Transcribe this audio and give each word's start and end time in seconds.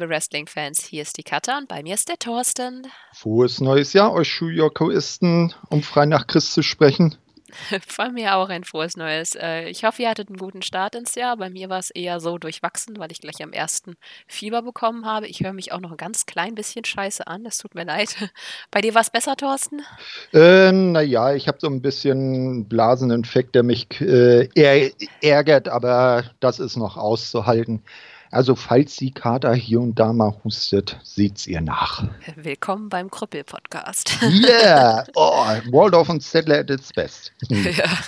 Liebe 0.00 0.12
Wrestling-Fans, 0.12 0.82
hier 0.82 1.02
ist 1.02 1.18
die 1.18 1.22
Katha 1.22 1.58
und 1.58 1.68
bei 1.68 1.82
mir 1.82 1.92
ist 1.92 2.08
der 2.08 2.16
Thorsten. 2.16 2.86
Frohes 3.12 3.60
neues 3.60 3.92
Jahr, 3.92 4.14
euch 4.14 4.32
Schuyokoisten, 4.32 5.52
um 5.68 5.82
frei 5.82 6.06
nach 6.06 6.26
Christ 6.26 6.54
zu 6.54 6.62
sprechen. 6.62 7.18
Von 7.86 8.14
mir 8.14 8.36
auch 8.36 8.48
ein 8.48 8.64
frohes 8.64 8.96
Neues. 8.96 9.34
Äh, 9.34 9.68
ich 9.68 9.84
hoffe, 9.84 10.00
ihr 10.00 10.08
hattet 10.08 10.28
einen 10.28 10.38
guten 10.38 10.62
Start 10.62 10.94
ins 10.94 11.16
Jahr. 11.16 11.36
Bei 11.36 11.50
mir 11.50 11.68
war 11.68 11.80
es 11.80 11.90
eher 11.90 12.18
so 12.18 12.38
durchwachsen, 12.38 12.98
weil 12.98 13.12
ich 13.12 13.20
gleich 13.20 13.42
am 13.42 13.52
ersten 13.52 13.96
Fieber 14.26 14.62
bekommen 14.62 15.04
habe. 15.04 15.26
Ich 15.26 15.40
höre 15.40 15.52
mich 15.52 15.70
auch 15.72 15.80
noch 15.80 15.90
ein 15.90 15.98
ganz 15.98 16.24
klein 16.24 16.54
bisschen 16.54 16.86
scheiße 16.86 17.26
an. 17.26 17.44
Das 17.44 17.58
tut 17.58 17.74
mir 17.74 17.84
leid. 17.84 18.16
Bei 18.70 18.80
dir 18.80 18.94
war 18.94 19.02
es 19.02 19.10
besser, 19.10 19.36
Thorsten? 19.36 19.82
Äh, 20.32 20.72
naja, 20.72 21.34
ich 21.34 21.46
habe 21.46 21.58
so 21.60 21.66
ein 21.66 21.82
bisschen 21.82 22.66
Blaseninfekt, 22.68 23.54
der 23.54 23.64
mich 23.64 24.00
äh, 24.00 24.48
ärgert, 25.20 25.68
aber 25.68 26.24
das 26.40 26.58
ist 26.58 26.76
noch 26.76 26.96
auszuhalten. 26.96 27.82
Also 28.32 28.54
falls 28.54 28.94
die 28.94 29.10
Kater 29.10 29.52
hier 29.54 29.80
und 29.80 29.96
da 29.98 30.12
mal 30.12 30.32
hustet, 30.44 31.00
seht's 31.02 31.48
ihr 31.48 31.60
nach. 31.60 32.08
Willkommen 32.36 32.88
beim 32.88 33.10
Krüppel-Podcast. 33.10 34.18
Yeah! 34.22 35.04
Oh, 35.16 35.44
Waldorf 35.72 36.08
und 36.08 36.22
Settler 36.22 36.60
at 36.60 36.70
its 36.70 36.92
best. 36.92 37.32
ja, 37.48 37.98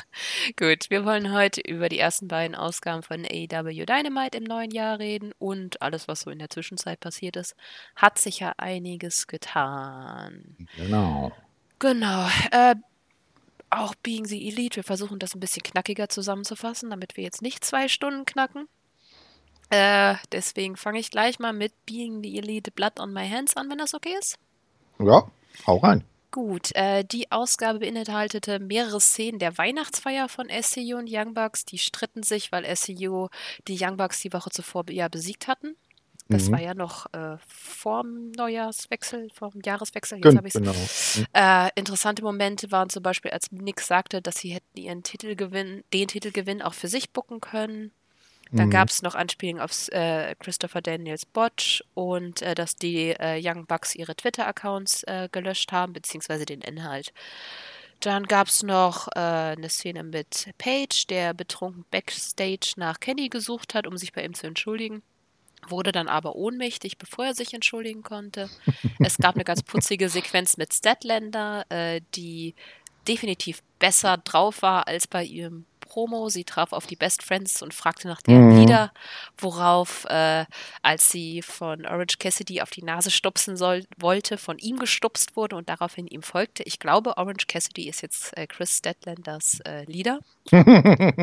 gut. 0.56 0.88
Wir 0.90 1.04
wollen 1.04 1.32
heute 1.32 1.60
über 1.60 1.88
die 1.88 1.98
ersten 1.98 2.28
beiden 2.28 2.54
Ausgaben 2.54 3.02
von 3.02 3.24
AEW 3.24 3.84
Dynamite 3.84 4.38
im 4.38 4.44
neuen 4.44 4.70
Jahr 4.70 4.98
reden 5.00 5.32
und 5.38 5.82
alles, 5.82 6.06
was 6.06 6.20
so 6.20 6.30
in 6.30 6.38
der 6.38 6.50
Zwischenzeit 6.50 7.00
passiert 7.00 7.36
ist. 7.36 7.56
Hat 7.96 8.18
sich 8.18 8.38
ja 8.38 8.52
einiges 8.58 9.26
getan. 9.26 10.56
Genau. 10.76 11.32
Genau. 11.80 12.28
Äh, 12.52 12.76
auch 13.70 13.94
Being 13.96 14.26
the 14.26 14.48
Elite, 14.48 14.76
wir 14.76 14.84
versuchen 14.84 15.18
das 15.18 15.34
ein 15.34 15.40
bisschen 15.40 15.64
knackiger 15.64 16.08
zusammenzufassen, 16.08 16.90
damit 16.90 17.16
wir 17.16 17.24
jetzt 17.24 17.42
nicht 17.42 17.64
zwei 17.64 17.88
Stunden 17.88 18.24
knacken. 18.24 18.68
Äh, 19.72 20.16
deswegen 20.32 20.76
fange 20.76 20.98
ich 20.98 21.10
gleich 21.10 21.38
mal 21.38 21.54
mit 21.54 21.72
Being 21.86 22.22
the 22.22 22.36
Elite 22.36 22.70
Blood 22.70 23.00
on 23.00 23.10
My 23.14 23.26
Hands 23.26 23.56
an, 23.56 23.70
wenn 23.70 23.78
das 23.78 23.94
okay 23.94 24.14
ist. 24.18 24.36
Ja, 24.98 25.26
hau 25.66 25.78
rein. 25.78 26.04
Gut, 26.30 26.74
äh, 26.74 27.04
die 27.04 27.32
Ausgabe 27.32 27.78
beinhaltete 27.78 28.58
mehrere 28.58 29.00
Szenen 29.00 29.38
der 29.38 29.56
Weihnachtsfeier 29.56 30.28
von 30.28 30.48
SCU 30.50 30.98
und 30.98 31.08
Young 31.10 31.32
Bucks. 31.32 31.64
Die 31.64 31.78
stritten 31.78 32.22
sich, 32.22 32.52
weil 32.52 32.64
SCU 32.76 33.28
die 33.66 33.78
Young 33.80 33.96
Bucks 33.96 34.20
die 34.20 34.34
Woche 34.34 34.50
zuvor 34.50 34.84
ja 34.90 35.08
besiegt 35.08 35.48
hatten. 35.48 35.74
Das 36.28 36.48
mhm. 36.48 36.52
war 36.52 36.60
ja 36.60 36.74
noch 36.74 37.06
äh, 37.14 37.38
vorm 37.46 38.30
Neujahrswechsel, 38.32 39.30
vorm 39.32 39.54
Jahreswechsel. 39.64 40.20
Jetzt 40.22 40.36
habe 40.36 40.48
ich 40.48 40.52
genau. 40.52 40.72
Mhm. 40.72 41.26
Äh, 41.32 41.70
interessante 41.76 42.22
Momente 42.22 42.70
waren 42.70 42.90
zum 42.90 43.02
Beispiel, 43.02 43.30
als 43.30 43.50
Nick 43.52 43.80
sagte, 43.80 44.20
dass 44.20 44.36
sie 44.36 44.50
hätten 44.50 44.78
ihren 44.78 45.02
Titelgewinn, 45.02 45.82
den 45.94 46.08
Titelgewinn 46.08 46.60
auch 46.60 46.74
für 46.74 46.88
sich 46.88 47.10
bucken 47.10 47.40
können. 47.40 47.92
Dann 48.52 48.66
mhm. 48.66 48.70
gab 48.70 48.90
es 48.90 49.00
noch 49.00 49.14
Anspielungen 49.14 49.62
auf 49.62 49.88
äh, 49.88 50.34
Christopher 50.38 50.82
Daniels 50.82 51.24
Botch 51.24 51.82
und 51.94 52.42
äh, 52.42 52.54
dass 52.54 52.76
die 52.76 53.10
äh, 53.10 53.40
Young 53.42 53.66
Bucks 53.66 53.94
ihre 53.94 54.14
Twitter-Accounts 54.14 55.04
äh, 55.04 55.28
gelöscht 55.32 55.72
haben, 55.72 55.94
beziehungsweise 55.94 56.44
den 56.44 56.60
Inhalt. 56.60 57.12
Dann 58.00 58.24
gab 58.24 58.48
es 58.48 58.62
noch 58.62 59.08
äh, 59.14 59.20
eine 59.20 59.70
Szene 59.70 60.02
mit 60.02 60.50
Paige, 60.58 61.04
der 61.08 61.32
betrunken 61.32 61.86
Backstage 61.90 62.74
nach 62.76 63.00
Kenny 63.00 63.28
gesucht 63.30 63.74
hat, 63.74 63.86
um 63.86 63.96
sich 63.96 64.12
bei 64.12 64.22
ihm 64.22 64.34
zu 64.34 64.46
entschuldigen. 64.46 65.02
Wurde 65.68 65.92
dann 65.92 66.08
aber 66.08 66.34
ohnmächtig, 66.34 66.98
bevor 66.98 67.26
er 67.26 67.34
sich 67.34 67.54
entschuldigen 67.54 68.02
konnte. 68.02 68.50
es 68.98 69.16
gab 69.16 69.36
eine 69.36 69.44
ganz 69.44 69.62
putzige 69.62 70.10
Sequenz 70.10 70.58
mit 70.58 70.74
Statlander, 70.74 71.64
äh, 71.70 72.02
die 72.14 72.54
definitiv 73.08 73.62
besser 73.78 74.18
drauf 74.18 74.60
war 74.60 74.88
als 74.88 75.06
bei 75.06 75.24
ihrem 75.24 75.64
Promo. 75.92 76.30
Sie 76.30 76.44
traf 76.44 76.72
auf 76.72 76.86
die 76.86 76.96
Best 76.96 77.22
Friends 77.22 77.60
und 77.62 77.74
fragte 77.74 78.08
nach 78.08 78.22
deren 78.22 78.48
mhm. 78.48 78.60
Lieder, 78.60 78.92
worauf, 79.36 80.06
äh, 80.06 80.46
als 80.80 81.10
sie 81.10 81.42
von 81.42 81.84
Orange 81.84 82.18
Cassidy 82.18 82.62
auf 82.62 82.70
die 82.70 82.82
Nase 82.82 83.10
stupsen 83.10 83.58
soll, 83.58 83.84
wollte, 83.98 84.38
von 84.38 84.56
ihm 84.58 84.78
gestupst 84.78 85.36
wurde 85.36 85.56
und 85.56 85.68
daraufhin 85.68 86.06
ihm 86.06 86.22
folgte. 86.22 86.62
Ich 86.62 86.78
glaube, 86.78 87.18
Orange 87.18 87.46
Cassidy 87.46 87.90
ist 87.90 88.00
jetzt 88.00 88.34
äh, 88.38 88.46
Chris 88.46 88.78
Statlanders 88.78 89.60
äh, 89.66 89.84
Leader. 89.84 90.20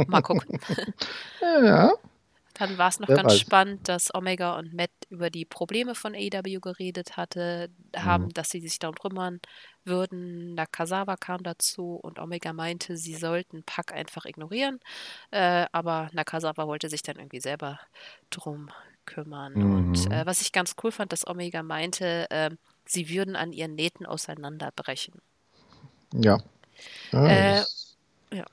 Mal 0.08 0.22
gucken. 0.22 0.59
ja. 1.41 1.94
Dann 2.59 2.78
war 2.78 2.90
es 2.90 3.00
noch 3.00 3.08
Wer 3.08 3.16
ganz 3.16 3.34
weiß. 3.34 3.40
spannend, 3.40 3.88
dass 3.88 4.14
Omega 4.14 4.58
und 4.59 4.74
Matt 4.74 4.92
über 5.09 5.30
die 5.30 5.46
Probleme 5.46 5.96
von 5.96 6.14
AEW 6.14 6.59
geredet 6.59 7.16
hatte, 7.16 7.70
haben, 7.96 8.25
mhm. 8.25 8.34
dass 8.34 8.50
sie 8.50 8.59
sich 8.59 8.80
darum 8.80 8.96
kümmern 8.96 9.40
würden. 9.86 10.56
Nakazawa 10.56 11.16
kam 11.16 11.42
dazu 11.42 11.96
und 11.96 12.20
Omega 12.20 12.52
meinte, 12.52 12.97
sie 12.97 13.16
sollten 13.16 13.64
Pack 13.64 13.94
einfach 13.94 14.25
ignorieren. 14.25 14.81
Äh, 15.31 15.68
aber 15.72 16.09
Nakazawa 16.12 16.68
wollte 16.68 16.90
sich 16.90 17.02
dann 17.02 17.16
irgendwie 17.16 17.40
selber 17.40 17.80
drum 18.30 18.70
kümmern. 19.06 19.53
Mhm. 19.53 19.74
Und 19.74 20.12
äh, 20.12 20.26
was 20.26 20.41
ich 20.41 20.52
ganz 20.52 20.76
cool 20.84 20.91
fand, 20.91 21.14
dass 21.14 21.26
Omega 21.26 21.64
meinte, 21.64 22.30
äh, 22.30 22.50
sie 22.86 23.09
würden 23.09 23.38
an 23.38 23.53
ihren 23.53 23.76
Nähten 23.76 24.06
auseinanderbrechen. 24.06 25.22
Ja. 26.14 26.40
Ah, 27.14 27.28
äh, 27.28 27.64
ja. 28.34 28.46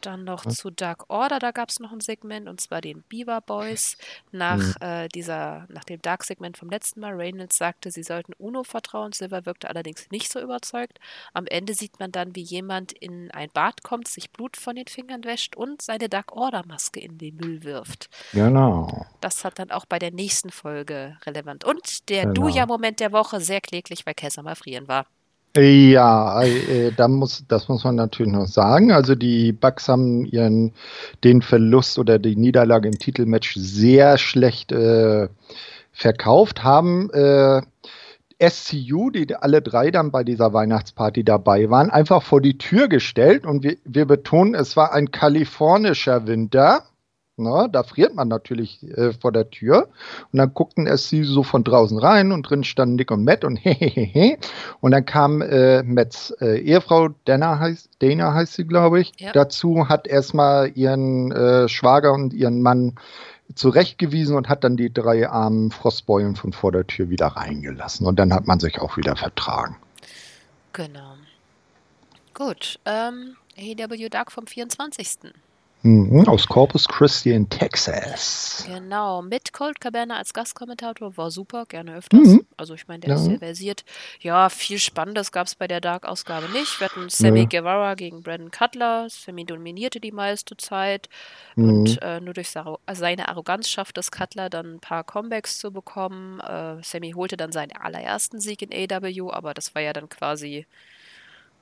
Dann 0.00 0.24
noch 0.24 0.46
Was? 0.46 0.56
zu 0.56 0.70
Dark 0.70 1.08
Order, 1.08 1.38
da 1.38 1.50
gab 1.50 1.68
es 1.68 1.80
noch 1.80 1.92
ein 1.92 2.00
Segment, 2.00 2.48
und 2.48 2.60
zwar 2.60 2.80
den 2.80 3.02
Beaver 3.08 3.40
Boys. 3.40 3.96
Nach, 4.32 4.58
mhm. 4.58 4.74
äh, 4.80 5.08
dieser, 5.08 5.66
nach 5.68 5.84
dem 5.84 6.00
Dark-Segment 6.02 6.56
vom 6.56 6.70
letzten 6.70 7.00
Mal, 7.00 7.14
Reynolds 7.14 7.56
sagte, 7.56 7.90
sie 7.90 8.02
sollten 8.02 8.32
Uno 8.34 8.64
vertrauen. 8.64 9.12
Silver 9.12 9.46
wirkte 9.46 9.68
allerdings 9.68 10.10
nicht 10.10 10.32
so 10.32 10.40
überzeugt. 10.40 10.98
Am 11.32 11.46
Ende 11.46 11.74
sieht 11.74 12.00
man 12.00 12.12
dann, 12.12 12.34
wie 12.34 12.42
jemand 12.42 12.92
in 12.92 13.30
ein 13.30 13.50
Bad 13.52 13.82
kommt, 13.82 14.08
sich 14.08 14.30
Blut 14.30 14.56
von 14.56 14.76
den 14.76 14.86
Fingern 14.86 15.24
wäscht 15.24 15.56
und 15.56 15.82
seine 15.82 16.08
Dark 16.08 16.32
Order-Maske 16.32 17.00
in 17.00 17.18
den 17.18 17.36
Müll 17.36 17.64
wirft. 17.64 18.08
Genau. 18.32 19.06
Das 19.20 19.44
hat 19.44 19.58
dann 19.58 19.70
auch 19.70 19.86
bei 19.86 19.98
der 19.98 20.10
nächsten 20.10 20.50
Folge 20.50 21.18
relevant. 21.26 21.64
Und 21.64 22.08
der 22.08 22.22
genau. 22.22 22.34
Duja-Moment 22.34 23.00
der 23.00 23.12
Woche 23.12 23.40
sehr 23.40 23.60
kläglich, 23.60 24.06
weil 24.06 24.14
Kessler 24.14 24.42
mal 24.42 24.54
frieren 24.56 24.88
war. 24.88 25.06
Ja, 25.56 26.42
äh, 26.44 26.92
da 26.96 27.08
muss, 27.08 27.44
das 27.48 27.68
muss 27.68 27.82
man 27.82 27.96
natürlich 27.96 28.32
noch 28.32 28.46
sagen. 28.46 28.92
Also 28.92 29.16
die 29.16 29.52
Bucks 29.52 29.88
haben 29.88 30.24
ihren, 30.26 30.72
den 31.24 31.42
Verlust 31.42 31.98
oder 31.98 32.20
die 32.20 32.36
Niederlage 32.36 32.88
im 32.88 32.98
Titelmatch 32.98 33.54
sehr 33.56 34.16
schlecht 34.16 34.70
äh, 34.70 35.28
verkauft, 35.92 36.62
haben 36.62 37.10
äh, 37.10 37.62
SCU, 38.40 39.10
die 39.10 39.34
alle 39.34 39.60
drei 39.60 39.90
dann 39.90 40.12
bei 40.12 40.22
dieser 40.22 40.52
Weihnachtsparty 40.52 41.24
dabei 41.24 41.68
waren, 41.68 41.90
einfach 41.90 42.22
vor 42.22 42.40
die 42.40 42.56
Tür 42.56 42.88
gestellt 42.88 43.44
und 43.44 43.64
wir, 43.64 43.76
wir 43.84 44.06
betonen, 44.06 44.54
es 44.54 44.76
war 44.76 44.92
ein 44.92 45.10
kalifornischer 45.10 46.28
Winter. 46.28 46.84
Ne? 47.40 47.68
Da 47.70 47.82
friert 47.82 48.14
man 48.14 48.28
natürlich 48.28 48.82
äh, 48.96 49.12
vor 49.12 49.32
der 49.32 49.50
Tür. 49.50 49.88
Und 50.32 50.38
dann 50.38 50.54
guckten 50.54 50.86
es 50.86 51.08
sie 51.08 51.24
so 51.24 51.42
von 51.42 51.64
draußen 51.64 51.98
rein 51.98 52.32
und 52.32 52.42
drin 52.42 52.64
standen 52.64 52.96
Nick 52.96 53.10
und 53.10 53.24
Matt 53.24 53.44
und 53.44 53.56
hehehe. 53.62 54.38
Und 54.80 54.92
dann 54.92 55.04
kam 55.04 55.42
äh, 55.42 55.82
Matts 55.82 56.30
äh, 56.40 56.58
Ehefrau, 56.60 57.08
Dana 57.24 57.58
heißt, 57.58 57.90
Dana 58.00 58.34
heißt 58.34 58.54
sie, 58.54 58.64
glaube 58.64 59.00
ich, 59.00 59.12
ja. 59.18 59.32
dazu, 59.32 59.88
hat 59.88 60.06
erstmal 60.06 60.70
ihren 60.74 61.32
äh, 61.32 61.68
Schwager 61.68 62.12
und 62.12 62.32
ihren 62.32 62.62
Mann 62.62 62.94
zurechtgewiesen 63.54 64.36
und 64.36 64.48
hat 64.48 64.64
dann 64.64 64.76
die 64.76 64.92
drei 64.92 65.28
armen 65.28 65.70
Frostbeulen 65.70 66.36
von 66.36 66.52
vor 66.52 66.72
der 66.72 66.86
Tür 66.86 67.10
wieder 67.10 67.26
reingelassen. 67.26 68.06
Und 68.06 68.18
dann 68.18 68.32
hat 68.32 68.46
man 68.46 68.60
sich 68.60 68.80
auch 68.80 68.96
wieder 68.96 69.16
vertragen. 69.16 69.76
Genau. 70.72 71.14
Gut. 72.34 72.78
Ähm, 72.86 73.36
AEW 73.58 74.08
Dark 74.08 74.32
vom 74.32 74.46
24. 74.46 75.32
Mhm, 75.82 76.28
aus 76.28 76.46
Corpus 76.46 76.86
Christi 76.86 77.32
in 77.32 77.48
Texas. 77.48 78.64
Genau, 78.66 79.22
mit 79.22 79.54
Colt 79.54 79.80
Cabana 79.80 80.18
als 80.18 80.34
Gastkommentator 80.34 81.16
war 81.16 81.30
super, 81.30 81.64
gerne 81.64 81.96
öfters. 81.96 82.28
Mhm. 82.28 82.46
Also 82.58 82.74
ich 82.74 82.86
meine, 82.86 83.00
der 83.00 83.10
ja. 83.10 83.14
ist 83.16 83.24
sehr 83.24 83.38
versiert. 83.38 83.84
Ja, 84.20 84.50
viel 84.50 84.78
Spannendes 84.78 85.32
gab 85.32 85.46
es 85.46 85.54
bei 85.54 85.66
der 85.66 85.80
Dark-Ausgabe 85.80 86.50
nicht. 86.50 86.80
Wir 86.80 86.88
hatten 86.88 87.08
Sammy 87.08 87.40
ja. 87.40 87.60
Guevara 87.60 87.94
gegen 87.94 88.22
Brandon 88.22 88.50
Cutler. 88.50 89.08
Sammy 89.08 89.46
dominierte 89.46 90.00
die 90.00 90.12
meiste 90.12 90.56
Zeit. 90.58 91.08
Mhm. 91.56 91.68
Und 91.70 92.02
äh, 92.02 92.20
nur 92.20 92.34
durch 92.34 92.50
seine 92.50 93.28
Arroganz 93.28 93.70
schafft 93.70 93.96
es 93.96 94.10
Cutler 94.10 94.50
dann 94.50 94.74
ein 94.74 94.80
paar 94.80 95.02
Comebacks 95.02 95.58
zu 95.58 95.72
bekommen. 95.72 96.40
Äh, 96.40 96.82
Sammy 96.82 97.12
holte 97.12 97.38
dann 97.38 97.52
seinen 97.52 97.72
allerersten 97.72 98.40
Sieg 98.40 98.60
in 98.60 98.70
AW, 98.70 99.30
aber 99.30 99.54
das 99.54 99.74
war 99.74 99.80
ja 99.80 99.94
dann 99.94 100.10
quasi 100.10 100.66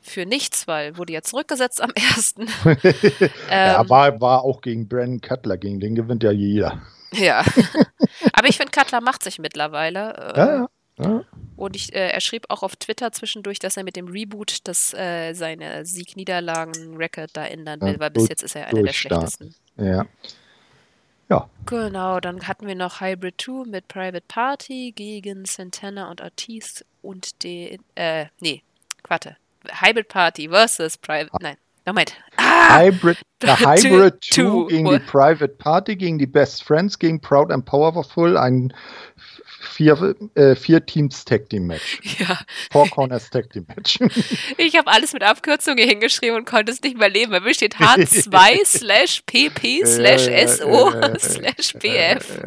für 0.01 0.27
nichts, 0.27 0.67
weil 0.67 0.97
wurde 0.97 1.13
ja 1.13 1.23
zurückgesetzt 1.23 1.81
am 1.81 1.91
ersten. 1.95 2.43
ähm, 2.65 3.31
ja, 3.51 3.89
war, 3.89 4.21
war 4.21 4.43
auch 4.43 4.61
gegen 4.61 4.89
Brandon 4.89 5.21
Cutler, 5.21 5.57
gegen 5.57 5.81
den 5.81 5.95
gewinnt 5.95 6.23
ja 6.23 6.31
jeder. 6.31 6.83
Ja. 7.13 7.45
Aber 8.33 8.49
ich 8.49 8.57
finde, 8.57 8.73
Cutler 8.73 9.01
macht 9.01 9.23
sich 9.23 9.39
mittlerweile. 9.39 10.35
Äh, 10.35 10.39
ja, 10.39 10.69
ja. 10.99 11.25
Und 11.57 11.77
ich, 11.77 11.95
äh, 11.95 12.11
er 12.11 12.21
schrieb 12.21 12.47
auch 12.49 12.63
auf 12.63 12.77
Twitter 12.77 13.13
zwischendurch, 13.13 13.59
dass 13.59 13.77
er 13.77 13.85
mit 13.85 13.97
dem 13.97 14.09
Reboot 14.09 14.59
das, 14.65 14.95
äh, 14.95 15.33
seine 15.35 15.85
Sieg-Niederlagen-Record 15.85 17.31
da 17.33 17.47
ändern 17.47 17.81
will, 17.81 17.99
weil 17.99 18.11
bis 18.11 18.29
jetzt 18.29 18.43
ist 18.43 18.57
er 18.57 18.67
einer 18.67 18.83
der 18.83 18.93
schlechtesten. 18.93 19.55
Ja. 19.77 20.07
Ja. 21.29 21.51
Genau, 21.67 22.21
dann 22.21 22.49
hatten 22.49 22.67
wir 22.67 22.75
noch 22.75 23.01
Hybrid 23.01 23.41
2 23.41 23.69
mit 23.69 23.89
Private 23.89 24.25
Party 24.27 24.93
gegen 24.97 25.45
Santana 25.45 26.11
und 26.11 26.23
Ortiz 26.23 26.85
und 27.03 27.43
den, 27.43 27.81
äh, 27.97 28.27
nee, 28.41 28.63
warte, 29.07 29.37
Hybrid 29.71 30.09
Party 30.09 30.49
versus 30.49 30.97
Private. 30.97 31.31
Nein, 31.41 31.57
Moment. 31.87 32.17
Ah, 32.37 32.59
Ah, 32.69 32.79
Hybrid, 32.81 33.19
der 33.43 33.59
Hybrid 33.59 34.25
2 34.25 34.67
gegen 34.69 34.91
die 34.91 34.99
Private 34.99 35.55
Party, 35.57 35.97
gegen 35.97 36.19
die 36.19 36.27
Best 36.27 36.65
Friends, 36.65 36.99
gegen 36.99 37.21
Proud 37.21 37.51
and 37.51 37.65
Powerful, 37.65 38.37
ein 38.37 38.75
vier, 39.61 40.15
äh, 40.35 40.55
vier 40.55 40.85
Teams 40.85 41.25
Tag 41.25 41.49
Team 41.49 41.67
Match. 41.67 42.01
Ja. 42.19 42.39
Four 42.73 42.89
Corners 42.91 43.31
Tag 43.31 43.51
Team 43.51 43.67
Match. 43.69 43.99
Ich 44.57 44.77
habe 44.77 44.91
alles 44.91 45.13
mit 45.13 45.23
Abkürzungen 45.23 45.89
hingeschrieben 45.89 46.37
und 46.37 46.45
konnte 46.47 46.73
es 46.73 46.83
nicht 46.83 46.99
mehr 46.99 47.09
leben. 47.09 47.31
Bei 47.31 47.41
mir 47.41 47.55
steht 47.55 47.77
H2 47.79 48.65
slash 48.65 49.23
PP 49.27 49.85
slash 49.87 50.25
SO 50.57 50.93
slash 51.19 51.75
PF. 51.75 52.43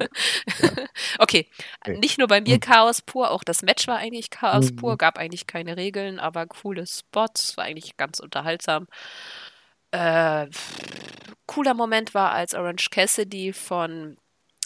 Okay, 1.19 1.47
nicht 1.87 2.17
nur 2.17 2.27
bei 2.27 2.41
mir 2.41 2.59
Chaos 2.59 3.01
pur, 3.01 3.31
auch 3.31 3.43
das 3.43 3.61
Match 3.61 3.87
war 3.87 3.97
eigentlich 3.97 4.29
Chaos 4.29 4.75
pur, 4.75 4.97
gab 4.97 5.17
eigentlich 5.17 5.47
keine 5.47 5.77
Regeln, 5.77 6.19
aber 6.19 6.45
coole 6.47 6.85
Spots, 6.85 7.57
war 7.57 7.65
eigentlich 7.65 7.97
ganz 7.97 8.19
unterhaltsam. 8.19 8.87
Äh, 9.91 10.47
cooler 11.45 11.73
Moment 11.73 12.13
war, 12.13 12.31
als 12.31 12.53
Orange 12.53 12.89
Cassidy 12.89 13.51
von 13.53 14.17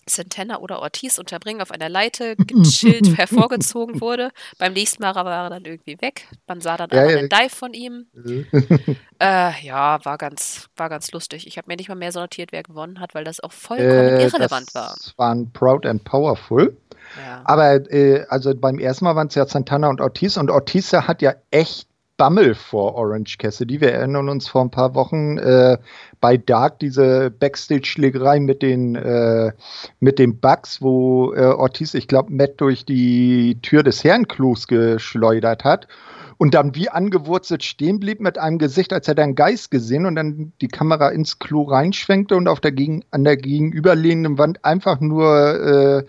Santana 0.08 0.60
oder 0.60 0.80
Ortiz 0.82 1.18
unterbringen 1.18 1.62
auf 1.62 1.72
einer 1.72 1.90
Leite, 1.90 2.36
gechillt 2.36 3.18
hervorgezogen 3.18 4.02
wurde. 4.02 4.32
Beim 4.58 4.74
nächsten 4.74 5.02
Mal 5.02 5.16
war 5.16 5.26
er 5.26 5.50
dann 5.50 5.66
irgendwie 5.66 6.00
weg. 6.02 6.28
Man 6.48 6.62
sah 6.62 6.78
dann 6.78 6.90
ja, 6.92 7.02
aber 7.02 7.12
ja. 7.12 7.18
einen 7.20 7.30
Dive 7.30 7.50
von 7.50 7.74
ihm. 7.74 8.06
äh, 9.20 9.66
ja, 9.66 10.04
war 10.04 10.18
ganz, 10.18 10.68
war 10.76 10.90
ganz 10.90 11.12
lustig. 11.12 11.48
Ich 11.48 11.58
habe 11.58 11.68
mir 11.68 11.78
nicht 11.78 11.90
mal 11.90 11.96
mehr 11.96 12.12
sortiert, 12.12 12.52
wer 12.52 12.64
gewonnen 12.64 13.00
hat, 13.00 13.16
weil 13.16 13.24
das 13.24 13.40
auch 13.40 13.52
vollkommen 13.52 13.90
äh, 13.90 14.24
irrelevant 14.24 14.68
das 14.68 14.76
war. 14.76 14.96
Das 14.96 15.14
waren 15.18 15.52
Proud 15.52 15.86
and 15.86 16.04
Powerful. 16.04 16.78
Ja. 17.18 17.42
Aber 17.46 17.92
äh, 17.92 18.26
also 18.30 18.54
beim 18.56 18.80
ersten 18.80 19.06
Mal 19.06 19.16
waren 19.16 19.28
es 19.28 19.36
ja 19.36 19.46
Santana 19.48 19.90
und 19.90 20.02
Ortiz 20.02 20.38
und 20.38 20.52
Ortiz 20.52 20.92
hat 20.94 21.22
ja 21.22 21.34
echt 21.52 21.88
Bammel 22.18 22.56
vor 22.56 22.96
Orange 22.96 23.38
Cassidy. 23.38 23.82
Wir 23.82 23.92
erinnern 23.92 24.30
uns 24.30 24.48
vor 24.48 24.62
ein 24.62 24.72
paar 24.72 24.96
Wochen 24.96 25.38
äh, 25.38 25.78
bei 26.22 26.38
Dark 26.38 26.80
diese 26.80 27.30
Backstage-Schlägerei 27.30 28.40
mit 28.40 28.62
den 28.62 28.96
äh, 28.96 29.52
mit 30.00 30.20
den 30.20 30.40
Bugs, 30.40 30.82
wo 30.82 31.34
äh, 31.34 31.42
Ortiz, 31.42 31.94
ich 31.94 32.08
glaube, 32.08 32.32
Matt 32.32 32.62
durch 32.62 32.86
die 32.86 33.60
Tür 33.62 33.84
des 33.84 34.04
Herrenklos 34.04 34.68
geschleudert 34.68 35.64
hat 35.64 35.88
und 36.38 36.54
dann 36.54 36.76
wie 36.76 36.90
angewurzelt 36.90 37.64
stehen 37.64 38.00
blieb 38.00 38.20
mit 38.20 38.38
einem 38.38 38.58
Gesicht, 38.58 38.92
als 38.94 39.08
hätte 39.08 39.22
er 39.22 39.26
einen 39.26 39.36
Geist 39.36 39.72
gesehen 39.72 40.06
und 40.06 40.16
dann 40.16 40.52
die 40.62 40.68
Kamera 40.68 41.10
ins 41.10 41.40
Klo 41.40 41.64
reinschwenkte 41.64 42.36
und 42.36 42.48
auf 42.48 42.60
der 42.60 42.72
gegen, 42.72 43.04
an 43.12 43.24
der 43.24 43.38
gegenüberliegenden 43.38 44.38
Wand 44.38 44.66
einfach 44.66 45.00
nur 45.00 46.06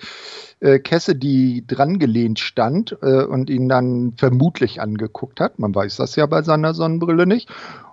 äh, 0.60 0.66
äh, 0.66 0.78
Cassidy 0.78 1.64
drangelehnt 1.66 2.38
stand 2.38 2.96
äh, 3.02 3.24
und 3.24 3.50
ihn 3.50 3.68
dann 3.68 4.14
vermutlich 4.16 4.80
angeguckt 4.80 5.40
hat. 5.40 5.58
Man 5.58 5.74
weiß 5.74 5.96
das 5.96 6.16
ja 6.16 6.26
bei 6.26 6.42
seiner 6.42 6.74
Sonnenbrille 6.74 7.26
nicht. 7.26 7.48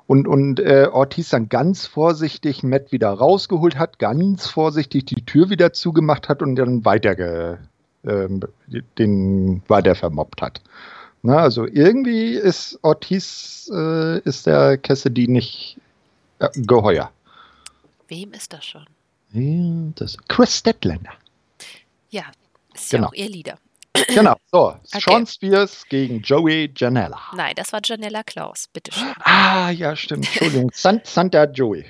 Und, 0.06 0.28
und 0.28 0.60
äh, 0.60 0.88
Ortiz 0.92 1.30
dann 1.30 1.48
ganz 1.48 1.86
vorsichtig 1.86 2.62
Matt 2.62 2.92
wieder 2.92 3.10
rausgeholt 3.10 3.80
hat, 3.80 4.00
ganz 4.00 4.48
vorsichtig 4.48 5.06
die 5.06 5.26
Tür 5.26 5.50
wieder 5.50 5.72
zugemacht 5.72 6.28
hat 6.28 6.42
und 6.42 6.56
dann 6.56 6.84
weiter 6.84 7.58
äh, 8.04 8.28
den 8.98 9.62
weiter 9.68 9.96
vermobbt 9.96 10.42
hat. 10.42 10.62
Na, 11.26 11.38
also 11.38 11.66
irgendwie 11.66 12.34
ist 12.34 12.78
Ortiz, 12.82 13.72
äh, 13.74 14.20
ist 14.20 14.46
der 14.46 14.78
Cassidy 14.78 15.30
nicht 15.30 15.78
äh, 16.40 16.50
geheuer. 16.54 17.12
Wem 18.10 18.34
ist 18.34 18.52
das 18.52 18.66
schon? 18.66 18.86
Ja, 19.32 19.92
das 19.96 20.18
Chris 20.28 20.58
Statlander. 20.58 21.14
Ja, 22.10 22.26
ist 22.74 22.92
genau. 22.92 23.04
ja 23.04 23.10
auch 23.10 23.14
ihr 23.14 23.30
Lieder. 23.30 23.58
Genau, 24.08 24.36
so. 24.52 24.76
Okay. 24.94 25.02
Sean 25.06 25.26
Spears 25.26 25.86
gegen 25.88 26.22
Joey 26.22 26.72
Janella. 26.76 27.20
Nein, 27.36 27.54
das 27.56 27.72
war 27.74 27.80
Janella 27.84 28.24
Klaus, 28.24 28.68
bitteschön. 28.72 29.14
Ah, 29.24 29.72
ja, 29.72 29.96
stimmt. 29.96 30.26
Entschuldigung. 30.28 30.72
Santa 30.74 31.46
Joey. 31.46 31.86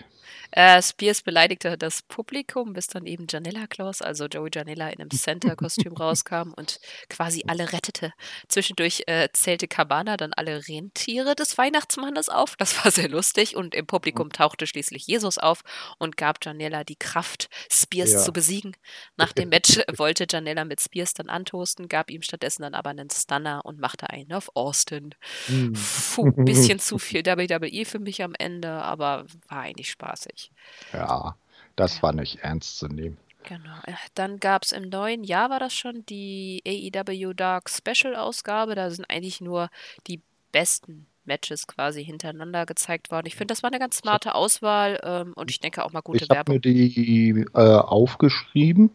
Äh, 0.55 0.81
Spears 0.83 1.23
beleidigte 1.23 1.77
das 1.79 2.03
Publikum, 2.03 2.73
bis 2.73 2.85
dann 2.85 3.07
eben 3.07 3.25
Janella 3.27 3.65
Claus, 3.65 4.03
also 4.03 4.27
Joey 4.27 4.51
Janella, 4.53 4.89
in 4.89 5.01
einem 5.01 5.09
Center-Kostüm 5.11 5.93
rauskam 5.93 6.53
und 6.55 6.79
quasi 7.09 7.43
alle 7.47 7.73
rettete. 7.73 8.13
Zwischendurch 8.47 9.03
äh, 9.07 9.29
zählte 9.33 9.67
Cabana 9.67 10.15
dann 10.15 10.31
alle 10.33 10.67
Rentiere 10.67 11.33
des 11.33 11.57
Weihnachtsmannes 11.57 12.29
auf. 12.29 12.55
Das 12.57 12.83
war 12.83 12.91
sehr 12.91 13.09
lustig 13.09 13.55
und 13.55 13.73
im 13.73 13.87
Publikum 13.87 14.29
tauchte 14.29 14.67
schließlich 14.67 15.07
Jesus 15.07 15.39
auf 15.39 15.61
und 15.97 16.17
gab 16.17 16.37
Janella 16.45 16.83
die 16.83 16.97
Kraft, 16.97 17.49
Spears 17.71 18.11
ja. 18.11 18.19
zu 18.19 18.31
besiegen. 18.31 18.75
Nach 19.17 19.33
dem 19.33 19.49
Match 19.53 19.79
wollte 19.95 20.27
Janella 20.29 20.65
mit 20.65 20.81
Spears 20.81 21.15
dann 21.15 21.29
antosten, 21.29 21.87
gab 21.87 22.11
ihm 22.11 22.21
stattdessen 22.21 22.61
dann 22.61 22.75
aber 22.75 22.91
einen 22.91 23.09
Stunner 23.09 23.61
und 23.63 23.79
machte 23.79 24.09
einen 24.11 24.33
auf 24.33 24.51
Austin. 24.53 25.15
Hm. 25.47 25.73
Puh, 25.73 26.31
bisschen 26.31 26.77
zu 26.79 26.99
viel 26.99 27.25
WWE 27.25 27.85
für 27.85 27.99
mich 27.99 28.21
am 28.21 28.35
Ende, 28.37 28.69
aber 28.69 29.25
war 29.47 29.61
eigentlich 29.61 29.89
spaßig. 29.89 30.42
Ja, 30.91 31.35
das 31.75 32.03
war 32.03 32.13
nicht 32.13 32.39
ernst 32.39 32.77
zu 32.77 32.87
nehmen. 32.87 33.17
Genau. 33.43 33.75
Äh, 33.85 33.93
dann 34.15 34.39
gab 34.39 34.63
es 34.63 34.71
im 34.71 34.89
neuen 34.89 35.23
Jahr, 35.23 35.49
war 35.49 35.59
das 35.59 35.73
schon, 35.73 36.05
die 36.05 36.61
AEW 36.65 37.33
Dark 37.33 37.69
Special 37.69 38.15
Ausgabe. 38.15 38.75
Da 38.75 38.89
sind 38.89 39.09
eigentlich 39.09 39.41
nur 39.41 39.69
die 40.07 40.21
besten 40.51 41.07
Matches 41.25 41.67
quasi 41.67 42.03
hintereinander 42.03 42.65
gezeigt 42.65 43.11
worden. 43.11 43.27
Ich 43.27 43.35
finde, 43.35 43.53
das 43.53 43.63
war 43.63 43.69
eine 43.69 43.79
ganz 43.79 43.97
smarte 43.97 44.35
Auswahl 44.35 44.99
ähm, 45.03 45.33
und 45.35 45.49
ich 45.49 45.59
denke 45.59 45.83
auch 45.83 45.91
mal 45.91 46.01
gute 46.01 46.23
ich 46.23 46.29
Werbung. 46.29 46.55
Ich 46.55 46.65
habe 46.65 46.69
mir 46.69 46.83
die 46.83 47.45
äh, 47.53 47.59
aufgeschrieben. 47.59 48.91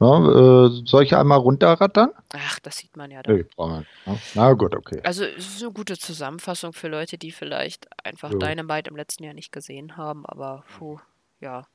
Ja, 0.00 0.66
äh, 0.66 0.70
soll 0.84 1.04
ich 1.04 1.14
einmal 1.14 1.38
runterrattern? 1.38 2.10
Ach, 2.34 2.58
das 2.60 2.78
sieht 2.78 2.96
man 2.96 3.10
ja 3.10 3.22
dann. 3.22 3.36
Nee, 3.36 3.46
brauchen 3.56 3.86
wir. 4.04 4.18
Na 4.34 4.52
gut, 4.52 4.74
okay. 4.74 5.00
Also 5.04 5.24
es 5.24 5.56
ist 5.56 5.62
eine 5.62 5.72
gute 5.72 5.96
Zusammenfassung 5.98 6.72
für 6.72 6.88
Leute, 6.88 7.16
die 7.16 7.30
vielleicht 7.30 7.86
einfach 8.04 8.32
ja. 8.32 8.38
Dynamite 8.38 8.90
im 8.90 8.96
letzten 8.96 9.24
Jahr 9.24 9.34
nicht 9.34 9.52
gesehen 9.52 9.96
haben, 9.96 10.26
aber 10.26 10.64
puh, 10.76 10.98
ja. 11.40 11.66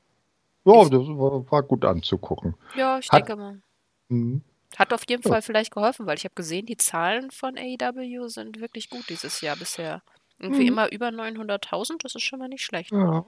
Ja, 0.66 0.84
das 0.84 0.92
war, 0.92 1.50
war 1.52 1.64
gut 1.64 1.86
anzugucken. 1.86 2.56
Ja, 2.76 3.00
ich 3.00 3.10
Hat, 3.10 3.20
denke 3.20 3.36
mal. 3.36 3.62
Mh. 4.10 4.42
Hat 4.78 4.94
auf 4.94 5.02
jeden 5.10 5.24
Fall 5.24 5.42
vielleicht 5.42 5.74
geholfen, 5.74 6.06
weil 6.06 6.18
ich 6.18 6.26
habe 6.26 6.36
gesehen, 6.36 6.66
die 6.66 6.78
Zahlen 6.78 7.32
von 7.32 7.58
AEW 7.58 8.28
sind 8.28 8.62
wirklich 8.62 8.90
gut 8.90 9.10
dieses 9.10 9.42
Jahr 9.42 9.56
bisher. 9.56 10.04
Irgendwie 10.38 10.64
mhm. 10.64 10.68
immer 10.70 10.92
über 10.92 11.08
900.000, 11.08 11.98
das 12.04 12.16
ist 12.16 12.24
schon 12.24 12.40
mal 12.40 12.48
nicht 12.48 12.64
schlecht. 12.64 12.92
Ja. 12.92 13.26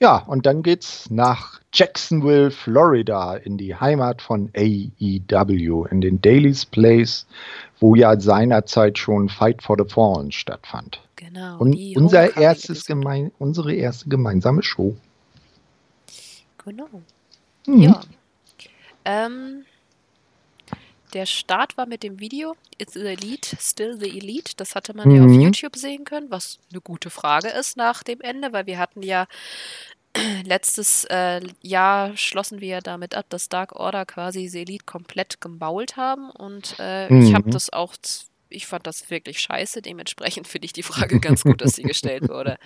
Ja, 0.00 0.18
und 0.18 0.46
dann 0.46 0.62
geht's 0.62 1.10
nach 1.10 1.60
Jacksonville, 1.72 2.52
Florida, 2.52 3.34
in 3.34 3.58
die 3.58 3.74
Heimat 3.74 4.22
von 4.22 4.50
AEW, 4.56 5.86
in 5.90 6.00
den 6.00 6.20
Daily's 6.20 6.64
Place, 6.64 7.26
wo 7.80 7.96
ja 7.96 8.18
seinerzeit 8.18 8.96
schon 8.96 9.28
Fight 9.28 9.62
for 9.62 9.76
the 9.76 9.92
Fallen 9.92 10.30
stattfand. 10.30 11.00
Genau. 11.16 11.58
Und 11.58 11.76
unser 11.96 12.36
erstes 12.36 12.86
gemein, 12.86 13.32
unsere 13.38 13.74
erste 13.74 14.08
gemeinsame 14.08 14.62
Show. 14.62 14.96
Genau. 16.64 16.86
Mhm. 17.66 17.82
Ja. 17.82 18.00
Ähm, 19.04 19.64
der 21.14 21.26
Start 21.26 21.76
war 21.76 21.86
mit 21.86 22.02
dem 22.02 22.20
Video 22.20 22.56
It's 22.78 22.94
the 22.94 23.00
Elite, 23.00 23.56
Still 23.60 23.98
the 23.98 24.18
Elite. 24.18 24.52
Das 24.56 24.74
hatte 24.74 24.94
man 24.94 25.08
mhm. 25.08 25.14
ja 25.14 25.22
auf 25.22 25.30
mhm. 25.30 25.40
YouTube 25.40 25.76
sehen 25.76 26.04
können, 26.04 26.30
was 26.30 26.58
eine 26.70 26.80
gute 26.80 27.10
Frage 27.10 27.48
ist 27.48 27.76
nach 27.76 28.02
dem 28.02 28.20
Ende, 28.20 28.52
weil 28.52 28.66
wir 28.66 28.78
hatten 28.78 29.02
ja 29.02 29.26
letztes 30.44 31.04
äh, 31.04 31.40
Jahr 31.60 32.16
schlossen 32.16 32.60
wir 32.60 32.68
ja 32.68 32.80
damit 32.80 33.14
ab, 33.14 33.26
dass 33.28 33.48
Dark 33.48 33.72
Order 33.72 34.06
quasi 34.06 34.48
The 34.48 34.60
Elite 34.60 34.84
komplett 34.84 35.40
gemault 35.40 35.96
haben 35.96 36.30
und 36.30 36.76
äh, 36.78 37.12
mhm. 37.12 37.22
ich 37.22 37.34
habe 37.34 37.50
das 37.50 37.72
auch 37.72 37.94
ich 38.50 38.66
fand 38.66 38.86
das 38.86 39.10
wirklich 39.10 39.40
scheiße. 39.40 39.82
Dementsprechend 39.82 40.46
finde 40.48 40.66
ich 40.66 40.72
die 40.72 40.82
Frage 40.82 41.20
ganz 41.20 41.44
gut, 41.44 41.60
dass 41.60 41.72
sie 41.72 41.82
gestellt 41.82 42.28
wurde. 42.28 42.58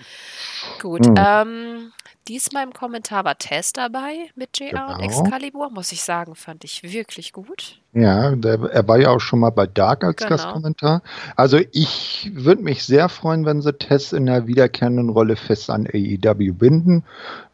Gut. 0.81 1.07
Mhm. 1.07 1.15
Ähm, 1.17 1.93
diesmal 2.29 2.65
im 2.65 2.73
Kommentar 2.73 3.25
war 3.25 3.39
Tess 3.39 3.73
dabei 3.73 4.31
mit 4.35 4.59
JR 4.59 4.71
genau. 4.71 4.95
und 4.95 5.01
Excalibur. 5.01 5.71
Muss 5.71 5.93
ich 5.93 6.03
sagen, 6.03 6.35
fand 6.35 6.65
ich 6.65 6.83
wirklich 6.83 7.33
gut. 7.33 7.81
Ja, 7.95 8.35
der, 8.35 8.59
er 8.71 8.89
war 8.89 8.99
ja 8.99 9.11
auch 9.11 9.21
schon 9.21 9.41
mal 9.41 9.51
bei 9.51 9.67
Dark 9.67 10.03
als 10.05 10.17
genau. 10.17 10.31
Gastkommentar. 10.31 11.03
Also 11.37 11.59
ich 11.73 12.31
würde 12.35 12.63
mich 12.63 12.85
sehr 12.85 13.09
freuen, 13.09 13.45
wenn 13.45 13.61
sie 13.61 13.73
Tess 13.75 14.13
in 14.13 14.27
der 14.27 14.47
wiederkehrenden 14.47 15.11
Rolle 15.11 15.37
fest 15.37 15.69
an 15.69 15.87
AEW 15.87 16.55
binden. 16.55 17.05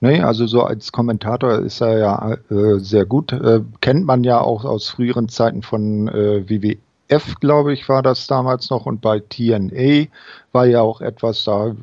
Ne, 0.01 0.25
also 0.25 0.47
so 0.47 0.63
als 0.63 0.93
Kommentator 0.93 1.59
ist 1.59 1.81
er 1.81 1.99
ja 1.99 2.33
äh, 2.51 2.79
sehr 2.79 3.05
gut. 3.05 3.33
Äh, 3.33 3.63
kennt 3.81 4.05
man 4.05 4.23
ja 4.23 4.41
auch 4.41 4.65
aus 4.65 4.89
früheren 4.89 5.29
Zeiten 5.29 5.63
von 5.63 6.07
äh, 6.07 6.49
WWE 6.49 6.77
F, 7.09 7.37
glaube 7.41 7.73
ich, 7.73 7.89
war 7.89 8.03
das 8.03 8.27
damals 8.27 8.71
noch 8.71 8.87
und 8.87 9.01
bei 9.01 9.21
TNA 9.21 10.07
war 10.53 10.67
ja 10.67 10.81
auch 10.81 11.01
etwas 11.01 11.45
da. 11.45 11.75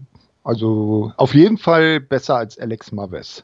Also 0.44 1.12
auf 1.18 1.34
jeden 1.34 1.58
Fall 1.58 2.00
besser 2.00 2.38
als 2.38 2.60
Alex 2.60 2.92
Maves. 2.92 3.44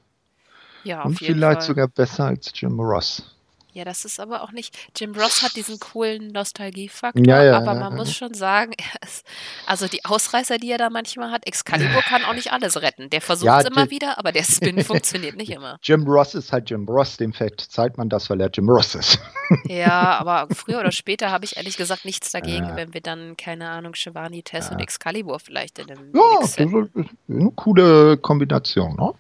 Ja, 0.84 1.04
und 1.04 1.18
vielleicht 1.18 1.62
Fall. 1.62 1.68
sogar 1.68 1.88
besser 1.88 2.26
als 2.26 2.52
Jim 2.54 2.80
Ross. 2.80 3.36
Ja, 3.74 3.86
das 3.86 4.04
ist 4.04 4.20
aber 4.20 4.42
auch 4.42 4.52
nicht. 4.52 4.78
Jim 4.98 5.16
Ross 5.16 5.42
hat 5.42 5.56
diesen 5.56 5.80
coolen 5.80 6.28
Nostalgiefaktor, 6.28 7.26
Ja, 7.26 7.44
ja, 7.44 7.58
aber 7.58 7.74
man 7.74 7.92
ja. 7.92 7.98
muss 7.98 8.14
schon 8.14 8.34
sagen, 8.34 8.74
ist, 9.04 9.26
also 9.66 9.88
die 9.88 10.04
Ausreißer, 10.04 10.58
die 10.58 10.72
er 10.72 10.78
da 10.78 10.90
manchmal 10.90 11.32
hat, 11.32 11.48
Excalibur 11.48 12.02
kann 12.02 12.26
auch 12.26 12.34
nicht 12.34 12.52
alles 12.52 12.82
retten. 12.82 13.10
Der 13.10 13.22
versucht 13.22 13.52
es 13.60 13.66
immer 13.66 13.90
wieder, 13.90 14.18
aber 14.18 14.32
der 14.32 14.44
Spin 14.44 14.84
funktioniert 14.84 15.38
nicht 15.38 15.52
immer. 15.52 15.80
Jim 15.84 16.06
Ross 16.06 16.36
ist 16.36 16.52
halt 16.52 16.70
Jim 16.70 16.86
Ross, 16.88 17.16
dem 17.18 17.32
verzeiht 17.32 17.98
man 17.98 18.10
das, 18.10 18.30
weil 18.30 18.42
er 18.42 18.50
Jim 18.50 18.70
Ross 18.70 18.96
ist. 18.96 19.20
Ja, 19.66 20.18
aber 20.18 20.48
früher 20.56 20.80
oder 20.80 20.94
später 20.94 21.30
habe 21.30 21.44
ich 21.44 21.58
ehrlich 21.58 21.76
gesagt 21.76 22.06
nichts 22.06 22.32
dagegen, 22.32 22.78
wenn 22.78 22.94
wir 22.94 23.02
dann, 23.02 23.36
keine 23.36 23.70
Ahnung, 23.70 23.96
Shivani, 23.96 24.44
Tess 24.44 24.70
und 24.70 24.80
Excalibur 24.80 25.40
vielleicht 25.40 25.78
in 25.78 25.92
einem 25.92 26.12
Ja, 26.16 26.38
das 26.40 26.58
ist 26.58 26.60
eine 26.60 27.52
coole 27.58 28.16
Kombination. 28.18 28.96
Ne? 28.96 29.14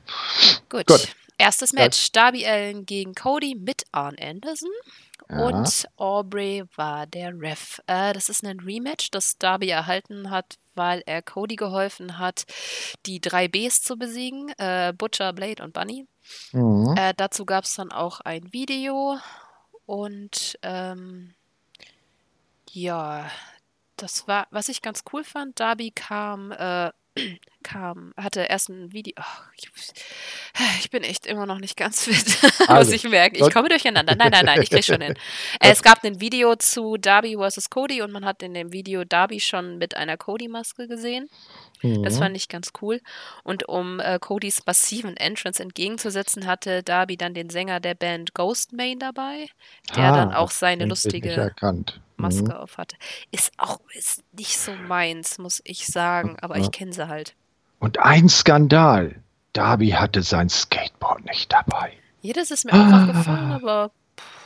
Gut. 0.69 0.87
Gut. 0.87 1.15
Erstes 1.41 1.73
Match. 1.73 2.11
Darby 2.11 2.45
Allen 2.45 2.85
gegen 2.85 3.15
Cody 3.15 3.55
mit 3.55 3.83
Arn 3.91 4.15
Anderson. 4.19 4.69
Ja. 5.29 5.39
Und 5.39 5.87
Aubrey 5.97 6.63
war 6.75 7.07
der 7.07 7.33
Ref. 7.39 7.79
Äh, 7.87 8.13
das 8.13 8.29
ist 8.29 8.45
ein 8.45 8.59
Rematch, 8.59 9.09
das 9.11 9.37
Darby 9.37 9.69
erhalten 9.69 10.29
hat, 10.29 10.57
weil 10.75 11.01
er 11.05 11.21
Cody 11.21 11.55
geholfen 11.55 12.19
hat, 12.19 12.45
die 13.05 13.19
drei 13.19 13.47
Bs 13.47 13.81
zu 13.81 13.97
besiegen: 13.97 14.49
äh, 14.57 14.93
Butcher, 14.95 15.33
Blade 15.33 15.63
und 15.63 15.73
Bunny. 15.73 16.05
Mhm. 16.51 16.95
Äh, 16.95 17.13
dazu 17.17 17.45
gab 17.45 17.63
es 17.63 17.73
dann 17.73 17.91
auch 17.91 18.19
ein 18.19 18.53
Video. 18.53 19.17
Und 19.85 20.59
ähm, 20.61 21.33
ja, 22.69 23.29
das 23.97 24.27
war, 24.27 24.47
was 24.51 24.69
ich 24.69 24.81
ganz 24.81 25.03
cool 25.11 25.23
fand. 25.23 25.59
Darby 25.59 25.91
kam, 25.91 26.51
äh, 26.51 26.91
kam, 27.63 28.13
hatte 28.17 28.41
erst 28.41 28.69
ein 28.69 28.91
Video. 28.93 29.13
Ach, 29.17 29.43
ich, 29.57 29.69
ich 30.79 30.89
bin 30.89 31.03
echt 31.03 31.25
immer 31.25 31.45
noch 31.45 31.59
nicht 31.59 31.77
ganz 31.77 32.05
fit, 32.05 32.41
muss 32.59 32.69
Also, 32.69 32.91
ich 32.93 33.03
merken. 33.03 33.35
Ich 33.35 33.53
komme 33.53 33.69
durcheinander. 33.69 34.15
Nein, 34.15 34.31
nein, 34.31 34.45
nein, 34.45 34.61
ich 34.61 34.69
krieg 34.69 34.83
schon 34.83 35.01
hin. 35.01 35.13
Es 35.59 35.83
gab 35.83 36.03
ein 36.03 36.19
Video 36.21 36.55
zu 36.55 36.97
Darby 36.97 37.37
vs. 37.37 37.69
Cody 37.69 38.01
und 38.01 38.11
man 38.11 38.25
hat 38.25 38.41
in 38.43 38.53
dem 38.53 38.71
Video 38.73 39.03
Darby 39.03 39.39
schon 39.39 39.77
mit 39.77 39.95
einer 39.95 40.17
Cody-Maske 40.17 40.87
gesehen. 40.87 41.29
Das 41.83 42.15
Mhm. 42.15 42.19
fand 42.19 42.37
ich 42.37 42.47
ganz 42.47 42.73
cool. 42.81 43.01
Und 43.43 43.67
um 43.67 43.99
äh, 43.99 44.19
Codys 44.19 44.63
massiven 44.67 45.17
Entrance 45.17 45.61
entgegenzusetzen, 45.61 46.45
hatte 46.45 46.83
Darby 46.83 47.17
dann 47.17 47.33
den 47.33 47.49
Sänger 47.49 47.79
der 47.79 47.95
Band 47.95 48.33
Ghostmain 48.35 48.99
dabei, 48.99 49.47
der 49.95 50.03
Ah, 50.03 50.15
dann 50.15 50.33
auch 50.33 50.51
seine 50.51 50.85
lustige 50.85 51.31
erkannt. 51.31 51.99
Maske 52.21 52.43
Mhm. 52.45 52.51
auf 52.51 52.77
hatte. 52.77 52.95
Ist 53.31 53.51
auch 53.57 53.79
ist 53.93 54.23
nicht 54.33 54.57
so 54.57 54.71
meins, 54.73 55.37
muss 55.37 55.61
ich 55.63 55.87
sagen, 55.87 56.37
aber 56.41 56.57
Ja. 56.57 56.63
ich 56.63 56.71
kenne 56.71 56.93
sie 56.93 57.07
halt. 57.07 57.35
Und 57.79 57.99
ein 57.99 58.29
Skandal. 58.29 59.15
Darby 59.53 59.89
hatte 59.89 60.21
sein 60.23 60.47
Skateboard 60.49 61.25
nicht 61.25 61.51
dabei. 61.51 61.91
Jedes 62.21 62.51
ist 62.51 62.63
mir 62.65 62.73
auch 62.73 62.77
Ah. 62.77 63.01
aufgefallen, 63.03 63.51
aber 63.51 63.91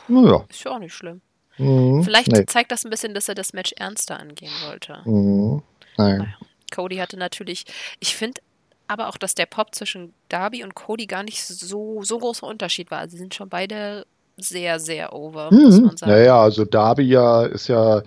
Naja. 0.08 0.44
ist 0.48 0.64
ja 0.64 0.72
auch 0.72 0.78
nicht 0.78 0.94
schlimm. 0.94 1.20
Mhm. 1.58 2.02
Vielleicht 2.02 2.32
Nee. 2.32 2.44
zeigt 2.46 2.72
das 2.72 2.84
ein 2.84 2.90
bisschen, 2.90 3.14
dass 3.14 3.28
er 3.28 3.34
das 3.34 3.52
Match 3.52 3.72
ernster 3.76 4.18
angehen 4.18 4.52
wollte. 4.66 5.00
Mhm. 5.04 5.62
Nein. 5.96 6.34
Cody 6.74 6.96
hatte 6.96 7.16
natürlich, 7.16 7.64
ich 8.00 8.16
finde 8.16 8.40
aber 8.88 9.08
auch, 9.08 9.16
dass 9.16 9.34
der 9.34 9.46
Pop 9.46 9.74
zwischen 9.74 10.12
Darby 10.28 10.62
und 10.64 10.74
Cody 10.74 11.06
gar 11.06 11.22
nicht 11.22 11.44
so, 11.44 12.02
so 12.02 12.18
großer 12.18 12.46
Unterschied 12.46 12.90
war. 12.90 12.98
Also 13.00 13.12
sie 13.12 13.18
sind 13.18 13.34
schon 13.34 13.48
beide 13.48 14.06
sehr, 14.36 14.78
sehr 14.80 15.12
over, 15.14 15.50
muss 15.50 15.78
Mhm. 15.80 15.86
man 15.86 15.96
sagen. 15.96 16.12
Naja, 16.12 16.40
also 16.40 16.64
Darby 16.64 17.04
ja 17.04 17.44
ist 17.44 17.68
ja 17.68 18.02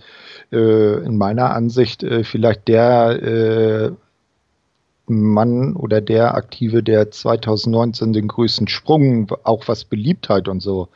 äh, 0.52 1.04
in 1.04 1.18
meiner 1.18 1.52
Ansicht 1.54 2.04
äh, 2.04 2.24
vielleicht 2.24 2.68
der 2.68 3.22
äh, 3.22 3.92
Mann 5.08 5.76
oder 5.76 6.02
der 6.02 6.36
Aktive, 6.36 6.84
der 6.84 7.10
2019 7.10 8.14
den 8.14 8.28
größten 8.28 8.68
Sprung, 8.68 9.32
auch 9.44 9.68
was 9.68 9.86
Beliebtheit 9.86 10.48
und 10.48 10.60
so 10.62 10.90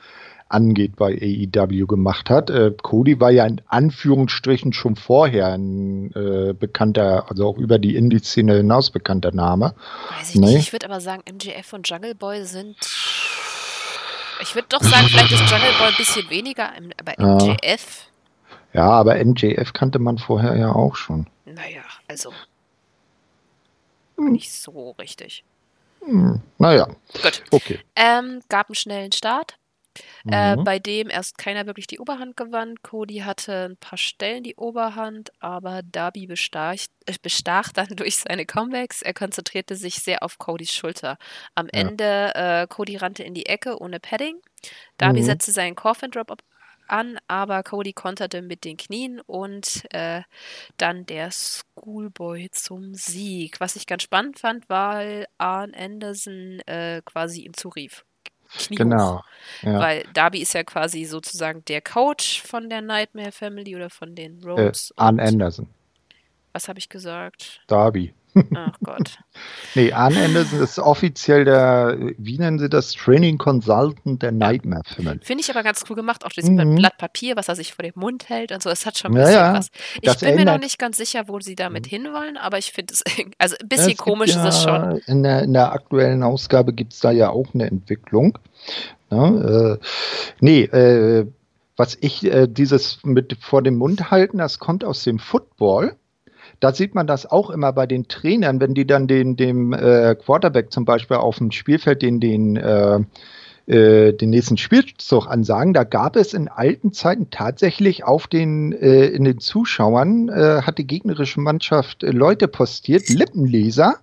angeht, 0.49 0.97
bei 0.97 1.13
AEW 1.19 1.87
gemacht 1.87 2.29
hat. 2.29 2.51
Äh, 2.51 2.73
Cody 2.83 3.19
war 3.19 3.31
ja 3.31 3.43
in 3.47 3.59
Anführungsstrichen 3.69 4.71
schon 4.71 4.95
vorher 4.95 5.47
ein 5.47 6.11
äh, 6.13 6.53
bekannter, 6.53 7.25
also 7.27 7.47
auch 7.47 7.57
über 7.57 7.79
die 7.79 7.95
Indie-Szene 7.95 8.57
hinaus 8.57 8.91
bekannter 8.91 9.31
Name. 9.33 9.73
Weiß 10.19 10.35
ich 10.35 10.39
Nee. 10.39 10.53
nicht, 10.53 10.67
ich 10.67 10.71
würde 10.73 10.85
aber 10.85 11.01
sagen, 11.01 11.23
MJF 11.27 11.73
und 11.73 11.89
Jungle 11.89 12.13
Boy 12.13 12.43
sind. 12.43 12.75
Ich 14.41 14.55
würde 14.55 14.67
doch 14.69 14.81
sagen, 14.81 15.07
vielleicht 15.07 15.31
ist 15.31 15.49
Jungle 15.49 15.71
Boy 15.77 15.87
ein 15.87 15.95
bisschen 15.97 16.29
weniger, 16.29 16.71
aber. 16.99 17.13
MJF, 17.17 18.07
Ja, 18.73 18.89
aber 18.89 19.15
MJF 19.23 19.73
kannte 19.73 19.99
man 19.99 20.17
vorher 20.17 20.55
ja 20.57 20.71
auch 20.73 20.95
schon. 20.95 21.27
naja, 21.45 21.81
also 22.07 22.31
Hm. 24.17 24.31
nicht 24.31 24.51
so 24.51 24.91
richtig. 24.99 25.43
Hm, 26.05 26.41
naja, 26.57 26.87
Gut. 27.21 27.43
okay. 27.51 27.79
Ähm, 27.95 28.41
gab 28.49 28.67
einen 28.69 28.75
schnellen 28.75 29.11
Start. 29.11 29.57
Äh, 30.29 30.55
Mhm. 30.55 30.63
bei 30.63 30.79
dem 30.79 31.09
erst 31.09 31.37
keiner 31.37 31.65
wirklich 31.65 31.87
die 31.87 31.99
Oberhand 31.99 32.35
gewann. 32.37 32.75
Cody 32.81 33.19
hatte 33.19 33.65
ein 33.69 33.77
paar 33.77 33.97
Stellen 33.97 34.43
die 34.43 34.55
Oberhand, 34.55 35.31
aber 35.39 35.81
Darby 35.83 36.25
bestach, 36.27 36.75
äh, 37.05 37.13
bestach 37.21 37.71
dann 37.71 37.87
durch 37.97 38.17
seine 38.17 38.45
Comebacks. 38.45 39.01
Er 39.01 39.13
konzentrierte 39.13 39.75
sich 39.75 39.95
sehr 39.95 40.23
auf 40.23 40.37
Codys 40.39 40.73
Schulter. 40.73 41.17
Am 41.55 41.67
Ja. 41.67 41.81
Ende, 41.81 42.31
äh, 42.35 42.67
Cody 42.67 42.97
rannte 42.97 43.23
in 43.23 43.33
die 43.33 43.45
Ecke 43.45 43.79
ohne 43.81 43.99
Padding. 43.99 44.35
Darby 44.97 45.21
Mhm. 45.21 45.25
setzte 45.25 45.51
seinen 45.51 45.75
Coffin 45.75 46.11
Drop 46.11 46.31
ab- 46.31 46.43
an, 46.87 47.17
aber 47.27 47.63
Cody 47.63 47.93
konterte 47.93 48.41
mit 48.41 48.65
den 48.65 48.77
Knien 48.77 49.21
und 49.21 49.83
äh, 49.93 50.21
dann 50.77 51.05
der 51.05 51.29
Schoolboy 51.31 52.49
zum 52.51 52.93
Sieg. 52.93 53.59
Was 53.59 53.75
ich 53.75 53.87
ganz 53.87 54.03
spannend 54.03 54.39
fand, 54.39 54.69
weil 54.69 55.25
Arn 55.37 55.73
Anderson 55.73 56.59
äh, 56.65 57.01
ihm 57.05 57.45
ihm 57.45 57.53
zurief. 57.53 58.05
Knie 58.57 58.75
hoch. 58.75 58.77
Genau. 58.77 59.21
Ja. 59.61 59.79
Weil 59.79 60.03
Darby 60.13 60.41
ist 60.41 60.53
ja 60.53 60.63
quasi 60.63 61.05
sozusagen 61.05 61.63
der 61.65 61.81
Coach 61.81 62.41
von 62.41 62.69
der 62.69 62.81
Nightmare 62.81 63.31
Family 63.31 63.75
oder 63.75 63.89
von 63.89 64.15
den 64.15 64.41
Äh, 64.41 64.47
Rhodes. 64.49 64.93
Arn 64.95 65.15
und- 65.15 65.21
Anderson. 65.27 65.67
Was 66.53 66.67
habe 66.67 66.79
ich 66.79 66.87
gesagt? 66.89 67.61
Darby. 67.67 68.13
Ach 68.55 68.71
Gott. 68.83 69.17
Nee, 69.75 69.91
Arn 69.91 70.15
Anderson 70.15 70.61
ist 70.61 70.77
offiziell 70.77 71.45
der, 71.45 71.97
wie 72.19 72.37
nennen 72.37 72.59
sie 72.59 72.69
das, 72.69 72.93
Training 72.93 73.39
Consultant 73.39 74.21
der 74.21 74.31
Nightmare 74.31 74.83
Family. 74.85 75.19
Finde 75.23 75.41
ich 75.41 75.49
aber 75.49 75.63
ganz 75.63 75.83
cool 75.89 75.95
gemacht, 75.95 76.23
auch 76.23 76.29
dieses 76.29 76.51
Mhm. 76.51 76.75
Blatt 76.75 76.99
Papier, 76.99 77.35
was 77.35 77.47
er 77.49 77.55
sich 77.55 77.73
vor 77.73 77.81
den 77.81 77.93
Mund 77.95 78.29
hält 78.29 78.51
und 78.51 78.61
so. 78.61 78.69
Es 78.69 78.85
hat 78.85 78.99
schon 78.99 79.13
ein 79.13 79.17
Ja, 79.17 79.23
bisschen 79.23 79.39
ja. 79.41 79.53
was. 79.55 79.69
Ich 80.01 80.17
bin 80.19 80.35
mir 80.35 80.45
noch 80.45 80.59
nicht 80.59 80.77
ganz 80.77 80.97
sicher, 80.97 81.23
wo 81.27 81.39
sie 81.39 81.55
damit 81.55 81.87
hinwollen, 81.87 82.37
aber 82.37 82.59
ich 82.59 82.71
finde 82.71 82.93
es, 82.93 83.03
also 83.39 83.55
ein 83.55 83.61
Ja, 83.63 83.67
bisschen 83.67 83.87
gibt 83.87 84.01
komisch 84.01 84.29
ist 84.29 84.35
es 84.45 84.63
ja- 84.63 84.91
schon. 84.91 84.97
In 85.07 85.23
der, 85.23 85.41
in 85.41 85.53
der 85.53 85.71
aktuellen 85.71 86.21
Ausgabe 86.21 86.71
gibt 86.73 86.93
es 86.93 86.99
da 86.99 87.09
ja 87.09 87.29
auch 87.31 87.47
eine 87.55 87.65
Entwicklung. 87.65 88.37
Ne, 89.09 89.79
äh, 89.81 89.85
nee, 90.39 90.61
äh, 90.65 91.25
was 91.77 91.97
ich, 92.01 92.23
äh, 92.25 92.47
dieses 92.47 92.99
mit 93.03 93.35
vor 93.41 93.63
dem 93.63 93.77
Mund 93.77 94.11
halten, 94.11 94.37
das 94.37 94.59
kommt 94.59 94.83
aus 94.85 95.03
dem 95.03 95.17
Football. 95.17 95.95
Da 96.59 96.73
sieht 96.73 96.95
man 96.95 97.07
das 97.07 97.29
auch 97.29 97.49
immer 97.49 97.73
bei 97.73 97.87
den 97.87 98.07
Trainern, 98.07 98.59
wenn 98.61 98.73
die 98.73 98.87
dann 98.87 99.07
den, 99.07 99.35
dem 99.35 99.73
äh, 99.73 100.15
Quarterback 100.15 100.71
zum 100.71 100.85
Beispiel 100.85 101.17
auf 101.17 101.37
dem 101.37 101.51
Spielfeld 101.51 102.01
den, 102.01 102.19
den, 102.19 102.55
äh, 102.55 102.99
äh, 103.65 104.13
den 104.13 104.29
nächsten 104.29 104.57
Spielzug 104.57 105.27
ansagen. 105.27 105.73
Da 105.73 105.83
gab 105.83 106.15
es 106.15 106.33
in 106.33 106.47
alten 106.47 106.93
Zeiten 106.93 107.29
tatsächlich 107.29 108.03
auf 108.03 108.27
den, 108.27 108.71
äh, 108.73 109.05
in 109.05 109.23
den 109.23 109.39
Zuschauern, 109.39 110.29
äh, 110.29 110.61
hat 110.61 110.77
die 110.77 110.87
gegnerische 110.87 111.39
Mannschaft 111.39 112.03
äh, 112.03 112.11
Leute 112.11 112.47
postiert, 112.47 113.09
Lippenleser 113.09 113.95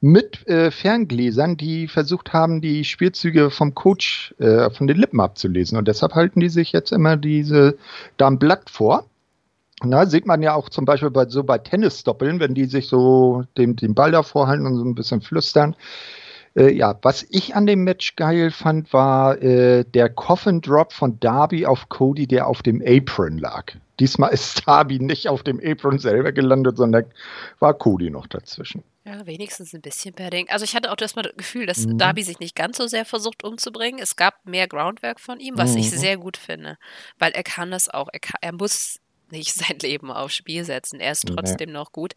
mit 0.00 0.46
äh, 0.48 0.70
Ferngläsern, 0.70 1.56
die 1.56 1.88
versucht 1.88 2.34
haben, 2.34 2.60
die 2.60 2.84
Spielzüge 2.84 3.50
vom 3.50 3.74
Coach 3.74 4.34
äh, 4.38 4.68
von 4.68 4.86
den 4.86 4.98
Lippen 4.98 5.18
abzulesen. 5.18 5.78
Und 5.78 5.88
deshalb 5.88 6.14
halten 6.14 6.40
die 6.40 6.50
sich 6.50 6.72
jetzt 6.72 6.92
immer 6.92 7.16
diese 7.16 7.78
da 8.18 8.26
ein 8.26 8.38
Blatt 8.38 8.68
vor. 8.68 9.06
Na, 9.84 10.06
sieht 10.06 10.26
man 10.26 10.42
ja 10.42 10.54
auch 10.54 10.68
zum 10.68 10.84
Beispiel 10.84 11.10
bei, 11.10 11.26
so 11.28 11.44
bei 11.44 11.58
Tennisdoppeln, 11.58 12.40
wenn 12.40 12.54
die 12.54 12.64
sich 12.66 12.88
so 12.88 13.44
den, 13.56 13.76
den 13.76 13.94
Ball 13.94 14.12
davor 14.12 14.46
halten 14.46 14.66
und 14.66 14.76
so 14.76 14.84
ein 14.84 14.94
bisschen 14.94 15.20
flüstern. 15.20 15.76
Äh, 16.56 16.72
ja, 16.72 16.96
was 17.02 17.26
ich 17.30 17.56
an 17.56 17.66
dem 17.66 17.82
Match 17.82 18.14
geil 18.16 18.50
fand, 18.52 18.92
war 18.92 19.42
äh, 19.42 19.84
der 19.84 20.08
Coffin 20.08 20.60
Drop 20.60 20.92
von 20.92 21.18
Darby 21.18 21.66
auf 21.66 21.88
Cody, 21.88 22.26
der 22.28 22.46
auf 22.46 22.62
dem 22.62 22.80
Apron 22.86 23.38
lag. 23.38 23.72
Diesmal 23.98 24.32
ist 24.32 24.62
Darby 24.66 25.00
nicht 25.00 25.28
auf 25.28 25.42
dem 25.42 25.60
Apron 25.64 25.98
selber 25.98 26.30
gelandet, 26.32 26.76
sondern 26.76 27.06
war 27.58 27.74
Cody 27.74 28.10
noch 28.10 28.28
dazwischen. 28.28 28.84
Ja, 29.06 29.26
wenigstens 29.26 29.74
ein 29.74 29.82
bisschen 29.82 30.14
Padding. 30.14 30.48
Also 30.48 30.64
ich 30.64 30.74
hatte 30.74 30.90
auch 30.90 30.96
erstmal 30.98 31.24
das 31.24 31.36
Gefühl, 31.36 31.66
dass 31.66 31.86
Mhm. 31.86 31.98
Darby 31.98 32.22
sich 32.22 32.38
nicht 32.38 32.54
ganz 32.56 32.78
so 32.78 32.86
sehr 32.86 33.04
versucht 33.04 33.44
umzubringen. 33.44 34.00
Es 34.00 34.16
gab 34.16 34.46
mehr 34.46 34.66
Groundwork 34.66 35.20
von 35.20 35.40
ihm, 35.40 35.58
was 35.58 35.74
ich 35.74 35.90
Mhm. 35.92 35.96
sehr 35.96 36.16
gut 36.16 36.36
finde. 36.36 36.78
Weil 37.18 37.32
er 37.32 37.42
kann 37.42 37.70
das 37.70 37.90
auch. 37.90 38.08
Er, 38.12 38.20
kann, 38.20 38.38
er 38.40 38.52
muss 38.54 39.00
nicht 39.34 39.54
sein 39.54 39.78
Leben 39.80 40.10
aufs 40.10 40.34
Spiel 40.36 40.64
setzen. 40.64 41.00
Er 41.00 41.12
ist 41.12 41.28
Nee. 41.28 41.34
trotzdem 41.36 41.72
noch 41.72 41.92
gut. 41.92 42.14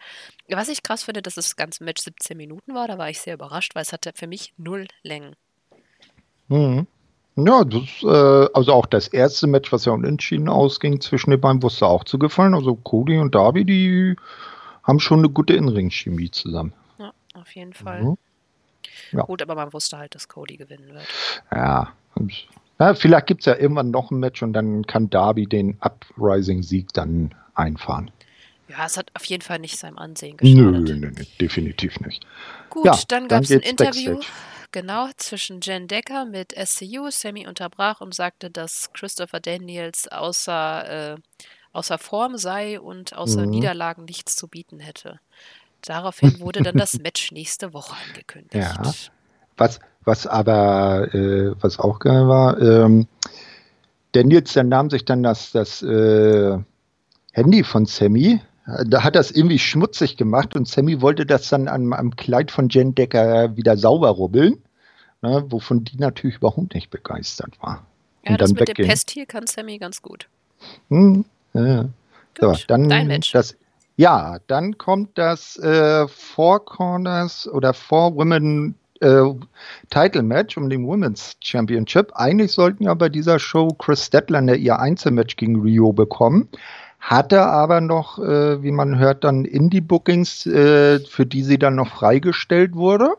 Was 0.49 0.69
ich 0.69 0.83
krass 0.83 1.03
finde, 1.03 1.21
dass 1.21 1.35
das 1.35 1.55
ganze 1.55 1.83
Match 1.83 2.01
17 2.01 2.37
Minuten 2.37 2.73
war, 2.73 2.87
da 2.87 2.97
war 2.97 3.09
ich 3.09 3.19
sehr 3.19 3.33
überrascht, 3.33 3.75
weil 3.75 3.81
es 3.83 3.91
hatte 3.93 4.11
für 4.15 4.27
mich 4.27 4.53
null 4.57 4.87
Längen. 5.03 5.35
Mhm. 6.47 6.87
Ja, 7.35 7.63
das, 7.63 7.83
äh, 8.03 8.49
also 8.53 8.73
auch 8.73 8.87
das 8.87 9.07
erste 9.09 9.45
Match, 9.45 9.71
was 9.71 9.85
ja 9.85 9.91
unentschieden 9.91 10.49
ausging 10.49 10.99
zwischen 11.01 11.29
den 11.29 11.39
beiden, 11.41 11.61
wusste 11.61 11.85
auch 11.85 12.03
zu 12.03 12.17
gefallen. 12.17 12.55
Also 12.55 12.75
Cody 12.75 13.19
und 13.19 13.35
Darby, 13.35 13.63
die 13.63 14.15
haben 14.83 14.99
schon 14.99 15.19
eine 15.19 15.29
gute 15.29 15.53
Innenring-Chemie 15.53 16.31
zusammen. 16.31 16.73
Ja, 16.97 17.13
auf 17.35 17.53
jeden 17.55 17.73
Fall. 17.73 18.01
Mhm. 18.03 18.17
Ja. 19.11 19.21
Gut, 19.23 19.41
aber 19.43 19.53
man 19.53 19.71
wusste 19.73 19.97
halt, 19.99 20.15
dass 20.15 20.27
Cody 20.27 20.57
gewinnen 20.57 20.93
wird. 20.93 21.05
Ja, 21.51 21.93
Ja, 22.79 22.93
vielleicht 22.93 23.27
gibt 23.27 23.41
es 23.41 23.45
ja 23.45 23.55
irgendwann 23.55 23.91
noch 23.91 24.11
ein 24.11 24.19
Match 24.19 24.43
und 24.43 24.53
dann 24.53 24.85
kann 24.85 25.09
Darby 25.09 25.47
den 25.47 25.77
Uprising-Sieg 25.81 26.93
dann 26.93 27.33
einfahren. 27.55 28.11
Ja, 28.67 28.85
es 28.85 28.97
hat 28.97 29.09
auf 29.13 29.23
jeden 29.25 29.41
Fall 29.41 29.59
nicht 29.59 29.77
seinem 29.77 29.97
Ansehen 29.97 30.37
geschadet. 30.37 30.61
Nö, 30.61 30.81
nö, 30.81 30.95
nö, 30.95 31.23
definitiv 31.39 31.99
nicht. 32.01 32.25
Gut, 32.69 32.85
ja, 32.85 32.99
dann 33.07 33.27
gab 33.27 33.43
es 33.43 33.51
ein 33.51 33.61
Interview, 33.61 34.15
Backstage. 34.15 34.37
genau, 34.71 35.07
zwischen 35.15 35.61
Jen 35.61 35.87
Decker 35.87 36.25
mit 36.25 36.53
SCU. 36.53 37.09
Sammy 37.09 37.47
unterbrach 37.47 38.01
und 38.01 38.13
sagte, 38.13 38.51
dass 38.51 38.91
Christopher 38.93 39.39
Daniels 39.39 40.09
außer, 40.09 41.13
äh, 41.13 41.15
außer 41.71 41.97
Form 41.97 42.37
sei 42.37 42.79
und 42.79 43.15
außer 43.15 43.43
mhm. 43.43 43.51
Niederlagen 43.51 44.03
nichts 44.03 44.35
zu 44.35 44.49
bieten 44.49 44.79
hätte. 44.79 45.19
Daraufhin 45.81 46.39
wurde 46.41 46.61
dann 46.61 46.77
das 46.77 46.93
Match 46.99 47.31
nächste 47.31 47.73
Woche 47.73 47.95
angekündigt. 48.09 48.55
Ja. 48.55 48.93
Was, 49.55 49.79
was 50.07 50.25
aber, 50.25 51.13
äh, 51.13 51.51
was 51.61 51.79
auch 51.79 51.99
geil 51.99 52.27
war, 52.27 52.59
ähm, 52.61 53.07
Daniels, 54.13 54.53
der 54.53 54.63
nahm 54.63 54.89
sich 54.89 55.05
dann 55.05 55.21
das, 55.21 55.51
das 55.51 55.83
äh, 55.83 56.57
Handy 57.33 57.63
von 57.63 57.85
Sammy, 57.85 58.41
da 58.85 59.03
hat 59.03 59.15
das 59.15 59.31
irgendwie 59.31 59.59
schmutzig 59.59 60.17
gemacht 60.17 60.55
und 60.55 60.67
Sammy 60.67 61.01
wollte 61.01 61.25
das 61.25 61.49
dann 61.49 61.67
am, 61.67 61.93
am 61.93 62.15
Kleid 62.15 62.51
von 62.51 62.67
Jen 62.69 62.95
Decker 62.95 63.55
wieder 63.55 63.77
sauber 63.77 64.09
rubbeln, 64.09 64.61
ne, 65.21 65.45
wovon 65.49 65.83
die 65.83 65.97
natürlich 65.97 66.37
überhaupt 66.37 66.73
nicht 66.73 66.89
begeistert 66.89 67.61
war. 67.61 67.85
Ja, 68.25 68.31
und 68.31 68.41
das 68.41 68.51
mit 68.51 68.61
weggehen. 68.61 68.85
dem 68.85 68.89
Pestil 68.89 69.25
kann 69.25 69.47
Sammy 69.47 69.77
ganz 69.77 70.01
gut. 70.01 70.27
Hm, 70.89 71.23
ja. 71.53 71.83
Gut, 72.39 72.57
so, 72.57 72.63
dann 72.67 72.89
dein 72.89 73.07
Match. 73.07 73.31
Das, 73.31 73.55
ja, 73.95 74.37
dann 74.47 74.77
kommt 74.77 75.17
das 75.17 75.57
äh, 75.57 76.07
Four 76.07 76.65
Corners 76.65 77.47
oder 77.47 77.73
Four 77.73 78.15
Women 78.15 78.75
äh, 79.01 79.23
Title 79.89 80.23
Match 80.23 80.57
um 80.57 80.69
den 80.69 80.85
Women's 80.85 81.37
Championship. 81.41 82.11
Eigentlich 82.15 82.51
sollten 82.51 82.83
ja 82.83 82.93
bei 82.93 83.09
dieser 83.09 83.39
Show 83.39 83.69
Chris 83.77 84.05
Statlander 84.05 84.55
ihr 84.55 84.79
Einzelmatch 84.79 85.35
gegen 85.35 85.61
Rio 85.61 85.93
bekommen. 85.93 86.49
Hatte 86.99 87.41
aber 87.43 87.79
noch, 87.79 88.19
äh, 88.19 88.61
wie 88.63 88.71
man 88.71 88.97
hört, 88.97 89.23
dann 89.23 89.45
Indie-Bookings, 89.45 90.45
äh, 90.47 90.99
für 90.99 91.25
die 91.25 91.43
sie 91.43 91.59
dann 91.59 91.75
noch 91.75 91.89
freigestellt 91.89 92.75
wurde. 92.75 93.13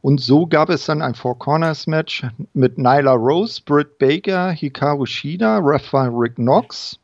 Und 0.00 0.20
so 0.20 0.46
gab 0.46 0.68
es 0.68 0.84
dann 0.84 1.00
ein 1.00 1.14
Four 1.14 1.38
Corners 1.38 1.86
Match 1.86 2.26
mit 2.52 2.76
Nyla 2.76 3.12
Rose, 3.12 3.62
Britt 3.64 3.98
Baker, 3.98 4.50
Hikaru 4.50 5.06
Shida, 5.06 5.60
Raphael 5.62 6.10
Rick 6.10 6.34
Knox. 6.36 6.98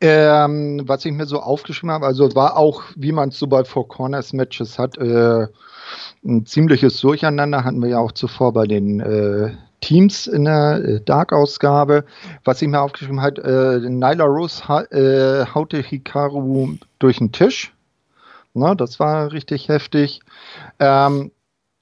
Ähm, 0.00 0.82
was 0.86 1.04
ich 1.04 1.12
mir 1.12 1.26
so 1.26 1.40
aufgeschrieben 1.40 1.90
habe, 1.90 2.06
also 2.06 2.34
war 2.34 2.56
auch, 2.56 2.84
wie 2.96 3.12
man 3.12 3.30
es 3.30 3.38
so 3.38 3.46
bei 3.46 3.64
Four 3.64 3.88
Corners 3.88 4.32
Matches 4.32 4.78
hat, 4.78 4.96
äh, 4.96 5.46
ein 6.24 6.46
ziemliches 6.46 7.00
Durcheinander, 7.00 7.64
hatten 7.64 7.82
wir 7.82 7.90
ja 7.90 7.98
auch 7.98 8.12
zuvor 8.12 8.52
bei 8.52 8.66
den 8.66 9.00
äh, 9.00 9.50
Teams 9.80 10.26
in 10.26 10.44
der 10.44 10.84
äh, 10.84 11.00
Dark-Ausgabe. 11.00 12.04
Was 12.44 12.62
ich 12.62 12.68
mir 12.68 12.80
aufgeschrieben 12.80 13.22
habe, 13.22 13.42
äh, 13.84 13.88
Nyla 13.88 14.24
Rose 14.24 14.66
ha 14.68 14.82
äh, 14.90 15.46
haute 15.54 15.78
Hikaru 15.78 16.74
durch 16.98 17.18
den 17.18 17.32
Tisch. 17.32 17.72
Na, 18.54 18.74
das 18.74 18.98
war 18.98 19.32
richtig 19.32 19.68
heftig. 19.68 20.20
Ähm, 20.80 21.30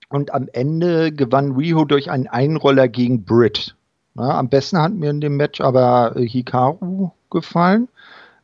und 0.08 0.34
am 0.34 0.48
Ende 0.52 1.10
gewann 1.10 1.52
Riho 1.52 1.84
durch 1.84 2.10
einen 2.10 2.26
Einroller 2.28 2.88
gegen 2.88 3.24
Britt. 3.24 3.74
Na, 4.14 4.38
am 4.38 4.48
besten 4.48 4.78
hat 4.78 4.92
mir 4.92 5.10
in 5.10 5.20
dem 5.20 5.36
Match 5.36 5.60
aber 5.60 6.14
äh, 6.16 6.26
Hikaru 6.26 7.10
gefallen. 7.30 7.88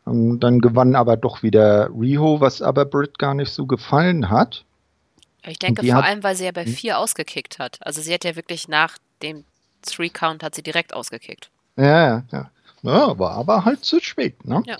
Ähm, 0.07 0.41
dann 0.41 0.61
gewann 0.61 0.97
aber 0.97 1.17
doch 1.17 1.43
wieder 1.43 1.91
Riho, 1.91 2.41
was 2.41 2.63
aber 2.63 2.85
Britt 2.85 3.19
gar 3.19 3.35
nicht 3.35 3.53
so 3.53 3.67
gefallen 3.67 4.31
hat. 4.31 4.65
Ich 5.47 5.59
denke 5.59 5.85
vor 5.85 5.97
hat, 5.97 6.05
allem, 6.05 6.23
weil 6.23 6.37
sie 6.37 6.45
ja 6.45 6.53
bei 6.53 6.65
hm? 6.65 6.73
vier 6.73 6.99
ausgekickt 6.99 7.59
hat. 7.59 7.79
Also 7.81 8.01
sie 8.01 8.15
hat 8.15 8.25
ja 8.25 8.37
wirklich 8.37 8.69
nach 8.69 8.99
dem 9.23 9.45
Three-Count 9.83 10.43
hat 10.43 10.55
sie 10.55 10.63
direkt 10.63 10.95
ausgekickt. 10.95 11.51
Ja, 11.77 12.23
ja, 12.31 12.51
ja. 12.83 13.19
war 13.19 13.33
aber 13.33 13.65
halt 13.65 13.85
zu 13.85 14.01
spät, 14.01 14.45
ne? 14.45 14.63
Ja. 14.67 14.77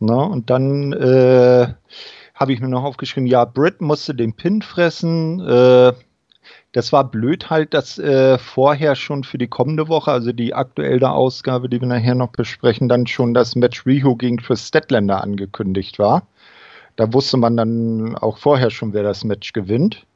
Na, 0.00 0.22
und 0.22 0.50
dann 0.50 0.92
äh, 0.92 1.72
habe 2.34 2.52
ich 2.52 2.60
mir 2.60 2.68
noch 2.68 2.84
aufgeschrieben, 2.84 3.26
ja, 3.26 3.44
Britt 3.44 3.80
musste 3.80 4.14
den 4.14 4.34
Pin 4.34 4.62
fressen. 4.62 5.40
Äh, 5.40 5.92
das 6.72 6.92
war 6.92 7.04
blöd 7.08 7.50
halt, 7.50 7.72
dass 7.72 7.98
äh, 7.98 8.36
vorher 8.36 8.96
schon 8.96 9.22
für 9.22 9.38
die 9.38 9.46
kommende 9.46 9.88
Woche, 9.88 10.10
also 10.10 10.32
die 10.32 10.54
aktuelle 10.54 11.10
Ausgabe, 11.10 11.68
die 11.68 11.80
wir 11.80 11.86
nachher 11.86 12.16
noch 12.16 12.30
besprechen, 12.30 12.88
dann 12.88 13.06
schon 13.06 13.32
das 13.32 13.54
Match 13.54 13.86
Riho 13.86 14.16
gegen 14.16 14.38
Chris 14.38 14.66
Statlander 14.66 15.22
angekündigt 15.22 16.00
war. 16.00 16.26
Da 16.96 17.12
wusste 17.12 17.36
man 17.36 17.56
dann 17.56 18.14
auch 18.16 18.38
vorher 18.38 18.70
schon, 18.70 18.92
wer 18.92 19.02
das 19.02 19.24
Match 19.24 19.52
gewinnt. 19.52 20.06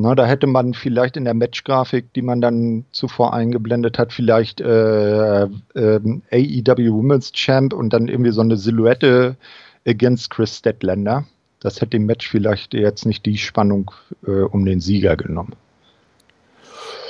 Na, 0.00 0.14
da 0.14 0.26
hätte 0.26 0.46
man 0.46 0.74
vielleicht 0.74 1.16
in 1.16 1.24
der 1.24 1.34
Matchgrafik, 1.34 2.12
die 2.12 2.22
man 2.22 2.40
dann 2.40 2.84
zuvor 2.92 3.34
eingeblendet 3.34 3.98
hat, 3.98 4.12
vielleicht 4.12 4.60
äh, 4.60 5.42
äh, 5.42 5.48
AEW 5.74 6.92
Women's 6.92 7.32
Champ 7.32 7.72
und 7.72 7.92
dann 7.92 8.06
irgendwie 8.06 8.30
so 8.30 8.40
eine 8.40 8.56
Silhouette 8.56 9.36
against 9.84 10.30
Chris 10.30 10.58
Statlander. 10.58 11.24
Das 11.58 11.80
hätte 11.80 11.90
dem 11.90 12.06
Match 12.06 12.28
vielleicht 12.28 12.74
jetzt 12.74 13.06
nicht 13.06 13.26
die 13.26 13.38
Spannung 13.38 13.90
äh, 14.24 14.42
um 14.42 14.64
den 14.64 14.80
Sieger 14.80 15.16
genommen. 15.16 15.54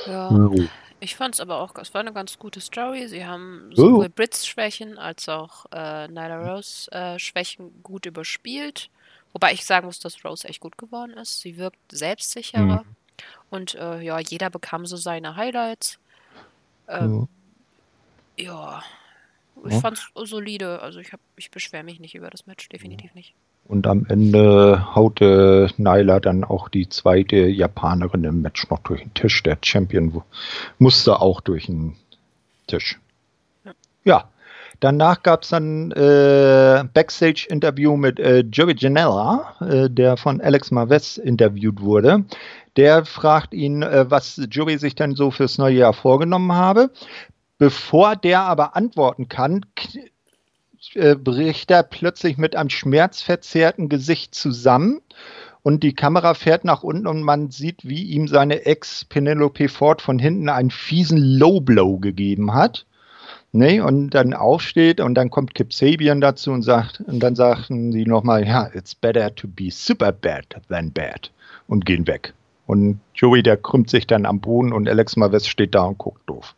Ja. 0.07 0.31
ja. 0.31 0.49
Ich 1.01 1.15
fand 1.15 1.35
es 1.35 1.41
aber 1.41 1.59
auch, 1.61 1.75
es 1.75 1.93
war 1.93 2.01
eine 2.01 2.11
ganz 2.11 2.37
gute 2.39 2.59
Story. 2.59 3.07
Sie 3.07 3.25
haben 3.25 3.71
sowohl 3.73 4.05
oh. 4.07 4.09
Brits 4.13 4.45
Schwächen 4.45 4.97
als 4.97 5.29
auch 5.29 5.65
äh, 5.71 6.07
Nyla 6.07 6.53
Rose 6.53 6.91
äh, 6.91 7.17
Schwächen 7.19 7.81
gut 7.83 8.05
überspielt. 8.05 8.89
Wobei 9.31 9.53
ich 9.53 9.65
sagen 9.65 9.85
muss, 9.85 9.99
dass 9.99 10.25
Rose 10.25 10.47
echt 10.47 10.59
gut 10.59 10.77
geworden 10.77 11.13
ist. 11.13 11.39
Sie 11.39 11.57
wirkt 11.57 11.79
selbstsicherer. 11.91 12.83
Mhm. 12.83 12.95
Und 13.49 13.75
äh, 13.75 14.01
ja, 14.01 14.19
jeder 14.19 14.49
bekam 14.49 14.85
so 14.85 14.97
seine 14.97 15.35
Highlights. 15.35 15.99
Ähm, 16.87 17.27
ja. 18.37 18.45
ja. 18.45 18.83
Ich 19.65 19.73
ja. 19.73 19.79
fand's 19.79 20.09
solide. 20.15 20.81
Also 20.81 20.99
ich, 20.99 21.11
ich 21.35 21.51
beschwere 21.51 21.83
mich 21.83 21.99
nicht 21.99 22.15
über 22.15 22.29
das 22.29 22.45
Match, 22.45 22.67
definitiv 22.69 23.13
nicht. 23.13 23.33
Und 23.69 23.85
am 23.85 24.07
Ende 24.09 24.95
haute 24.95 25.69
Nyla 25.77 26.19
dann 26.19 26.43
auch 26.43 26.69
die 26.69 26.89
zweite 26.89 27.35
Japanerin 27.35 28.23
im 28.23 28.41
Match 28.41 28.67
noch 28.71 28.79
durch 28.79 29.03
den 29.03 29.13
Tisch. 29.13 29.43
Der 29.43 29.59
Champion 29.63 30.23
musste 30.79 31.21
auch 31.21 31.39
durch 31.39 31.67
den 31.67 31.93
Tisch. 32.65 32.99
Ja. 33.63 33.71
ja. 34.03 34.23
Danach 34.79 35.21
gab 35.21 35.43
es 35.43 35.49
dann 35.49 35.91
äh, 35.91 36.83
Backstage-Interview 36.93 37.95
mit 37.95 38.19
äh, 38.19 38.39
Joey 38.39 38.73
Janella, 38.75 39.53
äh, 39.59 39.87
der 39.87 40.17
von 40.17 40.41
Alex 40.41 40.71
Marves 40.71 41.19
interviewt 41.19 41.79
wurde. 41.81 42.23
Der 42.75 43.05
fragt 43.05 43.53
ihn, 43.53 43.83
äh, 43.83 44.09
was 44.09 44.41
Joey 44.49 44.79
sich 44.79 44.95
denn 44.95 45.15
so 45.15 45.29
fürs 45.29 45.59
neue 45.59 45.75
Jahr 45.75 45.93
vorgenommen 45.93 46.53
habe. 46.53 46.89
Bevor 47.59 48.15
der 48.15 48.41
aber 48.41 48.75
antworten 48.75 49.29
kann, 49.29 49.63
äh, 49.93 50.09
bricht 51.23 51.71
er 51.71 51.83
plötzlich 51.83 52.37
mit 52.37 52.55
einem 52.55 52.69
schmerzverzerrten 52.69 53.89
Gesicht 53.89 54.33
zusammen 54.33 55.01
und 55.61 55.83
die 55.83 55.93
Kamera 55.93 56.33
fährt 56.33 56.63
nach 56.63 56.83
unten 56.83 57.07
und 57.07 57.21
man 57.21 57.51
sieht, 57.51 57.87
wie 57.87 58.03
ihm 58.03 58.27
seine 58.27 58.65
Ex 58.65 59.05
Penelope 59.05 59.67
Ford 59.67 60.01
von 60.01 60.17
hinten 60.19 60.49
einen 60.49 60.71
fiesen 60.71 61.17
Low 61.17 61.59
Blow 61.59 61.99
gegeben 61.99 62.53
hat. 62.53 62.85
Ne, 63.51 63.81
und 63.81 64.11
dann 64.11 64.35
aufsteht 64.35 65.01
und 65.01 65.15
dann 65.15 65.31
kommt 65.31 65.55
Kip 65.55 65.73
Sabian 65.73 66.21
dazu 66.21 66.51
und 66.51 66.61
sagt, 66.61 67.01
und 67.01 67.19
dann 67.19 67.35
sagen 67.35 67.91
sie 67.91 68.05
nochmal, 68.05 68.45
ja, 68.45 68.69
it's 68.75 68.93
better 68.93 69.33
to 69.33 69.47
be 69.47 69.71
super 69.71 70.11
bad 70.11 70.45
than 70.69 70.91
bad 70.91 71.31
und 71.67 71.83
gehen 71.83 72.05
weg. 72.05 72.35
Und 72.67 72.99
Joey, 73.15 73.41
der 73.41 73.57
krümmt 73.57 73.89
sich 73.89 74.05
dann 74.05 74.27
am 74.27 74.39
Boden 74.39 74.71
und 74.71 74.87
Alex 74.87 75.15
Maves 75.15 75.47
steht 75.47 75.73
da 75.73 75.81
und 75.81 75.97
guckt 75.97 76.21
doof. 76.29 76.53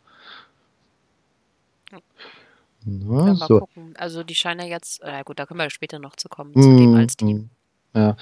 Na, 2.84 3.34
so. 3.34 3.60
gucken. 3.60 3.94
Also 3.96 4.22
die 4.22 4.34
scheinen 4.34 4.60
ja 4.60 4.66
jetzt, 4.66 5.02
äh, 5.02 5.22
gut, 5.24 5.38
da 5.38 5.46
können 5.46 5.60
wir 5.60 5.70
später 5.70 5.98
noch 5.98 6.16
zu 6.16 6.28
kommen, 6.28 6.52
zu 6.54 6.68
mm, 6.68 6.76
dem 6.76 6.94
als 6.94 7.16
Team. 7.16 7.50
Ja. 7.94 8.16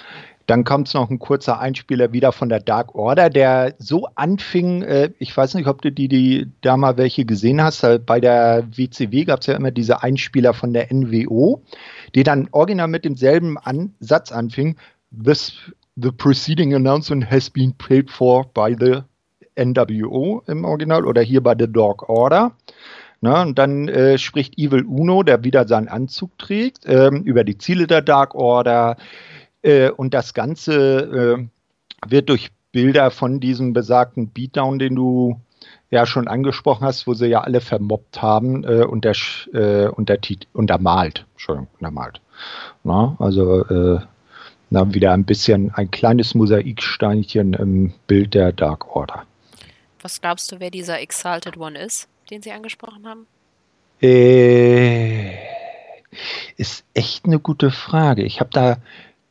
Dann 0.46 0.64
kommt 0.64 0.92
noch 0.94 1.10
ein 1.10 1.20
kurzer 1.20 1.60
Einspieler 1.60 2.12
wieder 2.12 2.32
von 2.32 2.48
der 2.48 2.58
Dark 2.58 2.96
Order, 2.96 3.30
der 3.30 3.74
so 3.78 4.08
anfing, 4.16 4.82
äh, 4.82 5.10
ich 5.20 5.36
weiß 5.36 5.54
nicht, 5.54 5.68
ob 5.68 5.80
du 5.80 5.92
die, 5.92 6.08
die 6.08 6.48
da 6.60 6.76
mal 6.76 6.96
welche 6.96 7.24
gesehen 7.24 7.62
hast, 7.62 7.84
äh, 7.84 8.00
bei 8.04 8.20
der 8.20 8.66
WCW 8.76 9.24
gab 9.24 9.40
es 9.40 9.46
ja 9.46 9.54
immer 9.54 9.70
diese 9.70 10.02
Einspieler 10.02 10.52
von 10.52 10.72
der 10.72 10.92
NWO, 10.92 11.62
die 12.16 12.24
dann 12.24 12.48
original 12.50 12.88
mit 12.88 13.04
demselben 13.04 13.58
An 13.58 13.94
Satz 14.00 14.32
anfing, 14.32 14.76
This, 15.12 15.52
the 15.96 16.10
preceding 16.10 16.74
announcement 16.74 17.30
has 17.30 17.48
been 17.48 17.72
paid 17.74 18.10
for 18.10 18.44
by 18.52 18.74
the 18.78 19.02
NWO 19.56 20.42
im 20.46 20.64
Original 20.64 21.06
oder 21.06 21.22
hier 21.22 21.42
bei 21.42 21.54
The 21.58 21.70
Dark 21.70 22.08
Order. 22.08 22.52
Na, 23.22 23.42
und 23.42 23.58
dann 23.58 23.88
äh, 23.88 24.16
spricht 24.16 24.58
Evil 24.58 24.84
Uno, 24.84 25.22
der 25.22 25.44
wieder 25.44 25.68
seinen 25.68 25.88
Anzug 25.88 26.38
trägt, 26.38 26.84
ähm, 26.86 27.22
über 27.22 27.44
die 27.44 27.58
Ziele 27.58 27.86
der 27.86 28.00
Dark 28.00 28.34
Order, 28.34 28.96
äh, 29.62 29.90
und 29.90 30.14
das 30.14 30.32
Ganze 30.32 31.38
äh, 31.38 32.08
wird 32.08 32.28
durch 32.30 32.50
Bilder 32.72 33.10
von 33.10 33.40
diesem 33.40 33.72
besagten 33.72 34.30
Beatdown, 34.30 34.78
den 34.78 34.94
du 34.94 35.40
ja 35.90 36.06
schon 36.06 36.28
angesprochen 36.28 36.84
hast, 36.84 37.06
wo 37.06 37.14
sie 37.14 37.26
ja 37.26 37.40
alle 37.40 37.60
vermobbt 37.60 38.22
haben, 38.22 38.64
äh, 38.64 38.84
unter, 38.84 39.12
äh, 39.52 39.88
unter, 39.88 40.16
untermalt. 40.52 41.26
Entschuldigung, 41.32 41.68
untermalt. 41.78 42.20
Na, 42.84 43.16
also 43.18 43.64
äh, 43.66 44.00
na, 44.70 44.94
wieder 44.94 45.12
ein 45.12 45.24
bisschen 45.24 45.74
ein 45.74 45.90
kleines 45.90 46.34
Mosaiksteinchen 46.34 47.54
im 47.54 47.92
Bild 48.06 48.34
der 48.34 48.52
Dark 48.52 48.94
Order. 48.94 49.24
Was 50.00 50.20
glaubst 50.20 50.50
du, 50.52 50.60
wer 50.60 50.70
dieser 50.70 51.00
Exalted 51.00 51.58
One 51.58 51.78
ist, 51.78 52.08
den 52.30 52.42
sie 52.42 52.52
angesprochen 52.52 53.06
haben? 53.06 53.26
Äh, 54.02 55.34
ist 56.56 56.84
echt 56.94 57.26
eine 57.26 57.38
gute 57.38 57.70
Frage. 57.70 58.22
Ich 58.22 58.40
habe 58.40 58.50
da 58.52 58.78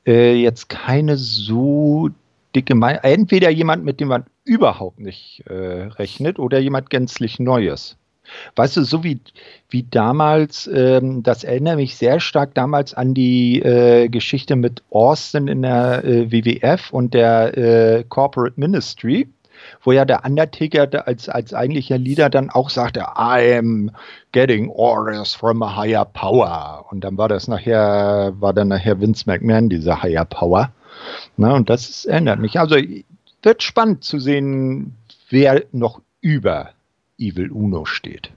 äh, 0.05 0.35
jetzt 0.35 0.69
keine 0.69 1.17
so 1.17 2.09
dicke 2.55 2.75
Meinung. 2.75 3.01
Entweder 3.03 3.49
jemand, 3.49 3.83
mit 3.83 3.99
dem 3.99 4.09
man 4.09 4.25
überhaupt 4.43 4.99
nicht 4.99 5.43
äh, 5.47 5.53
rechnet, 5.53 6.39
oder 6.39 6.59
jemand 6.59 6.89
gänzlich 6.89 7.39
Neues. 7.39 7.97
Weißt 8.55 8.77
du, 8.77 8.83
so 8.83 9.03
wie, 9.03 9.19
wie 9.69 9.83
damals, 9.83 10.67
ähm, 10.71 11.23
das 11.23 11.43
erinnert 11.43 11.77
mich 11.77 11.95
sehr 11.95 12.19
stark 12.19 12.53
damals 12.53 12.93
an 12.93 13.13
die 13.13 13.59
äh, 13.61 14.07
Geschichte 14.07 14.55
mit 14.55 14.83
Austin 14.91 15.47
in 15.47 15.63
der 15.63 16.03
äh, 16.03 16.31
WWF 16.31 16.91
und 16.91 17.13
der 17.13 17.57
äh, 17.57 18.03
Corporate 18.07 18.59
Ministry 18.59 19.27
wo 19.83 19.91
ja 19.91 20.05
der 20.05 20.25
Undertaker 20.25 21.07
als, 21.07 21.29
als 21.29 21.53
eigentlicher 21.53 21.97
Leader 21.97 22.29
dann 22.29 22.49
auch 22.49 22.69
sagte, 22.69 22.99
I 23.17 23.57
am 23.57 23.91
getting 24.31 24.69
orders 24.69 25.33
from 25.33 25.61
a 25.63 25.75
higher 25.75 26.05
power. 26.05 26.85
Und 26.89 27.01
dann 27.03 27.17
war 27.17 27.27
das 27.27 27.47
nachher, 27.47 28.33
war 28.39 28.53
dann 28.53 28.69
nachher 28.69 28.99
Vince 28.99 29.23
McMahon, 29.25 29.69
dieser 29.69 30.01
higher 30.01 30.25
power. 30.25 30.71
Na, 31.37 31.53
und 31.53 31.69
das 31.69 31.89
ist, 31.89 32.05
ändert 32.05 32.39
mich. 32.39 32.59
Also 32.59 32.75
wird 33.41 33.63
spannend 33.63 34.03
zu 34.03 34.19
sehen, 34.19 34.95
wer 35.29 35.63
noch 35.71 36.01
über 36.21 36.71
Evil 37.17 37.51
Uno 37.51 37.85
steht. 37.85 38.31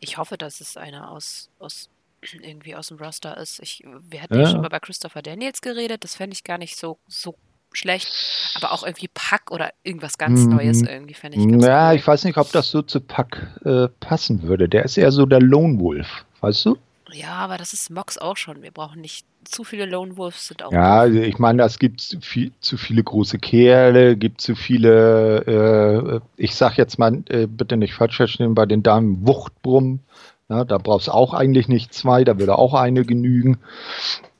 Ich 0.00 0.18
hoffe, 0.18 0.36
dass 0.36 0.60
es 0.60 0.76
einer 0.76 1.10
aus, 1.10 1.48
aus 1.58 1.88
irgendwie 2.22 2.74
aus 2.74 2.88
dem 2.88 2.98
Roster 2.98 3.36
ist. 3.36 3.60
Ich, 3.60 3.84
wir 4.08 4.22
hatten 4.22 4.34
ja. 4.34 4.42
ja 4.42 4.46
schon 4.46 4.60
mal 4.60 4.68
bei 4.68 4.80
Christopher 4.80 5.22
Daniels 5.22 5.60
geredet. 5.60 6.04
Das 6.04 6.16
fände 6.16 6.34
ich 6.34 6.44
gar 6.44 6.58
nicht 6.58 6.76
so, 6.76 6.98
so 7.06 7.36
schlecht, 7.74 8.08
aber 8.54 8.72
auch 8.72 8.84
irgendwie 8.84 9.08
Pack 9.12 9.50
oder 9.50 9.70
irgendwas 9.82 10.18
ganz 10.18 10.46
Neues 10.46 10.82
mhm. 10.82 10.88
irgendwie 10.88 11.14
fände 11.14 11.38
ich 11.38 11.48
ganz 11.48 11.64
Ja, 11.64 11.90
cool. 11.90 11.96
ich 11.96 12.06
weiß 12.06 12.24
nicht, 12.24 12.38
ob 12.38 12.50
das 12.52 12.70
so 12.70 12.82
zu 12.82 13.00
Pack 13.00 13.48
äh, 13.64 13.88
passen 14.00 14.42
würde. 14.42 14.68
Der 14.68 14.84
ist 14.84 14.96
eher 14.96 15.12
so 15.12 15.26
der 15.26 15.40
Lone 15.40 15.80
Wolf, 15.80 16.24
weißt 16.40 16.66
du? 16.66 16.78
Ja, 17.12 17.34
aber 17.34 17.58
das 17.58 17.72
ist 17.72 17.90
Mox 17.90 18.18
auch 18.18 18.36
schon. 18.36 18.62
Wir 18.62 18.70
brauchen 18.70 19.00
nicht 19.00 19.26
zu 19.44 19.64
viele 19.64 19.86
Lone 19.86 20.16
Wolves 20.16 20.48
sind 20.48 20.62
auch. 20.62 20.72
Ja, 20.72 21.00
also 21.00 21.18
ich 21.18 21.38
meine, 21.38 21.62
es 21.64 21.78
gibt 21.78 22.00
zu, 22.00 22.20
viel, 22.20 22.52
zu 22.60 22.76
viele 22.76 23.02
große 23.02 23.38
Kerle, 23.38 24.16
gibt 24.16 24.40
zu 24.40 24.54
viele, 24.54 25.44
äh, 25.46 26.20
ich 26.36 26.54
sag 26.54 26.78
jetzt 26.78 26.98
mal, 26.98 27.22
äh, 27.28 27.46
bitte 27.46 27.76
nicht 27.76 27.94
falsch 27.94 28.16
verstehen, 28.16 28.54
bei 28.54 28.66
den 28.66 28.82
Damen 28.82 29.26
Wuchtbrumm. 29.26 30.00
Ja, 30.48 30.64
da 30.64 30.78
brauchst 30.78 31.08
du 31.08 31.12
auch 31.12 31.34
eigentlich 31.34 31.68
nicht 31.68 31.94
zwei, 31.94 32.24
da 32.24 32.38
würde 32.38 32.58
auch 32.58 32.74
eine 32.74 33.04
genügen, 33.04 33.58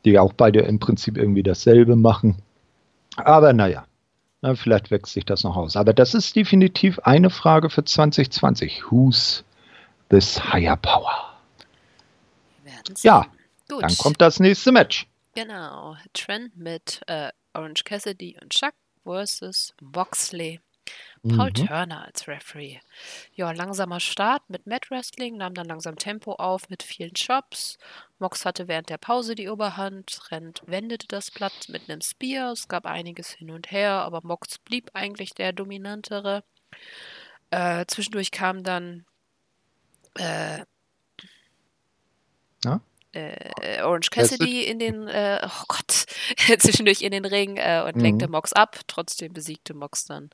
die 0.04 0.18
auch 0.18 0.32
beide 0.32 0.60
im 0.60 0.78
Prinzip 0.78 1.16
irgendwie 1.16 1.42
dasselbe 1.42 1.96
machen. 1.96 2.36
Aber 3.16 3.52
naja, 3.52 3.86
na, 4.40 4.54
vielleicht 4.54 4.90
wächst 4.90 5.12
sich 5.12 5.24
das 5.24 5.44
noch 5.44 5.56
aus. 5.56 5.76
Aber 5.76 5.92
das 5.92 6.14
ist 6.14 6.34
definitiv 6.34 6.98
eine 7.00 7.30
Frage 7.30 7.70
für 7.70 7.84
2020. 7.84 8.90
Who's 8.90 9.44
this 10.08 10.52
higher 10.52 10.76
power? 10.76 11.32
Ja, 13.02 13.26
Gut. 13.68 13.82
dann 13.82 13.96
kommt 13.96 14.20
das 14.20 14.40
nächste 14.40 14.72
Match. 14.72 15.06
Genau, 15.34 15.96
Trent 16.12 16.56
mit 16.56 17.00
äh, 17.06 17.30
Orange 17.54 17.84
Cassidy 17.84 18.36
und 18.42 18.50
Chuck 18.50 18.74
versus 19.04 19.74
Boxley. 19.80 20.60
Paul 21.22 21.50
mhm. 21.50 21.66
Turner 21.66 22.04
als 22.04 22.26
Referee. 22.26 22.80
Ja, 23.34 23.52
langsamer 23.52 24.00
Start 24.00 24.42
mit 24.48 24.66
Mat 24.66 24.90
Wrestling, 24.90 25.36
nahm 25.36 25.54
dann 25.54 25.66
langsam 25.66 25.96
Tempo 25.96 26.32
auf 26.32 26.68
mit 26.68 26.82
vielen 26.82 27.14
Chops. 27.14 27.78
Mox 28.18 28.44
hatte 28.44 28.66
während 28.66 28.88
der 28.88 28.98
Pause 28.98 29.36
die 29.36 29.48
Oberhand, 29.48 30.08
Trent 30.08 30.62
wendete 30.66 31.06
das 31.06 31.30
Blatt 31.30 31.68
mit 31.68 31.88
einem 31.88 32.00
Spear, 32.00 32.52
es 32.52 32.66
gab 32.66 32.86
einiges 32.86 33.30
hin 33.30 33.52
und 33.52 33.70
her, 33.70 33.92
aber 33.92 34.20
Mox 34.24 34.58
blieb 34.58 34.90
eigentlich 34.94 35.34
der 35.34 35.52
dominantere. 35.52 36.42
Äh, 37.50 37.84
zwischendurch 37.86 38.32
kam 38.32 38.64
dann 38.64 39.04
äh, 40.14 40.64
ja? 42.64 42.80
Äh, 43.12 43.82
Orange 43.82 44.10
Cassidy 44.10 44.64
in 44.64 44.78
den, 44.78 45.08
äh, 45.08 45.40
oh 45.44 45.64
Gott, 45.68 46.06
zwischendurch 46.58 47.02
in 47.02 47.12
den 47.12 47.24
Ring 47.24 47.56
äh, 47.56 47.82
und 47.86 47.96
mhm. 47.96 48.02
lenkte 48.02 48.28
Mox 48.28 48.52
ab. 48.52 48.80
Trotzdem 48.86 49.32
besiegte 49.32 49.74
Mox 49.74 50.04
dann 50.04 50.30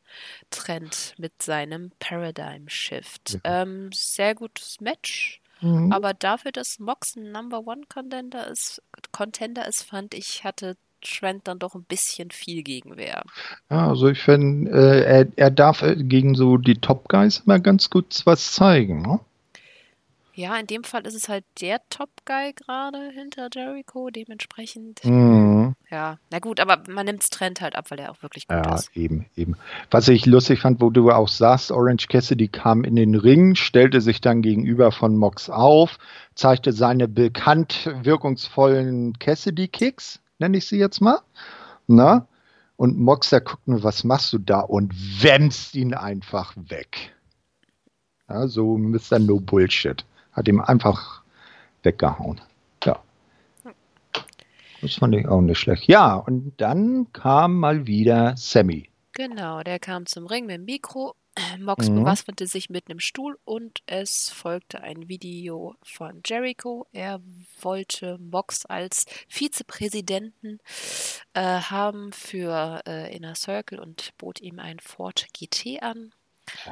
Trent 0.50 1.14
mit 1.18 1.42
seinem 1.42 1.92
Paradigm 1.98 2.68
Shift. 2.68 3.34
Mhm. 3.34 3.40
Ähm, 3.44 3.90
sehr 3.92 4.34
gutes 4.34 4.80
Match. 4.80 5.40
Mhm. 5.60 5.92
Aber 5.92 6.14
dafür, 6.14 6.52
dass 6.52 6.78
Mox 6.78 7.16
ein 7.16 7.32
Number 7.32 7.66
One 7.66 7.82
Contender 7.88 8.46
ist, 8.46 8.82
Contender 9.12 9.66
ist, 9.66 9.82
fand 9.82 10.14
ich, 10.14 10.44
hatte 10.44 10.76
Trent 11.00 11.46
dann 11.46 11.58
doch 11.58 11.74
ein 11.74 11.84
bisschen 11.84 12.30
viel 12.30 12.62
Gegenwehr. 12.62 13.22
Ja, 13.70 13.88
also 13.88 14.08
ich 14.08 14.20
finde, 14.20 14.70
äh, 14.70 15.02
er, 15.04 15.26
er 15.36 15.50
darf 15.50 15.82
äh, 15.82 15.96
gegen 15.96 16.34
so 16.34 16.56
die 16.56 16.74
Top 16.74 17.08
Guys 17.08 17.42
immer 17.44 17.60
ganz 17.60 17.90
gut 17.90 18.22
was 18.24 18.52
zeigen. 18.52 19.02
Ne? 19.02 19.20
Ja, 20.38 20.56
in 20.56 20.68
dem 20.68 20.84
Fall 20.84 21.04
ist 21.04 21.16
es 21.16 21.28
halt 21.28 21.44
der 21.60 21.80
Top-Guy 21.90 22.52
gerade 22.52 23.10
hinter 23.12 23.48
Jericho, 23.52 24.08
dementsprechend. 24.08 25.04
Mhm. 25.04 25.74
Ja, 25.90 26.18
na 26.30 26.38
gut, 26.38 26.60
aber 26.60 26.80
man 26.88 27.06
nimmt 27.06 27.24
es 27.24 27.30
Trend 27.30 27.60
halt 27.60 27.74
ab, 27.74 27.90
weil 27.90 27.98
er 27.98 28.12
auch 28.12 28.22
wirklich 28.22 28.46
gut 28.46 28.64
ja, 28.64 28.76
ist. 28.76 28.90
Ja, 28.94 29.02
eben, 29.02 29.26
eben. 29.34 29.56
Was 29.90 30.06
ich 30.06 30.26
lustig 30.26 30.60
fand, 30.60 30.80
wo 30.80 30.90
du 30.90 31.10
auch 31.10 31.26
sagst, 31.26 31.72
Orange 31.72 32.06
Cassidy 32.06 32.46
kam 32.46 32.84
in 32.84 32.94
den 32.94 33.16
Ring, 33.16 33.56
stellte 33.56 34.00
sich 34.00 34.20
dann 34.20 34.40
gegenüber 34.40 34.92
von 34.92 35.16
Mox 35.16 35.50
auf, 35.50 35.98
zeigte 36.36 36.72
seine 36.72 37.08
bekannt 37.08 37.90
wirkungsvollen 38.02 39.18
Cassidy-Kicks, 39.18 40.20
nenne 40.38 40.58
ich 40.58 40.68
sie 40.68 40.78
jetzt 40.78 41.00
mal. 41.00 41.18
Na? 41.88 42.28
Und 42.76 42.96
Mox, 42.96 43.30
der 43.30 43.40
guckt 43.40 43.66
nur, 43.66 43.82
was 43.82 44.04
machst 44.04 44.32
du 44.32 44.38
da? 44.38 44.60
Und 44.60 44.94
wämst 45.20 45.74
ihn 45.74 45.94
einfach 45.94 46.54
weg. 46.56 47.12
Ja, 48.28 48.46
so 48.46 48.78
Mr. 48.78 49.18
No 49.18 49.40
Bullshit 49.40 50.04
hat 50.38 50.48
ihm 50.48 50.60
einfach 50.60 51.22
weggehauen. 51.82 52.40
Ja. 52.84 53.00
Das 54.80 54.94
fand 54.94 55.14
ich 55.16 55.26
auch 55.26 55.40
nicht 55.40 55.58
schlecht. 55.58 55.88
Ja, 55.88 56.14
und 56.14 56.52
dann 56.58 57.12
kam 57.12 57.56
mal 57.56 57.86
wieder 57.86 58.36
Sammy. 58.36 58.88
Genau, 59.12 59.62
der 59.62 59.80
kam 59.80 60.06
zum 60.06 60.26
Ring 60.26 60.46
mit 60.46 60.56
dem 60.56 60.64
Mikro. 60.64 61.16
Mox 61.58 61.88
mhm. 61.88 61.96
bewaffnete 61.96 62.46
sich 62.46 62.70
mit 62.70 62.88
einem 62.88 63.00
Stuhl 63.00 63.38
und 63.44 63.80
es 63.86 64.30
folgte 64.30 64.80
ein 64.80 65.08
Video 65.08 65.74
von 65.82 66.20
Jericho. 66.24 66.86
Er 66.92 67.20
wollte 67.60 68.18
Mox 68.18 68.64
als 68.66 69.06
Vizepräsidenten 69.28 70.60
äh, 71.34 71.40
haben 71.42 72.12
für 72.12 72.82
äh, 72.86 73.14
Inner 73.14 73.34
Circle 73.34 73.80
und 73.80 74.12
bot 74.18 74.40
ihm 74.40 74.60
ein 74.60 74.78
Ford 74.78 75.26
GT 75.32 75.82
an. 75.82 76.12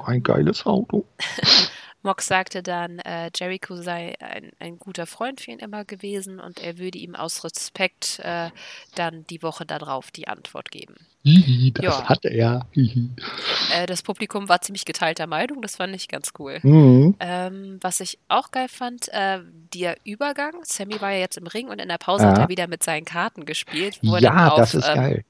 Ein 0.04 0.22
geiles 0.22 0.66
Auto. 0.66 1.06
Mox 2.02 2.26
sagte 2.26 2.62
dann, 2.62 3.00
äh, 3.00 3.30
Jericho 3.34 3.74
sei 3.74 4.14
ein, 4.20 4.52
ein, 4.60 4.78
guter 4.78 5.06
Freund 5.06 5.40
für 5.40 5.50
ihn 5.50 5.58
immer 5.58 5.84
gewesen 5.84 6.38
und 6.38 6.60
er 6.60 6.78
würde 6.78 6.98
ihm 6.98 7.16
aus 7.16 7.42
Respekt 7.42 8.20
äh, 8.20 8.50
dann 8.94 9.26
die 9.26 9.42
Woche 9.42 9.66
darauf 9.66 10.12
die 10.12 10.28
Antwort 10.28 10.70
geben. 10.70 10.94
Hihi, 11.26 11.72
das 11.72 11.84
ja. 11.84 12.04
hat 12.08 12.24
er. 12.24 12.66
Äh, 12.76 13.86
das 13.86 14.02
Publikum 14.02 14.48
war 14.48 14.60
ziemlich 14.60 14.84
geteilter 14.84 15.26
Meinung, 15.26 15.60
das 15.60 15.74
fand 15.74 15.92
ich 15.96 16.06
ganz 16.06 16.32
cool. 16.38 16.60
Mhm. 16.62 17.16
Ähm, 17.18 17.78
was 17.80 17.98
ich 17.98 18.20
auch 18.28 18.52
geil 18.52 18.68
fand, 18.68 19.08
äh, 19.08 19.40
der 19.74 19.96
Übergang. 20.04 20.52
Sammy 20.62 21.00
war 21.00 21.10
ja 21.10 21.18
jetzt 21.18 21.36
im 21.36 21.48
Ring 21.48 21.68
und 21.68 21.80
in 21.80 21.88
der 21.88 21.98
Pause 21.98 22.24
ja. 22.24 22.30
hat 22.30 22.38
er 22.38 22.48
wieder 22.48 22.68
mit 22.68 22.84
seinen 22.84 23.04
Karten 23.04 23.44
gespielt. 23.44 23.98
Wo 24.02 24.16
ja, 24.18 24.30
er 24.30 24.52
auf, 24.52 24.58
das 24.58 24.74
ist 24.74 24.88
ähm. 24.88 25.22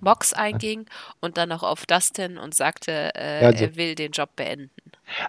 Mox 0.00 0.32
einging 0.32 0.86
und 1.20 1.36
dann 1.36 1.48
noch 1.48 1.64
auf 1.64 1.84
Dustin 1.84 2.38
und 2.38 2.54
sagte, 2.54 3.12
äh, 3.16 3.44
also, 3.44 3.64
er 3.64 3.76
will 3.76 3.96
den 3.96 4.12
Job 4.12 4.36
beenden. 4.36 4.70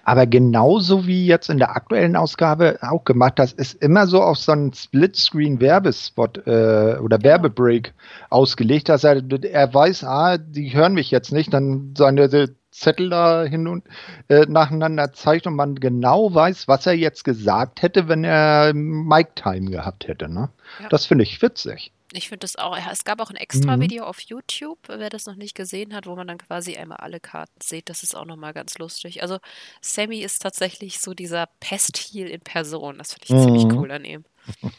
Aber 0.04 0.26
genauso 0.26 1.06
wie 1.06 1.26
jetzt 1.26 1.48
in 1.48 1.58
der 1.58 1.74
aktuellen 1.74 2.16
Ausgabe 2.16 2.78
auch 2.82 3.04
gemacht, 3.04 3.38
das 3.38 3.52
ist 3.52 3.82
immer 3.82 4.06
so 4.06 4.22
auf 4.22 4.38
so 4.38 4.52
einen 4.52 4.72
Splitscreen-Werbespot 4.72 6.46
äh, 6.46 6.98
oder. 7.00 7.22
Werbebreak 7.22 7.94
ausgelegt, 8.30 8.88
dass 8.88 9.04
er, 9.04 9.22
er 9.44 9.74
weiß, 9.74 10.04
ah, 10.04 10.38
die 10.38 10.74
hören 10.74 10.94
mich 10.94 11.10
jetzt 11.10 11.32
nicht, 11.32 11.52
dann 11.52 11.94
seine 11.96 12.28
Zettel 12.70 13.10
da 13.10 13.44
hin 13.44 13.68
und 13.68 13.84
äh, 14.28 14.46
nacheinander 14.48 15.12
zeigt 15.12 15.46
und 15.46 15.54
man 15.54 15.74
genau 15.74 16.34
weiß, 16.34 16.68
was 16.68 16.86
er 16.86 16.94
jetzt 16.94 17.24
gesagt 17.24 17.82
hätte, 17.82 18.08
wenn 18.08 18.24
er 18.24 18.72
Mic-Time 18.74 19.70
gehabt 19.70 20.08
hätte. 20.08 20.28
Ne? 20.28 20.48
Ja. 20.80 20.88
Das 20.88 21.06
finde 21.06 21.24
ich 21.24 21.40
witzig. 21.42 21.92
Ich 22.16 22.28
finde 22.28 22.40
das 22.40 22.56
auch. 22.56 22.76
Es 22.90 23.04
gab 23.04 23.20
auch 23.20 23.30
ein 23.30 23.36
extra 23.36 23.76
mhm. 23.76 23.80
Video 23.82 24.04
auf 24.04 24.20
YouTube, 24.20 24.78
wer 24.88 25.10
das 25.10 25.26
noch 25.26 25.36
nicht 25.36 25.54
gesehen 25.54 25.94
hat, 25.94 26.06
wo 26.06 26.14
man 26.14 26.26
dann 26.26 26.38
quasi 26.38 26.76
einmal 26.76 26.98
alle 26.98 27.20
Karten 27.20 27.60
sieht. 27.62 27.88
Das 27.88 28.02
ist 28.02 28.16
auch 28.16 28.24
nochmal 28.24 28.52
ganz 28.52 28.78
lustig. 28.78 29.22
Also, 29.22 29.38
Sammy 29.80 30.20
ist 30.20 30.40
tatsächlich 30.42 31.00
so 31.00 31.14
dieser 31.14 31.48
Pest-Heal 31.60 32.28
in 32.28 32.40
Person. 32.40 32.98
Das 32.98 33.14
finde 33.14 33.26
ich 33.26 33.32
mhm. 33.32 33.42
ziemlich 33.42 33.78
cool 33.78 33.90
an 33.90 34.04
ihm. 34.04 34.24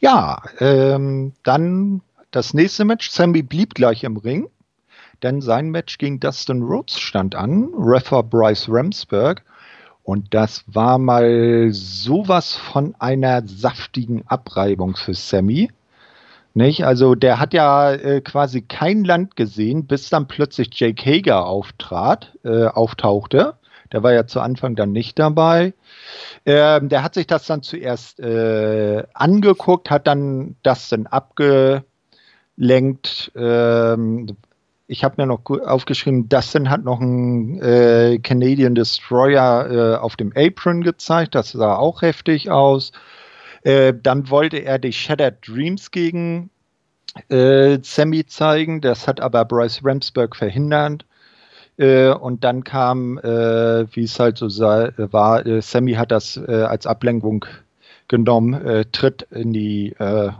Ja, 0.00 0.42
ähm, 0.60 1.32
dann 1.42 2.00
das 2.30 2.54
nächste 2.54 2.84
Match. 2.84 3.10
Sammy 3.10 3.42
blieb 3.42 3.74
gleich 3.74 4.04
im 4.04 4.16
Ring, 4.16 4.48
denn 5.22 5.42
sein 5.42 5.70
Match 5.70 5.98
gegen 5.98 6.20
Dustin 6.20 6.62
Rhodes 6.62 6.98
stand 6.98 7.34
an. 7.34 7.68
Refer 7.76 8.22
Bryce 8.22 8.66
Ramsberg. 8.68 9.42
Und 10.02 10.32
das 10.32 10.64
war 10.66 10.98
mal 10.98 11.68
sowas 11.72 12.56
von 12.56 12.94
einer 12.98 13.46
saftigen 13.46 14.26
Abreibung 14.26 14.96
für 14.96 15.14
Sammy. 15.14 15.70
Nicht? 16.52 16.84
Also 16.84 17.14
der 17.14 17.38
hat 17.38 17.54
ja 17.54 17.92
äh, 17.92 18.20
quasi 18.20 18.62
kein 18.62 19.04
Land 19.04 19.36
gesehen, 19.36 19.86
bis 19.86 20.10
dann 20.10 20.26
plötzlich 20.26 20.70
Jake 20.72 21.04
Hager 21.04 21.46
auftrat, 21.46 22.36
äh, 22.44 22.66
auftauchte. 22.66 23.54
Der 23.92 24.02
war 24.02 24.12
ja 24.12 24.26
zu 24.26 24.40
Anfang 24.40 24.74
dann 24.76 24.92
nicht 24.92 25.18
dabei. 25.18 25.74
Ähm, 26.46 26.88
der 26.88 27.02
hat 27.02 27.14
sich 27.14 27.26
das 27.26 27.46
dann 27.46 27.62
zuerst 27.62 28.20
äh, 28.20 29.04
angeguckt, 29.14 29.90
hat 29.90 30.06
dann 30.06 30.56
das 30.62 30.88
dann 30.88 31.06
abgelenkt. 31.06 31.84
Ähm, 33.36 34.36
ich 34.86 35.04
habe 35.04 35.14
mir 35.18 35.26
noch 35.26 35.42
aufgeschrieben, 35.48 36.28
Dustin 36.28 36.68
hat 36.68 36.82
noch 36.82 37.00
einen 37.00 37.60
äh, 37.62 38.18
Canadian 38.18 38.74
Destroyer 38.74 39.70
äh, 39.70 39.96
auf 39.96 40.16
dem 40.16 40.32
Apron 40.34 40.82
gezeigt. 40.82 41.36
Das 41.36 41.52
sah 41.52 41.76
auch 41.76 42.02
heftig 42.02 42.50
aus. 42.50 42.90
Äh, 43.62 43.94
dann 44.00 44.30
wollte 44.30 44.58
er 44.58 44.78
die 44.78 44.92
Shattered 44.92 45.46
Dreams 45.46 45.90
gegen 45.90 46.50
äh, 47.28 47.78
Sammy 47.82 48.26
zeigen. 48.26 48.80
Das 48.80 49.06
hat 49.06 49.20
aber 49.20 49.44
Bryce 49.44 49.80
Ramsberg 49.84 50.36
verhindert. 50.36 51.04
Äh, 51.80 52.10
und 52.10 52.44
dann 52.44 52.62
kam, 52.62 53.18
äh, 53.18 53.86
wie 53.94 54.04
es 54.04 54.20
halt 54.20 54.36
so 54.36 54.48
sei, 54.48 54.92
war, 54.96 55.46
äh, 55.46 55.62
Sammy 55.62 55.94
hat 55.94 56.10
das 56.10 56.36
als 56.36 56.86
Ablenkung 56.86 57.46
genommen, 58.06 58.86
tritt 58.90 59.22
in 59.30 59.52
die 59.52 59.94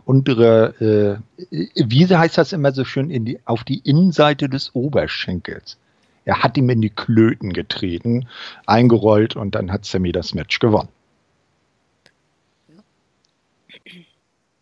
untere, 0.05 1.21
wie 1.77 2.07
heißt 2.09 2.37
das 2.37 2.53
immer 2.53 2.73
so 2.73 2.85
schön, 2.85 3.11
in 3.11 3.25
die, 3.25 3.39
auf 3.45 3.63
die 3.63 3.79
Innenseite 3.79 4.49
des 4.49 4.75
Oberschenkels. 4.75 5.79
Er 6.25 6.43
hat 6.43 6.59
ihm 6.59 6.69
in 6.69 6.81
die 6.81 6.91
Klöten 6.91 7.53
getreten, 7.53 8.27
eingerollt 8.67 9.37
und 9.37 9.55
dann 9.55 9.71
hat 9.71 9.85
Sammy 9.85 10.11
das 10.11 10.35
Match 10.35 10.59
gewonnen. 10.59 10.89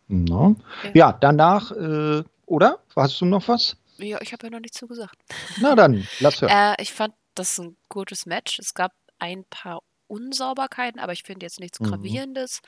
No. 0.08 0.56
Ja. 0.84 0.90
ja. 0.94 1.12
danach, 1.12 1.70
äh, 1.72 2.24
oder? 2.46 2.80
Hast 2.96 3.20
du 3.20 3.26
noch 3.26 3.46
was? 3.48 3.76
Ja, 3.98 4.20
ich 4.20 4.32
habe 4.32 4.46
ja 4.46 4.50
noch 4.50 4.60
nichts 4.60 4.78
zugesagt. 4.78 5.16
Na 5.60 5.74
dann, 5.74 6.06
lass 6.20 6.40
hören. 6.40 6.50
Äh, 6.50 6.82
ich 6.82 6.92
fand 6.92 7.14
das 7.34 7.58
ein 7.58 7.76
gutes 7.88 8.26
Match. 8.26 8.58
Es 8.58 8.74
gab 8.74 8.92
ein 9.18 9.44
paar 9.44 9.82
Unsauberkeiten, 10.06 11.00
aber 11.00 11.12
ich 11.12 11.22
finde 11.22 11.46
jetzt 11.46 11.60
nichts 11.60 11.80
mhm. 11.80 11.86
Gravierendes. 11.86 12.62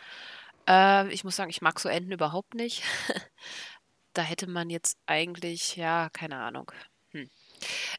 Äh, 0.69 1.09
ich 1.13 1.25
muss 1.25 1.37
sagen, 1.37 1.51
ich 1.51 1.63
mag 1.63 1.81
so 1.81 1.89
Enden 1.89 2.13
überhaupt 2.13 2.55
nicht. 2.55 2.83
da 4.13 4.23
hätte 4.23 4.49
man 4.49 4.71
jetzt 4.71 4.99
eigentlich, 5.07 5.77
ja, 5.77 6.09
keine 6.13 6.37
Ahnung. 6.37 6.71
Hm. 7.13 7.31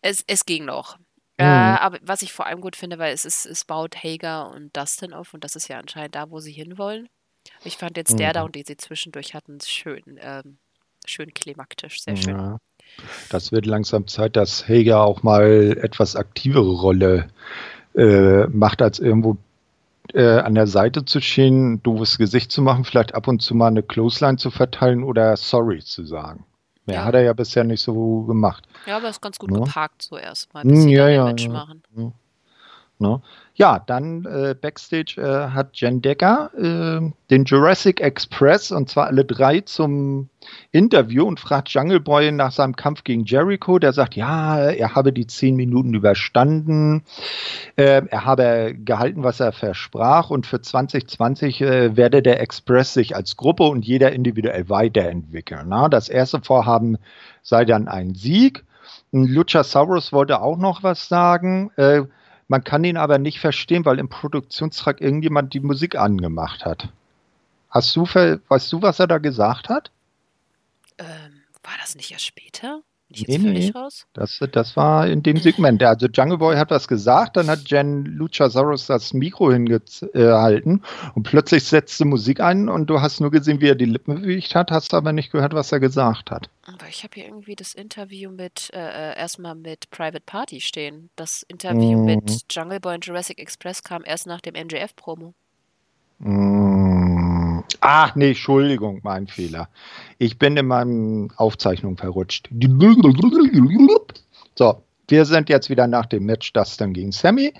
Es, 0.01 0.23
es 0.27 0.45
ging 0.45 0.65
noch. 0.65 0.97
Äh, 1.37 1.45
mhm. 1.45 1.49
Äh, 1.49 1.79
aber 1.79 1.99
was 2.01 2.21
ich 2.21 2.33
vor 2.33 2.45
allem 2.45 2.61
gut 2.61 2.75
finde, 2.75 2.99
weil 2.99 3.13
es 3.13 3.25
ist, 3.25 3.45
es 3.45 3.65
baut 3.65 3.95
Hager 4.03 4.51
und 4.51 4.75
Dustin 4.75 5.13
auf 5.13 5.33
und 5.33 5.43
das 5.43 5.55
ist 5.55 5.67
ja 5.67 5.79
anscheinend 5.79 6.15
da, 6.15 6.29
wo 6.29 6.39
sie 6.39 6.51
hinwollen. 6.51 7.09
Ich 7.63 7.77
fand 7.77 7.97
jetzt 7.97 8.17
der 8.19 8.33
da 8.33 8.41
mhm. 8.41 8.45
und 8.47 8.55
die 8.55 8.63
sie 8.65 8.77
zwischendurch 8.77 9.33
hatten 9.33 9.59
schön, 9.61 10.01
ähm, 10.19 10.57
schön 11.05 11.33
klimaktisch, 11.33 12.01
sehr 12.01 12.15
schön. 12.15 12.37
Ja. 12.37 12.57
Das 13.29 13.51
wird 13.51 13.65
langsam 13.65 14.07
Zeit, 14.07 14.35
dass 14.35 14.67
Hager 14.67 15.03
auch 15.03 15.23
mal 15.23 15.77
etwas 15.81 16.15
aktivere 16.15 16.71
Rolle 16.71 17.27
äh, 17.95 18.47
macht, 18.47 18.81
als 18.81 18.99
irgendwo 18.99 19.37
äh, 20.13 20.39
an 20.39 20.55
der 20.55 20.67
Seite 20.67 21.05
zu 21.05 21.21
stehen, 21.21 21.73
ein 21.73 21.83
doofes 21.83 22.17
Gesicht 22.17 22.51
zu 22.51 22.61
machen, 22.61 22.83
vielleicht 22.83 23.15
ab 23.15 23.27
und 23.27 23.41
zu 23.41 23.55
mal 23.55 23.67
eine 23.67 23.83
Clothesline 23.83 24.37
zu 24.37 24.51
verteilen 24.51 25.03
oder 25.03 25.37
sorry 25.37 25.79
zu 25.79 26.05
sagen. 26.05 26.45
Mehr 26.85 26.97
ja. 26.97 27.05
hat 27.05 27.13
er 27.13 27.21
ja 27.21 27.33
bisher 27.33 27.63
nicht 27.63 27.81
so 27.81 28.23
gemacht. 28.23 28.67
Ja, 28.87 28.97
aber 28.97 29.05
er 29.05 29.11
ist 29.11 29.21
ganz 29.21 29.37
gut 29.37 29.51
ja. 29.51 29.59
Ne? 29.59 29.65
geparkt 29.65 30.01
so 30.01 30.17
erstmal, 30.17 30.63
bis 30.63 30.83
sie 30.83 30.93
ja, 30.93 31.07
ja, 31.07 31.25
Match 31.25 31.47
machen. 31.47 31.83
Ja. 33.01 33.07
Ne? 33.07 33.21
Ja, 33.55 33.79
dann 33.85 34.25
äh, 34.25 34.55
Backstage 34.59 35.21
äh, 35.21 35.51
hat 35.51 35.75
Jen 35.75 36.01
Decker 36.01 36.49
äh, 36.57 37.11
den 37.29 37.45
Jurassic 37.45 37.99
Express 37.99 38.71
und 38.71 38.89
zwar 38.89 39.07
alle 39.07 39.25
drei 39.25 39.59
zum 39.61 40.29
Interview 40.71 41.25
und 41.25 41.39
fragt 41.39 41.69
Jungle 41.69 41.99
Boy 41.99 42.31
nach 42.31 42.53
seinem 42.53 42.75
Kampf 42.75 43.03
gegen 43.03 43.25
Jericho. 43.25 43.77
Der 43.77 43.93
sagt, 43.93 44.15
ja, 44.15 44.57
er 44.57 44.95
habe 44.95 45.13
die 45.13 45.27
zehn 45.27 45.55
Minuten 45.57 45.93
überstanden, 45.93 47.03
ähm, 47.77 48.07
er 48.09 48.25
habe 48.25 48.73
gehalten, 48.73 49.23
was 49.23 49.39
er 49.41 49.51
versprach 49.51 50.29
und 50.29 50.47
für 50.47 50.61
2020 50.61 51.61
äh, 51.61 51.97
werde 51.97 52.23
der 52.23 52.41
Express 52.41 52.93
sich 52.93 53.15
als 53.15 53.37
Gruppe 53.37 53.63
und 53.65 53.85
jeder 53.85 54.13
individuell 54.13 54.69
weiterentwickeln. 54.69 55.67
Na? 55.67 55.89
Das 55.89 56.09
erste 56.09 56.41
Vorhaben 56.41 56.97
sei 57.43 57.65
dann 57.65 57.87
ein 57.87 58.15
Sieg. 58.15 58.63
Luchasaurus 59.11 60.13
wollte 60.13 60.41
auch 60.41 60.57
noch 60.57 60.83
was 60.83 61.09
sagen. 61.09 61.69
Man 62.51 62.65
kann 62.65 62.83
ihn 62.83 62.97
aber 62.97 63.17
nicht 63.17 63.39
verstehen, 63.39 63.85
weil 63.85 63.97
im 63.97 64.09
Produktionstrag 64.09 64.99
irgendjemand 64.99 65.53
die 65.53 65.61
Musik 65.61 65.95
angemacht 65.95 66.65
hat. 66.65 66.89
Hast 67.69 67.95
du, 67.95 68.03
weißt 68.03 68.73
du, 68.73 68.81
was 68.81 68.99
er 68.99 69.07
da 69.07 69.19
gesagt 69.19 69.69
hat? 69.69 69.89
Ähm, 70.97 71.43
war 71.63 71.71
das 71.79 71.95
nicht 71.95 72.11
erst 72.11 72.25
später? 72.25 72.81
Ich 73.13 73.27
nee, 73.27 73.37
nee. 73.37 73.71
Raus? 73.73 74.05
Das, 74.13 74.39
das 74.51 74.75
war 74.75 75.07
in 75.07 75.23
dem 75.23 75.37
Segment. 75.37 75.83
Also 75.83 76.07
Jungle 76.07 76.37
Boy 76.37 76.55
hat 76.55 76.71
was 76.71 76.87
gesagt, 76.87 77.37
dann 77.37 77.47
hat 77.47 77.69
Jen 77.69 78.05
Luchasaurus 78.05 78.87
das 78.87 79.13
Mikro 79.13 79.51
hingehalten 79.51 80.83
und 81.15 81.23
plötzlich 81.23 81.63
setzte 81.63 82.05
Musik 82.05 82.39
ein 82.39 82.69
und 82.69 82.87
du 82.87 83.01
hast 83.01 83.19
nur 83.19 83.31
gesehen, 83.31 83.61
wie 83.61 83.69
er 83.69 83.75
die 83.75 83.85
Lippen 83.85 84.21
bewegt 84.21 84.55
hat, 84.55 84.71
hast 84.71 84.93
aber 84.93 85.13
nicht 85.13 85.31
gehört, 85.31 85.53
was 85.53 85.71
er 85.71 85.79
gesagt 85.79 86.31
hat. 86.31 86.49
Aber 86.63 86.87
ich 86.89 87.03
habe 87.03 87.15
hier 87.15 87.25
irgendwie 87.25 87.55
das 87.55 87.73
Interview 87.73 88.29
mit, 88.31 88.69
äh, 88.73 88.79
äh, 88.79 89.17
erstmal 89.17 89.55
mit 89.55 89.89
Private 89.89 90.23
Party 90.25 90.61
stehen. 90.61 91.09
Das 91.15 91.43
Interview 91.47 91.97
mm. 91.97 92.05
mit 92.05 92.45
Jungle 92.49 92.79
Boy 92.79 92.95
und 92.95 93.05
Jurassic 93.05 93.39
Express 93.39 93.83
kam 93.83 94.03
erst 94.05 94.27
nach 94.27 94.41
dem 94.41 94.53
NJF-Promo. 94.55 95.33
Mm. 96.19 96.70
Ach 97.81 98.15
nee, 98.15 98.29
Entschuldigung, 98.29 99.01
mein 99.03 99.27
Fehler. 99.27 99.67
Ich 100.19 100.37
bin 100.37 100.55
in 100.55 100.67
meinem 100.67 101.31
Aufzeichnung 101.35 101.97
verrutscht. 101.97 102.47
So, 104.55 104.83
wir 105.07 105.25
sind 105.25 105.49
jetzt 105.49 105.69
wieder 105.71 105.87
nach 105.87 106.05
dem 106.05 106.25
Match 106.25 106.53
Dustin 106.53 106.93
gegen 106.93 107.11
Sammy 107.11 107.53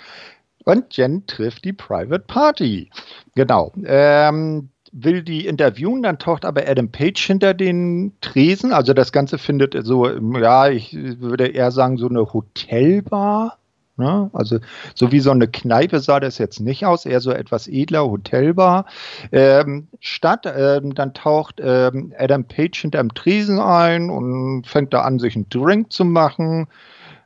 und 0.64 0.96
Jen 0.96 1.26
trifft 1.26 1.66
die 1.66 1.74
Private 1.74 2.24
Party. 2.28 2.92
Genau. 3.34 3.74
Ähm, 3.84 4.70
will 4.92 5.24
die 5.24 5.48
interviewen, 5.48 6.04
dann 6.04 6.20
taucht 6.20 6.46
aber 6.46 6.68
Adam 6.68 6.92
Page 6.92 7.26
hinter 7.26 7.56
den 7.56 8.14
Tresen. 8.22 8.74
Also 8.74 8.94
das 8.94 9.12
Ganze 9.12 9.40
findet 9.40 9.76
so, 9.86 10.08
ja, 10.08 10.70
ich 10.70 10.94
würde 10.94 11.48
eher 11.48 11.72
sagen, 11.72 11.98
so 11.98 12.08
eine 12.08 12.32
Hotelbar 12.32 13.58
Ne? 13.98 14.30
Also 14.34 14.60
so 14.96 15.12
wie 15.12 15.20
so 15.20 15.32
eine 15.32 15.48
Kneipe 15.48 16.00
sah 16.00 16.20
das 16.20 16.38
jetzt 16.38 16.60
nicht 16.60 16.86
aus, 16.86 17.06
eher 17.06 17.22
so 17.22 17.32
etwas 17.32 17.68
edler, 17.68 18.10
Hotelbar. 18.10 18.86
Ähm, 19.32 19.88
statt, 20.00 20.46
ähm, 20.46 20.96
dann 20.96 21.14
taucht 21.14 21.62
ähm, 21.64 22.14
Adam 22.18 22.46
Page 22.46 22.80
hinterm 22.80 23.14
Tresen 23.14 23.60
ein 23.60 24.10
und 24.10 24.66
fängt 24.66 24.94
da 24.94 25.02
an, 25.02 25.20
sich 25.20 25.36
einen 25.36 25.50
Drink 25.50 25.92
zu 25.92 26.06
machen. 26.06 26.68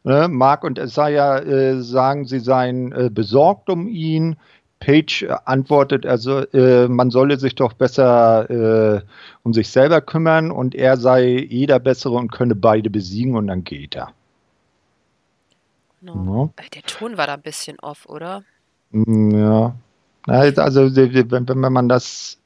Ne? 0.04 0.28
Mark 0.28 0.64
und 0.64 0.80
Isaiah 0.80 1.40
äh, 1.40 1.82
sagen, 1.82 2.26
sie 2.26 2.40
seien 2.40 2.92
äh, 2.92 3.10
besorgt 3.12 3.70
um 3.70 3.88
ihn. 3.88 4.36
Page 4.80 5.26
antwortet 5.46 6.06
also, 6.06 6.40
äh, 6.52 6.88
man 6.88 7.10
solle 7.10 7.40
sich 7.40 7.56
doch 7.56 7.74
besser 7.74 8.50
äh, 8.98 9.02
um 9.44 9.54
sich 9.54 9.70
selber 9.70 10.02
kümmern 10.02 10.52
und 10.52 10.76
er 10.76 10.98
sei 10.98 11.48
eh 11.50 11.66
der 11.66 11.80
Bessere 11.80 12.16
und 12.16 12.32
könne 12.32 12.56
beide 12.56 12.90
besiegen 12.90 13.36
und 13.36 13.48
dann 13.48 13.64
geht 13.64 13.96
er. 13.96 14.12
No. 16.14 16.54
Ja. 16.58 16.66
Der 16.74 16.84
Ton 16.84 17.18
war 17.18 17.28
da 17.28 17.34
ein 17.34 17.42
bisschen 17.42 17.80
off, 17.80 18.06
oder? 18.06 18.44
Mm, 18.92 19.32
ja. 19.32 19.76
Also, 20.28 20.96
wenn, 20.96 21.48
wenn 21.48 21.74
man 21.74 21.90
das, 21.90 22.38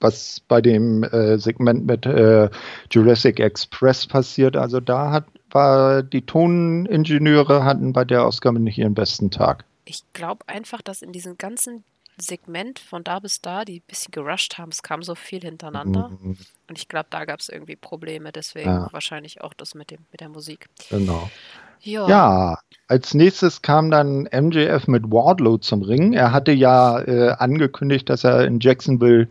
was 0.00 0.40
bei 0.40 0.60
dem 0.60 1.02
äh, 1.04 1.38
Segment 1.38 1.86
mit 1.86 2.06
äh, 2.06 2.48
Jurassic 2.90 3.40
Express 3.40 4.06
passiert, 4.06 4.56
also 4.56 4.80
da 4.80 5.10
hat, 5.10 5.26
war 5.50 6.02
die 6.02 6.22
Toningenieure 6.22 7.64
hatten 7.64 7.92
bei 7.92 8.04
der 8.04 8.24
Ausgabe 8.24 8.58
nicht 8.58 8.78
ihren 8.78 8.94
besten 8.94 9.30
Tag. 9.30 9.64
Ich 9.84 10.02
glaube 10.12 10.48
einfach, 10.48 10.82
dass 10.82 11.02
in 11.02 11.12
diesem 11.12 11.36
ganzen 11.38 11.84
Segment 12.18 12.78
von 12.78 13.04
da 13.04 13.18
bis 13.18 13.42
da, 13.42 13.64
die 13.64 13.80
ein 13.80 13.86
bisschen 13.86 14.10
gerusht 14.10 14.56
haben, 14.58 14.70
es 14.70 14.82
kam 14.82 15.02
so 15.02 15.14
viel 15.14 15.40
hintereinander. 15.40 16.08
Mhm. 16.08 16.38
Und 16.68 16.78
ich 16.78 16.88
glaube, 16.88 17.08
da 17.10 17.24
gab 17.24 17.40
es 17.40 17.48
irgendwie 17.48 17.76
Probleme, 17.76 18.32
deswegen 18.32 18.70
ja. 18.70 18.88
wahrscheinlich 18.92 19.42
auch 19.42 19.52
das 19.54 19.74
mit, 19.74 19.90
dem, 19.90 19.98
mit 20.10 20.20
der 20.20 20.30
Musik. 20.30 20.66
Genau. 20.88 21.30
Ja. 21.80 22.08
ja, 22.08 22.58
als 22.88 23.14
nächstes 23.14 23.62
kam 23.62 23.90
dann 23.90 24.28
MJF 24.32 24.86
mit 24.86 25.10
Wardlow 25.10 25.58
zum 25.58 25.82
Ring. 25.82 26.12
Er 26.12 26.32
hatte 26.32 26.52
ja 26.52 27.00
äh, 27.00 27.30
angekündigt, 27.30 28.08
dass 28.08 28.22
er 28.22 28.44
in 28.44 28.60
Jacksonville 28.60 29.28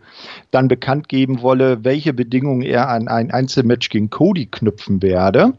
dann 0.50 0.68
bekannt 0.68 1.08
geben 1.08 1.40
wolle, 1.40 1.82
welche 1.82 2.12
Bedingungen 2.12 2.62
er 2.62 2.88
an 2.88 3.08
ein 3.08 3.30
Einzelmatch 3.30 3.88
gegen 3.88 4.10
Cody 4.10 4.46
knüpfen 4.46 5.00
werde. 5.02 5.54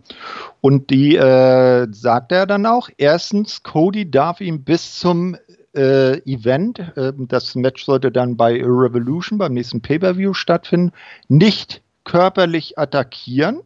Und 0.62 0.92
die 0.92 1.16
äh, 1.16 1.88
sagt 1.92 2.32
er 2.32 2.46
dann 2.46 2.68
auch. 2.68 2.90
Erstens, 2.98 3.64
Cody 3.64 4.12
darf 4.12 4.42
ihm 4.42 4.64
bis 4.64 5.00
zum 5.00 5.36
äh, 5.76 6.20
Event, 6.32 6.80
äh, 6.98 7.14
das 7.16 7.56
Match 7.56 7.86
sollte 7.86 8.12
dann 8.12 8.38
bei 8.38 8.62
Revolution 8.64 9.40
beim 9.40 9.54
nächsten 9.54 9.82
Pay-per-View 9.82 10.34
stattfinden, 10.34 10.92
nicht 11.30 11.82
körperlich 12.04 12.78
attackieren. 12.78 13.62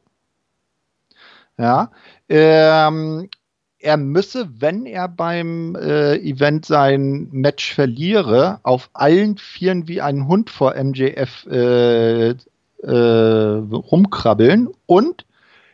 Ja, 1.57 1.91
ähm, 2.31 3.29
er 3.79 3.97
müsse, 3.97 4.49
wenn 4.61 4.85
er 4.85 5.09
beim 5.09 5.75
äh, 5.75 6.15
Event 6.17 6.65
sein 6.65 7.27
Match 7.31 7.73
verliere, 7.73 8.59
auf 8.63 8.89
allen 8.93 9.37
Vieren 9.37 9.87
wie 9.87 10.01
ein 10.01 10.27
Hund 10.27 10.49
vor 10.49 10.75
MJF 10.81 11.45
äh, 11.47 12.29
äh, 12.29 12.35
rumkrabbeln 12.83 14.69
und 14.85 15.25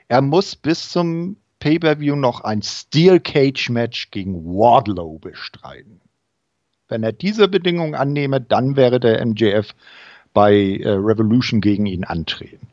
er 0.08 0.22
muss 0.22 0.56
bis 0.56 0.89
zum 0.89 1.38
Pay-per-view 1.60 2.15
noch 2.15 2.41
ein 2.41 2.62
Steel 2.62 3.20
Cage 3.20 3.70
Match 3.70 4.10
gegen 4.10 4.46
Wardlow 4.46 5.20
bestreiten. 5.20 6.02
Wenn 6.88 7.04
er 7.04 7.12
diese 7.12 7.48
Bedingungen 7.48 7.93
annehme, 7.93 8.41
dann 8.41 8.76
wäre 8.76 9.00
der 9.00 9.24
MJF 9.26 9.76
bei 10.34 10.54
äh, 10.54 10.89
Revolution 10.89 11.62
gegen 11.62 11.86
ihn 11.86 12.04
antreten. 12.04 12.66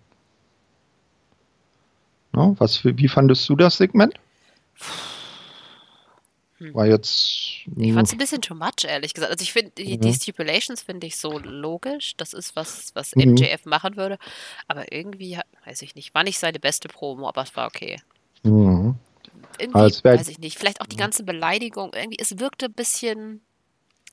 No, 2.34 2.56
was, 2.58 2.84
wie 2.84 3.08
fandest 3.08 3.48
du 3.48 3.54
das 3.54 3.76
Segment? 3.76 4.14
Hm. 6.58 6.74
War 6.74 6.86
jetzt. 6.86 7.66
Ich 7.76 7.92
fand 7.92 8.06
es 8.06 8.12
ein 8.12 8.18
bisschen 8.18 8.40
too 8.40 8.54
much, 8.54 8.84
ehrlich 8.86 9.14
gesagt. 9.14 9.32
Also 9.32 9.42
ich 9.42 9.52
finde, 9.52 9.72
die, 9.78 9.98
die, 9.98 10.12
Stipulations 10.12 10.82
finde 10.82 11.06
ich 11.06 11.16
so 11.16 11.38
logisch. 11.38 12.16
Das 12.16 12.32
ist 12.32 12.56
was, 12.56 12.90
was 12.94 13.14
MJF 13.14 13.64
mhm. 13.64 13.70
machen 13.70 13.96
würde. 13.96 14.18
Aber 14.66 14.92
irgendwie, 14.92 15.38
weiß 15.64 15.82
ich 15.82 15.94
nicht, 15.94 16.14
war 16.14 16.24
nicht 16.24 16.38
seine 16.38 16.58
beste 16.58 16.88
Promo, 16.88 17.28
aber 17.28 17.42
es 17.42 17.54
war 17.56 17.66
okay. 17.66 18.00
Mhm. 18.42 18.96
Irgendwie, 19.58 19.78
also 19.78 20.04
weiß 20.04 20.28
ich 20.28 20.38
nicht, 20.38 20.58
vielleicht 20.58 20.80
auch 20.80 20.86
die 20.86 20.96
ganze 20.96 21.22
Beleidigung, 21.22 21.92
irgendwie, 21.94 22.18
es 22.20 22.38
wirkte 22.40 22.66
ein 22.66 22.72
bisschen 22.72 23.42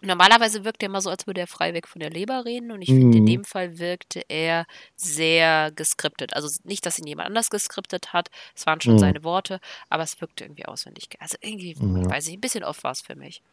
Normalerweise 0.01 0.65
wirkt 0.65 0.81
er 0.81 0.87
immer 0.87 1.01
so, 1.01 1.09
als 1.09 1.27
würde 1.27 1.41
er 1.41 1.47
frei 1.47 1.73
weg 1.73 1.87
von 1.87 1.99
der 1.99 2.09
Leber 2.09 2.43
reden 2.45 2.71
und 2.71 2.81
ich 2.81 2.89
finde, 2.89 3.17
in 3.17 3.23
mhm. 3.23 3.27
dem 3.27 3.43
Fall 3.43 3.77
wirkte 3.77 4.21
er 4.29 4.65
sehr 4.95 5.71
geskriptet. 5.71 6.35
Also 6.35 6.49
nicht, 6.63 6.85
dass 6.85 6.97
ihn 6.97 7.05
jemand 7.05 7.27
anders 7.27 7.49
geskriptet 7.51 8.11
hat, 8.11 8.29
es 8.55 8.65
waren 8.65 8.81
schon 8.81 8.95
mhm. 8.95 8.99
seine 8.99 9.23
Worte, 9.23 9.59
aber 9.89 10.03
es 10.03 10.19
wirkte 10.19 10.43
irgendwie 10.43 10.65
auswendig. 10.65 11.09
Also 11.19 11.37
irgendwie, 11.41 11.75
ja. 11.79 12.09
weiß 12.09 12.27
ich, 12.27 12.33
ein 12.33 12.41
bisschen 12.41 12.63
oft 12.63 12.83
war 12.83 12.91
es 12.91 13.01
für 13.01 13.15
mich. 13.15 13.43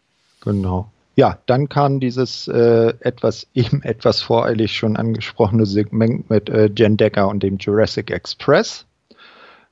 Genau. 0.40 0.90
Ja, 1.16 1.36
dann 1.46 1.68
kam 1.68 2.00
dieses 2.00 2.48
äh, 2.48 2.94
etwas 3.00 3.46
eben 3.54 3.82
etwas 3.82 4.22
voreilig 4.22 4.76
schon 4.76 4.96
angesprochene 4.96 5.66
Segment 5.66 6.30
mit 6.30 6.48
äh, 6.48 6.70
Jen 6.74 6.96
Decker 6.96 7.28
und 7.28 7.42
dem 7.42 7.58
Jurassic 7.58 8.10
Express. 8.10 8.86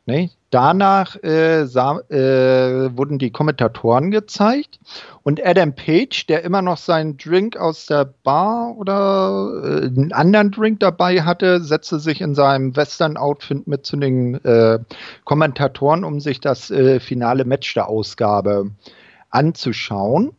Nee, 0.09 0.31
danach 0.51 1.21
äh, 1.25 1.65
sah, 1.67 1.99
äh, 2.11 2.97
wurden 2.97 3.19
die 3.19 3.33
Kommentatoren 3.33 4.13
gezeigt 4.13 4.79
und 5.25 5.45
Adam 5.45 5.75
Page, 5.75 6.27
der 6.29 6.45
immer 6.45 6.63
noch 6.63 6.77
seinen 6.77 7.17
Drink 7.17 7.57
aus 7.57 7.87
der 7.87 8.05
Bar 8.05 8.77
oder 8.77 9.51
äh, 9.65 9.87
einen 9.87 10.13
anderen 10.13 10.53
Drink 10.53 10.79
dabei 10.79 11.23
hatte, 11.23 11.61
setzte 11.61 11.99
sich 11.99 12.21
in 12.21 12.37
seinem 12.37 12.77
Western-Outfit 12.77 13.67
mit 13.67 13.85
zu 13.85 13.97
den 13.97 14.37
äh, 14.45 14.79
Kommentatoren, 15.25 16.05
um 16.05 16.21
sich 16.21 16.39
das 16.39 16.71
äh, 16.71 17.01
finale 17.01 17.45
Match 17.45 17.75
der 17.75 17.89
Ausgabe 17.89 18.71
anzuschauen. 19.31 20.31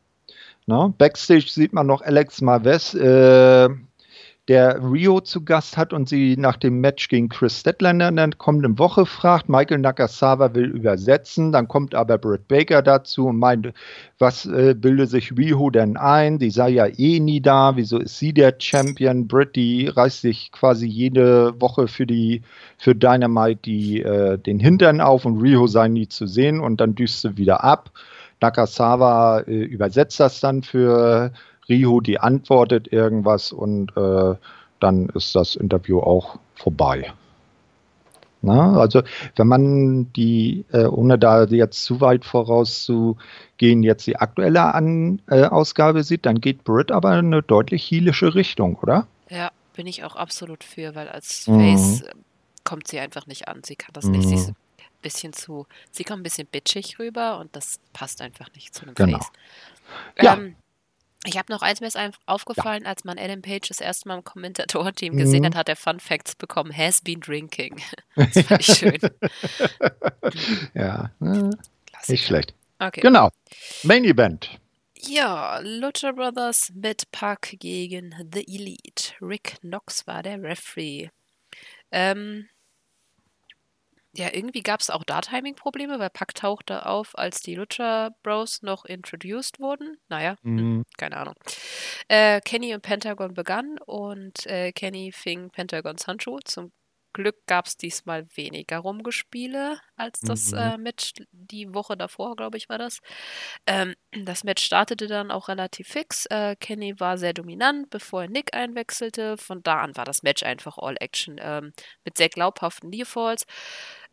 Na, 0.65 0.93
Backstage 0.97 1.47
sieht 1.49 1.73
man 1.73 1.87
noch 1.87 2.01
Alex 2.01 2.39
Marves 2.39 2.93
äh, 2.93 3.67
der 4.47 4.81
Rio 4.81 5.19
zu 5.19 5.43
Gast 5.43 5.75
hat 5.75 5.91
und 5.91 6.07
sie 6.07 6.37
nach 6.37 6.55
dem 6.55 6.79
Match 6.79 7.09
gegen 7.09 7.27
Chris 7.27 7.59
Statlander 7.59 8.07
in 8.07 8.15
der 8.15 8.29
kommenden 8.37 8.79
Woche 8.79 9.05
fragt. 9.05 9.49
Michael 9.49 9.79
Nakasawa 9.79 10.53
will 10.53 10.67
übersetzen, 10.67 11.51
dann 11.51 11.67
kommt 11.67 11.93
aber 11.93 12.17
Britt 12.17 12.47
Baker 12.47 12.81
dazu 12.81 13.27
und 13.27 13.39
meint, 13.39 13.73
was 14.19 14.45
äh, 14.45 14.73
bilde 14.73 15.05
sich 15.05 15.35
Rio 15.37 15.69
denn 15.69 15.97
ein? 15.97 16.39
Die 16.39 16.49
sei 16.49 16.69
ja 16.69 16.87
eh 16.87 17.19
nie 17.19 17.41
da, 17.41 17.75
wieso 17.75 17.99
ist 17.99 18.17
sie 18.17 18.33
der 18.33 18.55
Champion? 18.57 19.27
Britt, 19.27 19.57
die 19.57 19.87
reißt 19.87 20.21
sich 20.21 20.51
quasi 20.53 20.87
jede 20.87 21.59
Woche 21.59 21.89
für 21.89 22.05
die 22.05 22.41
für 22.77 22.95
Dynamite 22.95 23.59
die, 23.65 24.01
äh, 24.01 24.37
den 24.37 24.59
Hintern 24.59 25.01
auf 25.01 25.25
und 25.25 25.41
Rio 25.41 25.67
sei 25.67 25.89
nie 25.89 26.07
zu 26.07 26.25
sehen 26.25 26.61
und 26.61 26.79
dann 26.79 26.95
düst 26.95 27.21
sie 27.21 27.35
wieder 27.35 27.65
ab. 27.65 27.91
Nakasawa 28.39 29.41
äh, 29.41 29.63
übersetzt 29.63 30.19
das 30.19 30.39
dann 30.39 30.63
für 30.63 31.31
Riho, 31.69 32.01
die 32.01 32.19
antwortet 32.19 32.91
irgendwas 32.91 33.51
und 33.51 33.95
äh, 33.97 34.35
dann 34.79 35.09
ist 35.09 35.35
das 35.35 35.55
Interview 35.55 35.99
auch 35.99 36.39
vorbei. 36.55 37.13
Na, 38.41 38.79
also 38.79 39.01
wenn 39.35 39.47
man 39.47 40.13
die, 40.13 40.63
äh, 40.71 40.85
ohne 40.85 41.17
da 41.17 41.45
jetzt 41.45 41.83
zu 41.83 42.01
weit 42.01 42.23
vorauszugehen, 42.23 43.83
jetzt 43.83 44.05
die 44.05 44.17
aktuelle 44.17 44.73
An 44.75 45.21
äh, 45.27 45.45
Ausgabe 45.45 46.03
sieht, 46.03 46.25
dann 46.25 46.39
geht 46.39 46.63
Brit 46.63 46.91
aber 46.91 47.17
in 47.17 47.27
eine 47.27 47.41
deutlich 47.41 47.89
heelische 47.89 48.35
Richtung, 48.35 48.75
oder? 48.75 49.07
Ja, 49.29 49.51
bin 49.75 49.87
ich 49.87 50.03
auch 50.03 50.15
absolut 50.15 50.63
für, 50.63 50.93
weil 50.95 51.09
als 51.09 51.47
mhm. 51.47 51.59
Face 51.59 52.03
mhm. 52.03 52.23
kommt 52.63 52.87
sie 52.87 52.99
einfach 52.99 53.25
nicht 53.25 53.47
an. 53.47 53.61
Sie 53.65 53.75
kann 53.75 53.93
das 53.93 54.05
mhm. 54.05 54.11
nicht. 54.11 54.29
Sie 54.29 54.35
ist 54.35 54.49
ein 54.49 54.55
bisschen 55.01 55.33
zu, 55.33 55.65
sie 55.91 56.03
kommt 56.03 56.19
ein 56.19 56.23
bisschen 56.23 56.47
bitchig 56.47 56.99
rüber 56.99 57.39
und 57.39 57.55
das 57.55 57.79
passt 57.91 58.21
einfach 58.21 58.53
nicht 58.53 58.75
zu 58.75 58.83
einem 58.83 58.95
genau. 58.95 59.17
Face. 59.17 59.31
Ja. 60.21 60.35
Ähm, 60.35 60.55
ich 61.25 61.37
habe 61.37 61.51
noch 61.51 61.61
eins 61.61 61.81
mir 61.81 61.87
ist 61.87 61.97
aufgefallen, 62.25 62.83
ja. 62.83 62.89
als 62.89 63.03
man 63.03 63.17
Adam 63.17 63.41
Page 63.41 63.67
das 63.67 63.81
erste 63.81 64.07
Mal 64.07 64.17
im 64.17 64.23
Kommentatorenteam 64.23 65.13
mhm. 65.13 65.17
gesehen 65.17 65.45
hat, 65.45 65.55
hat 65.55 65.69
er 65.69 65.75
Fun 65.75 65.99
Facts 65.99 66.35
bekommen. 66.35 66.75
Has 66.75 67.01
been 67.01 67.19
drinking. 67.19 67.81
Das 68.15 68.45
fand 68.45 68.61
ich 68.61 68.75
schön. 68.75 68.99
ja, 70.73 71.11
nicht 72.07 72.25
schlecht. 72.25 72.55
Okay. 72.79 73.01
Genau. 73.01 73.29
Main 73.83 74.03
Event. 74.05 74.59
Ja, 74.99 75.59
Lucha 75.59 76.11
Brothers 76.11 76.71
mit 76.73 77.11
Pack 77.11 77.55
gegen 77.59 78.15
The 78.33 78.43
Elite. 78.47 79.13
Rick 79.21 79.57
Knox 79.61 80.07
war 80.07 80.23
der 80.23 80.41
Referee. 80.41 81.09
Ähm, 81.91 82.49
ja, 84.17 84.33
irgendwie 84.33 84.63
gab 84.63 84.81
es 84.81 84.89
auch 84.89 85.03
da 85.03 85.21
Timing-Probleme, 85.21 85.99
weil 85.99 86.09
Pack 86.09 86.33
tauchte 86.33 86.87
auf, 86.87 87.15
als 87.17 87.41
die 87.41 87.53
Lucha 87.53 88.09
Bros 88.23 88.63
noch 88.63 88.85
introduced 88.85 89.59
wurden. 89.59 89.97
Naja, 90.09 90.35
hm, 90.41 90.55
mhm. 90.55 90.83
keine 90.97 91.17
Ahnung. 91.17 91.35
Äh, 92.07 92.41
Kenny 92.41 92.73
und 92.73 92.81
Pentagon 92.81 93.35
begannen 93.35 93.77
und 93.85 94.45
äh, 94.47 94.71
Kenny 94.71 95.11
fing 95.11 95.51
Pentagons 95.51 96.07
Handschuh. 96.07 96.39
Zum 96.43 96.71
Glück 97.13 97.45
gab 97.47 97.65
es 97.65 97.77
diesmal 97.77 98.25
weniger 98.35 98.77
Rumgespiele 98.77 99.79
als 99.95 100.19
das 100.21 100.51
mhm. 100.51 100.57
äh, 100.57 100.77
Match 100.77 101.13
die 101.31 101.73
Woche 101.73 101.97
davor, 101.97 102.35
glaube 102.35 102.57
ich, 102.57 102.69
war 102.69 102.77
das. 102.77 102.99
Ähm, 103.65 103.95
das 104.11 104.43
Match 104.43 104.63
startete 104.63 105.07
dann 105.07 105.31
auch 105.31 105.47
relativ 105.47 105.87
fix. 105.87 106.27
Äh, 106.27 106.55
Kenny 106.59 106.99
war 106.99 107.17
sehr 107.17 107.33
dominant, 107.33 107.89
bevor 107.89 108.23
er 108.23 108.29
Nick 108.29 108.53
einwechselte. 108.55 109.37
Von 109.37 109.63
da 109.63 109.81
an 109.81 109.95
war 109.97 110.05
das 110.05 110.21
Match 110.21 110.43
einfach 110.43 110.77
All 110.77 110.95
Action 110.99 111.37
ähm, 111.39 111.73
mit 112.03 112.17
sehr 112.17 112.29
glaubhaften 112.29 112.89
Nearfalls. 112.89 113.45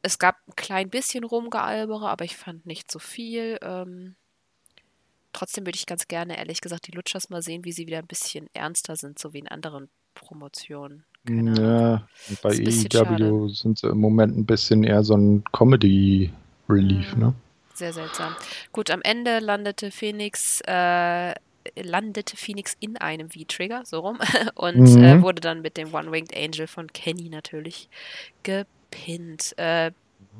Es 0.04 0.18
gab 0.18 0.36
ein 0.46 0.54
klein 0.54 0.90
bisschen 0.90 1.24
Rumgealbere, 1.24 2.10
aber 2.10 2.26
ich 2.26 2.36
fand 2.36 2.66
nicht 2.66 2.92
so 2.92 2.98
viel. 2.98 3.58
Ähm, 3.62 4.16
trotzdem 5.32 5.64
würde 5.64 5.76
ich 5.76 5.86
ganz 5.86 6.08
gerne, 6.08 6.36
ehrlich 6.36 6.60
gesagt, 6.60 6.86
die 6.86 6.92
Lutschers 6.92 7.30
mal 7.30 7.40
sehen, 7.40 7.64
wie 7.64 7.72
sie 7.72 7.86
wieder 7.86 8.00
ein 8.00 8.06
bisschen 8.06 8.46
ernster 8.52 8.96
sind, 8.96 9.18
so 9.18 9.32
wie 9.32 9.38
in 9.38 9.48
anderen 9.48 9.88
Promotionen. 10.14 11.06
Keine 11.26 11.54
ja, 11.58 12.08
bei 12.42 12.50
AEW 12.50 13.48
sind 13.48 13.78
sie 13.78 13.88
im 13.88 13.98
Moment 13.98 14.36
ein 14.36 14.44
bisschen 14.44 14.84
eher 14.84 15.02
so 15.02 15.16
ein 15.16 15.42
Comedy-Relief, 15.52 17.14
mhm. 17.14 17.20
ne? 17.22 17.34
Sehr 17.72 17.94
seltsam. 17.94 18.36
Gut, 18.72 18.90
am 18.90 19.00
Ende 19.00 19.38
landete 19.38 19.90
Phoenix, 19.90 20.60
äh, 20.66 21.32
landete 21.82 22.36
Phoenix 22.36 22.76
in 22.78 22.98
einem 22.98 23.30
V-Trigger, 23.30 23.84
so 23.86 24.00
rum, 24.00 24.18
und 24.54 24.96
mhm. 24.96 25.02
äh, 25.02 25.22
wurde 25.22 25.40
dann 25.40 25.62
mit 25.62 25.78
dem 25.78 25.94
One-Winged 25.94 26.36
Angel 26.36 26.66
von 26.66 26.92
Kenny 26.92 27.30
natürlich 27.30 27.88
gepackt 28.42 28.68
gepinnt. 28.94 29.54
Äh, 29.58 29.92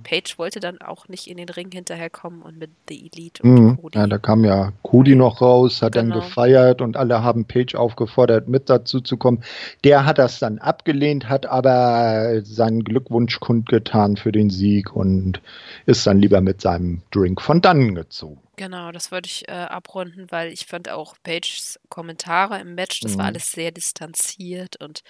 Page 0.03 0.38
wollte 0.38 0.59
dann 0.59 0.81
auch 0.81 1.09
nicht 1.09 1.29
in 1.29 1.37
den 1.37 1.49
Ring 1.49 1.71
hinterherkommen 1.71 2.43
und 2.43 2.59
mit 2.59 2.71
The 2.88 3.11
Elite 3.12 3.43
und 3.43 3.55
mhm. 3.55 3.77
Cody. 3.81 3.99
Ja, 3.99 4.07
da 4.07 4.19
kam 4.19 4.45
ja 4.45 4.73
Cody 4.83 5.14
noch 5.14 5.40
raus, 5.40 5.83
hat 5.83 5.93
genau. 5.93 6.17
dann 6.17 6.21
gefeiert 6.21 6.81
und 6.83 6.97
alle 6.97 7.23
haben 7.23 7.47
Page 7.47 7.77
aufgefordert, 7.77 8.49
mit 8.49 8.69
dazu 8.69 9.01
zu 9.01 9.17
kommen. 9.17 9.45
Der 9.85 10.05
hat 10.05 10.19
das 10.19 10.40
dann 10.40 10.59
abgelehnt, 10.59 11.29
hat 11.29 11.47
aber 11.47 12.43
seinen 12.43 12.83
Glückwunsch 12.83 13.38
kundgetan 13.38 14.17
für 14.17 14.33
den 14.33 14.51
Sieg 14.51 14.95
und 14.95 15.40
ist 15.87 16.07
dann 16.07 16.19
lieber 16.19 16.40
mit 16.40 16.61
seinem 16.61 17.03
Drink 17.12 17.40
von 17.40 17.61
dannen 17.61 17.95
gezogen. 17.95 18.40
Genau, 18.57 18.90
das 18.90 19.12
wollte 19.12 19.29
ich 19.29 19.49
äh, 19.49 19.53
abrunden, 19.53 20.27
weil 20.31 20.53
ich 20.53 20.67
fand 20.67 20.88
auch 20.88 21.14
Pages 21.23 21.79
Kommentare 21.88 22.61
im 22.61 22.75
Match, 22.75 23.01
das 23.01 23.14
mhm. 23.14 23.19
war 23.19 23.27
alles 23.27 23.53
sehr 23.53 23.71
distanziert 23.71 24.77
und 24.83 25.03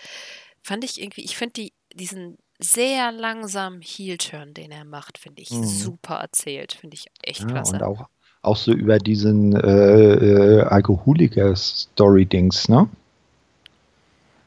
fand 0.63 0.85
ich 0.85 1.01
irgendwie, 1.01 1.25
ich 1.25 1.37
finde 1.37 1.55
die, 1.55 1.73
diesen 1.95 2.39
sehr 2.73 3.13
langsam 3.13 3.81
Heel-Turn, 3.81 4.55
den 4.55 4.71
er 4.71 4.85
macht, 4.85 5.19
finde 5.19 5.43
ich 5.43 5.51
mhm. 5.51 5.65
super 5.65 6.17
erzählt. 6.17 6.77
Finde 6.81 6.95
ich 6.95 7.07
echt 7.23 7.43
ja, 7.43 7.47
klasse. 7.47 7.75
Und 7.75 7.83
auch, 7.83 8.09
auch 8.43 8.57
so 8.57 8.73
über 8.73 8.99
diesen 8.99 9.57
äh, 9.57 10.15
äh, 10.15 10.63
Alkoholiker-Story-Dings, 10.63 12.69
ne? 12.69 12.89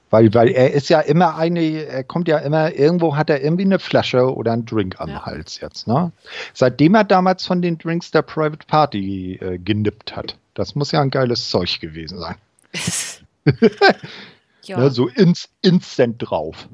Weil, 0.09 0.33
weil 0.33 0.49
er 0.49 0.71
ist 0.71 0.89
ja 0.89 1.01
immer 1.01 1.35
eine, 1.35 1.59
er 1.59 2.05
kommt 2.05 2.29
ja 2.29 2.37
immer, 2.37 2.73
irgendwo 2.73 3.17
hat 3.17 3.29
er 3.29 3.43
irgendwie 3.43 3.65
eine 3.65 3.77
Flasche 3.77 4.33
oder 4.33 4.53
einen 4.53 4.65
Drink 4.65 4.95
am 4.99 5.09
ja. 5.09 5.25
Hals 5.25 5.59
jetzt, 5.59 5.85
ne? 5.85 6.13
Seitdem 6.53 6.95
er 6.95 7.03
damals 7.03 7.45
von 7.45 7.61
den 7.61 7.77
Drinks 7.77 8.11
der 8.11 8.21
Private 8.21 8.65
Party 8.67 9.37
äh, 9.41 9.57
genippt 9.57 10.15
hat. 10.15 10.37
Das 10.53 10.75
muss 10.75 10.93
ja 10.93 11.01
ein 11.01 11.09
geiles 11.09 11.49
Zeug 11.49 11.81
gewesen 11.81 12.19
sein. 12.19 12.35
ja. 14.63 14.79
ne, 14.79 14.91
so 14.91 15.07
ins, 15.07 15.49
instant 15.61 16.15
drauf. 16.19 16.67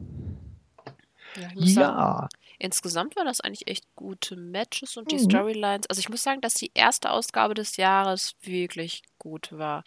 Ja, 1.36 1.50
muss 1.54 1.74
sagen, 1.74 1.98
Ja. 1.98 2.30
insgesamt 2.60 3.16
waren 3.16 3.26
das 3.26 3.42
eigentlich 3.42 3.68
echt 3.68 3.86
gute 3.96 4.36
Matches 4.36 4.98
und 4.98 5.12
die 5.12 5.16
Mhm. 5.16 5.30
Storylines. 5.30 5.88
Also 5.90 6.00
ich 6.00 6.10
muss 6.10 6.24
sagen, 6.24 6.42
dass 6.42 6.54
die 6.54 6.72
erste 6.74 7.12
Ausgabe 7.12 7.54
des 7.54 7.78
Jahres 7.78 8.36
wirklich 8.42 9.04
gut 9.20 9.52
war. 9.52 9.84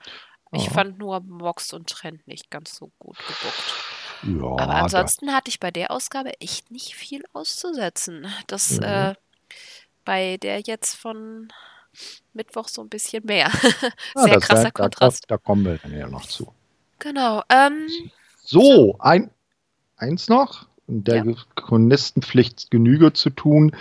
Ich 0.52 0.68
Oh. 0.70 0.74
fand 0.74 0.98
nur 0.98 1.20
Mox 1.20 1.72
und 1.72 1.88
Trent 1.88 2.26
nicht 2.26 2.50
ganz 2.50 2.76
so 2.76 2.90
gut 2.98 3.18
gebuckt. 3.18 3.74
Ja, 4.22 4.62
Aber 4.64 4.74
ansonsten 4.76 5.32
hatte 5.32 5.50
ich 5.50 5.60
bei 5.60 5.70
der 5.70 5.90
Ausgabe 5.90 6.40
echt 6.40 6.70
nicht 6.70 6.94
viel 6.94 7.22
auszusetzen. 7.32 8.26
Das 8.46 8.72
mhm. 8.78 8.82
äh, 8.84 9.14
bei 10.04 10.36
der 10.38 10.60
jetzt 10.60 10.94
von 10.94 11.52
Mittwoch 12.32 12.68
so 12.68 12.82
ein 12.82 12.88
bisschen 12.88 13.24
mehr. 13.26 13.50
Sehr 14.14 14.28
ja, 14.34 14.38
krasser 14.38 14.64
da, 14.64 14.70
Kontrast. 14.70 15.24
Da, 15.28 15.36
da, 15.36 15.38
kommen 15.38 15.64
wir 15.64 15.78
dann 15.78 15.92
ja 15.92 16.06
noch 16.08 16.26
zu. 16.26 16.52
Genau. 16.98 17.42
Ähm, 17.50 17.88
so, 18.42 18.96
ein, 19.00 19.30
eins 19.96 20.28
noch, 20.28 20.66
der 20.86 21.24
ja. 21.24 21.34
Chronistenpflicht 21.54 22.70
Genüge 22.70 23.12
zu 23.12 23.30
tun. 23.30 23.72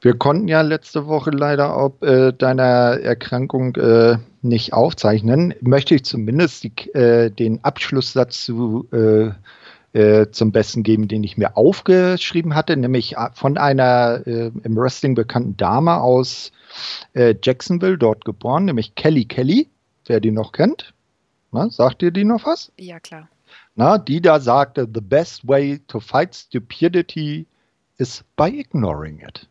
Wir 0.00 0.14
konnten 0.14 0.46
ja 0.46 0.60
letzte 0.60 1.06
Woche 1.06 1.30
leider 1.30 1.76
ob 1.76 2.02
äh, 2.04 2.32
deiner 2.32 3.00
Erkrankung 3.00 3.74
äh, 3.76 4.18
nicht 4.42 4.72
aufzeichnen. 4.72 5.54
Möchte 5.60 5.96
ich 5.96 6.04
zumindest 6.04 6.62
die, 6.64 6.94
äh, 6.94 7.30
den 7.30 7.64
Abschlusssatz 7.64 8.44
zu, 8.44 8.86
äh, 8.92 9.30
äh, 9.98 10.30
zum 10.30 10.52
Besten 10.52 10.84
geben, 10.84 11.08
den 11.08 11.24
ich 11.24 11.36
mir 11.36 11.56
aufgeschrieben 11.56 12.54
hatte, 12.54 12.76
nämlich 12.76 13.16
äh, 13.16 13.30
von 13.34 13.58
einer 13.58 14.24
im 14.26 14.76
Wrestling 14.76 15.14
bekannten 15.14 15.56
Dame 15.56 16.00
aus 16.00 16.52
Jacksonville, 17.14 17.98
dort 17.98 18.24
geboren, 18.24 18.66
nämlich 18.66 18.94
Kelly 18.94 19.24
Kelly, 19.24 19.68
wer 20.06 20.20
die 20.20 20.30
noch 20.30 20.52
kennt. 20.52 20.92
Na, 21.50 21.70
sagt 21.70 22.02
ihr 22.02 22.10
die 22.10 22.24
noch 22.24 22.44
was? 22.44 22.70
Ja, 22.76 23.00
klar. 23.00 23.28
Na, 23.78 23.96
die 23.96 24.20
da 24.20 24.40
sagte, 24.40 24.88
the 24.92 25.00
best 25.00 25.46
way 25.46 25.78
to 25.86 26.00
fight 26.00 26.34
stupidity 26.34 27.46
is 27.96 28.24
by 28.36 28.48
ignoring 28.48 29.20
it 29.20 29.48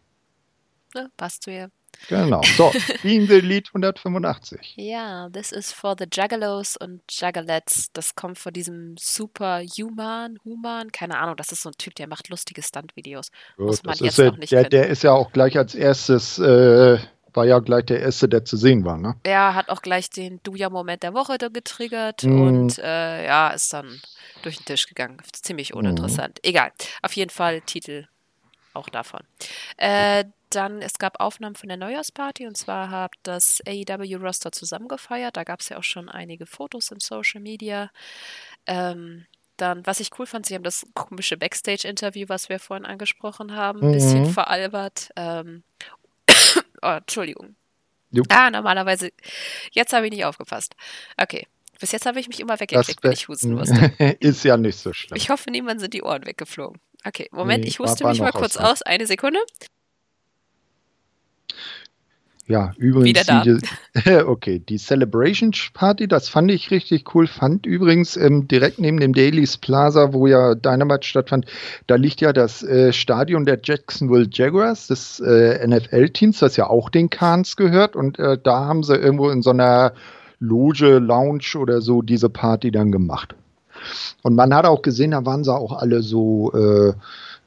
ne? 0.97 1.09
Passt 1.17 1.43
zu 1.43 1.51
ihr. 1.51 1.71
Genau. 2.09 2.41
So, 2.57 2.71
Being 3.03 3.27
the 3.27 3.39
Lied 3.39 3.69
185. 3.73 4.75
Ja, 4.75 5.29
this 5.29 5.51
is 5.51 5.71
for 5.71 5.95
the 5.97 6.05
Juggalos 6.05 6.77
und 6.77 7.01
Juggalettes. 7.09 7.91
Das 7.93 8.13
kommt 8.13 8.37
von 8.37 8.53
diesem 8.53 8.95
Superhuman, 8.99 10.37
Human, 10.45 10.91
keine 10.91 11.17
Ahnung, 11.17 11.35
das 11.37 11.51
ist 11.51 11.63
so 11.63 11.69
ein 11.69 11.77
Typ, 11.77 11.95
der 11.95 12.07
macht 12.07 12.29
lustige 12.29 12.61
Stunt-Videos. 12.61 13.31
Muss 13.57 13.83
man 13.83 13.95
jetzt 13.95 14.17
ja, 14.19 14.25
noch 14.25 14.37
nicht 14.37 14.51
der, 14.51 14.69
der 14.69 14.87
ist 14.87 15.03
ja 15.03 15.11
auch 15.11 15.31
gleich 15.31 15.57
als 15.57 15.73
erstes, 15.73 16.37
äh, 16.37 16.99
war 17.37 17.45
ja 17.45 17.59
gleich 17.59 17.85
der 17.85 18.01
erste, 18.01 18.27
der 18.27 18.43
zu 18.43 18.57
sehen 18.57 18.83
war, 18.83 18.97
ne? 18.97 19.15
Er 19.23 19.55
hat 19.55 19.69
auch 19.69 19.81
gleich 19.81 20.09
den 20.09 20.41
Duja-Moment 20.43 21.03
der 21.03 21.13
Woche 21.13 21.37
getriggert 21.37 22.23
mm. 22.23 22.41
und 22.41 22.79
äh, 22.79 23.25
ja, 23.25 23.49
ist 23.49 23.71
dann 23.71 24.01
durch 24.41 24.57
den 24.57 24.65
Tisch 24.65 24.87
gegangen. 24.87 25.17
Ziemlich 25.31 25.71
mhm. 25.71 25.79
uninteressant. 25.79 26.39
Mm. 26.39 26.47
Egal. 26.47 26.71
Auf 27.01 27.13
jeden 27.13 27.29
Fall 27.29 27.61
Titel 27.61 28.07
auch 28.73 28.89
davon. 28.89 29.21
Äh, 29.77 30.25
dann, 30.49 30.81
es 30.81 30.97
gab 30.97 31.19
Aufnahmen 31.19 31.55
von 31.55 31.69
der 31.69 31.77
Neujahrsparty 31.77 32.47
und 32.47 32.57
zwar 32.57 32.89
hat 32.89 33.11
das 33.23 33.61
AEW-Roster 33.67 34.51
zusammengefeiert. 34.51 35.37
Da 35.37 35.43
gab 35.43 35.59
es 35.59 35.69
ja 35.69 35.77
auch 35.77 35.83
schon 35.83 36.09
einige 36.09 36.45
Fotos 36.45 36.91
im 36.91 36.99
Social 36.99 37.41
Media. 37.41 37.91
Ähm, 38.65 39.25
dann, 39.57 39.85
was 39.85 39.99
ich 39.99 40.17
cool 40.17 40.25
fand, 40.25 40.45
sie 40.45 40.55
haben 40.55 40.63
das 40.63 40.85
komische 40.93 41.37
Backstage-Interview, 41.37 42.29
was 42.29 42.49
wir 42.49 42.59
vorhin 42.59 42.85
angesprochen 42.85 43.55
haben, 43.55 43.81
ein 43.81 43.87
mhm. 43.89 43.93
bisschen 43.93 44.25
veralbert. 44.25 45.09
Ähm, 45.15 45.63
oh, 46.81 46.97
Entschuldigung. 46.97 47.55
Jupp. 48.11 48.27
Ah, 48.29 48.49
normalerweise, 48.49 49.11
jetzt 49.71 49.93
habe 49.93 50.05
ich 50.05 50.11
nicht 50.11 50.25
aufgepasst. 50.25 50.75
Okay. 51.17 51.47
Bis 51.79 51.91
jetzt 51.91 52.05
habe 52.07 52.19
ich 52.19 52.27
mich 52.27 52.39
immer 52.39 52.59
weggeklickt, 52.59 53.03
wenn 53.03 53.11
ich 53.11 53.27
husten 53.27 53.53
musste. 53.55 53.93
ist 54.19 54.43
ja 54.43 54.57
nicht 54.57 54.79
so 54.79 54.93
schlimm. 54.93 55.15
Ich 55.15 55.29
hoffe, 55.29 55.51
niemand 55.51 55.79
sind 55.79 55.93
die 55.93 56.01
Ohren 56.01 56.25
weggeflogen. 56.25 56.81
Okay, 57.05 57.29
Moment, 57.31 57.63
nee, 57.63 57.69
ich 57.69 57.79
huste 57.79 58.07
mich 58.07 58.19
mal 58.19 58.31
kurz 58.31 58.57
aus. 58.57 58.81
Eine 58.81 59.05
Sekunde. 59.05 59.39
Ja, 62.47 62.71
übrigens. 62.77 63.09
Wieder 63.09 63.23
da. 63.25 63.43
Die, 63.43 64.11
okay, 64.25 64.59
die 64.59 64.77
Celebration 64.77 65.51
Party, 65.73 66.07
das 66.07 66.29
fand 66.29 66.49
ich 66.49 66.71
richtig 66.71 67.13
cool. 67.13 67.27
Fand 67.27 67.65
übrigens 67.65 68.15
ähm, 68.15 68.47
direkt 68.47 68.79
neben 68.79 68.99
dem 68.99 69.13
Daily's 69.13 69.57
Plaza, 69.57 70.13
wo 70.13 70.27
ja 70.27 70.55
Dynamite 70.55 71.05
stattfand, 71.05 71.45
da 71.87 71.95
liegt 71.95 72.21
ja 72.21 72.31
das 72.31 72.63
äh, 72.63 72.93
Stadion 72.93 73.45
der 73.45 73.59
Jacksonville 73.61 74.27
Jaguars, 74.31 74.87
des 74.87 75.19
äh, 75.19 75.67
NFL-Teams, 75.67 76.39
das 76.39 76.55
ja 76.55 76.69
auch 76.69 76.89
den 76.89 77.09
Kahns 77.09 77.57
gehört. 77.57 77.97
Und 77.97 78.17
äh, 78.17 78.37
da 78.41 78.65
haben 78.65 78.83
sie 78.83 78.95
irgendwo 78.95 79.29
in 79.29 79.41
so 79.41 79.49
einer 79.49 79.91
Loge, 80.39 80.99
Lounge 80.99 81.57
oder 81.59 81.81
so 81.81 82.01
diese 82.01 82.29
Party 82.29 82.71
dann 82.71 82.93
gemacht. 82.93 83.35
Und 84.23 84.35
man 84.35 84.53
hat 84.53 84.65
auch 84.65 84.81
gesehen, 84.81 85.11
da 85.11 85.25
waren 85.25 85.43
sie 85.43 85.53
auch 85.53 85.73
alle 85.73 86.01
so. 86.01 86.51
Äh, 86.53 86.93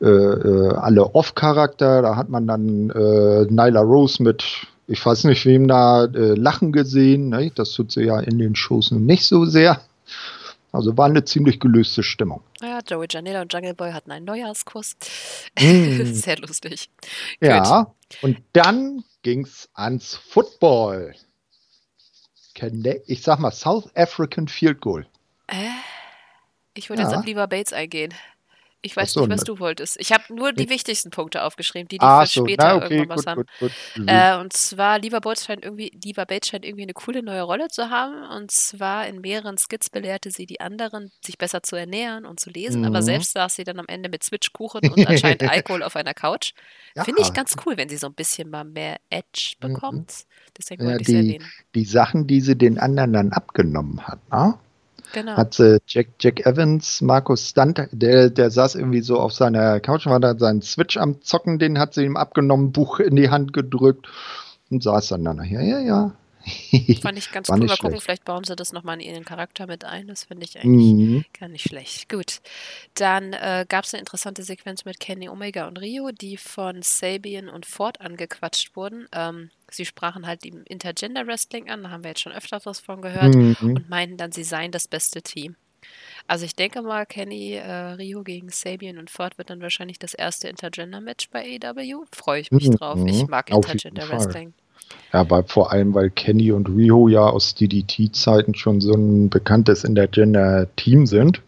äh, 0.02 0.06
äh 0.06 0.74
alle 0.76 1.14
Off-Charakter. 1.14 2.00
Da 2.00 2.16
hat 2.16 2.30
man 2.30 2.46
dann 2.46 2.88
äh, 2.88 3.44
Nyla 3.50 3.80
Rose 3.82 4.22
mit 4.22 4.66
ich 4.90 5.06
weiß 5.06 5.24
nicht, 5.24 5.46
wem 5.46 5.68
da 5.68 6.04
äh, 6.04 6.34
Lachen 6.34 6.72
gesehen. 6.72 7.28
Ne? 7.28 7.52
Das 7.54 7.72
tut 7.72 7.92
sie 7.92 8.02
ja 8.02 8.18
in 8.18 8.38
den 8.38 8.56
Shows 8.56 8.90
nicht 8.90 9.24
so 9.24 9.44
sehr. 9.44 9.80
Also 10.72 10.96
war 10.96 11.06
eine 11.06 11.24
ziemlich 11.24 11.60
gelöste 11.60 12.02
Stimmung. 12.02 12.42
Ja, 12.60 12.80
Joey 12.86 13.06
Janela 13.08 13.42
und 13.42 13.52
Jungle 13.52 13.74
Boy 13.74 13.92
hatten 13.92 14.10
einen 14.10 14.24
Neujahrskuss. 14.24 14.96
Mm. 15.58 16.04
Sehr 16.12 16.38
lustig. 16.38 16.90
Ja, 17.40 17.82
Gut. 17.82 18.22
und 18.22 18.38
dann 18.52 19.04
ging 19.22 19.44
es 19.44 19.68
ans 19.74 20.16
Football. 20.16 21.14
Ich 23.06 23.22
sag 23.22 23.38
mal 23.38 23.52
South 23.52 23.88
African 23.94 24.48
Field 24.48 24.80
Goal. 24.80 25.06
Äh, 25.46 25.70
ich 26.74 26.88
würde 26.88 27.02
ja. 27.02 27.08
jetzt 27.08 27.16
auf 27.16 27.24
Lever 27.24 27.46
Bates 27.46 27.72
eingehen. 27.72 28.12
Ich 28.82 28.96
weiß 28.96 29.12
so, 29.12 29.20
nicht, 29.20 29.30
was 29.30 29.40
ne. 29.40 29.44
du 29.44 29.58
wolltest. 29.58 29.98
Ich 30.00 30.12
habe 30.12 30.24
nur 30.34 30.52
die 30.52 30.70
wichtigsten 30.70 31.10
Punkte 31.10 31.42
aufgeschrieben, 31.42 31.88
die 31.88 31.98
die 31.98 32.04
ah, 32.04 32.24
so. 32.24 32.42
später 32.42 32.68
Na, 32.68 32.76
okay, 32.76 32.94
irgendwann 32.94 33.18
was 33.18 33.26
haben. 33.26 33.42
Gut, 33.42 33.48
gut. 33.58 33.72
Mhm. 33.96 34.08
Äh, 34.08 34.36
und 34.38 34.52
zwar, 34.54 34.98
Lieber 34.98 35.20
Bates 35.20 35.44
scheint 35.44 35.64
irgendwie, 35.64 35.92
Lieber 36.02 36.24
Bates 36.24 36.48
scheint 36.48 36.64
irgendwie 36.64 36.84
eine 36.84 36.94
coole 36.94 37.22
neue 37.22 37.42
Rolle 37.42 37.68
zu 37.68 37.90
haben. 37.90 38.22
Und 38.36 38.50
zwar 38.50 39.06
in 39.06 39.20
mehreren 39.20 39.58
Skits 39.58 39.90
belehrte 39.90 40.30
sie 40.30 40.46
die 40.46 40.60
anderen, 40.60 41.12
sich 41.22 41.36
besser 41.36 41.62
zu 41.62 41.76
ernähren 41.76 42.24
und 42.24 42.40
zu 42.40 42.48
lesen. 42.48 42.80
Mhm. 42.80 42.86
Aber 42.86 43.02
selbst 43.02 43.32
saß 43.32 43.54
sie 43.54 43.64
dann 43.64 43.78
am 43.78 43.86
Ende 43.86 44.08
mit 44.08 44.24
Switchkuchen 44.24 44.90
und 44.90 45.06
anscheinend 45.06 45.42
Alkohol 45.50 45.82
auf 45.82 45.96
einer 45.96 46.14
Couch. 46.14 46.52
Ja. 46.94 47.04
Finde 47.04 47.20
ich 47.20 47.34
ganz 47.34 47.56
cool, 47.66 47.76
wenn 47.76 47.90
sie 47.90 47.98
so 47.98 48.06
ein 48.06 48.14
bisschen 48.14 48.48
mal 48.48 48.64
mehr 48.64 48.96
Edge 49.10 49.56
mhm. 49.60 49.72
bekommt. 49.72 50.10
Mhm. 50.10 50.52
Deswegen 50.56 50.84
wollte 50.86 50.94
ja, 50.94 51.00
ich 51.00 51.08
es 51.08 51.14
erwähnen. 51.14 51.52
Die 51.74 51.84
Sachen, 51.84 52.26
die 52.26 52.40
sie 52.40 52.56
den 52.56 52.78
anderen 52.78 53.12
dann 53.12 53.32
abgenommen 53.32 54.06
hat, 54.06 54.20
ne? 54.30 54.58
Genau. 55.12 55.36
Hat 55.36 55.54
sie 55.54 55.80
Jack, 55.86 56.08
Jack 56.20 56.46
Evans, 56.46 57.00
Markus 57.00 57.48
Stunt, 57.48 57.88
der, 57.92 58.30
der 58.30 58.50
saß 58.50 58.76
irgendwie 58.76 59.00
so 59.00 59.18
auf 59.18 59.32
seiner 59.32 59.80
Couch, 59.80 60.06
war 60.06 60.20
da 60.20 60.36
seinen 60.38 60.62
Switch 60.62 60.96
am 60.96 61.22
Zocken, 61.22 61.58
den 61.58 61.78
hat 61.78 61.94
sie 61.94 62.04
ihm 62.04 62.16
abgenommen, 62.16 62.72
Buch 62.72 63.00
in 63.00 63.16
die 63.16 63.30
Hand 63.30 63.52
gedrückt 63.52 64.08
und 64.70 64.82
saß 64.82 65.08
dann 65.08 65.24
da 65.24 65.34
nachher. 65.34 65.62
Ja, 65.62 65.80
ja, 65.80 66.12
Fand 67.02 67.18
ich 67.18 67.30
ganz 67.32 67.48
cool. 67.48 67.58
Mal 67.58 67.68
gucken, 67.68 67.90
schlecht. 67.90 68.02
vielleicht 68.02 68.24
bauen 68.24 68.44
sie 68.44 68.56
das 68.56 68.72
nochmal 68.72 69.00
in 69.00 69.14
ihren 69.14 69.24
Charakter 69.24 69.66
mit 69.66 69.84
ein. 69.84 70.06
Das 70.08 70.24
finde 70.24 70.44
ich 70.44 70.58
eigentlich 70.58 70.92
mhm. 70.92 71.24
gar 71.38 71.48
nicht 71.48 71.68
schlecht. 71.68 72.08
Gut. 72.08 72.40
Dann 72.94 73.32
äh, 73.32 73.66
gab 73.68 73.84
es 73.84 73.94
eine 73.94 74.00
interessante 74.00 74.42
Sequenz 74.42 74.84
mit 74.84 75.00
Kenny 75.00 75.28
Omega 75.28 75.68
und 75.68 75.78
Rio, 75.78 76.10
die 76.10 76.36
von 76.36 76.82
Sabian 76.82 77.48
und 77.48 77.66
Ford 77.66 78.00
angequatscht 78.00 78.74
wurden. 78.76 79.06
Ähm, 79.12 79.50
sie 79.70 79.84
sprachen 79.84 80.26
halt 80.26 80.44
im 80.44 80.64
Intergender 80.64 81.26
Wrestling 81.26 81.70
an, 81.70 81.82
da 81.82 81.90
haben 81.90 82.04
wir 82.04 82.10
jetzt 82.10 82.22
schon 82.22 82.32
öfter 82.32 82.60
was 82.64 82.80
von 82.80 83.02
gehört, 83.02 83.34
mhm. 83.34 83.56
und 83.60 83.88
meinten 83.88 84.16
dann, 84.16 84.32
sie 84.32 84.44
seien 84.44 84.72
das 84.72 84.88
beste 84.88 85.22
Team. 85.22 85.56
Also 86.26 86.44
ich 86.44 86.54
denke 86.54 86.82
mal, 86.82 87.06
Kenny 87.06 87.54
äh, 87.54 87.92
Rio 87.92 88.22
gegen 88.22 88.50
Sabian 88.50 88.98
und 88.98 89.10
Ford 89.10 89.38
wird 89.38 89.50
dann 89.50 89.60
wahrscheinlich 89.62 89.98
das 89.98 90.14
erste 90.14 90.48
Intergender-Match 90.48 91.30
bei 91.30 91.58
AW. 91.62 92.04
Freue 92.12 92.40
ich 92.40 92.50
mich 92.50 92.68
mhm. 92.68 92.76
drauf. 92.76 92.98
Ich 93.06 93.26
mag 93.26 93.50
Intergender 93.50 94.08
Wrestling. 94.08 94.54
Ja, 95.12 95.28
weil, 95.28 95.44
vor 95.44 95.72
allem, 95.72 95.94
weil 95.94 96.10
Kenny 96.10 96.52
und 96.52 96.68
Riho 96.68 97.08
ja 97.08 97.26
aus 97.26 97.54
DDT-Zeiten 97.54 98.54
schon 98.54 98.80
so 98.80 98.92
ein 98.94 99.28
bekanntes 99.28 99.82
Intergender-Team 99.82 101.06
sind. 101.06 101.42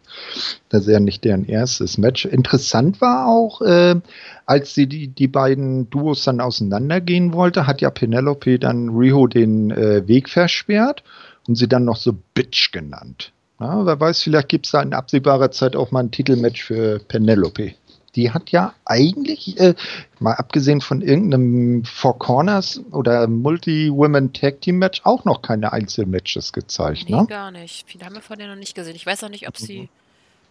Das 0.69 0.83
ist 0.83 0.93
ja 0.93 1.01
nicht 1.01 1.25
deren 1.25 1.47
erstes 1.47 1.97
Match. 1.97 2.25
Interessant 2.25 3.01
war 3.01 3.29
auch, 3.29 3.63
äh, 3.63 4.01
als 4.47 4.75
sie 4.75 4.87
die, 4.87 5.09
die 5.09 5.29
beiden 5.29 5.89
Duos 5.91 6.25
dann 6.25 6.41
auseinandergehen 6.41 7.33
wollte, 7.33 7.67
hat 7.67 7.81
ja 7.81 7.91
Penelope 7.91 8.59
dann 8.59 8.91
Riho 8.91 9.27
den 9.27 9.71
äh, 9.71 10.07
Weg 10.09 10.29
versperrt 10.29 11.05
und 11.47 11.55
sie 11.55 11.69
dann 11.69 11.85
noch 11.85 11.97
so 11.97 12.15
Bitch 12.35 12.73
genannt. 12.73 13.33
Ja, 13.61 13.87
wer 13.87 14.01
weiß, 14.01 14.23
vielleicht 14.23 14.49
gibt 14.49 14.67
es 14.67 14.73
da 14.73 14.83
in 14.83 14.93
absehbarer 14.93 15.53
Zeit 15.53 15.77
auch 15.77 15.93
mal 15.93 16.01
ein 16.01 16.11
Titelmatch 16.11 16.65
für 16.65 16.99
Penelope 16.99 17.75
die 18.15 18.31
hat 18.31 18.51
ja 18.51 18.75
eigentlich, 18.85 19.59
äh, 19.59 19.75
mal 20.19 20.35
abgesehen 20.35 20.81
von 20.81 21.01
irgendeinem 21.01 21.85
Four 21.85 22.19
Corners 22.19 22.81
oder 22.91 23.27
Multi-Women 23.27 24.33
Tag 24.33 24.61
Team 24.61 24.79
Match, 24.79 25.01
auch 25.05 25.25
noch 25.25 25.43
keine 25.43 25.73
Einzelmatches 25.73 26.53
gezeigt. 26.53 27.09
Nee, 27.09 27.17
ne? 27.17 27.27
gar 27.27 27.51
nicht. 27.51 27.85
Viele 27.87 28.05
haben 28.05 28.15
wir 28.15 28.23
von 28.23 28.39
denen 28.39 28.51
noch 28.51 28.59
nicht 28.59 28.75
gesehen. 28.75 28.97
Ich 28.97 29.07
weiß 29.07 29.25
auch 29.25 29.29
nicht, 29.31 29.49
ob 29.49 29.57
sie. 29.57 29.83
Mhm. 29.83 29.89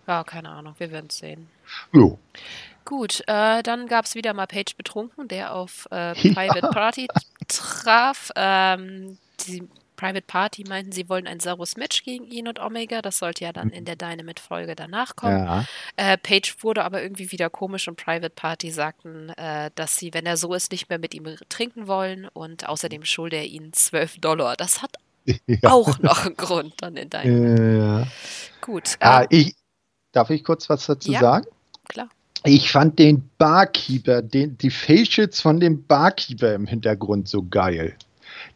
Ja, 0.08 0.24
keine 0.24 0.50
Ahnung, 0.50 0.74
wir 0.80 0.92
werden 0.92 1.08
es 1.10 1.20
sehen. 1.20 1.48
Jo. 1.94 2.18
Gut, 2.86 3.22
äh, 3.28 3.62
dann 3.62 3.88
gab 3.88 4.06
es 4.06 4.16
wieder 4.16 4.34
mal 4.34 4.48
Page 4.48 4.76
betrunken, 4.76 5.28
der 5.28 5.54
auf 5.54 5.88
äh, 5.92 6.14
Private 6.34 6.60
ja. 6.64 6.72
Party 6.72 7.08
traf. 7.48 8.32
Ähm, 8.36 9.18
die 9.48 9.64
Private 10.02 10.26
Party 10.26 10.64
meinten, 10.68 10.92
sie 10.92 11.10
wollen 11.10 11.28
ein 11.28 11.40
saures 11.40 11.78
Match 11.78 12.04
gegen 12.04 12.26
ihn 12.26 12.48
und 12.48 12.60
Omega. 12.60 13.04
Das 13.04 13.20
sollte 13.20 13.44
ja 13.44 13.54
dann 13.54 13.70
in 13.70 13.86
der 13.86 13.96
Dynamite-Folge 13.96 14.76
danach 14.76 15.16
kommen. 15.16 15.46
Ja. 15.46 15.66
Äh, 15.96 16.18
Page 16.18 16.56
wurde 16.62 16.84
aber 16.84 17.04
irgendwie 17.04 17.32
wieder 17.32 17.52
komisch 17.52 17.88
und 17.88 17.98
Private 17.98 18.32
Party 18.32 18.72
sagten, 18.72 19.30
äh, 19.30 19.70
dass 19.76 19.98
sie, 19.98 20.12
wenn 20.16 20.26
er 20.26 20.38
so 20.38 20.56
ist, 20.56 20.72
nicht 20.72 20.90
mehr 20.90 20.98
mit 20.98 21.14
ihm 21.14 21.28
trinken 21.50 21.86
wollen 21.86 22.28
und 22.34 22.68
außerdem 22.68 23.06
schulde 23.06 23.36
er 23.36 23.46
ihnen 23.46 23.74
12 23.74 24.18
Dollar. 24.18 24.56
Das 24.56 24.82
hat 24.82 24.96
ja. 25.46 25.70
auch 25.70 26.00
noch 26.00 26.26
einen 26.26 26.36
Grund 26.36 26.74
dann 26.78 26.98
in 26.98 27.12
Dynamite. 27.12 27.78
Ja. 27.78 28.08
Gut. 28.60 28.98
Ah, 29.02 29.22
ähm, 29.22 29.28
ich, 29.30 29.56
darf 30.14 30.32
ich 30.32 30.44
kurz 30.44 30.68
was 30.68 30.88
dazu 30.88 31.12
sagen? 31.12 31.46
Klar. 31.88 32.10
Ich 32.44 32.72
fand 32.72 32.98
den 32.98 33.30
Barkeeper, 33.38 34.24
den, 34.24 34.58
die 34.58 34.72
Facials 34.72 35.42
von 35.42 35.60
dem 35.60 35.86
Barkeeper 35.86 36.56
im 36.56 36.66
Hintergrund 36.66 37.28
so 37.28 37.44
geil. 37.44 37.96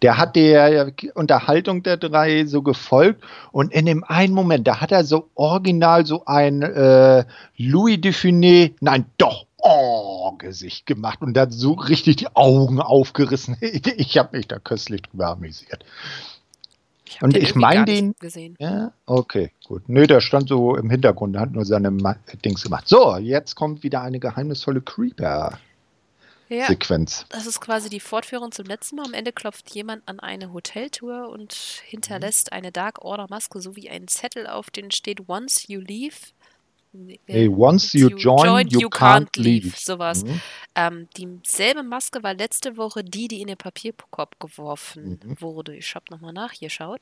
Der 0.02 0.18
hat 0.18 0.36
der 0.36 0.92
Unterhaltung 1.14 1.84
der 1.84 1.98
drei 1.98 2.46
so 2.46 2.62
gefolgt 2.62 3.24
und 3.52 3.72
in 3.74 3.86
dem 3.86 4.04
einen 4.04 4.34
Moment, 4.34 4.68
da 4.68 4.82
hat 4.82 4.92
er 4.92 5.04
so 5.04 5.30
original 5.36 6.06
so 6.06 6.26
ein 6.26 6.62
äh, 6.62 7.24
Louis 7.58 7.98
Dufiné, 7.98 8.74
nein, 8.82 9.06
doch, 9.18 9.46
oh, 9.58 10.34
Gesicht 10.38 10.86
gemacht 10.86 11.22
und 11.22 11.38
hat 11.38 11.54
so 11.54 11.74
richtig 11.74 12.18
die 12.18 12.28
Augen 12.36 12.80
aufgerissen. 12.82 13.58
Ich 13.62 14.18
habe 14.18 14.38
mich 14.38 14.48
da 14.48 14.60
köstlich 14.60 15.02
drüber 15.04 15.28
amüsiert. 15.28 15.84
Ich 17.08 17.22
Und 17.22 17.36
ich 17.38 17.44
irgendwie 17.44 17.60
mein 17.60 17.76
gar 17.78 17.86
nicht 17.86 18.02
den- 18.02 18.16
gesehen. 18.20 18.56
Ja, 18.60 18.92
okay, 19.06 19.52
gut. 19.68 19.84
Nö, 19.88 20.06
der 20.08 20.22
stand 20.22 20.50
so 20.50 20.76
im 20.76 20.90
Hintergrund, 20.90 21.36
der 21.36 21.42
hat 21.44 21.52
nur 21.52 21.64
seine 21.66 21.92
Ma 21.92 22.16
Dings 22.44 22.64
gemacht. 22.64 22.88
So, 22.88 23.16
jetzt 23.18 23.56
kommt 23.56 23.84
wieder 23.84 24.02
eine 24.02 24.20
geheimnisvolle 24.20 24.82
Creeper-Sequenz. 24.82 25.60
Ja, 26.48 26.68
das 27.30 27.46
ist 27.48 27.60
quasi 27.60 27.90
die 27.90 28.00
Fortführung 28.00 28.52
zum 28.52 28.66
letzten 28.66 28.98
Mal. 28.98 29.06
Am 29.06 29.14
Ende 29.14 29.32
klopft 29.32 29.74
jemand 29.74 30.08
an 30.08 30.20
eine 30.20 30.54
Hoteltür 30.54 31.30
und 31.30 31.54
hinterlässt 31.86 32.52
eine 32.54 32.72
Dark 32.72 33.04
Order 33.04 33.28
Maske 33.30 33.60
sowie 33.62 33.90
einen 33.90 34.08
Zettel, 34.08 34.46
auf 34.48 34.70
den 34.70 34.92
steht 34.92 35.28
Once 35.28 35.68
you 35.68 35.80
leave. 35.80 36.16
Nee, 36.94 37.20
Hey, 37.26 37.50
once 37.50 37.92
you 37.94 38.08
join, 38.10 38.68
you 38.68 38.88
can't 38.88 39.38
leave. 39.38 39.74
Sowas. 39.78 40.24
Mhm. 40.24 40.42
Ähm, 40.76 41.08
dieselbe 41.18 41.84
Maske 41.84 42.24
war 42.24 42.34
letzte 42.34 42.78
Woche 42.78 43.04
die, 43.04 43.28
die 43.28 43.42
in 43.42 43.48
den 43.48 43.58
Papierkorb 43.58 44.40
geworfen 44.40 45.20
Mhm. 45.24 45.42
wurde. 45.42 45.76
Ich 45.76 45.94
habe 45.96 46.06
nochmal 46.10 46.32
nachgeschaut. 46.32 47.02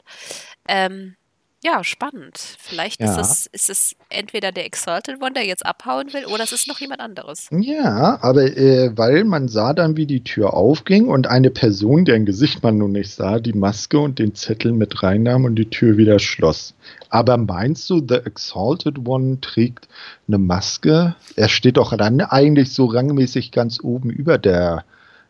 Ähm, 0.67 1.15
ja, 1.63 1.83
spannend. 1.83 2.37
Vielleicht 2.59 2.99
ist, 3.01 3.15
Ja. 3.15 3.21
es, 3.21 3.45
ist 3.47 3.69
es 3.69 3.95
entweder 4.09 4.51
der 4.51 4.65
Exalted 4.65 5.21
One, 5.21 5.31
der 5.33 5.45
jetzt 5.45 5.65
abhauen 5.65 6.11
will, 6.13 6.25
oder 6.25 6.43
es 6.43 6.51
ist 6.51 6.67
noch 6.67 6.79
jemand 6.79 6.99
anderes. 7.01 7.47
Ja, 7.51 8.19
aber 8.21 8.43
äh, 8.43 8.91
weil 8.97 9.23
man 9.23 9.47
sah 9.47 9.73
dann, 9.73 9.95
wie 9.97 10.05
die 10.05 10.23
Tür 10.23 10.53
aufging 10.53 11.07
und 11.07 11.27
eine 11.27 11.49
Person, 11.49 12.05
deren 12.05 12.25
Gesicht 12.25 12.61
man 12.63 12.77
nun 12.77 12.91
nicht 12.91 13.11
sah, 13.11 13.39
die 13.39 13.53
Maske 13.53 13.99
und 13.99 14.19
den 14.19 14.35
Zettel 14.35 14.73
mit 14.73 15.01
reinnahm 15.03 15.45
und 15.45 15.55
die 15.55 15.69
Tür 15.69 15.97
wieder 15.97 16.19
schloss. 16.19 16.73
Aber 17.09 17.37
meinst 17.37 17.89
du, 17.89 18.05
The 18.05 18.15
Exalted 18.25 19.07
One 19.07 19.39
trägt 19.41 19.87
eine 20.27 20.37
Maske? 20.37 21.15
Er 21.35 21.49
steht 21.49 21.77
doch 21.77 21.95
dann 21.95 22.21
eigentlich 22.21 22.73
so 22.73 22.85
rangmäßig 22.85 23.51
ganz 23.51 23.79
oben 23.81 24.09
über 24.09 24.37
der 24.37 24.83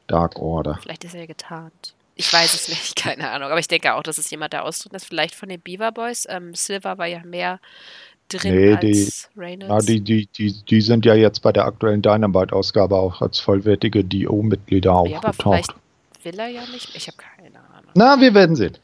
Dark 0.07 0.39
Order. 0.39 0.79
Vielleicht 0.81 1.03
ist 1.03 1.15
er 1.15 1.27
getarnt. 1.27 1.93
Ich 2.15 2.31
weiß 2.31 2.53
es 2.53 2.67
nicht, 2.69 2.95
keine 3.01 3.29
Ahnung. 3.31 3.49
Aber 3.49 3.59
ich 3.59 3.67
denke 3.67 3.93
auch, 3.95 4.03
dass 4.03 4.17
es 4.17 4.29
jemand 4.29 4.53
der 4.53 4.65
Ausdruck 4.65 4.93
ist. 4.93 5.05
Vielleicht 5.05 5.35
von 5.35 5.49
den 5.49 5.61
Beaver 5.61 5.91
Boys. 5.91 6.25
Ähm, 6.29 6.53
Silver 6.53 6.97
war 6.97 7.07
ja 7.07 7.23
mehr 7.23 7.59
drin 8.29 8.55
Nee, 8.55 8.73
als 8.73 9.29
die- 9.33 9.39
Reynolds. 9.39 9.87
Ja, 9.87 9.93
die, 9.93 10.01
die, 10.01 10.25
die, 10.27 10.53
die 10.63 10.81
sind 10.81 11.05
ja 11.05 11.15
jetzt 11.15 11.41
bei 11.41 11.51
der 11.51 11.65
aktuellen 11.65 12.01
Dynamite-Ausgabe 12.01 12.95
auch 12.95 13.21
als 13.21 13.39
vollwertige 13.39 14.03
DO-Mitglieder 14.03 14.89
ja, 15.07 15.17
aber 15.17 15.29
aufgetaucht. 15.29 15.35
vielleicht 15.43 15.73
will 16.23 16.39
er 16.39 16.47
ja 16.47 16.65
nicht. 16.67 16.95
Ich 16.95 17.07
habe 17.07 17.17
keine 17.17 17.59
Ahnung. 17.59 17.91
Na, 17.95 18.19
wir 18.21 18.33
werden 18.33 18.55
sehen. 18.55 18.77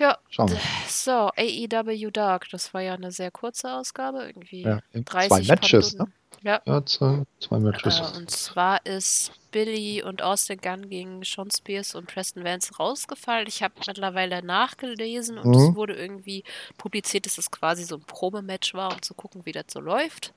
Ja, 0.00 0.16
Schauen 0.30 0.48
wir. 0.50 0.58
so, 0.88 1.30
AEW 1.36 2.10
Dark. 2.10 2.48
Das 2.50 2.72
war 2.72 2.80
ja 2.80 2.94
eine 2.94 3.12
sehr 3.12 3.30
kurze 3.30 3.70
Ausgabe. 3.70 4.22
Irgendwie 4.24 4.62
Ja, 4.62 4.80
30 4.94 5.28
zwei 5.28 5.54
Matches, 5.54 5.94
ne? 5.94 6.06
Ja, 6.42 6.62
Ja, 6.64 6.86
zwei, 6.86 7.24
zwei 7.38 7.58
Matches. 7.58 8.00
Äh, 8.00 8.16
und 8.16 8.30
zwar 8.30 8.84
ist 8.86 9.30
Billy 9.50 10.02
und 10.02 10.22
Austin 10.22 10.58
Gunn 10.58 10.88
gegen 10.88 11.22
Sean 11.22 11.50
Spears 11.50 11.94
und 11.94 12.06
Preston 12.06 12.44
Vance 12.44 12.74
rausgefallen. 12.78 13.46
Ich 13.46 13.62
habe 13.62 13.74
mittlerweile 13.86 14.42
nachgelesen 14.42 15.36
und 15.36 15.54
es 15.54 15.68
Mhm. 15.68 15.74
wurde 15.76 15.94
irgendwie 15.96 16.44
publiziert, 16.78 17.26
dass 17.26 17.36
es 17.36 17.50
quasi 17.50 17.84
so 17.84 17.96
ein 17.96 18.02
Probematch 18.04 18.72
war, 18.72 18.92
um 18.94 19.02
zu 19.02 19.12
gucken, 19.12 19.44
wie 19.44 19.52
das 19.52 19.66
so 19.70 19.80
läuft. 19.80 20.32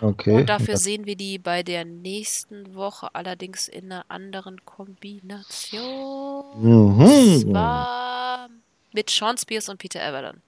Okay. 0.00 0.36
Und 0.40 0.48
dafür 0.48 0.78
sehen 0.78 1.04
wir 1.04 1.16
die 1.16 1.38
bei 1.38 1.62
der 1.62 1.84
nächsten 1.84 2.74
Woche 2.74 3.14
allerdings 3.14 3.68
in 3.68 3.92
einer 3.92 4.06
anderen 4.08 4.64
Kombination. 4.64 6.44
Und 6.54 6.98
Mhm. 6.98 7.50
zwar 7.52 8.48
mit 8.94 9.10
Sean 9.10 9.36
Spears 9.38 9.68
und 9.68 9.78
Peter 9.78 10.00
Everton. 10.02 10.40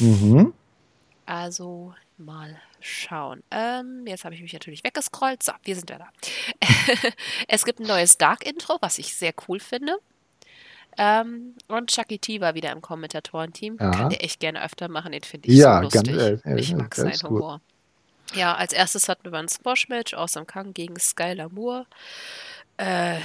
Mhm. 0.00 0.52
Also 1.26 1.94
mal 2.18 2.60
schauen. 2.80 3.42
Ähm, 3.50 4.04
jetzt 4.06 4.24
habe 4.24 4.34
ich 4.34 4.40
mich 4.42 4.52
natürlich 4.52 4.84
weggescrollt. 4.84 5.42
So, 5.42 5.52
wir 5.64 5.74
sind 5.74 5.88
wieder 5.90 5.98
da. 5.98 6.08
es 7.48 7.64
gibt 7.64 7.80
ein 7.80 7.86
neues 7.86 8.16
Dark-Intro, 8.18 8.78
was 8.80 8.98
ich 8.98 9.14
sehr 9.14 9.32
cool 9.48 9.58
finde. 9.60 9.96
Ähm, 10.98 11.54
und 11.68 11.90
Chucky 11.90 12.18
T 12.18 12.40
war 12.40 12.54
wieder 12.54 12.72
im 12.72 12.80
Kommentatorenteam. 12.80 13.76
Ja. 13.78 13.90
Kann 13.90 14.10
der 14.10 14.24
echt 14.24 14.40
gerne 14.40 14.64
öfter 14.64 14.88
machen, 14.88 15.12
den 15.12 15.22
finde 15.22 15.48
ich 15.48 15.56
Ja, 15.56 15.76
so 15.78 15.82
lustig. 15.84 16.16
ganz- 16.16 16.44
äh, 16.46 16.58
ich 16.58 16.70
äh, 16.72 16.76
mag 16.76 16.90
ganz 16.90 17.18
seinen 17.18 17.30
gut. 17.30 17.40
Humor. 17.42 17.60
Ja, 18.34 18.54
als 18.54 18.72
erstes 18.72 19.08
hatten 19.08 19.30
wir 19.30 19.38
ein 19.38 19.48
Squash-Match, 19.48 20.14
Awesome 20.14 20.46
Kang 20.46 20.72
gegen 20.74 20.98
Skylar 20.98 21.48
Moore. 21.50 21.86
Äh, 22.78 23.18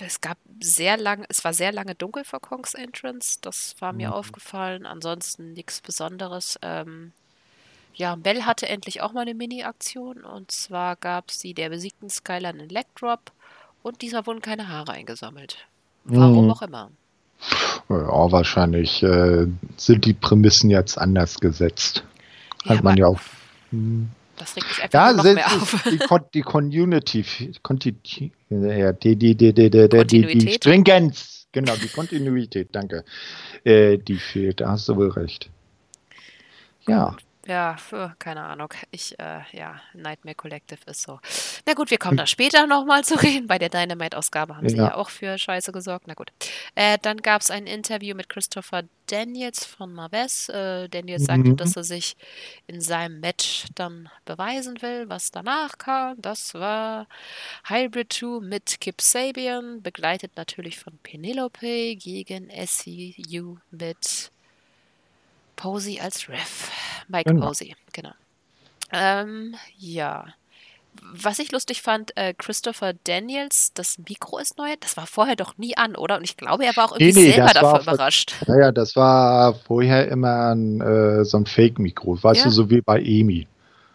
es 0.00 0.20
gab 0.20 0.38
sehr 0.60 0.96
lange, 0.96 1.26
es 1.28 1.44
war 1.44 1.52
sehr 1.52 1.72
lange 1.72 1.94
dunkel 1.94 2.24
vor 2.24 2.40
Kongs 2.40 2.74
Entrance, 2.74 3.38
das 3.42 3.74
war 3.80 3.92
mir 3.92 4.08
Mhm. 4.08 4.14
aufgefallen. 4.14 4.86
Ansonsten 4.86 5.52
nichts 5.52 5.80
Besonderes. 5.80 6.58
Ähm, 6.62 7.12
ja, 7.94 8.16
Bell 8.16 8.42
hatte 8.42 8.68
endlich 8.68 9.02
auch 9.02 9.12
mal 9.12 9.20
eine 9.22 9.34
Mini-Aktion 9.34 10.24
und 10.24 10.50
zwar 10.50 10.96
gab 10.96 11.30
sie 11.30 11.54
der 11.54 11.68
besiegten 11.68 12.08
Skylar 12.10 12.52
einen 12.52 12.68
Leg 12.68 12.86
Drop 12.96 13.30
und 13.82 14.02
diesmal 14.02 14.26
wurden 14.26 14.40
keine 14.40 14.68
Haare 14.68 14.92
eingesammelt. 14.92 15.58
Warum 16.04 16.46
Mhm. 16.46 16.50
auch 16.50 16.62
immer. 16.62 16.90
Ja, 17.90 18.32
wahrscheinlich 18.32 19.02
äh, 19.02 19.46
sind 19.76 20.04
die 20.06 20.14
Prämissen 20.14 20.70
jetzt 20.70 20.96
anders 20.96 21.38
gesetzt. 21.40 22.04
Hat 22.64 22.82
man 22.82 22.94
aber 22.94 23.00
ja 23.00 23.06
auch. 23.06 23.20
Hm. 23.70 24.08
Das 24.36 24.56
regt 24.56 24.68
mich 24.68 24.82
einfach 24.82 25.06
ja, 25.06 25.12
noch 25.12 25.24
mehr 25.24 25.46
auf. 25.46 25.84
Die, 25.90 25.98
Con 25.98 26.24
die 26.34 26.42
Community, 26.42 27.22
die, 27.22 27.94
die, 29.34 29.34
die, 29.34 30.38
die, 30.38 30.52
Stringenz, 30.52 31.46
genau, 31.52 31.74
die 31.76 31.88
Kontinuität, 31.88 32.68
danke. 32.72 33.04
Äh, 33.64 33.98
die 33.98 34.16
fehlt, 34.16 34.60
da 34.60 34.70
hast 34.70 34.88
du 34.88 34.96
wohl 34.96 35.10
recht. 35.10 35.50
Ja. 36.86 37.16
Ja, 37.46 37.76
pf, 37.76 37.92
keine 38.18 38.42
Ahnung. 38.42 38.68
Ich, 38.90 39.18
äh, 39.18 39.40
ja, 39.52 39.78
Nightmare 39.92 40.34
Collective 40.34 40.78
ist 40.86 41.02
so. 41.02 41.20
Na 41.66 41.74
gut, 41.74 41.90
wir 41.90 41.98
kommen 41.98 42.16
da 42.16 42.26
später 42.26 42.66
nochmal 42.66 43.04
zu 43.04 43.16
reden. 43.22 43.46
Bei 43.48 43.58
der 43.58 43.68
Dynamite-Ausgabe 43.68 44.56
haben 44.56 44.68
sie 44.68 44.76
Ja. 44.78 44.84
ja 44.88 44.94
auch 44.94 45.10
für 45.10 45.36
Scheiße 45.36 45.70
gesorgt. 45.70 46.06
Na 46.06 46.14
gut. 46.14 46.32
Äh, 46.74 46.96
dann 47.02 47.18
gab 47.18 47.42
es 47.42 47.50
ein 47.50 47.66
Interview 47.66 48.16
mit 48.16 48.30
Christopher 48.30 48.84
Daniels 49.08 49.66
von 49.66 49.92
Marves. 49.92 50.48
Äh, 50.48 50.88
Daniels 50.88 51.24
sagte, 51.24 51.50
Mhm. 51.50 51.56
dass 51.58 51.76
er 51.76 51.84
sich 51.84 52.16
in 52.66 52.80
seinem 52.80 53.20
Match 53.20 53.66
dann 53.74 54.08
beweisen 54.24 54.80
will. 54.80 55.10
Was 55.10 55.30
danach 55.30 55.76
kam, 55.76 56.20
das 56.22 56.54
war 56.54 57.06
Hybrid 57.68 58.10
2 58.10 58.40
mit 58.40 58.80
Kip 58.80 59.02
Sabian, 59.02 59.82
begleitet 59.82 60.32
natürlich 60.36 60.78
von 60.78 60.96
Penelope 61.02 61.94
gegen 61.96 62.48
SCU 62.48 63.58
mit 63.70 64.30
Posey 65.56 66.00
als 66.00 66.28
Ref. 66.28 66.70
Mike 67.08 67.30
Genau. 67.30 67.46
Posey, 67.46 67.74
genau. 67.92 68.12
Ähm, 68.92 69.54
ja. 69.78 70.26
Was 71.12 71.40
ich 71.40 71.50
lustig 71.50 71.82
fand, 71.82 72.16
äh, 72.16 72.34
Christopher 72.34 72.92
Daniels, 73.04 73.72
das 73.74 73.98
Mikro 74.08 74.38
ist 74.38 74.58
neu. 74.58 74.68
Das 74.78 74.96
war 74.96 75.08
vorher 75.08 75.34
doch 75.34 75.58
nie 75.58 75.76
an, 75.76 75.96
oder? 75.96 76.18
Und 76.18 76.22
ich 76.24 76.36
glaube, 76.36 76.64
er 76.64 76.76
war 76.76 76.84
auch 76.86 76.92
irgendwie 76.92 77.20
Nee, 77.20 77.26
nee, 77.30 77.32
selber 77.34 77.52
davon 77.52 77.80
überrascht. 77.82 78.36
naja, 78.46 78.70
das 78.70 78.94
war 78.94 79.54
vorher 79.54 80.06
immer 80.08 80.54
ein, 80.54 80.80
äh, 80.80 81.24
so 81.24 81.36
ein 81.38 81.46
Fake-Mikro, 81.46 82.22
weißt 82.22 82.40
Ja. 82.40 82.44
du, 82.46 82.50
so 82.52 82.70
wie 82.70 82.80
bei 82.80 83.00
Emi. 83.00 83.48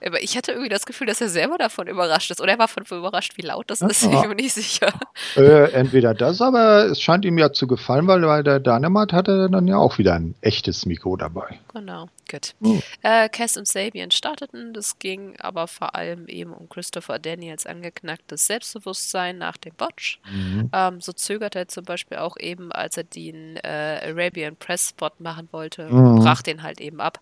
Aber 0.06 0.22
ich 0.24 0.38
hatte 0.38 0.52
irgendwie 0.52 0.70
das 0.70 0.86
Gefühl, 0.86 1.08
dass 1.08 1.22
er 1.22 1.30
selber 1.30 1.58
davon 1.58 1.88
überrascht 1.88 2.32
ist. 2.32 2.42
Oder 2.42 2.54
er 2.54 2.60
war 2.60 2.68
von 2.68 2.84
überrascht, 2.90 3.34
wie 3.38 3.42
laut 3.42 3.70
das 3.70 3.80
Ja. 3.82 3.88
ist. 3.88 4.04
Ich 4.04 4.10
bin 4.10 4.30
mir 4.30 4.36
nicht 4.36 4.54
sicher. 4.54 4.92
Äh, 5.36 5.72
entweder 5.74 6.14
das, 6.14 6.42
aber 6.42 6.86
es 6.86 7.02
scheint 7.02 7.26
ihm 7.26 7.38
ja 7.38 7.52
zu 7.52 7.68
gefallen, 7.68 8.08
weil 8.08 8.22
bei 8.22 8.42
der 8.44 8.60
Dynamite 8.60 9.16
hatte 9.16 9.32
er 9.32 9.50
dann 9.50 9.68
ja 9.68 9.78
auch 9.78 9.98
wieder 9.98 10.14
ein 10.16 10.36
echtes 10.42 10.86
Mikro 10.86 11.16
dabei. 11.18 11.60
Genau, 11.74 12.08
gut. 12.30 12.56
Oh. 12.64 12.80
Äh, 13.02 13.30
Cass 13.30 13.58
und 13.58 13.68
Sabian 13.68 14.12
starteten. 14.12 14.74
Das 14.74 15.00
ging 15.00 15.36
aber 15.40 15.68
vor 15.68 15.96
allem 15.96 16.28
eben 16.28 16.54
um 16.54 16.68
Christopher 16.70 17.20
Daniels 17.20 17.66
angeknacktes 17.66 18.48
Selbstbewusstsein 18.48 19.38
nach 19.38 19.58
dem 19.58 19.74
Botch. 19.76 20.20
Mhm. 20.32 20.70
Ähm, 20.74 21.02
so 21.02 21.12
zögerte 21.12 21.60
er 21.60 21.68
zum 21.68 21.84
Beispiel 21.86 22.18
auch 22.18 22.38
eben, 22.38 22.72
als 22.72 22.98
er 22.98 23.04
den 23.04 23.58
äh, 23.58 24.00
Arabian 24.10 24.56
Press 24.56 24.90
Spot 24.90 25.12
machen 25.20 25.48
wollte, 25.52 25.88
Mhm. 25.90 26.20
brach 26.20 26.42
den 26.42 26.64
halt 26.64 26.80
eben 26.82 27.00
ab. 27.02 27.20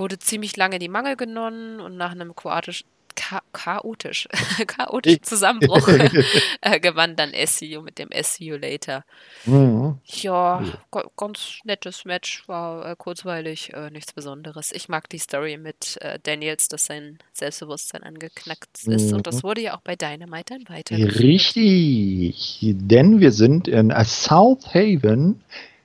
Wurde 0.00 0.18
ziemlich 0.18 0.56
lange 0.56 0.78
die 0.78 0.88
Mangel 0.88 1.14
genommen 1.16 1.78
und 1.78 1.96
nach 1.98 2.12
einem 2.12 2.34
chaotisch, 2.34 2.84
cha 3.14 3.42
chaotisch, 3.52 4.26
chaotischen 4.66 5.22
Zusammenbruch 5.22 5.86
äh, 6.62 6.80
gewann 6.80 7.16
dann 7.16 7.32
SCU 7.34 7.82
mit 7.82 7.98
dem 7.98 8.08
SCU 8.10 8.56
Later. 8.56 9.04
Mhm. 9.44 9.98
Ja, 10.06 10.62
Ja. 10.62 10.78
ga- 10.90 11.10
ganz 11.18 11.58
nettes 11.64 12.06
Match, 12.06 12.48
war 12.48 12.86
äh, 12.86 12.96
kurzweilig, 12.96 13.74
äh, 13.74 13.90
nichts 13.90 14.14
Besonderes. 14.14 14.72
Ich 14.72 14.88
mag 14.88 15.08
die 15.10 15.18
Story 15.18 15.58
mit 15.58 15.98
äh, 16.00 16.18
Daniels, 16.22 16.68
dass 16.68 16.86
sein 16.86 17.18
Selbstbewusstsein 17.34 18.02
angeknackt 18.02 18.86
ist. 18.86 19.12
Und 19.12 19.26
das 19.26 19.36
Mhm. 19.36 19.42
wurde 19.42 19.60
ja 19.60 19.76
auch 19.76 19.82
bei 19.82 19.96
Dynamite 19.96 20.54
dann 20.54 20.68
weitergeführt. 20.74 21.18
Richtig, 21.20 22.58
denn 22.62 23.20
wir 23.20 23.32
sind 23.32 23.68
in 23.68 23.92
South 24.04 24.66
Haven, 24.74 25.42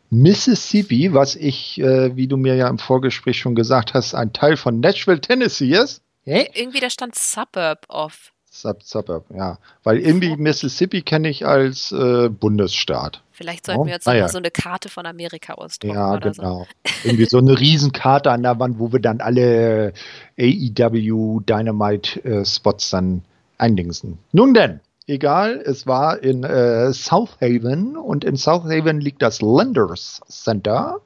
Mississippi, 0.09 1.13
was 1.13 1.35
ich, 1.35 1.79
äh, 1.79 2.15
wie 2.15 2.27
du 2.27 2.37
mir 2.37 2.55
ja 2.55 2.67
im 2.67 2.77
Vorgespräch 2.77 3.37
schon 3.37 3.55
gesagt 3.55 3.93
hast, 3.93 4.13
ein 4.13 4.33
Teil 4.33 4.57
von 4.57 4.79
Nashville, 4.79 5.21
Tennessee 5.21 5.71
ist. 5.71 6.01
Hä? 6.23 6.49
Irgendwie 6.53 6.79
da 6.79 6.89
stand 6.89 7.15
Suburb 7.15 7.85
of. 7.89 8.31
Sub 8.49 8.83
Suburb, 8.83 9.25
ja. 9.35 9.57
Weil 9.83 9.99
irgendwie 9.99 10.37
Mississippi 10.37 11.01
kenne 11.01 11.27
ich 11.27 11.45
als 11.45 11.91
äh, 11.91 12.29
Bundesstaat. 12.29 13.21
Vielleicht 13.31 13.65
sollten 13.65 13.81
oh, 13.81 13.85
wir 13.85 13.93
jetzt 13.93 14.07
ah, 14.07 14.13
ja. 14.13 14.29
so 14.29 14.37
eine 14.37 14.49
Karte 14.49 14.87
von 14.87 15.05
Amerika 15.05 15.55
ausdrucken. 15.55 15.93
Ja, 15.93 16.15
genau. 16.17 16.65
So. 16.85 16.93
irgendwie 17.03 17.25
so 17.25 17.39
eine 17.39 17.59
Riesenkarte 17.59 18.31
an 18.31 18.43
der 18.43 18.57
Wand, 18.57 18.79
wo 18.79 18.93
wir 18.93 19.01
dann 19.01 19.19
alle 19.19 19.91
AEW 20.39 21.41
Dynamite 21.41 22.23
äh, 22.23 22.45
Spots 22.45 22.91
dann 22.91 23.23
eindingsen. 23.57 24.19
Nun 24.31 24.53
denn, 24.53 24.79
egal, 25.07 25.61
es 25.65 25.87
war 25.87 26.21
in 26.23 26.43
äh, 26.43 26.91
South 26.93 27.37
Haven 27.41 27.97
und 27.97 28.23
in 28.23 28.37
South 28.37 28.63
Haven 28.63 28.99
liegt 28.99 29.21
das 29.21 29.41
Lenders 29.41 30.21
Center. 30.27 31.01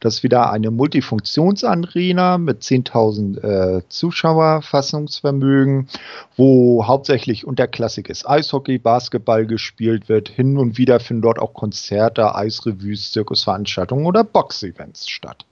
Das 0.00 0.16
ist 0.16 0.22
wieder 0.22 0.50
eine 0.50 0.70
Multifunktionsarena 0.70 2.38
mit 2.38 2.62
10.000 2.62 3.42
äh, 3.42 3.82
Zuschauerfassungsvermögen, 3.88 5.88
wo 6.36 6.86
hauptsächlich 6.86 7.46
unterklassiges 7.46 8.26
Eishockey, 8.26 8.78
Basketball 8.78 9.46
gespielt 9.46 10.08
wird. 10.08 10.28
Hin 10.28 10.58
und 10.58 10.78
wieder 10.78 11.00
finden 11.00 11.22
dort 11.22 11.38
auch 11.38 11.54
Konzerte, 11.54 12.34
Eisrevues, 12.34 13.12
Zirkusveranstaltungen 13.12 14.06
oder 14.06 14.24
Boxevents 14.24 15.08
statt. 15.08 15.44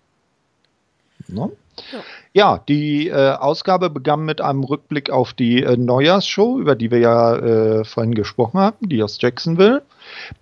Ne? 1.28 1.50
Ja. 1.92 2.00
ja, 2.32 2.64
die 2.68 3.08
äh, 3.08 3.32
Ausgabe 3.32 3.90
begann 3.90 4.24
mit 4.24 4.40
einem 4.40 4.62
Rückblick 4.64 5.10
auf 5.10 5.32
die 5.32 5.62
äh, 5.62 5.76
Neujahrsshow, 5.76 6.58
über 6.58 6.74
die 6.74 6.90
wir 6.90 6.98
ja 6.98 7.36
äh, 7.36 7.84
vorhin 7.84 8.14
gesprochen 8.14 8.60
haben, 8.60 8.88
die 8.88 9.02
aus 9.02 9.18
Jacksonville. 9.20 9.82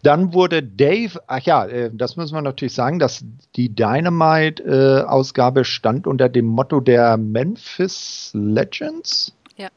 Dann 0.02 0.32
wurde 0.32 0.62
Dave, 0.62 1.20
ach 1.26 1.40
ja, 1.40 1.64
äh, 1.66 1.90
das 1.92 2.16
müssen 2.16 2.34
wir 2.34 2.42
natürlich 2.42 2.74
sagen, 2.74 2.98
dass 2.98 3.24
die 3.56 3.68
Dynamite-Ausgabe 3.74 5.64
stand 5.64 6.06
unter 6.06 6.28
dem 6.28 6.46
Motto 6.46 6.80
der 6.80 7.16
Memphis 7.16 8.30
Legends. 8.34 9.32
Ja. 9.56 9.68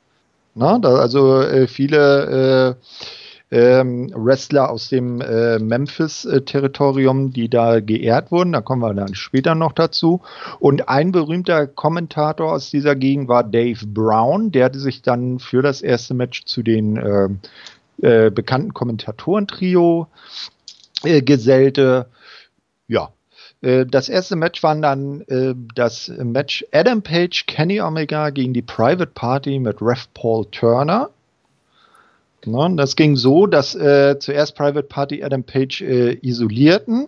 Na, 0.55 0.79
da, 0.79 0.95
also 0.95 1.41
äh, 1.41 1.67
viele 1.67 2.77
äh, 2.79 2.85
ähm, 3.53 4.09
Wrestler 4.15 4.71
aus 4.71 4.89
dem 4.89 5.21
äh, 5.21 5.59
Memphis-Territorium, 5.59 7.31
die 7.33 7.49
da 7.49 7.81
geehrt 7.81 8.31
wurden. 8.31 8.53
Da 8.53 8.61
kommen 8.61 8.81
wir 8.81 8.95
dann 8.95 9.13
später 9.13 9.53
noch 9.53 9.73
dazu. 9.73 10.21
Und 10.59 10.89
ein 10.89 11.11
berühmter 11.11 11.67
Kommentator 11.67 12.51
aus 12.51 12.71
dieser 12.71 12.95
Gegend 12.95 13.27
war 13.27 13.43
Dave 13.43 13.85
Brown, 13.85 14.51
der 14.51 14.73
sich 14.73 15.03
dann 15.03 15.37
für 15.37 15.61
das 15.61 15.83
erste 15.83 16.15
Match 16.15 16.45
zu 16.45 16.63
den 16.63 16.97
äh, 16.97 17.29
äh, 18.01 18.31
bekannten 18.31 18.73
Kommentatoren-Trio 18.73 20.07
äh, 21.03 21.21
gesellte. 21.21 22.07
Ja, 22.87 23.09
äh, 23.61 23.85
das 23.85 24.09
erste 24.09 24.35
Match 24.35 24.63
war 24.63 24.75
dann 24.75 25.21
äh, 25.27 25.53
das 25.75 26.07
Match 26.07 26.65
Adam 26.71 27.03
Page, 27.03 27.45
Kenny 27.45 27.81
Omega 27.81 28.31
gegen 28.31 28.53
die 28.53 28.63
Private 28.63 29.11
Party 29.13 29.59
mit 29.59 29.79
Rev 29.79 30.07
Paul 30.15 30.47
Turner. 30.49 31.11
Ne? 32.47 32.73
Das 32.77 32.95
ging 32.95 33.15
so, 33.15 33.47
dass 33.47 33.75
äh, 33.75 34.17
zuerst 34.19 34.55
Private 34.55 34.87
Party 34.87 35.23
Adam 35.23 35.43
Page 35.43 35.81
äh, 35.81 36.17
isolierten. 36.21 37.07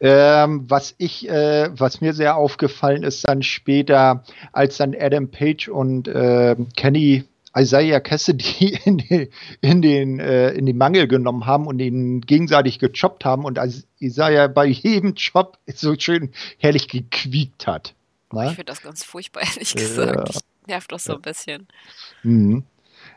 Ähm, 0.00 0.64
was 0.68 0.94
ich, 0.98 1.28
äh, 1.28 1.70
was 1.72 2.00
mir 2.00 2.12
sehr 2.14 2.36
aufgefallen 2.36 3.04
ist, 3.04 3.26
dann 3.28 3.42
später, 3.42 4.24
als 4.52 4.76
dann 4.76 4.94
Adam 4.98 5.30
Page 5.30 5.68
und 5.68 6.08
äh, 6.08 6.56
Kenny 6.76 7.24
Isaiah 7.56 8.00
Cassidy 8.00 8.78
in, 8.84 8.98
die, 8.98 9.30
in 9.60 9.82
den, 9.82 10.18
äh, 10.18 10.50
in 10.50 10.66
den 10.66 10.76
Mangel 10.76 11.06
genommen 11.06 11.46
haben 11.46 11.66
und 11.66 11.78
ihn 11.78 12.20
gegenseitig 12.20 12.78
gechoppt 12.78 13.24
haben 13.24 13.44
und 13.44 13.58
Isaiah 14.00 14.48
bei 14.48 14.66
jedem 14.66 15.14
Chop 15.14 15.58
so 15.72 15.94
schön 15.98 16.32
herrlich 16.58 16.88
gequiekt 16.88 17.66
hat. 17.66 17.94
Ne? 18.32 18.46
Ich 18.46 18.54
finde 18.56 18.64
das 18.64 18.82
ganz 18.82 19.04
furchtbar, 19.04 19.42
ehrlich 19.54 19.74
gesagt. 19.74 20.40
Nervt 20.66 20.92
doch 20.92 20.98
so 20.98 21.14
ein 21.14 21.22
bisschen. 21.22 21.68
Mhm. 22.22 22.64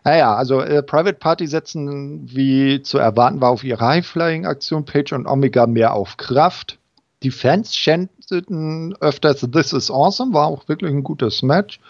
Naja, 0.07 0.35
also 0.35 0.61
äh, 0.61 0.81
Private 0.83 1.17
Party 1.19 1.47
setzen, 1.47 2.21
wie 2.33 2.81
zu 2.81 2.97
erwarten 2.97 3.41
war, 3.41 3.49
auf 3.49 3.65
ihre 3.65 3.85
High-Flying-Aktion, 3.85 4.85
Page 4.85 5.11
und 5.11 5.27
Omega 5.27 5.67
mehr 5.67 5.93
auf 5.95 6.15
Kraft. 6.15 6.79
Die 7.23 7.29
Fans 7.29 7.75
chanteten 7.75 8.95
öfters 9.01 9.45
This 9.51 9.73
is 9.73 9.91
awesome, 9.91 10.33
war 10.33 10.47
auch 10.47 10.69
wirklich 10.69 10.91
ein 10.91 11.03
gutes 11.03 11.43
Match. 11.43 11.81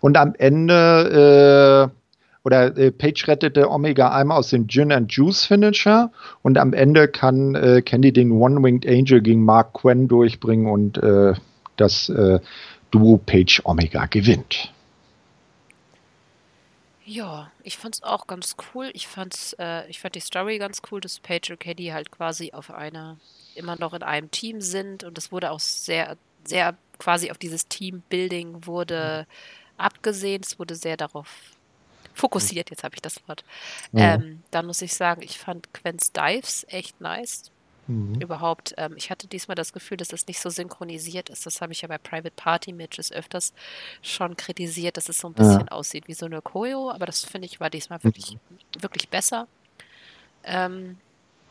Und 0.00 0.18
am 0.18 0.34
Ende, 0.36 1.90
äh, 1.90 1.96
oder 2.44 2.76
äh, 2.76 2.90
Page 2.90 3.26
rettete 3.26 3.70
Omega 3.70 4.10
einmal 4.10 4.36
aus 4.36 4.50
dem 4.50 4.68
Gin 4.68 4.92
and 4.92 5.10
Juice 5.10 5.46
Finisher 5.46 6.10
und 6.42 6.58
am 6.58 6.74
Ende 6.74 7.08
kann 7.08 7.54
äh, 7.54 7.80
Candy 7.80 8.12
den 8.12 8.32
One-Winged 8.32 8.86
Angel 8.86 9.22
gegen 9.22 9.46
Mark 9.46 9.72
Quinn 9.72 10.08
durchbringen 10.08 10.66
und 10.66 10.98
äh, 10.98 11.32
das 11.78 12.10
äh, 12.10 12.38
Duo 12.90 13.16
Page 13.16 13.62
Omega 13.64 14.04
gewinnt. 14.04 14.74
Ja, 17.04 17.50
ich 17.64 17.76
fand's 17.76 18.02
auch 18.02 18.26
ganz 18.26 18.56
cool. 18.74 18.90
Ich 18.94 19.08
fand's, 19.08 19.54
äh, 19.58 19.88
ich 19.88 20.00
fand 20.00 20.14
die 20.14 20.20
Story 20.20 20.58
ganz 20.58 20.82
cool, 20.90 21.00
dass 21.00 21.18
Paige 21.18 21.52
und 21.52 21.60
Caddy 21.60 21.86
halt 21.86 22.10
quasi 22.10 22.52
auf 22.52 22.70
einer, 22.70 23.18
immer 23.54 23.76
noch 23.76 23.92
in 23.92 24.02
einem 24.02 24.30
Team 24.30 24.60
sind 24.60 25.04
und 25.04 25.18
es 25.18 25.32
wurde 25.32 25.50
auch 25.50 25.60
sehr, 25.60 26.16
sehr 26.44 26.76
quasi 26.98 27.30
auf 27.30 27.38
dieses 27.38 27.66
Teambuilding 27.68 28.66
wurde 28.66 29.26
abgesehen. 29.76 30.42
Es 30.44 30.58
wurde 30.58 30.76
sehr 30.76 30.96
darauf 30.96 31.28
fokussiert, 32.14 32.70
jetzt 32.70 32.84
habe 32.84 32.94
ich 32.94 33.02
das 33.02 33.26
Wort. 33.26 33.44
Ja. 33.92 34.14
Ähm, 34.14 34.42
dann 34.50 34.66
muss 34.66 34.82
ich 34.82 34.94
sagen, 34.94 35.22
ich 35.22 35.38
fand 35.38 35.72
Quen's 35.74 36.12
Dives 36.12 36.64
echt 36.68 37.00
nice. 37.00 37.51
Mhm. 37.88 38.20
Überhaupt, 38.20 38.74
ähm, 38.76 38.94
ich 38.96 39.10
hatte 39.10 39.26
diesmal 39.26 39.54
das 39.54 39.72
Gefühl, 39.72 39.96
dass 39.96 40.12
es 40.12 40.26
nicht 40.26 40.40
so 40.40 40.50
synchronisiert 40.50 41.30
ist. 41.30 41.46
Das 41.46 41.60
habe 41.60 41.72
ich 41.72 41.82
ja 41.82 41.88
bei 41.88 41.98
Private 41.98 42.32
Party 42.36 42.72
Matches 42.72 43.10
öfters 43.10 43.52
schon 44.02 44.36
kritisiert, 44.36 44.96
dass 44.96 45.08
es 45.08 45.18
so 45.18 45.28
ein 45.28 45.34
bisschen 45.34 45.66
ja. 45.66 45.72
aussieht 45.72 46.06
wie 46.06 46.14
so 46.14 46.26
eine 46.26 46.40
Choreo, 46.42 46.90
aber 46.90 47.06
das 47.06 47.24
finde 47.24 47.46
ich 47.46 47.60
war 47.60 47.70
diesmal 47.70 48.02
wirklich, 48.04 48.34
mhm. 48.34 48.82
wirklich 48.82 49.08
besser. 49.08 49.48
Ähm, 50.44 50.96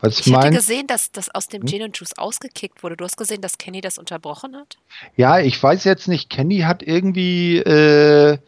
Was 0.00 0.20
ich 0.20 0.26
mein... 0.28 0.44
hatte 0.44 0.56
gesehen, 0.56 0.86
dass 0.86 1.12
das 1.12 1.34
aus 1.34 1.48
dem 1.48 1.62
hm? 1.62 1.68
Gin 1.68 1.82
und 1.82 1.98
Juice 1.98 2.16
ausgekickt 2.16 2.82
wurde. 2.82 2.96
Du 2.96 3.04
hast 3.04 3.16
gesehen, 3.16 3.42
dass 3.42 3.58
Kenny 3.58 3.80
das 3.80 3.98
unterbrochen 3.98 4.56
hat? 4.56 4.78
Ja, 5.16 5.38
ich 5.38 5.62
weiß 5.62 5.84
jetzt 5.84 6.08
nicht. 6.08 6.30
Kenny 6.30 6.60
hat 6.60 6.82
irgendwie 6.82 7.58
äh, 7.58 8.38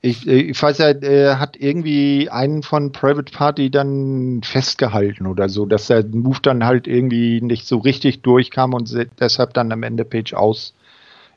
ich, 0.00 0.26
äh, 0.26 0.40
ich 0.40 0.62
weiß 0.62 0.78
ja, 0.78 0.88
er 0.90 1.40
hat 1.40 1.56
irgendwie 1.56 2.28
einen 2.30 2.62
von 2.62 2.92
Private 2.92 3.32
Party 3.32 3.70
dann 3.70 4.40
festgehalten 4.44 5.26
oder 5.26 5.48
so, 5.48 5.66
dass 5.66 5.88
der 5.88 6.04
Move 6.06 6.38
dann 6.42 6.64
halt 6.64 6.86
irgendwie 6.86 7.40
nicht 7.40 7.66
so 7.66 7.78
richtig 7.78 8.22
durchkam 8.22 8.74
und 8.74 8.92
deshalb 9.20 9.54
dann 9.54 9.72
am 9.72 9.82
Ende 9.82 10.04
Page 10.04 10.34
aus 10.34 10.74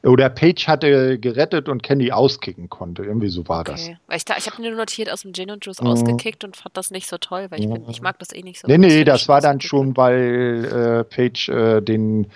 oder 0.03 0.29
Page 0.29 0.67
hatte 0.67 1.19
gerettet 1.19 1.69
und 1.69 1.83
Candy 1.83 2.11
auskicken 2.11 2.69
konnte. 2.69 3.03
Irgendwie 3.03 3.29
so 3.29 3.47
war 3.47 3.61
okay. 3.61 3.71
das. 3.71 3.89
Weil 4.07 4.17
ich, 4.17 4.45
ich 4.45 4.51
habe 4.51 4.61
nur 4.61 4.71
notiert 4.71 5.11
aus 5.11 5.21
dem 5.21 5.33
Gin 5.33 5.51
und 5.51 5.65
Juice 5.65 5.81
mhm. 5.81 5.87
ausgekickt 5.87 6.43
und 6.43 6.55
fand 6.55 6.75
das 6.75 6.89
nicht 6.89 7.07
so 7.07 7.17
toll, 7.17 7.47
weil 7.49 7.59
ich, 7.59 7.69
bin, 7.69 7.87
ich 7.87 8.01
mag 8.01 8.17
das 8.19 8.33
eh 8.33 8.41
nicht 8.41 8.61
so. 8.61 8.67
Nee, 8.67 8.77
nee, 8.77 9.03
das 9.03 9.27
war 9.27 9.41
dann 9.41 9.61
schon, 9.61 9.95
weil 9.97 10.65
äh, 10.65 11.03
Page 11.03 11.49
äh, 11.49 11.81
den 11.81 12.27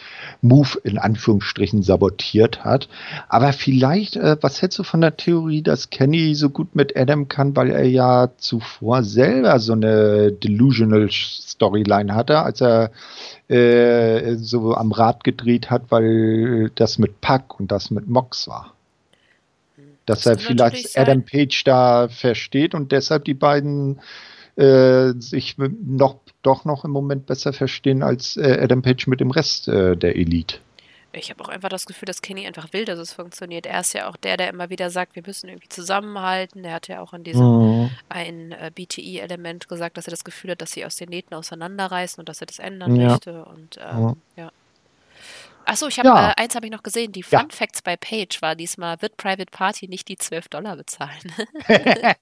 Move 0.41 0.79
in 0.83 0.97
Anführungsstrichen 0.99 1.81
sabotiert 1.81 2.63
hat. 2.63 2.87
Aber 3.29 3.51
vielleicht, 3.53 4.15
äh, 4.15 4.37
was 4.41 4.61
hältst 4.61 4.77
du 4.77 4.83
von 4.83 5.01
der 5.01 5.17
Theorie, 5.17 5.63
dass 5.63 5.89
Kenny 5.89 6.35
so 6.35 6.49
gut 6.49 6.75
mit 6.75 6.95
Adam 6.95 7.27
kann, 7.27 7.55
weil 7.55 7.71
er 7.71 7.85
ja 7.85 8.29
zuvor 8.37 9.03
selber 9.03 9.59
so 9.59 9.73
eine 9.73 10.31
delusional 10.31 11.09
Storyline 11.09 12.13
hatte, 12.13 12.39
als 12.39 12.61
er 12.61 12.91
äh, 13.47 14.35
so 14.35 14.73
am 14.73 14.91
Rad 14.91 15.23
gedreht 15.23 15.69
hat, 15.69 15.83
weil 15.89 16.71
das 16.75 16.97
mit 16.97 17.21
Pack 17.21 17.59
und 17.59 17.71
das 17.71 17.91
mit 17.91 18.07
Mox 18.07 18.47
war. 18.47 18.73
Dass 20.05 20.21
das 20.21 20.37
er 20.37 20.39
vielleicht 20.39 20.97
Adam 20.97 21.23
Page 21.23 21.63
da 21.63 22.07
versteht 22.07 22.75
und 22.75 22.91
deshalb 22.91 23.25
die 23.25 23.33
beiden 23.33 23.99
äh, 24.55 25.13
sich 25.17 25.57
noch, 25.57 26.19
doch 26.41 26.65
noch 26.65 26.85
im 26.85 26.91
Moment 26.91 27.25
besser 27.25 27.53
verstehen 27.53 28.03
als 28.03 28.37
äh, 28.37 28.59
Adam 28.61 28.81
Page 28.81 29.07
mit 29.07 29.19
dem 29.19 29.31
Rest 29.31 29.67
äh, 29.67 29.95
der 29.95 30.15
Elite 30.15 30.57
ich 31.17 31.29
habe 31.29 31.43
auch 31.43 31.49
einfach 31.49 31.69
das 31.69 31.85
Gefühl, 31.85 32.05
dass 32.05 32.21
Kenny 32.21 32.45
einfach 32.45 32.73
will, 32.73 32.85
dass 32.85 32.99
es 32.99 33.13
funktioniert. 33.13 33.65
Er 33.65 33.81
ist 33.81 33.93
ja 33.93 34.09
auch 34.09 34.17
der, 34.17 34.37
der 34.37 34.49
immer 34.49 34.69
wieder 34.69 34.89
sagt, 34.89 35.15
wir 35.15 35.23
müssen 35.25 35.47
irgendwie 35.49 35.69
zusammenhalten. 35.69 36.63
Er 36.63 36.73
hat 36.73 36.87
ja 36.87 37.01
auch 37.01 37.13
in 37.13 37.23
diesem 37.23 37.45
mhm. 37.45 37.89
ein 38.09 38.51
äh, 38.51 38.71
BTI-Element 38.73 39.67
gesagt, 39.67 39.97
dass 39.97 40.07
er 40.07 40.11
das 40.11 40.23
Gefühl 40.23 40.51
hat, 40.51 40.61
dass 40.61 40.71
sie 40.71 40.85
aus 40.85 40.95
den 40.95 41.09
Nähten 41.09 41.33
auseinanderreißen 41.35 42.19
und 42.19 42.29
dass 42.29 42.41
er 42.41 42.47
das 42.47 42.59
ändern 42.59 42.95
ja. 42.95 43.09
möchte. 43.09 43.45
Und 43.45 43.77
ähm, 43.77 44.15
ja. 44.35 44.43
ja. 44.43 44.51
Achso, 45.65 45.87
ich 45.87 45.97
habe 45.97 46.09
ja. 46.09 46.29
äh, 46.29 46.33
eins 46.37 46.55
habe 46.55 46.67
ich 46.67 46.71
noch 46.71 46.83
gesehen. 46.83 47.11
Die 47.11 47.23
Fun 47.23 47.39
ja. 47.39 47.47
Facts 47.49 47.81
bei 47.81 47.97
Page 47.97 48.41
war 48.41 48.55
diesmal, 48.55 49.01
wird 49.01 49.17
Private 49.17 49.49
Party 49.49 49.87
nicht 49.87 50.07
die 50.07 50.17
12 50.17 50.49
Dollar 50.49 50.75
bezahlen. 50.75 51.33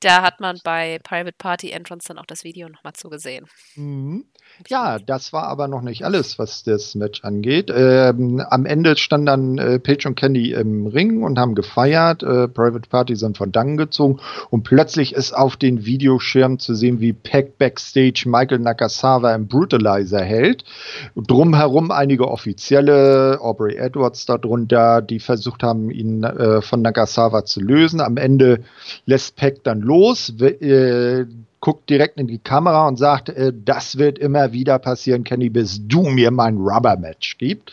da 0.00 0.22
hat 0.22 0.40
man 0.40 0.60
bei 0.62 1.00
Private 1.02 1.34
Party 1.36 1.70
Entrance 1.70 2.06
dann 2.08 2.18
auch 2.18 2.26
das 2.26 2.44
Video 2.44 2.68
nochmal 2.68 2.92
zugesehen. 2.92 3.48
Mhm. 3.74 4.26
Ja, 4.68 4.98
das 4.98 5.32
war 5.32 5.44
aber 5.44 5.68
noch 5.68 5.82
nicht 5.82 6.04
alles, 6.04 6.38
was 6.38 6.64
das 6.64 6.94
Match 6.94 7.22
angeht. 7.24 7.70
Ähm, 7.74 8.42
am 8.48 8.64
Ende 8.64 8.96
standen 8.96 9.26
dann 9.26 9.58
äh, 9.58 9.78
Page 9.78 10.06
und 10.06 10.14
Candy 10.14 10.52
im 10.52 10.86
Ring 10.86 11.22
und 11.22 11.38
haben 11.38 11.54
gefeiert. 11.54 12.22
Äh, 12.22 12.48
Private 12.48 12.88
Party 12.88 13.16
sind 13.16 13.36
von 13.36 13.52
Dangen 13.52 13.76
gezogen 13.76 14.18
und 14.48 14.62
plötzlich 14.62 15.14
ist 15.14 15.34
auf 15.34 15.56
den 15.56 15.84
Videoschirm 15.84 16.58
zu 16.58 16.74
sehen, 16.74 17.00
wie 17.00 17.12
Peck 17.12 17.58
backstage 17.58 18.24
Michael 18.26 18.60
Nakasawa 18.60 19.34
im 19.34 19.46
Brutalizer 19.46 20.22
hält. 20.22 20.64
Drumherum 21.16 21.90
einige 21.90 22.28
Offizielle, 22.28 23.38
Aubrey 23.40 23.76
Edwards 23.76 24.24
darunter, 24.24 25.02
die 25.02 25.20
versucht 25.20 25.62
haben, 25.62 25.90
ihn 25.90 26.24
äh, 26.24 26.62
von 26.62 26.80
Nagasawa 26.80 27.44
zu 27.44 27.60
lösen. 27.60 28.00
Am 28.00 28.16
Ende 28.16 28.64
lässt 29.04 29.36
Peck 29.36 29.62
dann 29.64 29.80
los. 29.80 30.32
Guckt 31.66 31.90
direkt 31.90 32.20
in 32.20 32.28
die 32.28 32.38
Kamera 32.38 32.86
und 32.86 32.96
sagt, 32.96 33.28
äh, 33.28 33.52
das 33.52 33.98
wird 33.98 34.20
immer 34.20 34.52
wieder 34.52 34.78
passieren, 34.78 35.24
Kenny, 35.24 35.50
bis 35.50 35.80
du 35.88 36.04
mir 36.04 36.30
mein 36.30 36.58
Rubber-Match 36.58 37.38
gibt, 37.38 37.72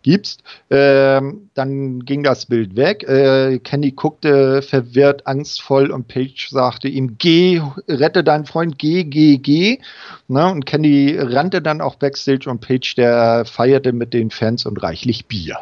gibst. 0.00 0.42
Ähm, 0.70 1.50
dann 1.52 2.06
ging 2.06 2.22
das 2.22 2.46
Bild 2.46 2.76
weg. 2.76 3.06
Äh, 3.06 3.58
Kenny 3.58 3.90
guckte 3.90 4.62
verwirrt, 4.62 5.26
angstvoll 5.26 5.90
und 5.90 6.08
Paige 6.08 6.46
sagte 6.48 6.88
ihm, 6.88 7.18
geh, 7.18 7.60
rette 7.86 8.24
deinen 8.24 8.46
Freund, 8.46 8.78
geh, 8.78 9.04
geh, 9.04 9.36
geh. 9.36 9.80
Ne? 10.26 10.50
Und 10.50 10.64
Kenny 10.64 11.14
rannte 11.18 11.60
dann 11.60 11.82
auch 11.82 11.96
backstage 11.96 12.48
und 12.48 12.62
Paige, 12.62 12.94
der 12.96 13.44
feierte 13.44 13.92
mit 13.92 14.14
den 14.14 14.30
Fans 14.30 14.64
und 14.64 14.82
reichlich 14.82 15.26
Bier. 15.26 15.58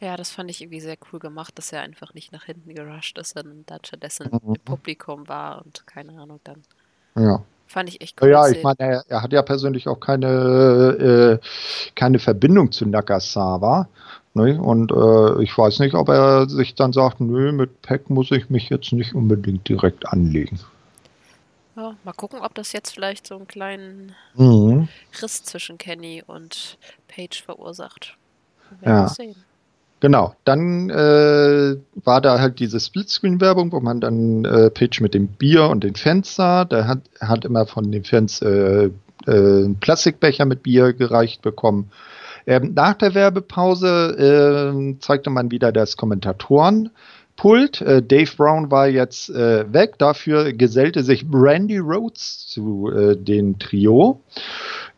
Ja, 0.00 0.16
das 0.16 0.30
fand 0.30 0.50
ich 0.50 0.60
irgendwie 0.62 0.80
sehr 0.80 0.96
cool 1.12 1.18
gemacht, 1.18 1.58
dass 1.58 1.72
er 1.72 1.80
einfach 1.80 2.14
nicht 2.14 2.32
nach 2.32 2.44
hinten 2.44 2.74
gerusht 2.74 3.18
ist, 3.18 3.34
sondern 3.34 3.64
dann 3.66 3.80
stattdessen 3.84 4.28
mhm. 4.30 4.54
im 4.54 4.60
Publikum 4.64 5.28
war 5.28 5.64
und 5.64 5.86
keine 5.86 6.12
Ahnung 6.20 6.40
dann. 6.44 6.62
Ja. 7.16 7.42
Fand 7.66 7.90
ich 7.90 8.00
echt 8.00 8.22
cool. 8.22 8.30
Ja, 8.30 8.48
ich 8.48 8.62
meine, 8.62 8.78
er, 8.78 9.04
er, 9.08 9.22
hat 9.22 9.32
ja 9.32 9.42
persönlich 9.42 9.88
auch 9.88 10.00
keine, 10.00 11.40
äh, 11.42 11.46
keine 11.94 12.18
Verbindung 12.18 12.72
zu 12.72 12.86
Nakasawa. 12.86 13.88
Ne? 14.32 14.58
Und 14.60 14.90
äh, 14.90 15.42
ich 15.42 15.56
weiß 15.56 15.80
nicht, 15.80 15.94
ob 15.94 16.08
er 16.08 16.48
sich 16.48 16.74
dann 16.76 16.94
sagt, 16.94 17.20
nö, 17.20 17.52
mit 17.52 17.82
Peck 17.82 18.08
muss 18.08 18.30
ich 18.30 18.48
mich 18.48 18.70
jetzt 18.70 18.92
nicht 18.92 19.14
unbedingt 19.14 19.68
direkt 19.68 20.08
anlegen. 20.08 20.60
Ja, 21.76 21.94
mal 22.04 22.12
gucken, 22.12 22.40
ob 22.40 22.54
das 22.54 22.72
jetzt 22.72 22.92
vielleicht 22.92 23.26
so 23.26 23.36
einen 23.36 23.46
kleinen 23.46 24.14
mhm. 24.34 24.88
Riss 25.20 25.44
zwischen 25.44 25.76
Kenny 25.76 26.24
und 26.26 26.78
Paige 27.06 27.42
verursacht. 27.44 28.16
Wir 28.70 28.86
werden 28.88 28.96
ja. 28.96 29.08
sehen. 29.08 29.44
Genau, 30.00 30.34
dann 30.44 30.90
äh, 30.90 31.76
war 32.04 32.20
da 32.20 32.38
halt 32.38 32.60
diese 32.60 32.78
Splitscreen-Werbung, 32.78 33.72
wo 33.72 33.80
man 33.80 34.00
dann 34.00 34.44
äh, 34.44 34.70
Page 34.70 35.00
mit 35.00 35.12
dem 35.12 35.26
Bier 35.26 35.68
und 35.68 35.82
den 35.82 35.96
Fans 35.96 36.36
sah. 36.36 36.64
Der 36.64 36.86
hat, 36.86 37.00
hat 37.20 37.44
immer 37.44 37.66
von 37.66 37.90
den 37.90 38.04
Fans 38.04 38.40
äh, 38.40 38.84
äh, 38.84 38.90
einen 39.26 39.76
Plastikbecher 39.80 40.44
mit 40.44 40.62
Bier 40.62 40.92
gereicht 40.92 41.42
bekommen. 41.42 41.90
Ähm, 42.46 42.72
nach 42.74 42.94
der 42.94 43.14
Werbepause 43.14 44.72
äh, 44.72 44.98
zeigte 45.00 45.30
man 45.30 45.50
wieder 45.50 45.72
das 45.72 45.96
Kommentatorenpult. 47.38 47.80
Äh, 47.80 48.02
Dave 48.02 48.36
Brown 48.36 48.70
war 48.70 48.88
jetzt 48.88 49.30
äh, 49.30 49.72
weg. 49.72 49.98
Dafür 49.98 50.52
gesellte 50.52 51.02
sich 51.02 51.26
Brandy 51.28 51.78
Rhodes 51.78 52.46
zu 52.48 52.90
äh, 52.90 53.16
dem 53.16 53.58
Trio. 53.58 54.20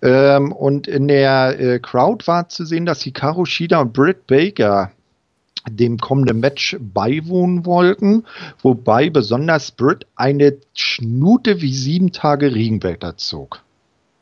Ähm, 0.02 0.52
und 0.52 0.86
in 0.86 1.08
der 1.08 1.60
äh, 1.60 1.78
Crowd 1.78 2.26
war 2.26 2.48
zu 2.48 2.64
sehen, 2.64 2.86
dass 2.86 3.02
Hikaru 3.02 3.44
Shida 3.44 3.80
und 3.80 3.92
Britt 3.92 4.26
Baker 4.26 4.92
dem 5.68 5.98
kommenden 5.98 6.40
Match 6.40 6.78
beiwohnen 6.80 7.66
wollten, 7.66 8.24
wobei 8.62 9.10
besonders 9.10 9.72
Britt 9.72 10.06
eine 10.16 10.56
Schnute 10.74 11.60
wie 11.60 11.74
sieben 11.74 12.12
Tage 12.12 12.54
Regenwälder 12.54 13.18
zog. 13.18 13.60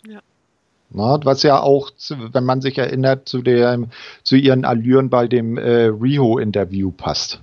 Ja. 0.04 0.18
Na, 0.90 1.20
was 1.24 1.44
ja 1.44 1.60
auch, 1.60 1.92
wenn 2.32 2.42
man 2.42 2.60
sich 2.60 2.76
erinnert, 2.76 3.28
zu, 3.28 3.42
der, 3.42 3.78
zu 4.24 4.34
ihren 4.34 4.64
Allüren 4.64 5.10
bei 5.10 5.28
dem 5.28 5.58
äh, 5.58 5.84
Riho-Interview 5.84 6.90
passt. 6.90 7.40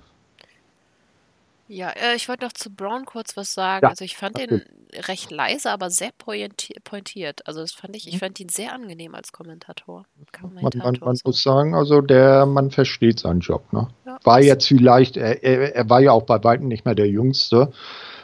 Ja, 1.67 1.89
äh, 1.89 2.15
ich 2.15 2.29
wollte 2.29 2.45
noch 2.45 2.53
zu 2.53 2.69
Brown 2.69 3.05
kurz 3.05 3.35
was 3.35 3.53
sagen. 3.53 3.85
Ja, 3.85 3.89
also 3.89 4.05
ich 4.05 4.17
fand 4.17 4.37
den 4.37 4.61
recht 5.07 5.31
leise, 5.31 5.71
aber 5.71 5.89
sehr 5.89 6.11
pointiert. 6.17 7.47
Also 7.47 7.61
das 7.61 7.71
fand 7.71 7.95
ich, 7.95 8.07
ich 8.07 8.15
mhm. 8.15 8.19
fand 8.19 8.39
ihn 8.39 8.49
sehr 8.49 8.73
angenehm 8.73 9.15
als 9.15 9.31
Kommentator. 9.31 10.05
Kommentator 10.39 10.83
man, 10.83 10.93
man, 10.93 10.99
man 11.01 11.15
so. 11.15 11.21
muss 11.25 11.41
sagen, 11.41 11.73
also 11.73 12.01
der 12.01 12.45
Mann 12.45 12.71
versteht 12.71 13.19
seinen 13.19 13.39
Job. 13.39 13.71
Ne? 13.73 13.87
Ja, 14.05 14.19
war 14.23 14.41
jetzt 14.41 14.67
vielleicht, 14.67 15.17
er, 15.17 15.43
er, 15.43 15.75
er, 15.75 15.89
war 15.89 16.01
ja 16.01 16.11
auch 16.11 16.23
bei 16.23 16.43
weitem 16.43 16.67
nicht 16.67 16.85
mehr 16.85 16.95
der 16.95 17.09
Jüngste. 17.09 17.71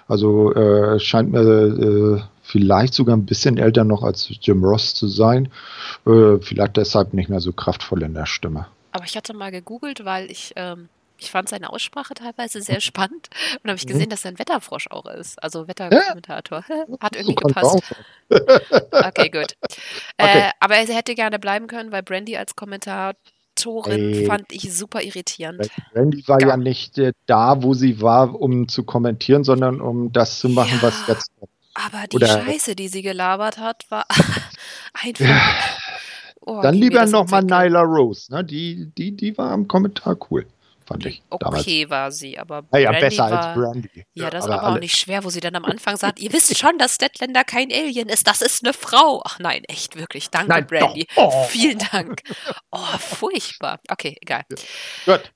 Also 0.07 0.53
äh, 0.53 0.99
scheint 0.99 1.31
mir 1.31 1.41
äh, 1.41 2.21
vielleicht 2.43 2.93
sogar 2.93 3.15
ein 3.15 3.25
bisschen 3.25 3.57
älter 3.57 3.83
noch 3.83 4.03
als 4.03 4.31
Jim 4.41 4.63
Ross 4.63 4.93
zu 4.93 5.07
sein. 5.07 5.51
Äh, 6.05 6.37
vielleicht 6.41 6.77
deshalb 6.77 7.13
nicht 7.13 7.29
mehr 7.29 7.39
so 7.39 7.53
kraftvoll 7.53 8.03
in 8.03 8.13
der 8.13 8.25
Stimme. 8.25 8.67
Aber 8.91 9.05
ich 9.05 9.15
hatte 9.15 9.33
mal 9.33 9.51
gegoogelt, 9.51 10.03
weil 10.03 10.29
ich 10.29 10.51
ähm, 10.57 10.89
ich 11.21 11.29
fand 11.29 11.47
seine 11.49 11.71
Aussprache 11.71 12.15
teilweise 12.15 12.61
sehr 12.61 12.81
spannend 12.81 13.29
und 13.61 13.69
habe 13.69 13.77
ich 13.77 13.85
gesehen, 13.85 14.09
dass 14.09 14.25
er 14.25 14.31
ein 14.31 14.39
Wetterfrosch 14.39 14.87
auch 14.89 15.05
ist. 15.05 15.41
Also 15.41 15.67
Wetterkommentator. 15.67 16.63
Hat 16.99 17.15
irgendwie 17.15 17.35
gepasst. 17.35 17.83
okay, 18.29 19.29
gut. 19.29 19.55
Okay. 20.17 20.39
Äh, 20.39 20.51
aber 20.59 20.75
er 20.75 20.85
hätte 20.93 21.15
gerne 21.15 21.39
bleiben 21.39 21.67
können, 21.67 21.91
weil 21.91 22.03
Brandy 22.03 22.37
als 22.37 22.55
Kommentatorin 22.55 24.13
Ey. 24.13 24.25
fand 24.25 24.51
ich 24.51 24.73
super 24.73 25.01
irritierend. 25.01 25.69
Brandy 25.93 26.23
war 26.27 26.39
ja, 26.39 26.49
ja 26.49 26.57
nicht 26.57 26.97
äh, 26.99 27.13
da, 27.25 27.63
wo 27.63 27.73
sie 27.73 28.01
war, 28.01 28.39
um 28.39 28.67
zu 28.67 28.83
kommentieren, 28.83 29.43
sondern 29.43 29.81
um 29.81 30.11
das 30.11 30.39
zu 30.39 30.49
machen, 30.49 30.77
ja, 30.81 30.83
was 30.83 31.07
jetzt 31.07 31.31
kommt. 31.39 31.51
Aber 31.73 32.07
die 32.07 32.17
Oder 32.17 32.27
Scheiße, 32.27 32.75
die 32.75 32.87
sie 32.87 33.01
gelabert 33.01 33.57
hat, 33.57 33.89
war 33.89 34.05
einfach. 34.93 35.55
Oh, 36.41 36.61
Dann 36.61 36.75
lieber 36.75 37.05
nochmal 37.05 37.43
Nyla 37.43 37.81
Rose, 37.81 38.31
ne? 38.31 38.43
Die, 38.43 38.91
die, 38.97 39.15
die 39.15 39.37
war 39.37 39.51
am 39.51 39.67
Kommentar 39.67 40.17
cool 40.29 40.45
fand 40.85 41.05
ich. 41.05 41.21
Okay 41.29 41.85
damals. 41.85 41.89
war 41.89 42.11
sie, 42.11 42.37
aber 42.37 42.63
Brandy 42.63 42.83
ja, 42.83 42.91
besser 42.91 43.29
war, 43.29 43.45
als 43.45 43.57
Brandy. 43.57 44.05
Ja, 44.13 44.29
das 44.29 44.45
aber, 44.45 44.61
aber 44.61 44.75
auch 44.75 44.79
nicht 44.79 44.97
schwer, 44.97 45.23
wo 45.23 45.29
sie 45.29 45.39
dann 45.39 45.55
am 45.55 45.65
Anfang 45.65 45.97
sagt, 45.97 46.19
ihr 46.19 46.31
wisst 46.33 46.57
schon, 46.57 46.77
dass 46.77 46.95
Statlander 46.95 47.43
kein 47.43 47.71
Alien 47.71 48.09
ist, 48.09 48.27
das 48.27 48.41
ist 48.41 48.63
eine 48.63 48.73
Frau. 48.73 49.21
Ach 49.25 49.39
nein, 49.39 49.63
echt, 49.65 49.95
wirklich, 49.97 50.29
danke 50.29 50.49
nein, 50.49 50.67
Brandy. 50.67 51.07
Oh. 51.15 51.45
Vielen 51.49 51.79
Dank. 51.91 52.21
Oh, 52.71 52.97
furchtbar. 52.99 53.79
Okay, 53.89 54.17
egal. 54.21 54.43
Ja, 55.05 55.17
gut. 55.17 55.31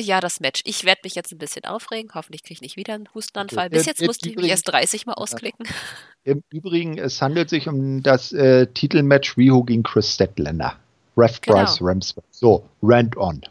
Ja, 0.00 0.20
das 0.20 0.40
Match. 0.40 0.62
Ich 0.64 0.84
werde 0.84 1.00
mich 1.04 1.14
jetzt 1.14 1.32
ein 1.32 1.38
bisschen 1.38 1.64
aufregen, 1.64 2.10
hoffentlich 2.14 2.42
kriege 2.42 2.54
ich 2.54 2.62
nicht 2.62 2.76
wieder 2.76 2.94
einen 2.94 3.08
Hustenanfall. 3.14 3.70
Bis 3.70 3.86
jetzt 3.86 4.02
musste 4.02 4.28
ich 4.28 4.36
mich 4.36 4.48
erst 4.48 4.68
30 4.68 5.06
Mal 5.06 5.14
ausklicken. 5.14 5.66
Im 6.24 6.42
Übrigen, 6.50 6.98
es 6.98 7.22
handelt 7.22 7.48
sich 7.48 7.68
um 7.68 8.02
das 8.02 8.32
äh, 8.32 8.66
Titelmatch 8.66 9.36
Riho 9.36 9.62
gegen 9.64 9.82
Chris 9.82 10.14
Statlander. 10.14 10.76
Ref 11.16 11.40
genau. 11.40 11.58
Bryce 11.58 11.78
Ramsberg. 11.80 12.26
So, 12.30 12.64
Rand 12.82 13.16
on. 13.16 13.42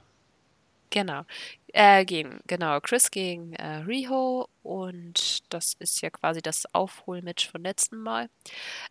Genau. 0.97 1.25
Äh, 1.73 2.05
gegen, 2.05 2.39
genau, 2.47 2.79
Chris 2.79 3.11
gegen 3.11 3.53
äh, 3.53 3.83
Riho 3.85 4.49
und 4.63 5.53
das 5.53 5.75
ist 5.77 6.01
ja 6.01 6.09
quasi 6.09 6.41
das 6.41 6.65
Aufholmatch 6.73 7.47
von 7.51 7.61
letzten 7.61 7.97
Mal. 7.97 8.31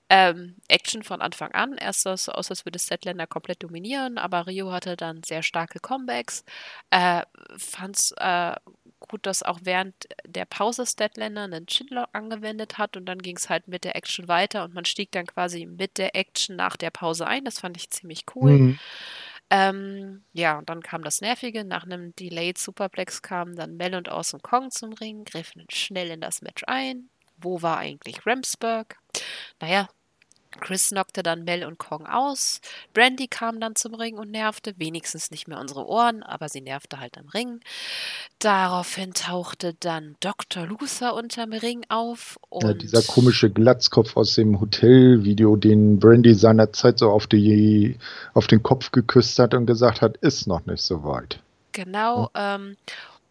Ähm, 0.09 0.55
Action 0.69 1.03
von 1.03 1.21
Anfang 1.21 1.51
an. 1.51 1.77
Erst 1.77 2.03
sah 2.03 2.13
es 2.13 2.29
aus, 2.29 2.49
als 2.49 2.65
würde 2.65 2.79
Statlander 2.79 3.27
komplett 3.27 3.65
dominieren, 3.65 4.19
aber 4.19 4.47
Rio 4.47 4.71
hatte 4.71 4.97
dann 4.97 5.25
sehr 5.25 5.43
starke 5.43 5.81
Comebacks. 5.81 6.45
Äh, 6.91 7.23
es 7.57 8.13
äh, 8.19 8.55
gut, 9.01 9.27
dass 9.27 9.43
auch 9.43 9.59
während 9.65 9.97
der 10.25 10.45
Pause 10.45 10.87
Statlander 10.87 11.43
einen 11.43 11.67
Chinlock 11.67 12.11
angewendet 12.13 12.79
hat 12.79 12.97
und 12.97 13.07
dann 13.07 13.19
ging 13.19 13.37
es 13.37 13.51
halt 13.51 13.67
mit 13.67 13.83
der 13.83 13.97
Action 13.97 14.29
weiter 14.29 14.63
und 14.63 14.75
man 14.75 14.85
stieg 14.85 15.11
dann 15.11 15.27
quasi 15.27 15.67
mit 15.67 15.99
der 15.99 16.15
Action 16.15 16.55
nach 16.55 16.77
der 16.77 16.91
Pause 16.91 17.27
ein. 17.27 17.45
Das 17.45 17.59
fand 17.59 17.77
ich 17.77 17.91
ziemlich 17.91 18.27
cool. 18.37 18.53
Mhm. 18.53 18.79
Ähm, 19.51 20.25
ja, 20.33 20.59
und 20.59 20.69
dann 20.69 20.83
kam 20.83 21.03
das 21.03 21.21
Nervige. 21.21 21.65
Nach 21.65 21.85
einem 21.85 22.15
Delayed 22.17 22.59
Superplex 22.59 23.23
kamen 23.23 23.55
dann 23.55 23.77
Mel 23.77 23.95
und 23.95 24.09
Awesome 24.09 24.43
Kong 24.43 24.71
zum 24.71 24.93
Ring, 24.93 25.25
griffen 25.25 25.65
schnell 25.71 26.11
in 26.11 26.21
das 26.21 26.43
Match 26.43 26.65
ein. 26.67 27.11
Wo 27.37 27.63
war 27.63 27.79
eigentlich 27.79 28.27
Ramsburg? 28.27 28.97
Naja, 29.61 29.89
Chris 30.61 30.89
knockte 30.91 31.23
dann 31.23 31.45
Mel 31.45 31.65
und 31.65 31.79
Kong 31.79 32.07
aus. 32.07 32.61
Brandy 32.95 33.29
kam 33.29 33.61
dann 33.61 33.75
zum 33.77 33.95
Ring 33.95 34.19
und 34.19 34.31
nervte, 34.31 34.75
wenigstens 34.79 35.31
nicht 35.31 35.49
mehr 35.49 35.61
unsere 35.61 35.87
Ohren, 35.87 36.23
aber 36.23 36.49
sie 36.49 36.61
nervte 36.61 37.01
halt 37.01 37.19
am 37.19 37.29
Ring. 37.29 37.61
Daraufhin 38.39 39.13
tauchte 39.13 39.75
dann 39.75 40.17
Dr. 40.21 40.67
Luther 40.67 41.15
unterm 41.15 41.53
Ring 41.53 41.85
auf. 41.89 42.39
ja, 42.63 42.75
dieser 42.75 43.03
komische 43.03 43.51
Glatzkopf 43.51 44.17
aus 44.17 44.35
dem 44.35 44.61
Hotelvideo, 44.61 45.57
den 45.57 45.99
Brandy 45.99 46.35
seinerzeit 46.35 46.99
so 46.99 47.11
auf, 47.11 47.27
die, 47.27 47.97
auf 48.35 48.47
den 48.47 48.63
Kopf 48.63 48.93
geküsst 48.93 49.39
hat 49.39 49.55
und 49.55 49.67
gesagt 49.67 50.01
hat, 50.01 50.17
ist 50.19 50.47
noch 50.47 50.65
nicht 50.67 50.83
so 50.83 51.05
weit. 51.05 51.41
Genau. 51.73 52.31
Ja. 52.35 52.55
Ähm, 52.55 52.77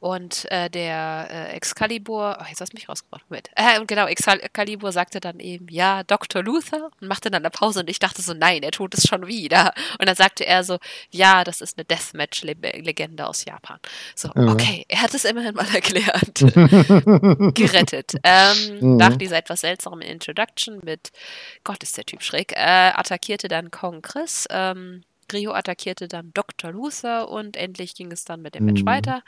Und 0.05 0.45
äh, 0.51 0.69
der 0.69 1.27
äh, 1.31 1.55
Excalibur, 1.55 2.37
oh, 2.39 2.45
jetzt 2.47 2.61
hast 2.61 2.73
du 2.73 2.77
mich 2.77 2.87
rausgebracht, 2.87 3.27
mit. 3.31 3.49
Äh, 3.55 3.79
und 3.79 3.87
genau, 3.87 4.05
Excalibur 4.05 4.91
sagte 4.91 5.19
dann 5.19 5.39
eben, 5.39 5.67
ja, 5.67 6.03
Dr. 6.03 6.43
Luther 6.43 6.91
und 7.01 7.07
machte 7.07 7.31
dann 7.31 7.41
eine 7.41 7.49
Pause 7.49 7.79
und 7.79 7.89
ich 7.89 7.97
dachte 7.97 8.21
so, 8.21 8.35
nein, 8.35 8.61
er 8.61 8.69
tut 8.69 8.93
es 8.93 9.07
schon 9.07 9.25
wieder. 9.25 9.73
Und 9.97 10.07
dann 10.07 10.15
sagte 10.15 10.45
er 10.45 10.63
so, 10.63 10.77
ja, 11.09 11.43
das 11.43 11.59
ist 11.59 11.79
eine 11.79 11.85
Deathmatch-Legende 11.85 13.25
aus 13.25 13.45
Japan. 13.45 13.79
So, 14.13 14.29
ja. 14.35 14.47
okay, 14.47 14.85
er 14.89 15.01
hat 15.01 15.15
es 15.15 15.25
immerhin 15.25 15.55
mal 15.55 15.65
erklärt. 15.73 16.35
Gerettet. 17.55 18.13
Ähm, 18.23 18.77
mhm. 18.79 18.97
Nach 18.97 19.17
dieser 19.17 19.37
etwas 19.37 19.61
seltsamen 19.61 20.03
Introduction 20.03 20.81
mit, 20.83 21.13
Gott, 21.63 21.81
ist 21.81 21.97
der 21.97 22.05
Typ 22.05 22.21
schräg, 22.21 22.51
äh, 22.51 22.91
attackierte 22.93 23.47
dann 23.47 23.71
Kong 23.71 24.03
Chris. 24.03 24.45
Ähm, 24.51 25.01
Rio 25.33 25.51
attackierte 25.53 26.07
dann 26.07 26.31
Dr. 26.33 26.71
Luther 26.71 27.29
und 27.29 27.57
endlich 27.57 27.95
ging 27.95 28.11
es 28.11 28.25
dann 28.25 28.41
mit 28.41 28.55
dem 28.55 28.65
Match 28.65 28.81
mhm. 28.81 28.87
weiter. 28.87 29.23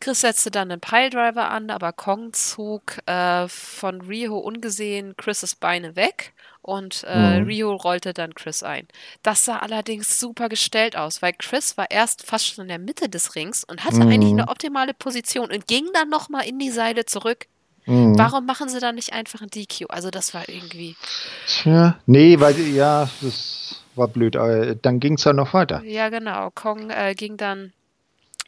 Chris 0.00 0.20
setzte 0.20 0.50
dann 0.50 0.70
einen 0.70 0.80
Piledriver 0.80 1.50
an, 1.50 1.70
aber 1.70 1.92
Kong 1.92 2.32
zog 2.32 2.98
äh, 3.06 3.48
von 3.48 4.00
Rio 4.02 4.38
ungesehen 4.38 5.16
Chris' 5.16 5.54
Beine 5.54 5.96
weg 5.96 6.32
und 6.62 7.04
äh, 7.08 7.40
mhm. 7.40 7.46
Rio 7.46 7.74
rollte 7.74 8.12
dann 8.12 8.34
Chris 8.34 8.62
ein. 8.62 8.86
Das 9.22 9.44
sah 9.44 9.58
allerdings 9.58 10.20
super 10.20 10.48
gestellt 10.48 10.96
aus, 10.96 11.22
weil 11.22 11.32
Chris 11.32 11.76
war 11.78 11.90
erst 11.90 12.26
fast 12.26 12.46
schon 12.46 12.62
in 12.62 12.68
der 12.68 12.78
Mitte 12.78 13.08
des 13.08 13.34
Rings 13.34 13.64
und 13.64 13.84
hatte 13.84 14.04
mhm. 14.04 14.08
eigentlich 14.12 14.32
eine 14.32 14.48
optimale 14.48 14.92
Position 14.94 15.50
und 15.50 15.66
ging 15.66 15.86
dann 15.94 16.10
nochmal 16.10 16.46
in 16.46 16.58
die 16.58 16.70
Seile 16.70 17.06
zurück. 17.06 17.46
Mhm. 17.88 18.18
Warum 18.18 18.44
machen 18.44 18.68
sie 18.68 18.80
dann 18.80 18.96
nicht 18.96 19.14
einfach 19.14 19.40
ein 19.40 19.48
DQ? 19.48 19.86
Also 19.88 20.10
das 20.10 20.34
war 20.34 20.46
irgendwie. 20.46 20.94
Tja, 21.46 21.98
nee, 22.04 22.38
weil 22.38 22.58
ja, 22.68 23.08
das 23.22 23.67
war 23.98 24.08
blöd. 24.08 24.36
Aber 24.36 24.74
dann 24.74 25.00
ging 25.00 25.14
es 25.14 25.24
ja 25.24 25.32
noch 25.32 25.54
weiter. 25.54 25.82
Ja, 25.84 26.08
genau. 26.08 26.50
Kong 26.50 26.90
äh, 26.90 27.14
ging 27.14 27.36
dann 27.36 27.72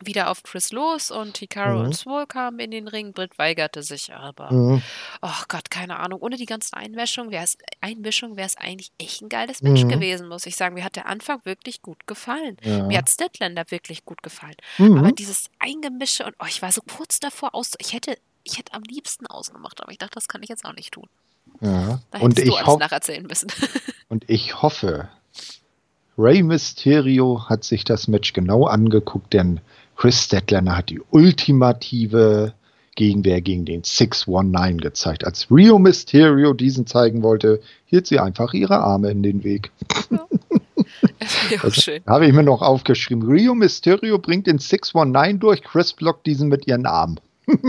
wieder 0.02 0.30
auf 0.30 0.42
Chris 0.42 0.72
los 0.72 1.10
und 1.10 1.36
Hikaru 1.38 1.78
mhm. 1.78 1.84
und 1.86 1.96
Swole 1.96 2.26
kamen 2.26 2.58
in 2.58 2.70
den 2.70 2.88
Ring. 2.88 3.12
Britt 3.12 3.38
weigerte 3.38 3.82
sich 3.82 4.12
aber. 4.12 4.52
Mhm. 4.52 4.82
Oh 5.22 5.42
Gott, 5.48 5.70
keine 5.70 5.98
Ahnung. 5.98 6.20
Ohne 6.20 6.36
die 6.36 6.46
ganzen 6.46 6.74
Einmischungen 6.74 7.30
wäre 7.30 7.44
es 7.44 7.58
Einmischung 7.80 8.36
wäre 8.36 8.46
es 8.46 8.56
eigentlich 8.56 8.92
echt 8.98 9.22
ein 9.22 9.28
geiles 9.28 9.62
Match 9.62 9.84
mhm. 9.84 9.88
gewesen, 9.88 10.28
muss 10.28 10.46
ich 10.46 10.56
sagen. 10.56 10.74
Mir 10.74 10.84
hat 10.84 10.96
der 10.96 11.06
Anfang 11.06 11.40
wirklich 11.44 11.82
gut 11.82 12.06
gefallen. 12.06 12.56
Ja. 12.62 12.84
Mir 12.84 12.98
hat 12.98 13.10
Statlander 13.10 13.64
wirklich 13.70 14.04
gut 14.04 14.22
gefallen. 14.22 14.56
Mhm. 14.78 14.98
Aber 14.98 15.12
dieses 15.12 15.50
Eingemische 15.58 16.24
und 16.24 16.34
oh, 16.40 16.46
ich 16.48 16.62
war 16.62 16.72
so 16.72 16.80
kurz 16.82 17.20
davor 17.20 17.54
aus. 17.54 17.72
Ich 17.78 17.92
hätte, 17.92 18.16
ich 18.44 18.58
hätte 18.58 18.74
am 18.74 18.82
liebsten 18.82 19.26
ausgemacht, 19.26 19.82
aber 19.82 19.92
ich 19.92 19.98
dachte, 19.98 20.14
das 20.14 20.28
kann 20.28 20.42
ich 20.42 20.48
jetzt 20.48 20.64
auch 20.64 20.74
nicht 20.74 20.92
tun. 20.92 21.08
Ja. 21.60 22.00
Da 22.10 22.20
und 22.20 22.38
ich 22.38 22.48
du 22.48 22.76
nacherzählen 22.78 23.26
müssen. 23.26 23.50
und 24.08 24.28
ich 24.28 24.62
hoffe, 24.62 25.08
Rey 26.18 26.42
Mysterio 26.42 27.48
hat 27.48 27.64
sich 27.64 27.84
das 27.84 28.08
Match 28.08 28.32
genau 28.32 28.66
angeguckt, 28.66 29.32
denn 29.32 29.60
Chris 29.96 30.24
Statlander 30.24 30.76
hat 30.76 30.90
die 30.90 31.00
ultimative 31.10 32.54
Gegenwehr 32.96 33.40
gegen 33.40 33.64
den 33.64 33.82
619 33.84 34.78
gezeigt. 34.78 35.24
Als 35.24 35.50
Rio 35.50 35.78
Mysterio 35.78 36.52
diesen 36.52 36.86
zeigen 36.86 37.22
wollte, 37.22 37.60
hielt 37.86 38.06
sie 38.06 38.18
einfach 38.18 38.52
ihre 38.52 38.78
Arme 38.78 39.10
in 39.10 39.22
den 39.22 39.44
Weg. 39.44 39.70
Ja. 40.10 40.26
Das 41.62 41.86
habe 42.06 42.26
ich 42.26 42.32
mir 42.32 42.42
noch 42.42 42.62
aufgeschrieben. 42.62 43.28
Rio 43.28 43.54
Mysterio 43.54 44.18
bringt 44.18 44.46
den 44.46 44.58
619 44.58 45.38
durch, 45.38 45.62
Chris 45.62 45.92
blockt 45.92 46.26
diesen 46.26 46.48
mit 46.48 46.66
ihren 46.66 46.86
Armen. 46.86 47.20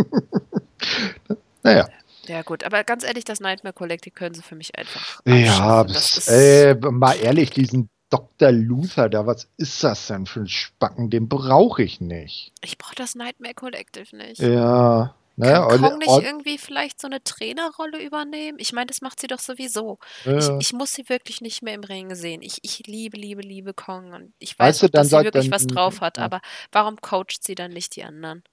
naja. 1.64 1.88
Ja, 2.28 2.42
gut, 2.44 2.64
aber 2.64 2.84
ganz 2.84 3.04
ehrlich, 3.04 3.26
das 3.26 3.39
Nightmare 3.39 3.74
Collective 3.74 4.14
können 4.14 4.36
sie 4.36 4.42
für 4.42 4.56
mich 4.56 4.78
einfach. 4.78 5.22
Ja, 5.26 5.86
äh, 6.28 6.76
mal 6.76 7.14
ehrlich, 7.14 7.50
diesen 7.50 7.89
Dr. 8.12 8.51
Luther 8.51 9.09
da, 9.09 9.26
was 9.26 9.47
ist 9.57 9.84
das 9.84 10.07
denn 10.07 10.28
für 10.28 10.41
ein 10.41 10.47
Spacken? 10.47 11.09
Den 11.09 11.28
brauche 11.28 11.82
ich 11.82 12.01
nicht. 12.01 12.51
Ich 12.62 12.78
brauche 12.78 12.93
das 12.93 13.16
Nightmare 13.16 13.55
Collective 13.55 14.16
nicht. 14.16 14.39
Ja. 14.39 15.16
Naja, 15.38 15.66
Kann 15.70 15.82
Kong 15.82 15.97
nicht 15.97 16.22
irgendwie 16.22 16.57
vielleicht 16.57 16.99
so 16.99 17.07
eine 17.07 17.24
Trainerrolle 17.24 18.03
übernehmen? 18.03 18.59
Ich 18.59 18.74
meine, 18.74 18.88
das 18.88 19.01
macht 19.01 19.20
sie 19.20 19.28
doch 19.28 19.39
sowieso. 19.39 19.97
Ja. 20.26 20.38
Ich, 20.38 20.49
ich, 20.59 20.74
muss 20.74 20.91
sie 20.91 21.07
wirklich 21.07 21.41
nicht 21.41 21.64
mehr 21.64 21.74
im 21.74 21.84
Ring 21.84 22.14
sehen. 22.14 22.41
Ich, 22.41 22.59
ich 22.64 22.86
liebe, 22.86 23.18
liebe, 23.18 23.41
liebe 23.41 23.74
Kong 23.74 24.14
und 24.14 24.34
ich 24.39 24.59
weiß, 24.59 24.84
weißt 24.84 24.84
auch, 24.84 24.89
dass 24.89 25.09
sie 25.09 25.24
wirklich 25.24 25.49
dann, 25.49 25.53
was 25.53 25.68
drauf 25.68 26.01
hat, 26.01 26.18
ja. 26.18 26.26
aber 26.26 26.41
warum 26.72 26.97
coacht 26.97 27.43
sie 27.43 27.55
dann 27.55 27.72
nicht 27.72 27.95
die 27.95 28.03
anderen? 28.03 28.43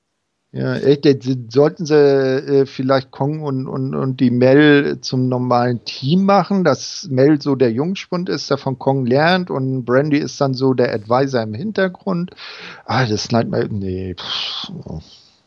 Ja, 0.51 0.76
echt, 0.76 1.07
sollten 1.51 1.84
sie 1.84 1.94
äh, 1.94 2.64
vielleicht 2.64 3.11
Kong 3.11 3.42
und, 3.42 3.66
und, 3.66 3.94
und 3.94 4.18
die 4.18 4.30
Mel 4.30 4.99
zum 5.03 5.28
normalen 5.28 5.84
Team 5.84 6.24
machen, 6.24 6.64
dass 6.64 7.07
Mel 7.11 7.40
so 7.42 7.55
der 7.55 7.70
Jungspund 7.70 8.30
ist, 8.30 8.49
der 8.49 8.57
von 8.57 8.78
Kong 8.78 9.05
lernt 9.05 9.51
und 9.51 9.84
Brandy 9.84 10.16
ist 10.16 10.40
dann 10.40 10.55
so 10.55 10.72
der 10.72 10.94
Advisor 10.94 11.42
im 11.42 11.53
Hintergrund. 11.53 12.30
Ah, 12.86 13.05
das 13.05 13.30
nein, 13.30 13.51
nee. 13.72 14.16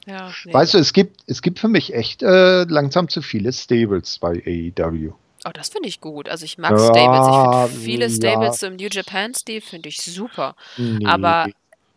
Ja, 0.06 0.32
nee. 0.46 0.54
Weißt 0.54 0.76
du, 0.76 0.78
es 0.78 0.94
gibt, 0.94 1.22
es 1.26 1.42
gibt 1.42 1.58
für 1.58 1.68
mich 1.68 1.96
echt 1.96 2.22
äh, 2.22 2.66
langsam 2.66 3.10
zu 3.10 3.24
viele 3.24 3.52
Stables 3.54 4.20
bei 4.20 4.44
AEW. 4.46 5.14
Oh, 5.46 5.52
das 5.52 5.70
finde 5.70 5.90
ich 5.90 6.00
gut. 6.00 6.30
Also 6.30 6.46
ich 6.46 6.60
mag 6.60 6.74
ja, 6.74 6.78
Stables. 6.78 7.28
Ich 7.28 7.72
finde 7.72 7.86
viele 7.86 8.10
Stables 8.12 8.62
ja. 8.62 8.68
im 8.68 8.76
New 8.76 8.88
Japan-Stil 8.92 9.62
finde 9.62 9.90
ich 9.90 10.00
super. 10.00 10.56
Nee, 10.78 11.08
aber 11.08 11.48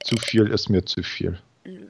zu 0.02 0.16
viel 0.16 0.46
ist 0.46 0.70
mir 0.70 0.86
zu 0.86 1.02
viel 1.02 1.38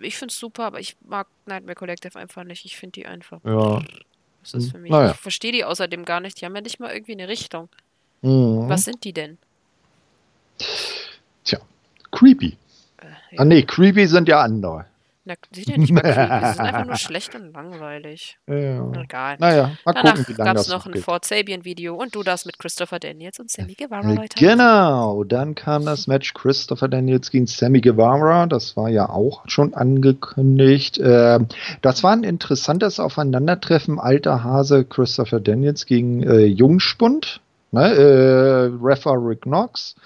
ich 0.00 0.16
finde 0.16 0.32
es 0.32 0.38
super, 0.38 0.64
aber 0.64 0.80
ich 0.80 0.96
mag 1.06 1.26
Nightmare 1.46 1.74
Collective 1.74 2.18
einfach 2.18 2.44
nicht. 2.44 2.64
Ich 2.64 2.76
finde 2.76 2.92
die 2.92 3.06
einfach. 3.06 3.40
Ja. 3.44 3.82
Das 4.42 4.54
ist 4.54 4.72
für 4.72 4.78
mich. 4.78 4.90
Naja. 4.90 5.12
Ich 5.12 5.16
verstehe 5.16 5.52
die 5.52 5.64
außerdem 5.64 6.04
gar 6.04 6.20
nicht. 6.20 6.40
Die 6.40 6.44
haben 6.44 6.54
ja 6.54 6.60
nicht 6.60 6.78
mal 6.78 6.92
irgendwie 6.92 7.12
eine 7.12 7.28
Richtung. 7.28 7.68
Mhm. 8.22 8.68
Was 8.68 8.84
sind 8.84 9.02
die 9.04 9.12
denn? 9.12 9.38
Tja, 11.44 11.58
creepy. 12.12 12.56
Äh, 12.98 13.06
ja. 13.32 13.40
Ah 13.40 13.44
nee, 13.44 13.62
creepy 13.62 14.06
sind 14.06 14.28
ja 14.28 14.40
andere. 14.40 14.86
Na, 15.26 15.34
sind 15.52 15.68
ja 15.70 15.78
nicht 15.78 15.90
mal 15.90 16.04
sie 16.04 16.12
sind 16.12 16.60
einfach 16.60 16.84
nur 16.84 16.96
schlecht 16.98 17.34
und 17.34 17.54
langweilig. 17.54 18.36
Ja. 18.46 18.92
Egal. 18.92 19.36
Naja, 19.38 19.70
mal 19.86 19.92
Danach 19.94 20.16
gucken, 20.16 20.26
wie 20.28 20.32
lange 20.34 20.50
gab 20.50 20.56
es 20.58 20.68
noch 20.68 20.84
ein 20.84 20.94
Fort 20.96 21.24
Sabian-Video 21.24 21.94
und 21.94 22.14
du 22.14 22.22
das 22.22 22.44
mit 22.44 22.58
Christopher 22.58 22.98
Daniels 22.98 23.40
und 23.40 23.50
Sammy 23.50 23.72
Guevara 23.72 24.12
äh, 24.12 24.16
weiter. 24.18 24.38
Genau, 24.38 25.24
dann 25.24 25.54
kam 25.54 25.86
das 25.86 26.06
Match 26.06 26.34
Christopher 26.34 26.88
Daniels 26.88 27.30
gegen 27.30 27.46
Sammy 27.46 27.80
Guevara. 27.80 28.44
Das 28.44 28.76
war 28.76 28.90
ja 28.90 29.08
auch 29.08 29.44
schon 29.48 29.72
angekündigt. 29.72 30.98
Äh, 30.98 31.40
das 31.80 32.02
war 32.02 32.12
ein 32.12 32.24
interessantes 32.24 33.00
Aufeinandertreffen. 33.00 33.98
Alter 33.98 34.44
Hase 34.44 34.84
Christopher 34.84 35.40
Daniels 35.40 35.86
gegen 35.86 36.22
äh, 36.22 36.44
Jungspund. 36.44 37.40
Ne, 37.74 37.92
äh, 37.92 38.70
Refa 38.80 39.14
Rick 39.14 39.42
Knox. 39.42 39.96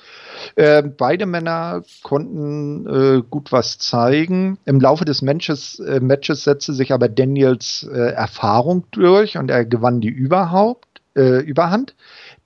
Äh, 0.57 0.83
beide 0.83 1.27
Männer 1.27 1.83
konnten 2.03 2.87
äh, 2.87 3.23
gut 3.29 3.53
was 3.53 3.77
zeigen. 3.77 4.57
Im 4.65 4.81
Laufe 4.81 5.05
des 5.05 5.21
Matches, 5.21 5.79
äh, 5.81 6.01
Matches 6.01 6.45
setzte 6.45 6.73
sich 6.73 6.95
aber 6.95 7.11
Daniels 7.11 7.87
äh, 7.93 8.13
Erfahrung 8.13 8.87
durch 8.91 9.37
und 9.37 9.51
er 9.51 9.67
gewann 9.67 10.01
die 10.01 10.09
Überhaupt, 10.09 11.03
äh, 11.15 11.41
Überhand. 11.43 11.95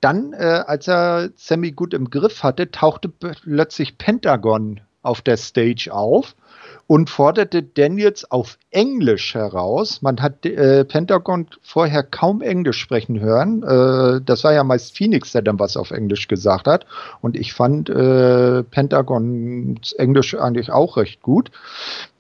Dann, 0.01 0.35
als 0.35 0.89
er 0.89 1.31
Sammy 1.37 1.71
gut 1.71 1.95
im 1.95 2.11
Griff 2.11 2.43
hatte, 2.43 2.73
tauchte 2.73 3.09
plötzlich 3.09 3.99
Pentagon 3.99 4.81
auf 5.03 5.21
der 5.21 5.37
Stage 5.37 5.91
auf 5.93 6.35
und 6.93 7.09
forderte 7.09 7.63
Daniels 7.63 8.31
auf 8.31 8.59
Englisch 8.71 9.35
heraus. 9.35 10.03
Man 10.03 10.21
hat 10.21 10.45
äh, 10.45 10.85
Pentagon 10.85 11.47
vorher 11.63 12.03
kaum 12.03 12.43
Englisch 12.43 12.77
sprechen 12.81 13.19
hören. 13.19 13.63
Äh, 13.63 14.21
das 14.23 14.45
war 14.45 14.53
ja 14.53 14.63
meist 14.63 14.95
Phoenix, 14.95 15.33
der 15.33 15.41
dann 15.41 15.59
was 15.59 15.79
auf 15.79 15.91
Englisch 15.91 16.29
gesagt 16.29 16.67
hat. 16.67 16.85
Und 17.23 17.35
ich 17.35 17.55
fand 17.55 17.89
äh, 17.89 18.63
Pentagons 18.65 19.95
Englisch 19.95 20.35
eigentlich 20.35 20.71
auch 20.71 20.99
recht 20.99 21.23
gut. 21.23 21.51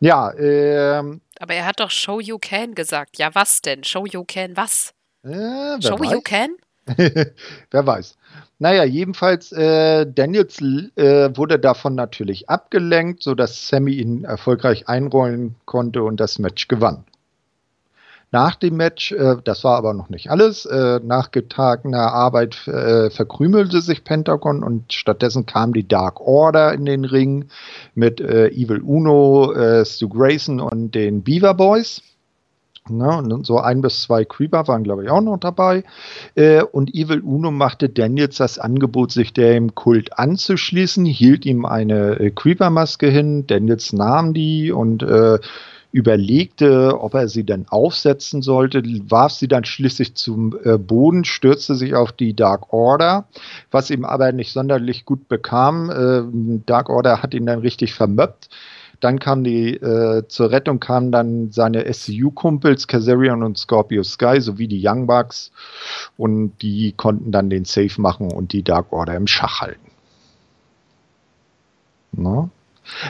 Ja, 0.00 0.32
ähm, 0.38 1.20
aber 1.38 1.52
er 1.52 1.66
hat 1.66 1.80
doch 1.80 1.90
Show 1.90 2.18
You 2.18 2.38
Can 2.38 2.74
gesagt. 2.74 3.18
Ja, 3.18 3.34
was 3.34 3.60
denn? 3.60 3.84
Show 3.84 4.06
You 4.06 4.24
Can 4.24 4.56
was? 4.56 4.94
Show 5.22 6.00
weiß. 6.00 6.12
You 6.12 6.22
Can? 6.22 6.56
wer 6.96 7.86
weiß. 7.86 8.16
Naja, 8.58 8.84
jedenfalls, 8.84 9.52
äh, 9.52 10.06
Daniels 10.06 10.60
äh, 10.60 11.36
wurde 11.36 11.58
davon 11.58 11.94
natürlich 11.94 12.48
abgelenkt, 12.48 13.22
sodass 13.22 13.68
Sammy 13.68 13.92
ihn 13.94 14.24
erfolgreich 14.24 14.88
einrollen 14.88 15.56
konnte 15.64 16.02
und 16.02 16.18
das 16.20 16.38
Match 16.38 16.68
gewann. 16.68 17.04
Nach 18.32 18.54
dem 18.54 18.76
Match, 18.76 19.12
äh, 19.12 19.36
das 19.44 19.62
war 19.62 19.76
aber 19.76 19.92
noch 19.92 20.08
nicht 20.08 20.30
alles, 20.30 20.64
äh, 20.64 21.00
nach 21.04 21.32
getagener 21.32 22.12
Arbeit 22.12 22.66
äh, 22.66 23.10
verkrümelte 23.10 23.82
sich 23.82 24.04
Pentagon 24.04 24.64
und 24.64 24.92
stattdessen 24.92 25.44
kam 25.44 25.74
die 25.74 25.86
Dark 25.86 26.20
Order 26.20 26.72
in 26.72 26.86
den 26.86 27.04
Ring 27.04 27.50
mit 27.94 28.20
äh, 28.20 28.48
Evil 28.48 28.80
Uno, 28.80 29.84
Stu 29.84 30.08
Grayson 30.08 30.60
und 30.60 30.94
den 30.94 31.22
Beaver 31.22 31.54
Boys. 31.54 32.00
Ne, 32.88 33.16
und 33.18 33.46
so 33.46 33.58
ein 33.60 33.80
bis 33.80 34.02
zwei 34.02 34.24
Creeper 34.24 34.66
waren, 34.66 34.82
glaube 34.82 35.04
ich, 35.04 35.10
auch 35.10 35.20
noch 35.20 35.38
dabei. 35.38 35.84
Äh, 36.34 36.62
und 36.64 36.92
Evil 36.92 37.20
Uno 37.20 37.52
machte 37.52 37.88
Daniels 37.88 38.38
das 38.38 38.58
Angebot, 38.58 39.12
sich 39.12 39.32
dem 39.32 39.76
Kult 39.76 40.18
anzuschließen, 40.18 41.04
hielt 41.04 41.46
ihm 41.46 41.64
eine 41.64 42.18
äh, 42.18 42.30
Creeper-Maske 42.32 43.08
hin. 43.08 43.46
Daniels 43.46 43.92
nahm 43.92 44.34
die 44.34 44.72
und 44.72 45.04
äh, 45.04 45.38
überlegte, 45.92 46.98
ob 47.00 47.14
er 47.14 47.28
sie 47.28 47.44
denn 47.44 47.66
aufsetzen 47.68 48.42
sollte, 48.42 48.82
warf 49.08 49.32
sie 49.32 49.46
dann 49.46 49.64
schließlich 49.64 50.16
zum 50.16 50.58
äh, 50.64 50.76
Boden, 50.76 51.24
stürzte 51.24 51.76
sich 51.76 51.94
auf 51.94 52.10
die 52.10 52.34
Dark 52.34 52.72
Order, 52.72 53.28
was 53.70 53.90
ihm 53.90 54.04
aber 54.04 54.32
nicht 54.32 54.52
sonderlich 54.52 55.04
gut 55.04 55.28
bekam. 55.28 55.88
Äh, 55.88 56.62
Dark 56.66 56.88
Order 56.88 57.22
hat 57.22 57.32
ihn 57.32 57.46
dann 57.46 57.60
richtig 57.60 57.94
vermöppt. 57.94 58.48
Dann 59.02 59.18
kam 59.18 59.42
die, 59.42 59.74
äh, 59.74 60.26
zur 60.28 60.52
Rettung 60.52 60.78
kamen 60.78 61.10
dann 61.10 61.50
seine 61.50 61.92
SCU-Kumpels 61.92 62.86
Kazarian 62.86 63.42
und 63.42 63.58
Scorpio 63.58 64.04
Sky 64.04 64.40
sowie 64.40 64.68
die 64.68 64.80
Young 64.86 65.08
Bucks 65.08 65.50
und 66.16 66.52
die 66.62 66.92
konnten 66.96 67.32
dann 67.32 67.50
den 67.50 67.64
Safe 67.64 68.00
machen 68.00 68.32
und 68.32 68.52
die 68.52 68.62
Dark 68.62 68.92
Order 68.92 69.16
im 69.16 69.26
Schach 69.26 69.60
halten. 69.60 69.90
Na? 72.12 72.48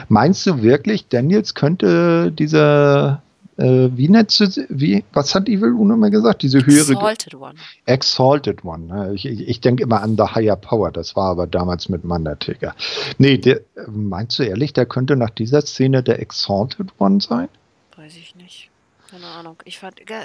Meinst 0.07 0.45
du 0.47 0.63
wirklich, 0.63 1.07
Daniels 1.09 1.53
könnte 1.53 2.31
diese 2.31 3.21
äh, 3.57 3.89
wie 3.95 4.09
nennst 4.09 4.39
du 4.39 4.47
wie, 4.69 5.03
was 5.13 5.35
hat 5.35 5.47
Evil 5.47 5.73
Uno 5.73 5.95
mal 5.95 6.09
gesagt? 6.09 6.41
Diese 6.41 6.65
höhere. 6.65 6.93
Exalted 6.93 7.35
One. 7.35 7.55
Exalted 7.85 8.65
One. 8.65 8.85
Ne? 8.85 9.13
Ich, 9.13 9.25
ich, 9.25 9.47
ich 9.47 9.61
denke 9.61 9.83
immer 9.83 10.01
an 10.01 10.17
The 10.17 10.35
Higher 10.35 10.55
Power, 10.55 10.91
das 10.91 11.15
war 11.15 11.31
aber 11.31 11.47
damals 11.47 11.89
mit 11.89 12.03
Mandertiger. 12.03 12.75
Nee, 13.17 13.37
der, 13.37 13.61
meinst 13.87 14.39
du 14.39 14.43
ehrlich, 14.43 14.73
der 14.73 14.85
könnte 14.85 15.15
nach 15.15 15.29
dieser 15.29 15.61
Szene 15.61 16.01
der 16.03 16.19
Exalted 16.19 16.89
One 16.99 17.21
sein? 17.21 17.49
Weiß 17.95 18.15
ich 18.15 18.35
nicht. 18.35 18.69
Keine 19.09 19.27
Ahnung. 19.27 19.57
Ich 19.65 19.77
fand, 19.77 20.01
äh, 20.09 20.15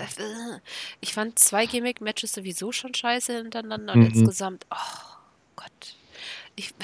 ich 1.01 1.13
fand 1.13 1.39
zwei 1.39 1.67
Gimmick-Matches 1.67 2.33
sowieso 2.33 2.73
schon 2.73 2.95
scheiße 2.95 3.37
hintereinander 3.37 3.93
und 3.93 4.01
mhm. 4.01 4.07
insgesamt, 4.07 4.65
oh 4.71 5.17
Gott. 5.57 5.97
Ich, 6.57 6.75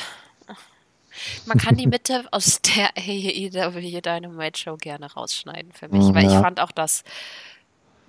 man 1.47 1.59
kann 1.59 1.77
die 1.77 1.87
Mitte 1.87 2.25
aus 2.31 2.61
der 2.62 2.91
AEW 2.97 4.01
Dynamite 4.01 4.59
Show 4.59 4.77
gerne 4.77 5.12
rausschneiden 5.12 5.72
für 5.72 5.89
mich, 5.89 6.05
mhm, 6.05 6.14
weil 6.14 6.27
ich 6.27 6.33
fand 6.33 6.61
auch 6.61 6.72
das 6.72 7.05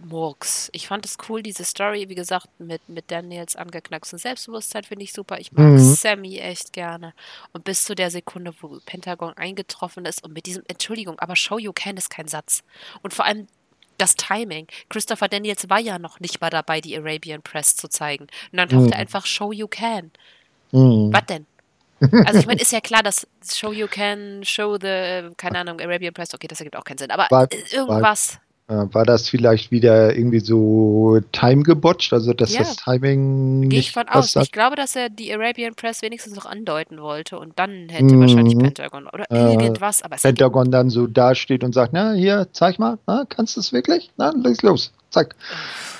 Murks. 0.03 0.69
Ich 0.73 0.87
fand 0.87 1.05
es 1.05 1.17
cool, 1.29 1.41
diese 1.41 1.63
Story, 1.63 2.09
wie 2.09 2.15
gesagt, 2.15 2.47
mit, 2.59 2.87
mit 2.89 3.09
Daniels 3.11 3.55
angeknacksten 3.55 4.19
Selbstbewusstsein 4.19 4.83
finde 4.83 5.03
ich 5.03 5.13
super. 5.13 5.39
Ich 5.39 5.51
mag 5.51 5.65
mhm. 5.65 5.79
Sammy 5.79 6.37
echt 6.39 6.73
gerne. 6.73 7.13
Und 7.53 7.63
bis 7.63 7.83
zu 7.83 7.95
der 7.95 8.11
Sekunde, 8.11 8.53
wo 8.61 8.79
Pentagon 8.85 9.33
eingetroffen 9.33 10.05
ist 10.05 10.23
und 10.23 10.33
mit 10.33 10.45
diesem, 10.45 10.63
Entschuldigung, 10.67 11.19
aber 11.19 11.35
Show 11.35 11.57
You 11.57 11.71
Can 11.73 11.97
ist 11.97 12.09
kein 12.09 12.27
Satz. 12.27 12.63
Und 13.01 13.13
vor 13.13 13.25
allem 13.25 13.47
das 13.97 14.15
Timing. 14.15 14.67
Christopher 14.89 15.29
Daniels 15.29 15.69
war 15.69 15.79
ja 15.79 15.99
noch 15.99 16.19
nicht 16.19 16.41
mal 16.41 16.49
dabei, 16.49 16.81
die 16.81 16.97
Arabian 16.97 17.41
Press 17.41 17.77
zu 17.77 17.87
zeigen. 17.87 18.27
Und 18.51 18.57
dann 18.57 18.69
mhm. 18.69 18.91
er 18.91 18.99
einfach 18.99 19.25
Show 19.25 19.51
You 19.51 19.67
Can. 19.67 20.11
Mhm. 20.71 21.13
Was 21.13 21.25
denn? 21.27 21.45
Also 21.99 22.39
ich 22.39 22.45
meine, 22.45 22.61
ist 22.61 22.71
ja 22.71 22.81
klar, 22.81 23.03
dass 23.03 23.27
Show 23.43 23.71
You 23.71 23.87
Can, 23.87 24.43
Show 24.43 24.77
the, 24.81 25.29
keine 25.37 25.59
Ahnung, 25.59 25.79
Arabian 25.79 26.13
Press, 26.13 26.33
okay, 26.33 26.47
das 26.47 26.59
ergibt 26.59 26.75
auch 26.75 26.83
keinen 26.83 26.97
Sinn, 26.97 27.11
aber 27.11 27.27
war, 27.29 27.47
irgendwas. 27.71 28.39
War, 28.67 28.93
war, 28.93 29.05
das 29.05 29.29
vielleicht 29.29 29.71
wieder 29.71 30.15
irgendwie 30.15 30.39
so 30.39 31.19
time 31.31 31.63
gebotcht, 31.63 32.11
also 32.13 32.33
dass 32.33 32.53
ja, 32.53 32.59
das 32.59 32.77
Timing 32.77 33.69
Gehe 33.69 33.79
ich 33.79 33.91
von 33.91 34.09
aus. 34.09 34.35
Ich 34.35 34.51
glaube, 34.51 34.75
dass 34.75 34.95
er 34.95 35.09
die 35.09 35.31
Arabian 35.31 35.75
Press 35.75 36.01
wenigstens 36.01 36.35
noch 36.35 36.45
andeuten 36.45 36.99
wollte 36.99 37.37
und 37.37 37.57
dann 37.59 37.89
hätte 37.89 38.15
mhm. 38.15 38.21
wahrscheinlich 38.21 38.57
Pentagon 38.57 39.07
oder 39.07 39.25
äh, 39.29 39.53
irgendwas, 39.53 40.01
aber 40.01 40.15
Pentagon 40.15 40.71
dann 40.71 40.89
so 40.89 41.05
dasteht 41.07 41.63
und 41.63 41.73
sagt, 41.73 41.93
na, 41.93 42.13
hier, 42.13 42.47
zeig 42.51 42.79
mal, 42.79 42.97
na, 43.05 43.25
kannst 43.29 43.55
du 43.55 43.59
es 43.59 43.71
wirklich? 43.71 44.11
Na, 44.17 44.31
leg 44.31 44.61
los, 44.63 44.91
zack. 45.11 45.35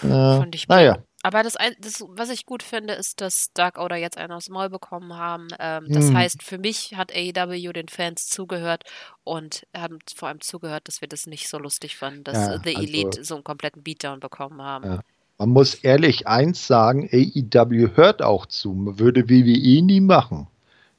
Äh, 0.04 0.41
naja. 0.68 0.98
Aber 1.26 1.41
das, 1.41 1.55
das, 1.80 2.05
was 2.07 2.30
ich 2.30 2.45
gut 2.45 2.61
finde, 2.61 2.93
ist, 2.93 3.19
dass 3.19 3.49
Dark 3.55 3.80
Order 3.80 3.95
jetzt 3.95 4.15
einen 4.15 4.32
aufs 4.32 4.47
Maul 4.47 4.69
bekommen 4.69 5.15
haben. 5.15 5.47
Ähm, 5.57 5.86
das 5.89 6.09
hm. 6.09 6.17
heißt, 6.17 6.43
für 6.43 6.59
mich 6.59 6.93
hat 6.95 7.11
AEW 7.15 7.73
den 7.73 7.88
Fans 7.88 8.28
zugehört 8.28 8.84
und 9.23 9.65
haben 9.76 9.97
vor 10.15 10.28
allem 10.28 10.39
zugehört, 10.41 10.88
dass 10.88 11.01
wir 11.01 11.07
das 11.07 11.26
nicht 11.26 11.49
so 11.49 11.57
lustig 11.57 11.97
fanden, 11.97 12.23
dass 12.23 12.38
ja, 12.38 12.59
The 12.63 12.76
Elite 12.76 13.17
also, 13.17 13.23
so 13.23 13.34
einen 13.34 13.43
kompletten 13.43 13.82
Beatdown 13.82 14.19
bekommen 14.19 14.61
haben. 14.61 14.86
Ja. 14.86 14.99
Man 15.39 15.49
muss 15.49 15.73
ehrlich 15.73 16.28
eins 16.28 16.67
sagen, 16.67 17.09
AEW 17.11 17.95
hört 17.95 18.21
auch 18.21 18.45
zu, 18.45 18.93
würde 18.99 19.28
WWE 19.28 19.82
nie 19.82 20.01
machen. 20.01 20.45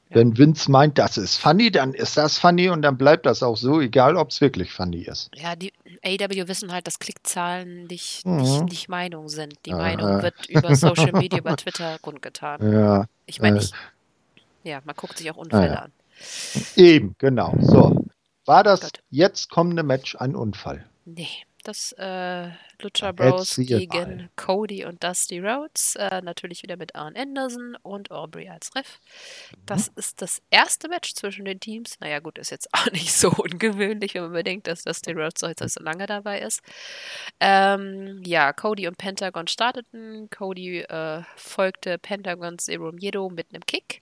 Wenn 0.09 0.37
Vince 0.37 0.71
meint, 0.71 0.97
das 0.97 1.17
ist 1.17 1.37
funny, 1.37 1.69
dann 1.69 1.93
ist 1.93 2.15
das 2.15 2.37
funny 2.37 2.69
und 2.69 2.81
dann 2.81 2.97
bleibt 2.97 3.25
das 3.25 3.43
auch 3.43 3.57
so, 3.57 3.81
egal 3.81 4.15
ob 4.15 4.29
es 4.29 4.39
wirklich 4.39 4.71
funny 4.71 5.01
ist. 5.01 5.29
Ja, 5.35 5.55
die 5.55 5.73
AW 6.03 6.47
wissen 6.47 6.71
halt, 6.71 6.87
dass 6.87 6.99
Klickzahlen 6.99 7.87
nicht, 7.87 8.25
mhm. 8.25 8.37
nicht, 8.37 8.63
nicht 8.63 8.89
Meinung 8.89 9.27
sind. 9.27 9.55
Die 9.65 9.73
Aha. 9.73 9.81
Meinung 9.81 10.21
wird 10.21 10.45
über 10.47 10.75
Social 10.75 11.11
Media, 11.13 11.39
über 11.39 11.57
Twitter 11.57 11.97
kundgetan. 12.01 12.71
Ja. 12.71 13.05
Ich 13.25 13.41
meine, 13.41 13.59
ich, 13.59 13.71
ja, 14.63 14.81
man 14.85 14.95
guckt 14.95 15.17
sich 15.17 15.29
auch 15.29 15.37
Unfälle 15.37 15.73
ja. 15.73 15.81
an. 15.83 15.91
Eben, 16.75 17.15
genau. 17.17 17.53
So. 17.59 18.05
War 18.45 18.63
das 18.63 18.81
Gott. 18.81 19.03
jetzt 19.09 19.49
kommende 19.49 19.83
Match 19.83 20.15
ein 20.15 20.35
Unfall? 20.35 20.85
Nee 21.05 21.27
das 21.67 21.91
äh, 21.93 22.49
Lucha 22.81 23.11
Bros 23.11 23.55
gegen. 23.55 24.29
Cody 24.35 24.85
und 24.85 25.03
Dusty 25.03 25.39
Rhodes. 25.39 25.95
Äh, 25.95 26.21
natürlich 26.21 26.63
wieder 26.63 26.77
mit 26.77 26.95
Arn 26.95 27.15
Anderson 27.15 27.75
und 27.81 28.11
Aubrey 28.11 28.49
als 28.49 28.73
Ref. 28.75 28.99
Das 29.65 29.89
mhm. 29.91 29.97
ist 29.97 30.21
das 30.21 30.41
erste 30.49 30.87
Match 30.87 31.13
zwischen 31.13 31.45
den 31.45 31.59
Teams. 31.59 31.99
Naja, 31.99 32.19
gut, 32.19 32.37
ist 32.37 32.51
jetzt 32.51 32.73
auch 32.73 32.85
nicht 32.91 33.13
so 33.13 33.29
ungewöhnlich, 33.31 34.13
wenn 34.13 34.23
man 34.23 34.33
bedenkt, 34.33 34.67
dass 34.67 34.83
Dusty 34.83 35.11
Rhodes 35.11 35.41
jetzt 35.41 35.73
so 35.73 35.83
lange 35.83 36.05
dabei 36.05 36.39
ist. 36.39 36.61
Ähm, 37.39 38.21
ja, 38.25 38.53
Cody 38.53 38.87
und 38.87 38.97
Pentagon 38.97 39.47
starteten. 39.47 40.29
Cody 40.29 40.79
äh, 40.79 41.23
folgte 41.35 41.97
Pentagons 41.97 42.65
Zero 42.65 42.91
Miedo 42.91 43.29
mit 43.29 43.53
einem 43.53 43.65
Kick. 43.65 44.01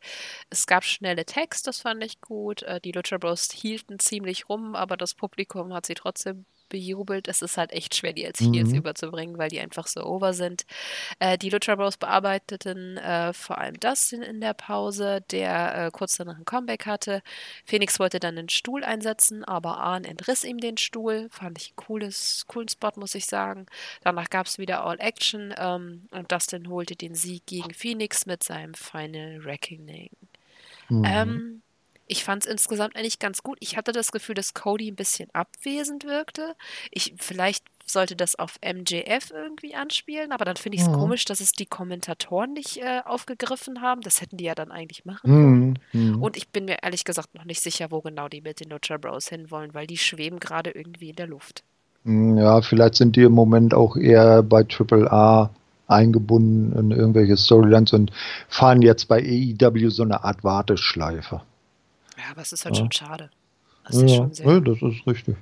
Es 0.50 0.68
gab 0.68 0.84
schnelle 0.84 1.26
Tags, 1.26 1.64
das 1.64 1.82
fand 1.82 2.04
ich 2.04 2.22
gut. 2.22 2.64
Äh, 2.64 2.80
die 2.82 2.92
Lucha 2.92 3.18
Bros 3.18 3.52
hielten 3.52 4.00
ziemlich 4.00 4.50
rum, 4.50 4.76
aber 4.76 4.98
das 4.98 5.14
Publikum 5.14 5.74
hat 5.74 5.86
sie 5.86 5.96
trotzdem 5.96 6.46
bejubelt. 6.70 7.28
Es 7.28 7.42
ist 7.42 7.58
halt 7.58 7.72
echt 7.72 7.96
schwer, 7.96 8.14
die 8.14 8.26
als 8.26 8.40
Heels 8.40 8.70
mhm. 8.70 8.76
überzubringen, 8.76 9.38
weil 9.38 9.50
die 9.50 9.60
einfach 9.60 9.88
so 9.88 10.04
over 10.04 10.34
sind. 10.34 10.66
Äh, 11.20 11.38
die 11.38 11.50
Lucha 11.50 11.76
Bros 11.76 11.98
bearbeiteten 11.98 12.98
äh, 12.98 13.34
vor 13.34 13.58
allem 13.58 13.80
Dustin 13.80 14.22
in 14.22 14.42
der 14.42 14.54
Pause, 14.54 15.22
der 15.32 15.86
äh, 15.86 15.92
kurz 15.92 16.18
danach 16.18 16.38
ein 16.38 16.46
Comeback 16.46 16.86
hatte. 16.86 17.22
Phoenix 17.66 18.00
wollte 18.00 18.20
dann 18.20 18.38
einen 18.38 18.50
Stuhl 18.50 18.84
einsetzen, 18.84 19.44
aber 19.44 19.78
Arn 19.78 20.04
entriss 20.04 20.44
ihm 20.44 20.60
den 20.60 20.78
Stuhl. 20.78 21.28
Fand 21.32 21.60
ich 21.60 21.70
einen 21.70 21.76
cooles, 21.76 22.46
coolen 22.48 22.70
Spot, 22.70 22.92
muss 22.96 23.16
ich 23.16 23.26
sagen. 23.26 23.66
Danach 24.02 24.30
gab 24.30 24.48
es 24.48 24.58
wieder 24.58 24.86
All 24.86 25.00
Action 25.00 25.54
ähm, 25.58 26.08
und 26.12 26.32
Dustin 26.32 26.70
holte 26.70 26.96
den 26.96 27.16
Sieg 27.16 27.46
gegen 27.46 27.74
Phoenix 27.74 28.26
mit 28.26 28.44
seinem 28.44 28.74
Final 28.74 29.40
Reckoning. 29.40 30.10
Mhm. 30.90 31.04
Ähm, 31.06 31.62
ich 32.08 32.24
fand 32.24 32.46
es 32.46 32.52
insgesamt 32.52 32.96
eigentlich 32.96 33.20
ganz 33.20 33.42
gut. 33.44 33.58
Ich 33.62 33.78
hatte 33.78 33.92
das 33.92 34.12
Gefühl, 34.12 34.36
dass 34.36 34.54
Cody 34.54 34.92
ein 34.92 34.96
bisschen 34.96 35.30
abwesend 35.34 36.06
wirkte. 36.06 36.56
Ich, 36.92 37.16
vielleicht 37.18 37.64
sollte 37.86 38.16
das 38.16 38.38
auf 38.38 38.60
MJF 38.64 39.32
irgendwie 39.32 39.76
anspielen, 39.76 40.32
aber 40.32 40.46
dann 40.46 40.56
finde 40.56 40.78
ich 40.78 40.84
es 40.84 40.90
mhm. 40.90 40.94
komisch, 40.94 41.26
dass 41.26 41.40
es 41.40 41.52
die 41.52 41.66
Kommentatoren 41.66 42.54
nicht 42.54 42.78
äh, 42.78 43.02
aufgegriffen 43.06 43.82
haben. 43.82 44.02
Das 44.02 44.22
hätten 44.22 44.38
die 44.38 44.46
ja 44.46 44.56
dann 44.56 44.72
eigentlich 44.72 45.06
machen 45.06 45.30
können. 45.30 45.80
Mhm. 45.94 46.16
mhm. 46.16 46.22
Und 46.22 46.38
ich 46.38 46.50
bin 46.50 46.66
mir 46.66 46.78
ehrlich 46.82 47.04
gesagt 47.04 47.36
noch 47.36 47.46
nicht 47.46 47.62
sicher, 47.62 47.92
wo 47.92 48.02
genau 48.02 48.28
die 48.28 48.42
mit 48.42 48.60
den 48.60 48.70
Lucha 48.70 48.98
Bros 48.98 49.28
hinwollen, 49.28 49.74
weil 49.74 49.88
die 49.88 49.98
schweben 49.98 50.40
gerade 50.40 50.72
irgendwie 50.72 51.10
in 51.10 51.16
der 51.16 51.28
Luft. 51.28 51.64
Hm, 52.04 52.38
ja, 52.38 52.62
vielleicht 52.62 52.96
sind 52.96 53.16
die 53.16 53.24
im 53.24 53.34
Moment 53.34 53.74
auch 53.74 53.98
eher 53.98 54.44
bei 54.44 54.64
Triple 54.64 55.12
A 55.12 55.50
eingebunden 55.88 56.78
in 56.78 56.92
irgendwelche 56.92 57.38
Storylines 57.38 57.94
und 57.94 58.12
fahren 58.50 58.82
jetzt 58.82 59.08
bei 59.08 59.20
AEW 59.20 59.90
so 59.90 60.04
eine 60.04 60.24
Art 60.24 60.44
Warteschleife. 60.44 61.42
Ja, 62.18 62.24
aber 62.32 62.42
es 62.42 62.54
ist 62.54 62.66
halt 62.66 62.76
ja. 62.76 62.82
schon 62.82 62.92
schade. 62.92 63.30
Das 63.86 63.98
ist 63.98 64.10
ja, 64.10 64.18
schon 64.18 64.34
sehr. 64.34 64.48
Ja, 64.48 64.60
das 64.60 64.82
ist 64.82 65.08
richtig. 65.08 65.38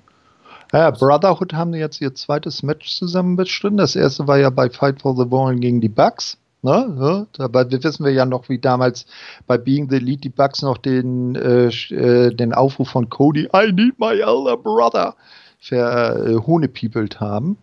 Ja, 0.71 0.89
Brotherhood 0.89 1.53
haben 1.53 1.73
jetzt 1.73 2.01
ihr 2.01 2.15
zweites 2.15 2.63
Match 2.63 2.95
zusammen 2.97 3.35
bestritten. 3.35 3.77
Das 3.77 3.95
erste 3.95 4.27
war 4.27 4.37
ja 4.37 4.49
bei 4.49 4.69
Fight 4.69 5.01
for 5.01 5.15
the 5.15 5.25
Ball 5.25 5.55
gegen 5.55 5.81
die 5.81 5.89
Bucks. 5.89 6.37
Ne? 6.63 6.97
Ja, 6.99 7.27
dabei 7.33 7.69
wissen 7.69 8.05
wir 8.05 8.13
ja 8.13 8.25
noch, 8.25 8.47
wie 8.47 8.57
damals 8.57 9.05
bei 9.47 9.57
Being 9.57 9.89
the 9.89 9.97
Elite 9.97 10.21
die 10.21 10.29
Bucks 10.29 10.61
noch 10.61 10.77
den, 10.77 11.35
äh, 11.35 11.67
äh 11.67 12.33
den 12.33 12.53
Aufruf 12.53 12.89
von 12.89 13.09
Cody, 13.09 13.49
I 13.53 13.71
need 13.71 13.99
my 13.99 14.13
elder 14.13 14.55
brother, 14.55 15.15
verhohnepiepelt 15.59 17.15
äh, 17.15 17.19
haben. 17.19 17.57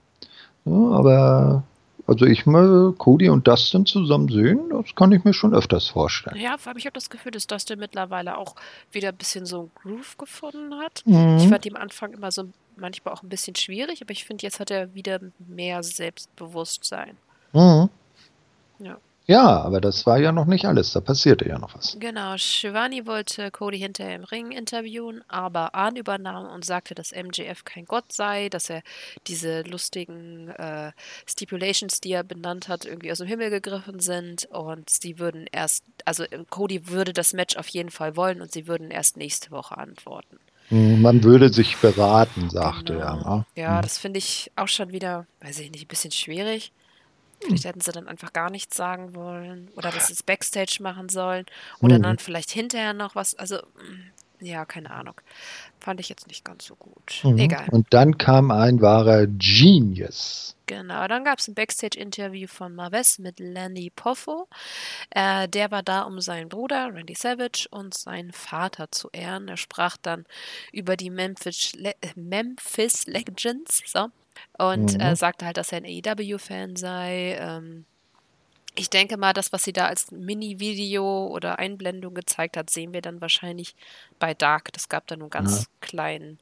Ja, 0.66 0.72
aber 0.72 1.62
also 2.10 2.26
ich 2.26 2.44
mal 2.44 2.92
Cody 2.98 3.28
und 3.28 3.46
Dustin 3.46 3.86
zusammen 3.86 4.28
sehen, 4.28 4.68
das 4.70 4.96
kann 4.96 5.12
ich 5.12 5.22
mir 5.22 5.32
schon 5.32 5.54
öfters 5.54 5.86
vorstellen. 5.86 6.36
Ja, 6.36 6.58
vor 6.58 6.70
allem 6.70 6.78
ich 6.78 6.86
habe 6.86 6.94
das 6.94 7.08
Gefühl, 7.08 7.30
dass 7.30 7.46
Dustin 7.46 7.78
mittlerweile 7.78 8.36
auch 8.36 8.56
wieder 8.90 9.10
ein 9.10 9.16
bisschen 9.16 9.46
so 9.46 9.62
ein 9.62 9.70
Groove 9.76 10.18
gefunden 10.18 10.74
hat. 10.74 11.04
Mhm. 11.06 11.36
Ich 11.38 11.48
fand 11.48 11.66
ihn 11.66 11.76
am 11.76 11.82
Anfang 11.82 12.12
immer 12.12 12.32
so 12.32 12.48
manchmal 12.76 13.14
auch 13.14 13.22
ein 13.22 13.28
bisschen 13.28 13.54
schwierig, 13.54 14.02
aber 14.02 14.10
ich 14.10 14.24
finde, 14.24 14.42
jetzt 14.42 14.58
hat 14.58 14.72
er 14.72 14.92
wieder 14.92 15.20
mehr 15.38 15.84
Selbstbewusstsein. 15.84 17.16
Mhm. 17.52 17.88
Ja. 18.80 18.98
Ja, 19.30 19.62
aber 19.62 19.80
das 19.80 20.06
war 20.06 20.18
ja 20.18 20.32
noch 20.32 20.46
nicht 20.46 20.64
alles. 20.64 20.92
Da 20.92 21.00
passierte 21.00 21.48
ja 21.48 21.56
noch 21.56 21.72
was. 21.76 21.96
Genau, 22.00 22.36
Shivani 22.36 23.06
wollte 23.06 23.52
Cody 23.52 23.78
hinterher 23.78 24.16
im 24.16 24.24
Ring 24.24 24.50
interviewen, 24.50 25.22
aber 25.28 25.72
Arn 25.76 25.94
übernahm 25.94 26.48
und 26.48 26.64
sagte, 26.64 26.96
dass 26.96 27.12
MJF 27.12 27.64
kein 27.64 27.84
Gott 27.84 28.10
sei, 28.10 28.48
dass 28.48 28.68
er 28.68 28.82
diese 29.28 29.62
lustigen 29.62 30.48
äh, 30.48 30.90
Stipulations, 31.28 32.00
die 32.00 32.10
er 32.10 32.24
benannt 32.24 32.66
hat, 32.66 32.84
irgendwie 32.84 33.12
aus 33.12 33.18
dem 33.18 33.28
Himmel 33.28 33.50
gegriffen 33.50 34.00
sind 34.00 34.46
und 34.46 34.90
sie 34.90 35.20
würden 35.20 35.46
erst, 35.52 35.84
also 36.04 36.24
Cody 36.48 36.88
würde 36.88 37.12
das 37.12 37.32
Match 37.32 37.56
auf 37.56 37.68
jeden 37.68 37.90
Fall 37.90 38.16
wollen 38.16 38.40
und 38.40 38.50
sie 38.50 38.66
würden 38.66 38.90
erst 38.90 39.16
nächste 39.16 39.52
Woche 39.52 39.78
antworten. 39.78 40.40
Hm, 40.70 41.02
man 41.02 41.22
würde 41.22 41.52
sich 41.52 41.76
beraten, 41.76 42.50
sagte 42.50 42.94
genau. 42.94 43.04
er. 43.04 43.14
Ne? 43.14 43.46
Ja, 43.54 43.76
hm. 43.76 43.82
das 43.82 43.96
finde 43.96 44.18
ich 44.18 44.50
auch 44.56 44.66
schon 44.66 44.90
wieder, 44.90 45.28
weiß 45.40 45.60
ich 45.60 45.70
nicht, 45.70 45.84
ein 45.84 45.88
bisschen 45.88 46.10
schwierig. 46.10 46.72
Vielleicht 47.42 47.64
hätten 47.64 47.80
sie 47.80 47.92
dann 47.92 48.08
einfach 48.08 48.32
gar 48.32 48.50
nichts 48.50 48.76
sagen 48.76 49.14
wollen 49.14 49.70
oder 49.76 49.90
dass 49.90 50.08
sie 50.08 50.12
es 50.12 50.22
Backstage 50.22 50.78
machen 50.80 51.08
sollen 51.08 51.46
oder 51.80 51.98
mhm. 51.98 52.02
dann 52.02 52.18
vielleicht 52.18 52.50
hinterher 52.50 52.92
noch 52.92 53.14
was. 53.14 53.34
Also, 53.34 53.58
Ja, 54.42 54.64
keine 54.64 54.90
Ahnung. 54.90 55.14
Fand 55.80 56.00
ich 56.00 56.08
jetzt 56.08 56.26
nicht 56.26 56.44
ganz 56.44 56.64
so 56.64 56.74
gut. 56.74 57.20
Mhm. 57.22 57.38
Egal. 57.38 57.68
Und 57.70 57.86
dann 57.90 58.16
kam 58.16 58.50
ein 58.50 58.80
wahrer 58.80 59.26
Genius. 59.26 60.56
Genau, 60.66 61.06
dann 61.08 61.24
gab 61.24 61.40
es 61.40 61.48
ein 61.48 61.54
Backstage-Interview 61.54 62.46
von 62.46 62.74
Marves 62.74 63.18
mit 63.18 63.40
Lanny 63.40 63.90
Poffo. 63.90 64.48
Äh, 65.10 65.48
der 65.48 65.70
war 65.70 65.82
da, 65.82 66.02
um 66.02 66.20
seinen 66.20 66.48
Bruder 66.48 66.94
Randy 66.94 67.14
Savage 67.14 67.66
und 67.70 67.92
seinen 67.92 68.32
Vater 68.32 68.90
zu 68.90 69.10
ehren. 69.12 69.48
Er 69.48 69.56
sprach 69.56 69.96
dann 69.96 70.24
über 70.72 70.96
die 70.96 71.10
Memphis, 71.10 71.72
Le 71.74 71.94
Memphis 72.14 73.06
Legends 73.06 73.82
so, 73.84 74.06
und 74.60 74.94
Mhm. 74.94 75.00
äh, 75.00 75.16
sagte 75.16 75.46
halt, 75.46 75.56
dass 75.56 75.72
er 75.72 75.78
ein 75.78 75.84
AEW-Fan 75.86 76.76
sei. 76.76 77.36
Ähm, 77.40 77.84
ich 78.76 78.88
denke 78.90 79.16
mal, 79.16 79.32
das, 79.32 79.52
was 79.52 79.64
sie 79.64 79.72
da 79.72 79.86
als 79.86 80.10
Mini-Video 80.12 81.26
oder 81.26 81.58
Einblendung 81.58 82.14
gezeigt 82.14 82.56
hat, 82.56 82.70
sehen 82.70 82.92
wir 82.92 83.02
dann 83.02 83.20
wahrscheinlich 83.20 83.74
bei 84.18 84.32
Dark. 84.34 84.72
Das 84.72 84.88
gab 84.88 85.06
da 85.08 85.16
nur 85.16 85.24
einen 85.26 85.30
ganz 85.30 85.66
kleinen, 85.80 86.38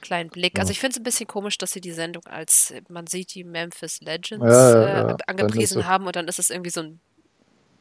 kleinen 0.00 0.30
Blick. 0.30 0.58
Also 0.58 0.70
Ja. 0.70 0.72
ich 0.72 0.80
finde 0.80 0.92
es 0.94 1.00
ein 1.00 1.04
bisschen 1.04 1.26
komisch, 1.28 1.58
dass 1.58 1.70
sie 1.72 1.80
die 1.80 1.92
Sendung 1.92 2.26
als, 2.26 2.74
man 2.88 3.06
sieht 3.06 3.34
die 3.34 3.44
Memphis 3.44 4.00
Legends 4.00 4.44
Ja, 4.44 4.70
ja, 4.80 4.82
äh, 5.04 5.08
ja. 5.10 5.16
Angepriesen 5.26 5.80
es- 5.80 5.86
haben 5.86 6.06
und 6.06 6.16
dann 6.16 6.26
ist 6.28 6.38
es 6.38 6.50
irgendwie 6.50 6.70
so 6.70 6.80
ein, 6.80 7.00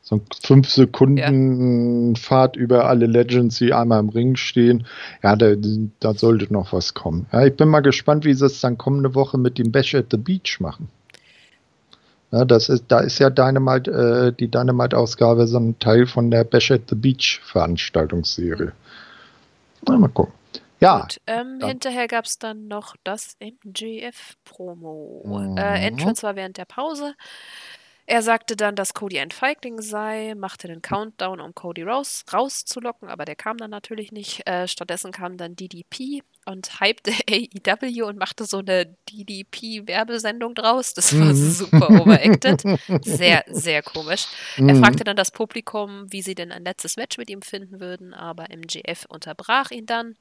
So 0.01 0.15
ein 0.15 0.21
fünf 0.43 0.69
Sekunden 0.69 2.15
Fahrt 2.15 2.55
über 2.55 2.85
alle 2.85 3.05
Legends, 3.05 3.57
die 3.57 3.73
einmal 3.73 3.99
im 3.99 4.09
Ring 4.09 4.35
stehen. 4.35 4.87
Ja, 5.21 5.35
da, 5.35 5.53
da 5.99 6.13
sollte 6.13 6.51
noch 6.51 6.73
was 6.73 6.93
kommen. 6.93 7.27
Ja, 7.31 7.45
ich 7.45 7.55
bin 7.55 7.69
mal 7.69 7.81
gespannt, 7.81 8.25
wie 8.25 8.33
sie 8.33 8.45
es 8.45 8.61
dann 8.61 8.77
kommende 8.77 9.13
Woche 9.13 9.37
mit 9.37 9.57
dem 9.57 9.71
Bash 9.71 9.93
at 9.95 10.07
the 10.11 10.17
Beach 10.17 10.59
machen. 10.59 10.89
Ja, 12.31 12.45
das 12.45 12.69
ist, 12.69 12.85
da 12.89 12.99
ist 12.99 13.19
ja 13.19 13.29
Dynamite, 13.29 13.91
äh, 13.91 14.33
die 14.33 14.49
Dynamite-Ausgabe 14.49 15.47
so 15.47 15.57
ein 15.57 15.79
Teil 15.79 16.05
von 16.05 16.29
der 16.29 16.43
Bash 16.43 16.71
at 16.71 16.83
the 16.89 16.95
Beach 16.95 17.41
Veranstaltungsserie. 17.43 18.71
Na, 19.87 19.97
mal 19.97 20.09
gucken. 20.09 20.33
Ja, 20.79 21.01
Gut, 21.01 21.19
ähm, 21.27 21.59
hinterher 21.61 22.07
gab 22.07 22.25
es 22.25 22.39
dann 22.39 22.67
noch 22.67 22.95
das 23.03 23.35
MGF-Promo. 23.39 25.23
Mhm. 25.51 25.57
Äh, 25.57 25.87
Entrance 25.87 26.23
war 26.23 26.35
während 26.35 26.57
der 26.57 26.65
Pause. 26.65 27.15
Er 28.11 28.23
sagte 28.23 28.55
dann, 28.55 28.75
dass 28.75 28.95
Cody 28.95 29.19
ein 29.19 29.29
Feigling 29.29 29.79
sei, 29.83 30.33
machte 30.35 30.67
den 30.67 30.81
Countdown, 30.81 31.39
um 31.39 31.53
Cody 31.53 31.83
raus, 31.83 32.25
rauszulocken, 32.33 33.07
aber 33.07 33.23
der 33.23 33.35
kam 33.35 33.57
dann 33.57 33.69
natürlich 33.69 34.11
nicht. 34.11 34.47
Äh, 34.47 34.67
stattdessen 34.67 35.11
kam 35.11 35.37
dann 35.37 35.55
DDP 35.55 36.23
und 36.45 36.79
hypte 36.81 37.11
AEW 37.29 38.07
und 38.07 38.17
machte 38.17 38.45
so 38.45 38.57
eine 38.59 38.87
DDP-Werbesendung 39.11 40.55
draus. 40.55 40.95
Das 40.95 41.13
war 41.19 41.27
Mhm. 41.27 41.35
super 41.35 41.91
overacted. 42.01 42.63
Sehr, 43.03 43.43
sehr 43.47 43.83
komisch. 43.83 44.25
Er 44.65 44.73
Mhm. 44.73 44.79
fragte 44.79 45.03
dann 45.03 45.15
das 45.15 45.29
Publikum, 45.29 46.11
wie 46.11 46.23
sie 46.23 46.33
denn 46.33 46.51
ein 46.51 46.63
letztes 46.63 46.97
Match 46.97 47.19
mit 47.19 47.29
ihm 47.29 47.43
finden 47.43 47.79
würden, 47.79 48.15
aber 48.15 48.49
MGF 48.49 49.05
unterbrach 49.07 49.69
ihn 49.69 49.85
dann. 49.85 50.15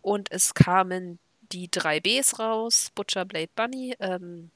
Und 0.00 0.30
es 0.30 0.54
kamen 0.54 1.18
die 1.50 1.68
drei 1.70 1.98
Bs 1.98 2.38
raus, 2.38 2.92
Butcher, 2.94 3.24
Blade, 3.24 3.50
Bunny. 3.56 3.96
Ähm, 3.98 4.50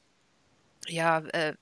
ja, 0.87 1.19
äh, 1.33 1.55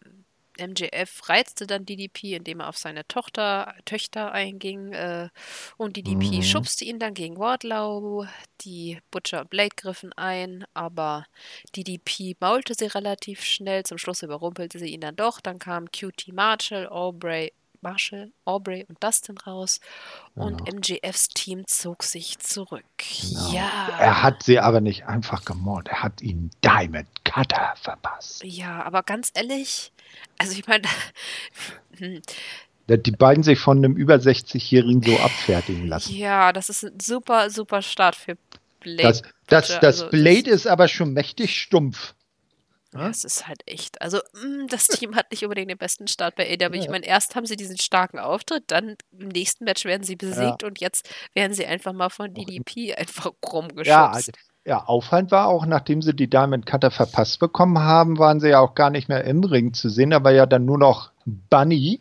MJF 0.59 1.29
reizte 1.29 1.67
dann 1.67 1.85
DDP, 1.87 2.35
indem 2.37 2.61
er 2.61 2.69
auf 2.69 2.77
seine 2.79 3.07
Tochter, 3.09 3.75
Töchter 3.85 4.33
einging. 4.33 4.93
Äh, 4.93 5.29
und 5.77 5.97
DDP 5.97 6.39
Mhm. 6.39 6.43
schubste 6.43 6.85
ihn 6.85 6.99
dann 6.99 7.15
gegen 7.15 7.39
Wardlow. 7.39 8.27
Die 8.63 9.01
Butcher 9.11 9.41
und 9.43 9.51
Blade 9.51 9.75
griffen 9.77 10.13
ein, 10.15 10.65
aber 10.75 11.25
DDP 11.77 12.37
maulte 12.41 12.75
sie 12.75 12.87
relativ 12.87 13.43
schnell. 13.45 13.83
Zum 13.85 13.99
Schluss 13.99 14.23
überrumpelte 14.23 14.79
sie 14.79 14.89
ihn 14.89 15.01
dann 15.01 15.17
doch. 15.17 15.41
Dann 15.41 15.59
kamen 15.59 15.91
QT 15.91 16.33
Marshall, 16.33 16.89
Aubrey, 16.89 17.53
Marshall, 17.83 18.33
Aubrey 18.45 18.85
und 18.89 19.03
Dustin 19.05 19.37
raus. 19.39 19.81
Und 20.35 20.65
Genau. 20.65 20.79
MJFs 20.79 21.29
Team 21.29 21.67
zog 21.67 22.03
sich 22.03 22.39
zurück. 22.39 22.85
Genau. 22.97 23.53
Ja. 23.53 23.89
Er 24.01 24.23
hat 24.23 24.43
sie 24.43 24.59
aber 24.59 24.81
nicht 24.81 25.07
einfach 25.07 25.45
gemordet. 25.45 25.89
Er 25.89 26.03
hat 26.03 26.21
ihnen 26.23 26.51
Diamond 26.65 27.09
Cutter 27.25 27.75
verpasst. 27.77 28.43
Ja, 28.43 28.83
aber 28.83 29.03
ganz 29.03 29.31
ehrlich, 29.35 29.93
also 30.39 30.53
ich 30.53 30.67
meine, 30.67 30.87
hm, 31.99 32.23
die 32.89 33.11
beiden 33.11 33.43
sich 33.43 33.59
von 33.59 33.79
einem 33.79 33.97
über 33.97 34.15
60-Jährigen 34.15 35.03
so 35.03 35.19
abfertigen 35.19 35.89
lassen. 35.89 36.15
ja, 36.15 36.53
das 36.53 36.69
ist 36.69 36.85
ein 36.85 37.01
super, 37.01 37.51
super 37.51 37.83
Start 37.83 38.15
für 38.15 38.37
Blade. 38.81 39.03
Das, 39.03 39.23
das, 39.49 39.81
das 39.81 40.03
also 40.03 40.11
Blade 40.11 40.51
ist 40.51 40.67
aber 40.67 40.87
schon 40.89 41.13
mächtig 41.13 41.61
stumpf. 41.61 42.15
Ja, 42.95 43.11
es 43.11 43.25
ist 43.25 43.47
halt 43.47 43.61
echt. 43.67 44.01
Also, 44.01 44.19
mm, 44.33 44.69
das 44.69 44.87
Team 44.87 45.17
hat 45.17 45.31
nicht 45.31 45.43
unbedingt 45.43 45.71
den 45.71 45.77
besten 45.77 46.07
Start 46.07 46.37
bei 46.37 46.45
AW. 46.45 46.79
Ich 46.79 46.85
Ja. 46.85 46.91
meine, 46.93 47.05
erst 47.05 47.35
haben 47.35 47.45
sie 47.45 47.57
diesen 47.57 47.79
starken 47.79 48.19
Auftritt, 48.19 48.65
dann 48.69 48.97
im 49.19 49.29
nächsten 49.29 49.65
Match 49.65 49.85
werden 49.85 50.03
sie 50.05 50.17
besiegt 50.17 50.63
und 50.65 50.81
jetzt 50.81 51.09
werden 51.35 51.53
sie 51.53 51.67
einfach 51.67 51.93
mal 51.93 52.09
von 52.09 52.33
DDP 52.33 52.95
einfach 52.95 53.33
rumgeschubst. 53.45 53.87
Ja, 53.87 54.07
also, 54.09 54.33
ja, 54.67 54.85
auffallend 54.87 55.31
war 55.31 55.47
auch, 55.47 55.65
nachdem 55.65 56.03
sie 56.03 56.13
die 56.15 56.29
Diamond 56.29 56.67
Cutter 56.67 56.91
verpasst 56.91 57.39
bekommen 57.39 57.79
haben, 57.79 58.19
waren 58.19 58.41
sie 58.41 58.49
ja 58.51 58.59
auch 58.61 58.75
gar 58.75 58.91
nicht 58.91 59.09
mehr 59.09 59.25
im 59.25 59.45
Ring 59.45 59.73
zu 59.73 59.89
sehen. 59.89 60.11
Da 60.11 60.25
war 60.25 60.33
ja 60.33 60.45
dann 60.47 60.65
nur 60.65 60.79
noch 60.79 61.13
Bunny, 61.25 62.01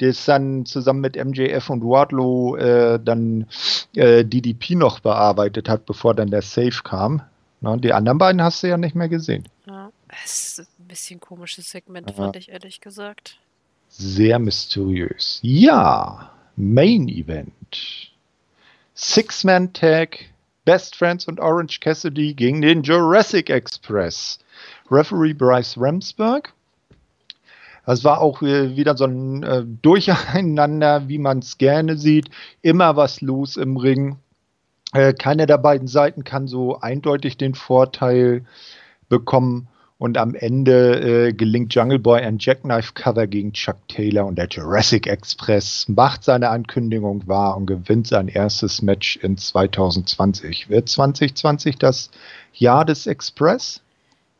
der 0.00 0.08
es 0.10 0.24
dann 0.24 0.64
zusammen 0.64 1.00
mit 1.02 1.16
MJF 1.22 1.68
und 1.68 1.82
Wardlow 1.84 2.56
äh, 2.56 2.98
dann 3.04 3.46
äh, 3.94 4.24
DDP 4.24 4.76
noch 4.76 5.00
bearbeitet 5.00 5.68
hat, 5.68 5.84
bevor 5.84 6.14
dann 6.14 6.30
der 6.30 6.42
Safe 6.42 6.82
kam. 6.82 7.22
Na, 7.60 7.76
die 7.76 7.92
anderen 7.92 8.16
beiden 8.16 8.42
hast 8.42 8.62
du 8.62 8.68
ja 8.68 8.78
nicht 8.78 8.94
mehr 8.94 9.10
gesehen. 9.10 9.46
Ja, 9.66 9.90
es 10.24 10.58
ist 10.58 10.68
ein 10.80 10.88
bisschen 10.88 11.20
komisches 11.20 11.70
Segment, 11.70 12.08
Ja. 12.08 12.16
fand 12.16 12.36
ich 12.36 12.48
ehrlich 12.48 12.80
gesagt. 12.80 13.36
Sehr 13.88 14.38
mysteriös. 14.38 15.38
Ja, 15.42 16.30
Main 16.56 17.08
Event. 17.08 18.10
Six-Man 18.94 19.72
Tag, 19.74 20.20
Best 20.64 20.96
Friends 20.96 21.26
und 21.26 21.40
Orange 21.40 21.80
Cassidy 21.80 22.34
gegen 22.34 22.60
den 22.60 22.82
Jurassic 22.82 23.50
Express. 23.50 24.38
Referee 24.90 25.32
Bryce 25.32 25.76
Ramsberg. 25.78 26.52
Das 27.86 28.04
war 28.04 28.20
auch 28.20 28.42
äh, 28.42 28.76
wieder 28.76 28.96
so 28.96 29.04
ein 29.04 29.42
äh, 29.42 29.64
Durcheinander, 29.64 31.08
wie 31.08 31.18
man 31.18 31.40
es 31.40 31.58
gerne 31.58 31.96
sieht. 31.96 32.30
Immer 32.62 32.96
was 32.96 33.20
los 33.20 33.56
im 33.56 33.76
Ring. 33.76 34.18
Äh, 34.92 35.12
keine 35.14 35.46
der 35.46 35.58
beiden 35.58 35.88
Seiten 35.88 36.24
kann 36.24 36.46
so 36.46 36.80
eindeutig 36.80 37.36
den 37.36 37.54
Vorteil 37.54 38.44
bekommen. 39.08 39.68
Und 40.00 40.16
am 40.16 40.34
Ende 40.34 41.26
äh, 41.28 41.32
gelingt 41.34 41.74
Jungle 41.74 41.98
Boy 41.98 42.22
ein 42.22 42.38
Jackknife-Cover 42.38 43.26
gegen 43.26 43.52
Chuck 43.52 43.76
Taylor 43.86 44.24
und 44.24 44.36
der 44.36 44.48
Jurassic 44.48 45.06
Express 45.06 45.86
macht 45.88 46.24
seine 46.24 46.48
Ankündigung 46.48 47.28
wahr 47.28 47.54
und 47.58 47.66
gewinnt 47.66 48.06
sein 48.06 48.28
erstes 48.28 48.80
Match 48.80 49.16
in 49.16 49.36
2020. 49.36 50.70
Wird 50.70 50.88
2020 50.88 51.76
das 51.76 52.10
Jahr 52.54 52.86
des 52.86 53.06
Express? 53.06 53.82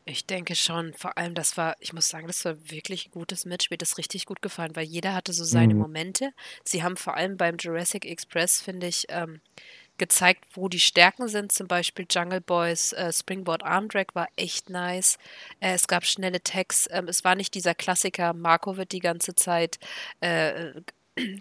Ich 0.05 0.25
denke 0.25 0.55
schon, 0.55 0.95
vor 0.95 1.15
allem 1.19 1.35
das 1.35 1.57
war, 1.57 1.75
ich 1.79 1.93
muss 1.93 2.09
sagen, 2.09 2.25
das 2.25 2.43
war 2.43 2.55
wirklich 2.71 3.05
ein 3.07 3.11
gutes 3.11 3.45
Match, 3.45 3.69
mir 3.69 3.75
hat 3.75 3.83
das 3.83 3.99
richtig 3.99 4.25
gut 4.25 4.41
gefallen, 4.41 4.75
weil 4.75 4.85
jeder 4.85 5.13
hatte 5.13 5.31
so 5.31 5.43
seine 5.43 5.75
Mhm. 5.75 5.81
Momente. 5.81 6.31
Sie 6.63 6.81
haben 6.81 6.97
vor 6.97 7.15
allem 7.15 7.37
beim 7.37 7.57
Jurassic 7.59 8.05
Express, 8.07 8.61
finde 8.61 8.87
ich, 8.87 9.05
ähm, 9.09 9.41
gezeigt, 10.01 10.45
wo 10.55 10.67
die 10.67 10.79
Stärken 10.79 11.27
sind. 11.27 11.51
Zum 11.51 11.67
Beispiel 11.67 12.07
Jungle 12.09 12.41
Boys 12.41 12.91
äh, 12.93 13.13
Springboard 13.13 13.63
Arm 13.63 13.87
Drag 13.87 14.07
war 14.13 14.27
echt 14.35 14.71
nice. 14.71 15.19
Äh, 15.59 15.73
es 15.75 15.87
gab 15.87 16.05
schnelle 16.05 16.41
Tags. 16.41 16.87
Ähm, 16.91 17.07
es 17.07 17.23
war 17.23 17.35
nicht 17.35 17.53
dieser 17.53 17.75
Klassiker, 17.75 18.33
Marco 18.33 18.77
wird 18.77 18.91
die 18.93 18.99
ganze 18.99 19.35
Zeit 19.35 19.77
äh, 20.19 20.71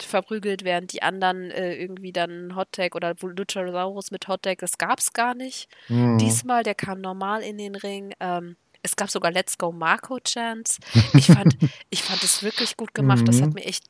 verprügelt, 0.03 0.63
während 0.65 0.93
die 0.93 1.03
anderen 1.03 1.51
äh, 1.51 1.75
irgendwie 1.75 2.13
dann 2.13 2.55
Hottag 2.55 2.95
oder 2.95 3.15
Luchasaurus 3.19 4.11
mit 4.11 4.29
Hottag, 4.29 4.59
das 4.59 4.77
gab 4.77 4.99
es 4.99 5.13
gar 5.15 5.35
nicht. 5.35 5.69
Mhm. 5.89 6.19
Diesmal, 6.19 6.63
der 6.63 6.75
kam 6.75 7.01
normal 7.01 7.43
in 7.43 7.57
den 7.57 7.75
Ring. 7.75 8.13
Ähm, 8.21 8.57
es 8.83 8.97
gab 8.97 9.11
sogar 9.11 9.31
Let's 9.31 9.59
Go 9.59 9.73
Marco 9.73 10.19
Chance. 10.21 10.81
Ich 11.15 11.27
fand, 11.27 11.57
ich 11.91 12.03
fand 12.03 12.23
es 12.23 12.43
wirklich 12.43 12.77
gut 12.77 12.95
gemacht. 12.95 13.27
Das 13.27 13.41
hat 13.41 13.49
Mhm. 13.49 13.55
mir 13.55 13.65
echt, 13.65 13.85
echt 13.89 13.90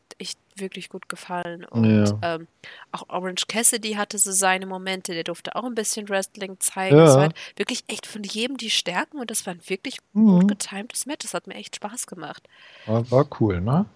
wirklich 0.60 0.88
gut 0.88 1.08
gefallen. 1.08 1.64
Und 1.64 2.14
ähm, 2.22 2.46
auch 2.92 3.08
Orange 3.08 3.46
Cassidy 3.48 3.92
hatte 3.94 4.18
so 4.18 4.32
seine 4.32 4.66
Momente. 4.66 5.14
Der 5.14 5.24
durfte 5.24 5.56
auch 5.56 5.64
ein 5.64 5.74
bisschen 5.74 6.08
Wrestling 6.08 6.56
zeigen. 6.60 6.96
Ja. 6.96 7.04
Es 7.04 7.14
war 7.14 7.22
halt 7.22 7.34
wirklich 7.56 7.84
echt 7.88 8.06
von 8.06 8.22
jedem 8.22 8.56
die 8.56 8.70
Stärken 8.70 9.18
und 9.18 9.30
das 9.30 9.46
war 9.46 9.54
ein 9.54 9.60
wirklich 9.66 9.98
Mhm. 10.12 10.40
gut 10.40 10.48
getimtes 10.48 11.06
Match. 11.06 11.24
Das 11.24 11.34
hat 11.34 11.46
mir 11.46 11.54
echt 11.54 11.76
Spaß 11.76 12.06
gemacht. 12.06 12.48
War, 12.86 13.10
war 13.10 13.26
cool, 13.40 13.60
ne? 13.60 13.86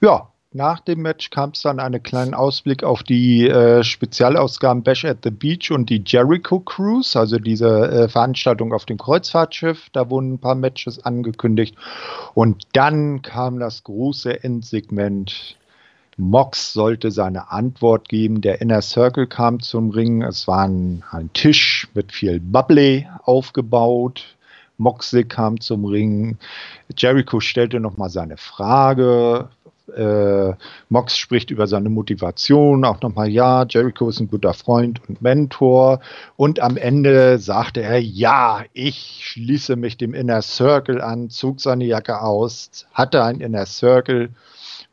Ja, 0.00 0.28
nach 0.52 0.80
dem 0.80 1.02
Match 1.02 1.28
kam 1.28 1.50
es 1.50 1.60
dann 1.60 1.78
einen 1.78 2.02
kleinen 2.02 2.32
Ausblick 2.32 2.82
auf 2.82 3.02
die 3.02 3.46
äh, 3.48 3.84
Spezialausgaben 3.84 4.82
Bash 4.82 5.04
at 5.04 5.18
the 5.22 5.30
Beach 5.30 5.70
und 5.70 5.90
die 5.90 6.02
Jericho 6.04 6.60
Cruise, 6.60 7.18
also 7.18 7.38
diese 7.38 7.68
äh, 7.90 8.08
Veranstaltung 8.08 8.72
auf 8.72 8.86
dem 8.86 8.96
Kreuzfahrtschiff. 8.96 9.90
Da 9.92 10.08
wurden 10.08 10.34
ein 10.34 10.38
paar 10.38 10.54
Matches 10.54 11.04
angekündigt. 11.04 11.74
Und 12.32 12.66
dann 12.72 13.20
kam 13.20 13.58
das 13.58 13.84
große 13.84 14.42
Endsegment. 14.42 15.57
Mox 16.18 16.72
sollte 16.72 17.12
seine 17.12 17.52
Antwort 17.52 18.08
geben. 18.08 18.40
Der 18.40 18.60
Inner 18.60 18.82
Circle 18.82 19.28
kam 19.28 19.60
zum 19.60 19.90
Ring. 19.90 20.22
Es 20.22 20.48
war 20.48 20.64
ein, 20.64 21.04
ein 21.12 21.32
Tisch 21.32 21.88
mit 21.94 22.12
viel 22.12 22.40
Bubbly 22.40 23.08
aufgebaut. 23.22 24.36
Moxley 24.78 25.24
kam 25.24 25.60
zum 25.60 25.84
Ring. 25.84 26.36
Jericho 26.96 27.40
stellte 27.40 27.80
nochmal 27.80 28.10
seine 28.10 28.36
Frage. 28.36 29.48
äh, 29.96 30.54
Mox 30.88 31.16
spricht 31.16 31.50
über 31.50 31.66
seine 31.66 31.88
Motivation, 31.88 32.84
auch 32.84 33.00
nochmal, 33.00 33.28
ja, 33.28 33.64
Jericho 33.64 34.08
ist 34.08 34.20
ein 34.20 34.28
guter 34.28 34.54
Freund 34.54 35.00
und 35.08 35.22
Mentor. 35.22 36.00
Und 36.36 36.60
am 36.60 36.76
Ende 36.76 37.38
sagte 37.38 37.80
er, 37.80 38.00
ja, 38.00 38.64
ich 38.72 39.20
schließe 39.22 39.76
mich 39.76 39.96
dem 39.96 40.14
Inner 40.14 40.42
Circle 40.42 41.00
an, 41.00 41.30
zog 41.30 41.60
seine 41.60 41.84
Jacke 41.84 42.20
aus, 42.20 42.86
hatte 42.92 43.22
ein 43.24 43.40
Inner 43.40 43.66
Circle 43.66 44.30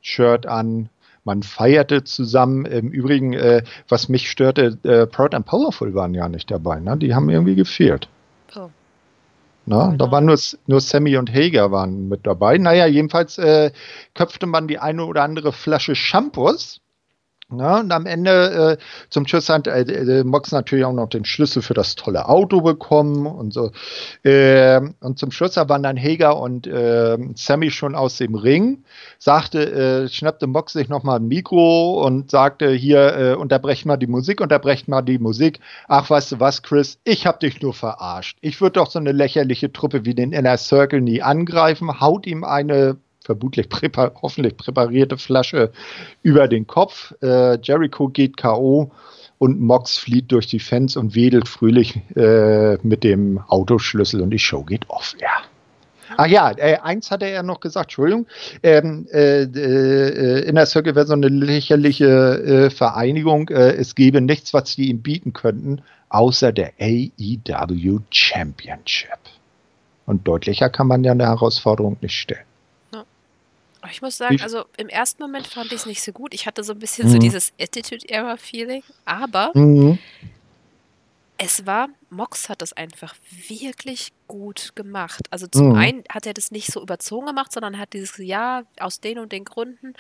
Shirt 0.02 0.46
an, 0.46 0.90
man 1.26 1.44
feierte 1.44 2.04
zusammen. 2.04 2.66
Im 2.66 2.90
Übrigen, 2.90 3.34
äh, 3.34 3.64
was 3.90 4.08
mich 4.10 4.30
störte, 4.30 4.78
äh, 4.84 5.06
Proud 5.08 5.36
and 5.36 5.46
Powerful 5.46 5.94
waren 5.94 6.14
ja 6.14 6.30
nicht 6.30 6.50
dabei. 6.50 6.80
Ne? 6.80 6.98
Die 6.98 7.14
haben 7.14 7.30
irgendwie 7.30 7.56
gefehlt. 7.56 8.08
Oh. 8.56 8.70
Na, 9.66 9.88
genau. 9.88 9.98
Da 9.98 10.12
waren 10.12 10.26
nur, 10.26 10.40
nur 10.68 10.80
Sammy 10.80 11.18
und 11.18 11.34
Hager 11.34 11.72
waren 11.72 12.08
mit 12.08 12.26
dabei. 12.26 12.58
Naja, 12.58 12.86
jedenfalls 12.86 13.38
äh, 13.38 13.72
köpfte 14.14 14.46
man 14.46 14.68
die 14.68 14.78
eine 14.80 15.06
oder 15.06 15.24
andere 15.24 15.52
Flasche 15.52 15.96
Shampoos 15.96 16.82
ja, 17.52 17.80
und 17.80 17.92
am 17.92 18.08
Ende 18.08 18.78
äh, 18.80 18.84
zum 19.12 19.28
Schluss 19.28 19.50
hat 19.50 19.68
äh, 19.68 19.82
äh, 19.82 20.24
Mox 20.24 20.52
natürlich 20.52 20.84
auch 20.84 20.94
noch 20.94 21.10
den 21.10 21.26
Schlüssel 21.26 21.62
für 21.62 21.76
das 21.76 21.94
tolle 21.94 22.28
Auto 22.28 22.62
bekommen 22.62 23.28
und 23.28 23.54
so. 23.54 23.72
Äh, 24.24 24.82
und 25.00 25.20
zum 25.20 25.30
Schluss 25.30 25.56
waren 25.56 25.84
dann 25.84 25.96
Hager 25.96 26.40
und 26.40 26.66
äh, 26.66 27.18
Sammy 27.36 27.70
schon 27.70 27.94
aus 27.94 28.18
dem 28.18 28.34
Ring, 28.34 28.84
sagte, 29.20 30.06
äh, 30.06 30.10
schnappte 30.10 30.48
Mox 30.48 30.74
sich 30.74 30.90
nochmal 30.90 31.20
ein 31.20 31.28
Mikro 31.28 32.04
und 32.04 32.32
sagte, 32.32 32.72
hier, 32.72 33.16
äh, 33.16 33.36
unterbrecht 33.36 33.86
mal 33.86 33.98
die 33.98 34.08
Musik, 34.08 34.42
unterbrecht 34.42 34.88
mal 34.88 35.04
die 35.04 35.20
Musik. 35.20 35.60
Ach, 35.88 36.10
weißt 36.10 36.32
du 36.32 36.40
was, 36.40 36.64
Chris, 36.64 36.98
ich 37.04 37.28
hab 37.28 37.40
dich 37.42 37.62
nur 37.62 37.76
verarscht. 37.76 38.40
Ich 38.42 38.60
würde 38.60 38.80
doch 38.80 38.90
so 38.90 38.98
eine 38.98 39.12
lächerliche 39.12 39.72
Truppe 39.72 40.04
wie 40.04 40.16
den 40.16 40.32
Inner 40.32 40.58
Circle 40.58 41.00
nie 41.00 41.22
angreifen, 41.22 42.00
haut 42.00 42.26
ihm 42.26 42.44
eine 42.44 42.98
vermutlich 43.26 43.70
präpar 43.70 44.14
hoffentlich 44.22 44.56
präparierte 44.56 45.18
Flasche 45.18 45.72
über 46.22 46.48
den 46.48 46.68
Kopf. 46.68 47.14
Äh, 47.22 47.60
Jericho 47.62 48.08
geht 48.08 48.38
K.O. 48.38 48.92
und 49.40 49.60
Mox 49.60 49.98
flieht 49.98 50.32
durch 50.32 50.48
die 50.48 50.60
Fans 50.60 50.96
und 50.96 51.16
wedelt 51.16 51.48
fröhlich 51.48 52.00
äh, 52.16 52.78
mit 52.84 53.04
dem 53.04 53.40
Autoschlüssel 53.48 54.22
und 54.22 54.30
die 54.30 54.40
Show 54.40 54.64
geht 54.64 54.90
off. 54.90 55.16
Ja. 55.20 55.44
Ach 56.18 56.28
ja, 56.28 56.52
äh, 56.52 56.78
eins 56.78 57.12
hatte 57.12 57.26
er 57.26 57.44
noch 57.44 57.60
gesagt, 57.60 57.88
Entschuldigung, 57.88 58.28
ähm, 58.64 59.08
äh, 59.12 59.44
äh, 59.44 60.48
Inner 60.48 60.66
Circle 60.66 60.96
wäre 60.96 61.08
so 61.08 61.14
eine 61.14 61.28
lächerliche 61.28 62.06
äh, 62.06 62.70
Vereinigung. 62.70 63.50
Äh, 63.50 63.74
es 63.74 63.96
gäbe 63.96 64.22
nichts, 64.22 64.54
was 64.54 64.72
sie 64.72 64.90
ihm 64.90 65.02
bieten 65.02 65.34
könnten, 65.34 65.82
außer 66.10 66.54
der 66.54 66.74
AEW 66.80 68.00
Championship. 68.12 69.10
Und 70.06 70.28
deutlicher 70.28 70.70
kann 70.70 70.88
man 70.88 71.04
ja 71.04 71.12
eine 71.12 71.26
Herausforderung 71.26 71.98
nicht 72.02 72.14
stellen. 72.14 72.46
Ich 73.92 74.02
muss 74.02 74.18
sagen, 74.18 74.42
also 74.42 74.66
im 74.78 74.90
ersten 74.90 75.22
Moment 75.22 75.48
fand 75.48 75.68
ich 75.68 75.80
es 75.80 75.86
nicht 75.86 76.02
so 76.02 76.12
gut. 76.12 76.34
Ich 76.34 76.46
hatte 76.46 76.64
so 76.64 76.74
ein 76.74 76.80
bisschen 76.80 77.08
mhm. 77.08 77.14
so 77.14 77.18
dieses 77.18 77.54
Attitude-Era-Feeling, 77.60 78.84
aber 79.06 79.52
mhm. 79.54 79.98
es 81.38 81.66
war, 81.66 81.90
Mox 82.10 82.50
hat 82.50 82.62
das 82.62 82.74
einfach 82.74 83.16
wirklich 83.48 84.12
gut 84.28 84.72
gemacht. 84.76 85.28
Also 85.30 85.48
zum 85.48 85.70
mhm. 85.70 85.76
einen 85.76 86.04
hat 86.10 86.26
er 86.26 86.34
das 86.34 86.52
nicht 86.52 86.72
so 86.72 86.82
überzogen 86.82 87.28
gemacht, 87.28 87.52
sondern 87.52 87.78
hat 87.78 87.94
dieses 87.94 88.18
Ja 88.18 88.64
aus 88.80 89.00
den 89.00 89.20
und 89.20 89.32
den 89.32 89.46
Gründen. 89.46 89.94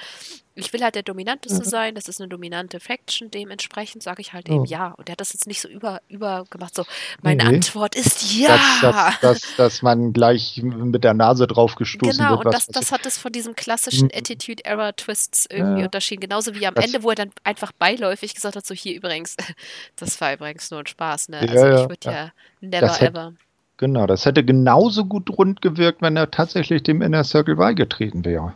Ich 0.58 0.72
will 0.72 0.82
halt 0.82 0.96
der 0.96 1.04
Dominanteste 1.04 1.60
mhm. 1.60 1.70
sein, 1.70 1.96
das 1.96 2.08
ist 2.08 2.22
eine 2.22 2.30
dominante 2.30 2.80
Faction, 2.80 3.30
dementsprechend 3.30 4.04
sage 4.04 4.22
ich 4.22 4.34
halt 4.34 4.50
oh. 4.50 4.56
eben 4.56 4.66
Ja. 4.66 4.94
Und 4.98 5.10
er 5.10 5.14
hat 5.14 5.22
das 5.22 5.34
jetzt 5.34 5.48
nicht 5.48 5.62
so 5.62 5.68
über, 5.68 6.02
über 6.08 6.46
gemacht, 6.50 6.74
so 6.76 6.86
meine 7.22 7.44
nee. 7.44 7.56
Antwort 7.56 7.96
ist 7.96 8.34
Ja. 8.34 8.58
Dass, 8.82 8.82
dass, 8.82 9.20
dass, 9.20 9.56
dass, 9.58 9.82
man 9.82 10.14
gleich 10.14 10.62
mit 10.64 11.04
der 11.04 11.14
Nase 11.14 11.46
drauf 11.46 11.76
gestoßen 11.76 12.18
genau, 12.18 12.32
wird. 12.32 12.40
Genau, 12.42 12.50
und 12.50 12.54
das, 12.54 12.68
das 12.68 12.92
hat 12.92 13.06
es 13.06 13.18
von 13.18 13.32
diesem 13.32 13.56
klassischen 13.56 14.06
mhm. 14.06 14.18
Attitude-Error-Twists 14.18 15.48
irgendwie 15.52 15.82
ja. 15.82 15.86
unterschieden. 15.86 16.22
Genauso 16.22 16.56
wie 16.56 16.66
am 16.66 16.76
Ende, 16.76 17.04
wo 17.04 17.10
er 17.10 17.16
dann 17.16 17.32
einfach 17.44 17.72
beiläufig 17.74 18.34
gesagt 18.34 18.56
hat, 18.56 18.66
so 18.66 18.74
hier 18.74 18.96
übrigens, 18.96 19.36
das 19.98 20.20
war 20.22 20.34
übrigens 20.34 20.72
nur 20.72 20.80
ein 20.80 20.88
Spaß, 20.88 21.30
ne? 21.30 21.40
Also 21.40 21.54
ja, 21.54 21.88
würde 22.04 22.16
ja, 22.16 22.26
ja 22.26 22.32
never 22.62 22.94
hätte, 22.94 23.06
ever. 23.08 23.34
Genau, 23.78 24.06
das 24.08 24.26
hätte 24.26 24.44
genauso 24.44 25.06
gut 25.06 25.30
rund 25.38 25.62
gewirkt, 25.62 26.02
wenn 26.02 26.18
er 26.18 26.32
tatsächlich 26.32 26.84
dem 26.84 27.02
Inner 27.02 27.24
Circle 27.24 27.56
beigetreten 27.56 28.26
wäre 28.26 28.54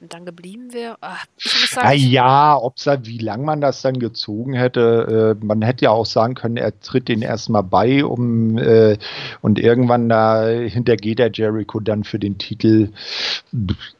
dann 0.00 0.24
geblieben 0.24 0.72
wäre. 0.72 0.96
Ach, 1.00 1.24
sagen, 1.38 1.86
ah, 1.86 1.92
ja, 1.92 2.56
ob 2.56 2.74
wie 3.04 3.18
lange 3.18 3.44
man 3.44 3.60
das 3.60 3.82
dann 3.82 3.98
gezogen 3.98 4.54
hätte. 4.54 5.36
Äh, 5.40 5.44
man 5.44 5.62
hätte 5.62 5.86
ja 5.86 5.90
auch 5.90 6.06
sagen 6.06 6.34
können, 6.34 6.56
er 6.56 6.78
tritt 6.80 7.08
den 7.08 7.22
erstmal 7.22 7.62
bei, 7.62 8.04
um 8.04 8.58
äh, 8.58 8.98
und 9.40 9.58
irgendwann 9.58 10.08
da 10.08 10.46
hintergeht 10.46 11.18
der 11.18 11.30
Jericho 11.32 11.80
dann 11.80 12.04
für 12.04 12.18
den 12.18 12.38
Titel. 12.38 12.90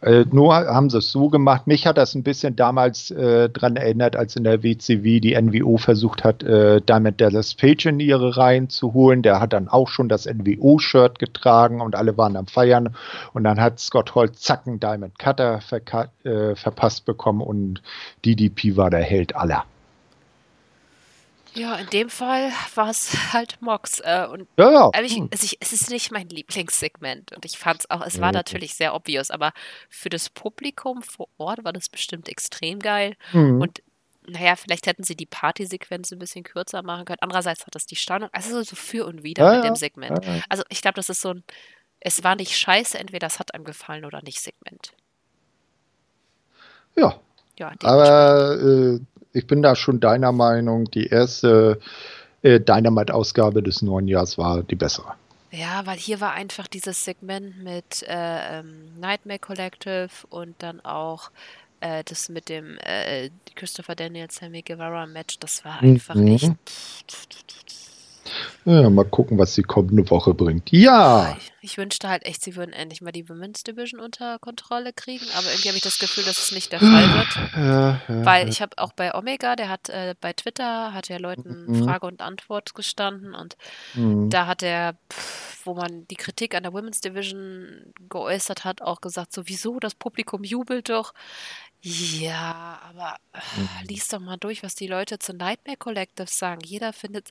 Äh, 0.03 0.25
nur 0.31 0.55
haben 0.55 0.91
sie 0.91 0.99
es 0.99 1.11
so 1.11 1.29
gemacht. 1.29 1.67
Mich 1.67 1.87
hat 1.87 1.97
das 1.97 2.15
ein 2.15 2.23
bisschen 2.23 2.57
damals 2.57 3.11
äh, 3.11 3.49
dran 3.49 3.77
erinnert, 3.77 4.17
als 4.17 4.37
in 4.37 4.45
der 4.45 4.63
WCW 4.63 5.21
die 5.21 5.41
NWO 5.41 5.79
versucht 5.79 6.25
hat, 6.25 6.43
äh, 6.43 6.81
Diamond 6.81 7.21
Dallas 7.21 7.55
Page 7.55 7.87
in 7.87 8.01
ihre 8.01 8.37
Reihen 8.37 8.69
zu 8.69 8.93
holen. 8.93 9.23
Der 9.23 9.41
hat 9.41 9.53
dann 9.53 9.69
auch 9.69 9.89
schon 9.89 10.09
das 10.09 10.27
NWO-Shirt 10.27 11.19
getragen 11.19 11.81
und 11.81 11.95
alle 11.95 12.19
waren 12.19 12.37
am 12.37 12.47
Feiern. 12.47 12.95
Und 13.33 13.45
dann 13.45 13.61
hat 13.61 13.79
Scott 13.81 14.15
Hall 14.15 14.33
zacken 14.33 14.81
Diamond 14.81 15.19
Cutter 15.19 15.61
verkauft 15.61 15.84
äh, 16.25 16.55
verpasst 16.55 17.05
bekommen 17.05 17.41
und 17.41 17.83
DDP 18.25 18.77
war 18.77 18.91
der 18.91 19.03
Held 19.03 19.35
aller. 19.37 19.65
Ja, 21.55 21.77
in 21.77 21.87
dem 21.87 22.11
Fall 22.11 22.51
war 22.75 22.91
es 22.91 23.33
halt 23.33 23.63
Mox. 23.63 24.01
Äh, 24.01 24.27
und 24.31 24.49
ja, 24.59 24.73
ja. 24.73 24.91
Ehrlich, 24.93 25.17
hm. 25.17 25.29
es, 25.31 25.57
es, 25.61 25.73
ist 25.73 25.89
nicht 25.89 26.11
mein 26.11 26.29
Lieblingssegment. 26.29 27.33
Und 27.33 27.45
ich 27.45 27.59
fand 27.59 27.81
es 27.81 27.91
auch, 27.91 28.05
es 28.05 28.21
war 28.21 28.29
mhm. 28.29 28.35
natürlich 28.35 28.75
sehr 28.75 28.95
obvious, 28.95 29.31
aber 29.31 29.53
für 29.89 30.09
das 30.09 30.31
Publikum 30.31 31.03
vor 31.03 31.29
Ort 31.39 31.65
war 31.65 31.73
das 31.73 31.89
bestimmt 31.89 32.29
extrem 32.29 32.81
geil. 32.81 33.15
Mhm. 33.33 33.61
Und 33.61 33.83
naja, 34.27 34.57
vielleicht 34.57 34.87
hätten 34.87 35.05
sie 35.05 35.17
die 35.17 35.27
Partysequenz 35.27 36.11
ein 36.11 36.19
bisschen 36.19 36.45
kürzer 36.45 36.83
machen 36.83 37.05
können. 37.05 37.19
Andererseits 37.21 37.67
hat 37.67 37.75
das 37.75 37.87
die 37.87 37.97
Spannung, 37.97 38.31
also 38.33 38.63
so 38.63 38.75
für 38.75 39.07
und 39.07 39.23
wieder 39.23 39.45
ja, 39.45 39.57
mit 39.57 39.65
dem 39.65 39.77
Segment. 39.77 40.21
Also 40.49 40.65
ich 40.71 40.81
glaube, 40.81 40.97
das 40.97 41.11
ist 41.11 41.21
so 41.21 41.31
ein, 41.31 41.45
es 42.01 42.25
war 42.25 42.35
nicht 42.35 42.57
scheiße, 42.57 42.99
entweder 42.99 43.27
es 43.27 43.39
hat 43.39 43.55
einem 43.55 43.65
gefallen 43.65 44.05
oder 44.05 44.23
nicht 44.23 44.41
Segment. 44.41 44.93
Ja. 46.97 47.15
ja 47.59 47.73
aber 47.83 48.59
äh, 48.61 49.01
ich 49.33 49.47
bin 49.47 49.63
da 49.63 49.75
schon 49.75 50.01
deiner 50.01 50.33
Meinung, 50.33 50.91
die 50.91 51.07
erste 51.07 51.81
äh, 52.43 52.61
Dynamite-Ausgabe 52.61 53.63
des 53.63 53.83
neuen 53.83 54.09
Jahres 54.09 54.39
war 54.39 54.63
die 54.63 54.77
bessere. 54.77 55.15
Ja, 55.51 55.87
weil 55.87 55.99
hier 55.99 56.21
war 56.21 56.33
einfach 56.33 56.67
dieses 56.67 57.05
Segment 57.05 57.63
mit 57.63 58.03
äh, 58.09 58.59
ähm, 58.59 58.99
Nightmare 58.99 59.39
Collective 59.39 60.11
und 60.29 60.55
dann 60.59 60.85
auch 60.85 61.31
äh, 61.81 62.03
das 62.05 62.29
mit 62.29 62.49
dem 62.49 62.77
äh, 62.79 63.31
Christopher 63.55 63.95
Daniels 63.95 64.37
Sammy 64.37 64.63
Guevara 64.63 65.07
Match, 65.07 65.39
das 65.39 65.65
war 65.65 65.81
einfach 65.81 66.17
mhm. 66.17 66.27
echt. 66.29 66.53
Ja, 68.65 68.89
mal 68.89 69.05
gucken, 69.05 69.39
was 69.39 69.55
die 69.55 69.63
kommende 69.63 70.09
Woche 70.11 70.33
bringt. 70.33 70.71
Ja. 70.71 71.37
Ich, 71.39 71.53
ich, 71.61 71.79
wünschte 71.79 72.09
halt 72.09 72.25
echt, 72.25 72.43
sie 72.43 72.57
würden 72.57 72.73
endlich 72.73 73.03
mal 73.03 73.13
die 73.13 73.29
Women's 73.29 73.63
Division 73.63 74.01
unter 74.01 74.39
Kontrolle 74.39 74.93
kriegen, 74.93 75.27
aber 75.37 75.49
irgendwie 75.49 75.69
habe 75.69 75.77
ich 75.77 75.83
das 75.83 75.99
Gefühl, 75.99 76.25
dass 76.25 76.39
es 76.39 76.53
nicht 76.53 76.73
der 76.73 76.81
Fall 76.81 77.15
wird. 77.15 77.53
Ja, 77.57 78.01
ja, 78.09 78.25
Weil 78.25 78.49
ich 78.49 78.63
habe 78.63 78.79
auch 78.79 78.93
bei 78.93 79.15
Omega, 79.15 79.55
der 79.55 79.69
hat 79.69 79.91
äh, 79.91 80.15
bei 80.21 80.33
Twitter, 80.33 80.95
hat 80.95 81.09
ja 81.09 81.19
Leuten 81.19 81.67
mhm. 81.67 81.85
Frage 81.85 82.07
und 82.07 82.23
Antwort 82.23 82.75
gestanden 82.75 83.35
und 83.35 83.57
mhm. 83.95 84.31
da 84.31 84.47
hat 84.47 84.63
er, 84.63 84.95
wo 85.65 85.75
man 85.75 86.07
die 86.09 86.17
Kritik 86.17 86.55
an 86.55 86.63
der 86.63 86.73
Women's 86.73 87.01
Division 87.03 87.93
geäußert 88.09 88.65
hat, 88.65 88.81
auch 88.81 89.01
gesagt, 89.03 89.33
sowieso, 89.33 89.79
das 89.79 89.95
Publikum 89.95 90.43
jubelt 90.43 90.89
doch. 90.89 91.13
Ja, 91.87 92.81
aber 92.89 93.17
äh, 93.35 93.87
lies 93.87 94.09
doch 94.09 94.19
mal 94.19 94.39
durch, 94.39 94.63
was 94.63 94.75
die 94.75 94.87
Leute 94.87 95.19
zu 95.19 95.35
Nightmare 95.35 95.77
Collective 95.77 96.29
sagen. 96.31 96.63
Jeder 96.65 96.95
findet 96.95 97.29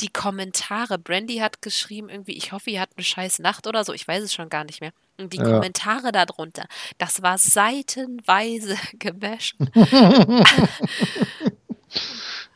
die 0.00 0.10
Kommentare. 0.10 0.96
Brandy 0.96 1.38
hat 1.38 1.60
geschrieben, 1.60 2.08
irgendwie, 2.08 2.36
ich 2.36 2.52
hoffe, 2.52 2.70
ihr 2.70 2.80
habt 2.80 2.96
eine 2.96 3.04
scheiß 3.04 3.40
Nacht 3.40 3.66
oder 3.66 3.82
so. 3.82 3.92
Ich 3.92 4.06
weiß 4.06 4.22
es 4.22 4.32
schon 4.32 4.48
gar 4.48 4.62
nicht 4.62 4.80
mehr. 4.80 4.92
Und 5.18 5.32
die 5.32 5.38
ja. 5.38 5.42
Kommentare 5.42 6.12
darunter, 6.12 6.66
das 6.98 7.20
war 7.22 7.36
seitenweise 7.36 8.76
gebasht. 9.00 9.56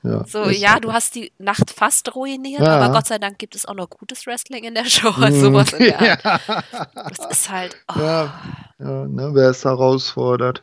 ja, 0.05 0.25
so, 0.29 0.49
ja, 0.51 0.79
du 0.79 0.93
hast 0.93 1.17
die 1.17 1.33
Nacht 1.39 1.73
fast 1.73 2.15
ruiniert, 2.15 2.63
ja. 2.63 2.79
aber 2.79 2.93
Gott 2.95 3.09
sei 3.09 3.19
Dank 3.19 3.41
gibt 3.41 3.57
es 3.57 3.67
auch 3.67 3.75
noch 3.75 3.91
gutes 3.91 4.25
Wrestling 4.25 4.63
in 4.63 4.77
der 4.77 4.85
Show. 4.85 5.11
Also 5.21 5.41
sowas 5.47 5.73
in 5.73 5.87
der 5.87 6.17
Das 6.95 7.27
ist 7.29 7.51
halt. 7.51 7.77
Oh. 7.89 7.99
Ja, 7.99 8.41
ja 8.79 9.07
ne, 9.09 9.31
wer 9.35 9.51
es 9.51 9.65
herausfordert. 9.65 10.63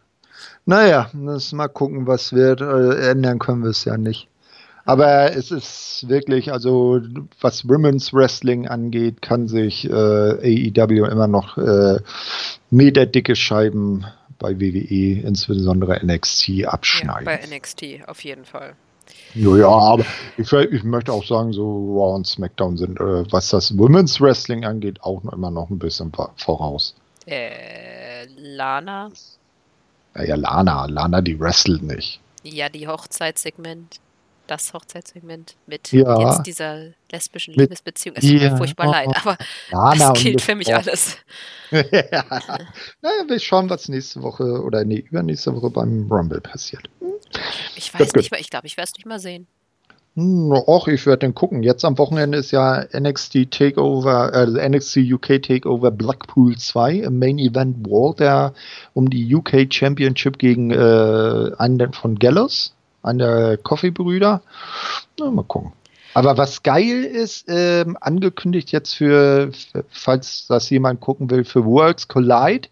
Naja, 0.68 1.10
lass 1.14 1.53
mal 1.53 1.69
gucken, 1.69 2.07
was 2.07 2.34
wird. 2.34 2.60
Äh, 2.60 3.11
ändern 3.11 3.39
können 3.39 3.64
wir 3.64 3.69
es 3.69 3.85
ja 3.85 3.98
nicht. 3.98 4.27
Aber 4.84 5.34
es 5.34 5.49
ist 5.49 6.06
wirklich, 6.07 6.52
also 6.52 6.99
was 7.39 7.68
Women's 7.69 8.14
Wrestling 8.14 8.68
angeht, 8.68 9.22
kann 9.22 9.48
sich 9.48 9.89
äh, 9.89 9.94
AEW 9.94 11.06
immer 11.06 11.27
noch 11.27 11.57
äh, 11.57 11.99
meterdicke 12.69 13.38
Scheiben 13.38 14.06
bei 14.39 14.60
WWE, 14.60 15.22
insbesondere 15.22 16.06
NXT, 16.06 16.65
abschneiden. 16.65 17.27
Ja, 17.27 17.38
bei 17.38 17.57
NXT 17.57 18.07
auf 18.07 18.22
jeden 18.26 18.44
Fall. 18.44 18.73
Ja, 19.35 19.56
ja 19.56 19.69
aber 19.69 20.06
ich, 20.38 20.52
ich, 20.52 20.84
möchte 20.84 21.14
auch 21.14 21.26
sagen, 21.26 21.53
so 21.53 21.95
Raw 21.95 22.15
und 22.15 22.27
SmackDown 22.27 22.76
sind, 22.76 22.99
äh, 22.99 23.31
was 23.31 23.49
das 23.49 23.77
Women's 23.77 24.19
Wrestling 24.19 24.65
angeht, 24.65 25.02
auch 25.02 25.23
noch 25.23 25.31
immer 25.31 25.49
noch 25.49 25.69
ein 25.69 25.80
bisschen 25.80 26.11
voraus. 26.35 26.94
Äh, 27.26 28.26
Lana? 28.38 29.11
Ja, 30.23 30.35
Lana. 30.35 30.85
Lana, 30.85 31.22
die 31.22 31.39
wrestelt 31.39 31.84
nicht. 31.84 32.19
Ja, 32.44 32.69
die 32.69 32.88
Hochzeitssegment. 32.88 33.99
Das 34.48 34.73
Hochzeitssegment 34.73 35.57
mit 35.65 35.91
Ja. 35.91 36.22
jetzt 36.22 36.44
dieser 36.48 36.91
lesbischen 37.11 37.52
Mit- 37.52 37.64
Liebesbeziehung. 37.64 38.15
Es 38.15 38.23
tut 38.23 38.31
mir 38.39 38.56
furchtbar 38.56 38.88
leid, 38.88 39.10
aber 39.15 39.38
Lana 39.72 40.14
das 40.14 40.23
gilt 40.23 40.39
für 40.41 40.56
mich 40.56 40.73
alles. 40.73 41.18
ja. 41.72 42.23
Naja, 43.02 43.26
wir 43.27 43.39
schauen, 43.41 43.69
was 43.69 43.89
nächste 43.89 44.22
Woche 44.22 44.44
oder 44.64 44.85
nee, 44.85 44.99
übernächste 44.99 45.53
Woche 45.53 45.69
beim 45.69 46.10
Rumble 46.10 46.39
passiert. 46.39 46.89
Ich 47.76 47.91
Gut, 47.91 47.99
weiß 47.99 48.07
gut. 48.14 48.15
nicht 48.18 48.31
mehr, 48.31 48.39
ich 48.39 48.49
glaube, 48.49 48.68
ich 48.68 48.77
werde 48.77 48.89
es 48.89 48.95
nicht 48.98 49.06
mal 49.06 49.19
sehen. 49.19 49.48
Hm, 50.18 50.52
Och, 50.52 50.88
ich 50.88 51.06
werde 51.06 51.27
den 51.27 51.35
gucken. 51.35 51.61
Jetzt 51.61 51.85
am 51.85 51.99
Wochenende 51.99 52.39
ist 52.39 52.49
ja 52.49 52.84
NXT 52.91 53.52
Takeover, 53.52 54.34
äh, 54.34 54.68
NXT 54.68 54.98
UK 55.14 55.39
Takeover 55.39 55.91
Blackpool 55.91 56.57
2 56.57 56.94
im 56.95 57.19
Main 57.19 57.38
Event 57.38 57.88
Walter 57.88 58.56
um 58.95 59.11
die 59.11 59.35
UK 59.35 59.72
Championship 59.72 60.39
gegen 60.39 60.72
äh, 60.72 61.52
einen 61.60 61.94
von 61.94 62.18
Gallows, 62.18 62.73
einen 63.03 63.19
der 63.19 63.57
Coffee-Brüder. 63.57 64.41
Mal 65.19 65.44
gucken. 65.44 65.73
Aber 66.15 66.35
was 66.35 66.64
geil 66.64 67.03
ist, 67.03 67.45
ähm, 67.48 67.95
angekündigt 68.02 68.72
jetzt 68.72 68.95
für, 68.95 69.52
falls 69.88 70.48
das 70.48 70.68
jemand 70.72 70.99
gucken 70.99 71.30
will, 71.30 71.44
für 71.44 71.64
Worlds 71.64 72.07
Collide, 72.07 72.69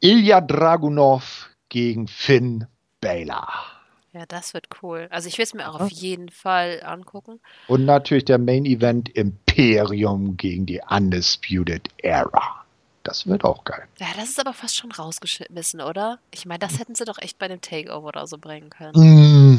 Ilya 0.00 0.40
Dragunov 0.40 1.50
gegen 1.68 2.08
Finn 2.08 2.64
Balor. 3.02 3.77
Ja, 4.12 4.24
das 4.26 4.54
wird 4.54 4.68
cool. 4.82 5.06
Also 5.10 5.28
ich 5.28 5.36
will 5.38 5.44
es 5.44 5.54
mir 5.54 5.68
auch 5.68 5.80
auf 5.80 5.90
jeden 5.90 6.30
Fall 6.30 6.82
angucken. 6.84 7.40
Und 7.66 7.84
natürlich 7.84 8.24
der 8.24 8.38
Main 8.38 8.64
Event 8.64 9.08
Imperium 9.10 10.36
gegen 10.36 10.66
die 10.66 10.80
Undisputed 10.88 11.88
Era. 11.98 12.64
Das 13.04 13.26
wird 13.26 13.44
auch 13.44 13.64
geil. 13.64 13.84
Ja, 13.98 14.08
das 14.16 14.30
ist 14.30 14.40
aber 14.40 14.52
fast 14.52 14.76
schon 14.76 14.92
rausgeschmissen, 14.92 15.80
oder? 15.80 16.18
Ich 16.30 16.46
meine, 16.46 16.58
das 16.58 16.78
hätten 16.78 16.94
sie 16.94 17.04
doch 17.04 17.18
echt 17.18 17.38
bei 17.38 17.48
dem 17.48 17.60
Takeover 17.60 18.08
oder 18.08 18.26
so 18.26 18.38
bringen 18.38 18.70
können. 18.70 18.92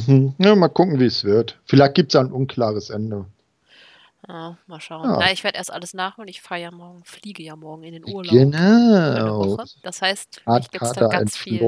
Mhm. 0.07 0.35
Ja, 0.37 0.55
mal 0.55 0.67
gucken, 0.67 0.99
wie 0.99 1.05
es 1.05 1.23
wird. 1.23 1.57
Vielleicht 1.65 1.95
gibt 1.95 2.13
es 2.13 2.19
ein 2.19 2.31
unklares 2.31 2.89
Ende. 2.89 3.25
Ja, 4.27 4.57
mal 4.67 4.81
schauen. 4.81 5.09
Ja. 5.09 5.17
Na, 5.19 5.31
ich 5.31 5.43
werde 5.43 5.57
erst 5.57 5.71
alles 5.71 5.93
nachholen. 5.93 6.27
Ich 6.27 6.41
fahre 6.41 6.61
ja 6.61 6.71
morgen, 6.71 7.03
fliege 7.05 7.41
ja 7.41 7.55
morgen 7.55 7.83
in 7.83 7.93
den 7.93 8.05
Urlaub. 8.05 8.31
Genau. 8.31 9.57
Das 9.81 10.01
heißt, 10.01 10.41
mich 10.45 10.69
gibt 10.69 10.83
es 10.83 10.91
da 10.91 11.07
ganz 11.07 11.37
viel. 11.37 11.59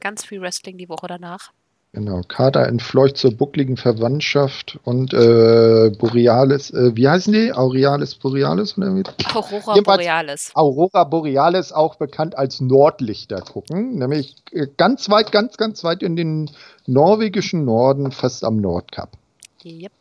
Ganz 0.00 0.24
viel 0.24 0.40
Wrestling 0.40 0.78
die 0.78 0.88
Woche 0.88 1.06
danach. 1.06 1.52
Genau. 1.92 2.20
Kater 2.28 2.66
entfleucht 2.66 3.16
zur 3.16 3.32
buckligen 3.34 3.78
Verwandtschaft 3.78 4.78
und 4.84 5.14
äh, 5.14 5.90
Borealis, 5.98 6.70
äh, 6.70 6.94
wie 6.94 7.08
heißen 7.08 7.32
die? 7.32 7.52
Aurealis 7.54 8.16
Borealis? 8.16 8.76
Oder 8.76 8.94
wie? 8.96 9.02
Aurora 9.32 9.74
Jedenfalls- 9.76 9.84
Borealis. 10.04 10.50
Aurora 10.54 11.04
Borealis, 11.04 11.72
auch 11.72 11.94
bekannt 11.94 12.36
als 12.36 12.60
Nordlichter 12.60 13.40
gucken, 13.40 13.94
nämlich 13.98 14.34
äh, 14.52 14.66
ganz 14.76 15.08
weit, 15.08 15.32
ganz, 15.32 15.56
ganz 15.56 15.84
weit 15.84 16.02
in 16.02 16.16
den 16.16 16.50
norwegischen 16.86 17.64
Norden, 17.64 18.12
fast 18.12 18.44
am 18.44 18.56
Nordkap. 18.58 19.12
Yep. 19.64 19.92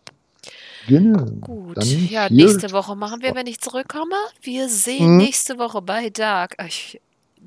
Genau. 0.87 1.25
Gut. 1.41 1.83
Ja, 2.11 2.27
nächste 2.29 2.71
Woche 2.71 2.95
machen 2.95 3.21
wir, 3.21 3.33
wenn 3.35 3.47
ich 3.47 3.59
zurückkomme. 3.59 4.13
Wir 4.41 4.69
sehen 4.69 5.11
Mhm. 5.13 5.17
nächste 5.17 5.57
Woche 5.57 5.81
bei 5.81 6.09
Dark. 6.09 6.55
Ich, 6.67 6.99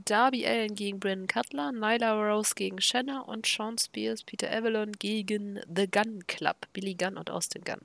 Darby 0.05 0.47
Allen 0.47 0.75
gegen 0.75 1.01
Brandon 1.01 1.27
Cutler, 1.27 1.73
Nyla 1.73 2.13
Rose 2.13 2.55
gegen 2.55 2.81
Shanna 2.81 3.21
und 3.21 3.47
Sean 3.47 3.79
Spears, 3.79 4.23
Peter 4.23 4.51
Avalon 4.51 4.93
gegen 4.93 5.61
The 5.75 5.91
Gun 5.91 6.27
Club, 6.27 6.57
Billy 6.73 6.95
Gunn 6.95 7.17
und 7.17 7.31
Austin 7.31 7.63
Gunn. 7.65 7.81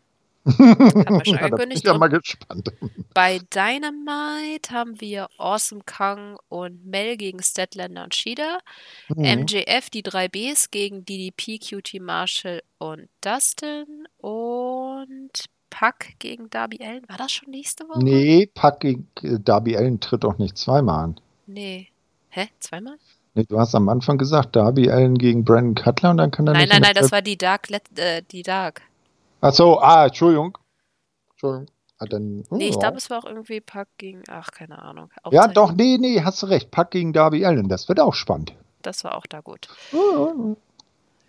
schon 1.25 1.37
Ja, 1.37 1.49
da 1.49 1.55
bin 1.55 1.71
ich 1.71 1.83
ja 1.83 1.97
mal 1.97 2.09
gespannt. 2.09 2.69
Bei 3.13 3.39
Dynamite 3.39 4.71
haben 4.71 4.99
wir 4.99 5.29
Awesome 5.37 5.81
Kong 5.85 6.37
und 6.49 6.85
Mel 6.85 7.15
gegen 7.15 7.41
Statlander 7.41 8.03
und 8.03 8.13
Shida. 8.13 8.59
Mhm. 9.15 9.43
MJF, 9.43 9.89
die 9.89 10.03
drei 10.03 10.27
Bs 10.27 10.69
gegen 10.71 11.05
DDP, 11.05 11.59
QT 11.59 12.01
Marshall 12.01 12.61
und 12.77 13.07
Dustin. 13.21 14.07
Und 14.17 15.31
Puck 15.69 16.19
gegen 16.19 16.49
Darby 16.49 16.79
Allen. 16.83 17.07
War 17.07 17.17
das 17.17 17.31
schon 17.31 17.49
nächste 17.49 17.87
Woche? 17.89 18.03
Nee, 18.03 18.49
Pack 18.53 18.81
gegen 18.81 19.07
äh, 19.23 19.39
Darby 19.39 19.75
Allen 19.75 19.99
tritt 19.99 20.23
doch 20.23 20.37
nicht 20.37 20.57
zweimal 20.57 21.03
an. 21.03 21.19
Nee. 21.47 21.87
Hä? 22.35 22.49
Zweimal? 22.59 22.97
Nee, 23.35 23.45
du 23.47 23.59
hast 23.59 23.75
am 23.75 23.89
Anfang 23.89 24.17
gesagt, 24.17 24.55
Darby 24.55 24.89
Allen 24.89 25.19
gegen 25.19 25.45
Brandon 25.45 25.75
Cutler 25.75 26.09
und 26.09 26.17
dann 26.17 26.31
kann 26.31 26.47
er 26.47 26.53
Nein, 26.53 26.67
nein, 26.67 26.77
in 26.77 26.83
nein, 26.83 26.93
das 26.95 27.11
war 27.11 27.21
die 27.21 27.37
Dark. 27.37 27.69
Äh, 27.95 28.23
die 28.31 28.41
Dark. 28.41 28.81
Ach 29.41 29.53
so, 29.53 29.79
ah, 29.79 30.07
Entschuldigung. 30.07 30.57
Entschuldigung. 31.31 31.67
Ah, 31.99 32.05
dann, 32.05 32.43
Nee, 32.49 32.69
ich 32.69 32.75
oh. 32.75 32.79
glaube, 32.79 32.97
es 32.97 33.11
war 33.11 33.19
auch 33.19 33.25
irgendwie 33.25 33.61
Puck 33.61 33.87
gegen. 33.97 34.23
Ach, 34.29 34.49
keine 34.49 34.81
Ahnung. 34.81 35.11
Ja, 35.29 35.47
doch, 35.47 35.73
nee, 35.73 35.99
nee, 35.99 36.23
hast 36.23 36.41
du 36.41 36.47
recht. 36.47 36.71
Pack 36.71 36.89
gegen 36.89 37.13
Darby 37.13 37.45
Allen, 37.45 37.69
das 37.69 37.87
wird 37.87 37.99
auch 37.99 38.15
spannend. 38.15 38.53
Das 38.81 39.03
war 39.03 39.15
auch 39.15 39.27
da 39.27 39.41
gut. 39.41 39.67
Oh, 39.93 40.55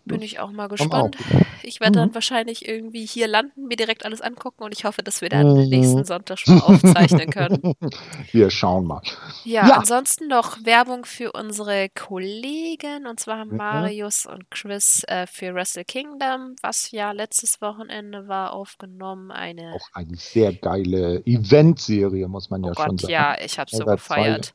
Bin 0.07 0.21
ich 0.23 0.39
auch 0.39 0.51
mal 0.51 0.69
gespannt. 0.69 1.17
auch. 1.17 1.41
Ich 1.63 1.81
werde 1.81 1.99
dann 1.99 2.09
Mhm. 2.11 2.15
wahrscheinlich 2.15 2.69
irgendwie 2.69 3.07
hier 3.07 3.27
landen, 3.27 3.67
mir 3.69 3.77
direkt 3.77 4.05
alles 4.05 4.21
angucken 4.21 4.63
und 4.65 4.73
ich 4.75 4.85
hoffe, 4.85 5.03
dass 5.03 5.21
wir 5.23 5.31
dann 5.31 5.47
Mhm. 5.55 5.69
nächsten 5.69 6.05
Sonntag 6.05 6.39
schon 6.39 6.61
aufzeichnen 6.61 7.31
können. 7.31 7.75
Wir 8.33 8.51
schauen 8.51 8.87
mal. 8.87 9.01
Ja, 9.45 9.67
Ja. 9.69 9.77
ansonsten 9.79 10.29
noch 10.29 10.59
Werbung 10.65 11.05
für 11.07 11.33
unsere 11.33 11.89
Kollegen 11.89 13.07
und 13.07 13.19
zwar 13.21 13.39
haben 13.39 13.51
Mhm. 13.51 13.57
Marius 13.57 14.27
und 14.27 14.51
Chris 14.51 15.05
äh, 15.09 15.27
für 15.27 15.55
Wrestle 15.55 15.85
Kingdom, 15.85 16.57
was 16.63 16.91
ja 16.91 17.13
letztes 17.13 17.61
Wochenende 17.61 18.29
war, 18.29 18.53
aufgenommen. 18.53 19.31
Eine, 19.31 19.73
Auch 19.75 19.89
eine 19.95 20.17
sehr 20.17 20.53
geile 20.53 21.23
Eventserie, 21.27 22.29
muss 22.29 22.51
man 22.51 22.63
oh 22.65 22.69
ja 22.69 22.75
schon 22.75 22.87
Gott, 22.97 23.01
sagen. 23.03 23.13
ja, 23.13 23.37
ich 23.43 23.59
habe 23.59 23.71
so 23.71 23.85
gefeiert. 23.85 24.55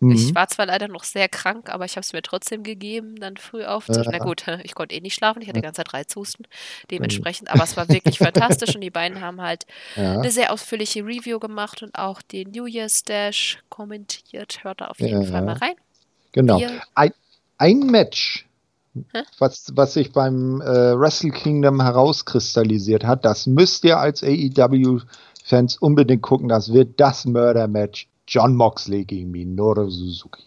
Mhm. 0.00 0.10
Ich 0.12 0.34
war 0.34 0.48
zwar 0.48 0.66
leider 0.66 0.88
noch 0.88 1.04
sehr 1.04 1.28
krank, 1.28 1.70
aber 1.70 1.84
ich 1.84 1.92
habe 1.92 2.00
es 2.02 2.12
mir 2.12 2.22
trotzdem 2.22 2.62
gegeben, 2.64 3.16
dann 3.16 3.36
früh 3.36 3.64
aufzustehen. 3.64 4.08
Na 4.10 4.18
Ja. 4.18 4.24
gut, 4.24 4.44
ich 4.64 4.73
konnte 4.74 4.94
eh 4.94 5.00
nicht 5.00 5.14
schlafen, 5.14 5.40
ich 5.42 5.48
hatte 5.48 5.60
die 5.60 5.64
ganze 5.64 5.78
Zeit 5.82 5.94
Reizhusten. 5.94 6.46
Dementsprechend, 6.90 7.50
aber 7.50 7.64
es 7.64 7.76
war 7.76 7.88
wirklich 7.88 8.18
fantastisch 8.18 8.74
und 8.74 8.80
die 8.80 8.90
beiden 8.90 9.20
haben 9.20 9.40
halt 9.40 9.64
ja. 9.96 10.18
eine 10.18 10.30
sehr 10.30 10.52
ausführliche 10.52 11.04
Review 11.04 11.38
gemacht 11.38 11.82
und 11.82 11.94
auch 11.96 12.22
den 12.22 12.50
New 12.50 12.66
Year's 12.66 13.02
Dash 13.02 13.58
kommentiert. 13.68 14.62
Hört 14.64 14.80
da 14.80 14.86
auf 14.88 15.00
jeden 15.00 15.22
Ja. 15.22 15.28
Fall 15.30 15.42
mal 15.42 15.56
rein. 15.56 15.74
Genau. 16.32 16.58
Wir- 16.58 16.80
Ein, 16.94 17.12
ein 17.58 17.78
Match, 17.86 18.46
was, 19.38 19.72
was 19.74 19.94
sich 19.94 20.12
beim 20.12 20.60
äh, 20.60 20.98
Wrestle 20.98 21.30
Kingdom 21.30 21.80
herauskristallisiert 21.82 23.04
hat, 23.04 23.24
das 23.24 23.46
müsst 23.46 23.84
ihr 23.84 23.98
als 23.98 24.22
AEW-Fans 24.22 25.78
unbedingt 25.78 26.22
gucken. 26.22 26.48
Das 26.48 26.72
wird 26.72 27.00
das 27.00 27.24
Mörder-Match 27.24 28.08
John 28.28 28.54
Moxley 28.56 29.04
gegen 29.04 29.30
Minoru 29.30 29.90
Suzuki. 29.90 30.42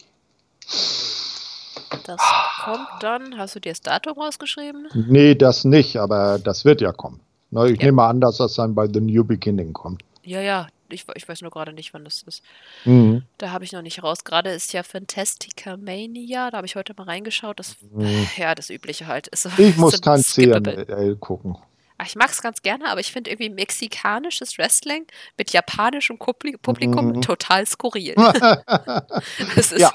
Das 2.05 2.21
kommt 2.63 2.87
dann. 3.01 3.37
Hast 3.37 3.55
du 3.55 3.59
dir 3.59 3.71
das 3.71 3.81
Datum 3.81 4.17
rausgeschrieben? 4.19 4.87
Nee, 4.93 5.35
das 5.35 5.63
nicht, 5.65 5.97
aber 5.97 6.39
das 6.39 6.65
wird 6.65 6.81
ja 6.81 6.91
kommen. 6.91 7.19
Na, 7.51 7.65
ich 7.65 7.79
Ja. 7.79 7.85
nehme 7.85 8.03
an, 8.03 8.19
dass 8.21 8.37
das 8.37 8.55
dann 8.55 8.75
bei 8.75 8.87
The 8.91 8.99
New 9.01 9.23
Beginning 9.23 9.73
kommt. 9.73 10.03
Ja, 10.23 10.41
ja. 10.41 10.67
Ich, 10.89 11.05
ich 11.15 11.27
weiß 11.27 11.41
nur 11.41 11.51
gerade 11.51 11.73
nicht, 11.73 11.93
wann 11.93 12.05
das 12.05 12.23
ist. 12.23 12.41
Mhm. 12.85 13.23
Da 13.39 13.51
habe 13.51 13.65
ich 13.65 13.73
noch 13.73 13.81
nicht 13.81 14.03
raus. 14.03 14.23
Gerade 14.23 14.51
ist 14.51 14.71
ja 14.71 14.83
Fantastica 14.83 15.75
Mania. 15.75 16.49
Da 16.49 16.57
habe 16.57 16.65
ich 16.67 16.77
heute 16.77 16.93
mal 16.95 17.03
reingeschaut. 17.03 17.59
Das, 17.59 17.75
Mhm. 17.91 18.27
ja, 18.37 18.55
das 18.55 18.69
Übliche 18.69 19.05
halt. 19.07 19.27
Ist 19.33 19.49
Ich 19.57 19.75
muss 19.75 19.99
kein. 20.01 20.21
CML 20.23 21.17
gucken. 21.19 21.57
Ich 22.05 22.15
mag 22.15 22.29
es 22.29 22.41
ganz 22.41 22.61
gerne, 22.61 22.89
aber 22.89 22.99
ich 23.01 23.11
finde 23.11 23.31
irgendwie 23.31 23.49
mexikanisches 23.49 24.57
Wrestling 24.57 25.07
mit 25.37 25.51
japanischem 25.51 26.17
Publikum 26.19 27.07
Mhm. 27.07 27.21
total 27.21 27.65
skurril. 27.65 28.13
es 29.57 29.71
ist, 29.73 29.81
Ja. 29.81 29.91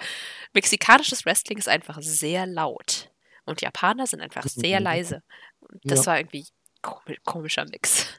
Mexikanisches 0.55 1.24
Wrestling 1.24 1.59
ist 1.59 1.69
einfach 1.69 1.99
sehr 2.01 2.47
laut 2.47 3.11
und 3.47 3.61
Japaner 3.61 4.07
sind 4.07 4.20
einfach 4.20 4.45
sehr 4.47 4.81
Mhm. 4.81 4.85
leise. 4.85 5.23
Und 5.61 5.81
das 5.85 6.01
Ja. 6.01 6.12
war 6.12 6.19
irgendwie 6.19 6.47
komi 6.83 7.16
komischer 7.24 7.65
Mix. 7.66 8.07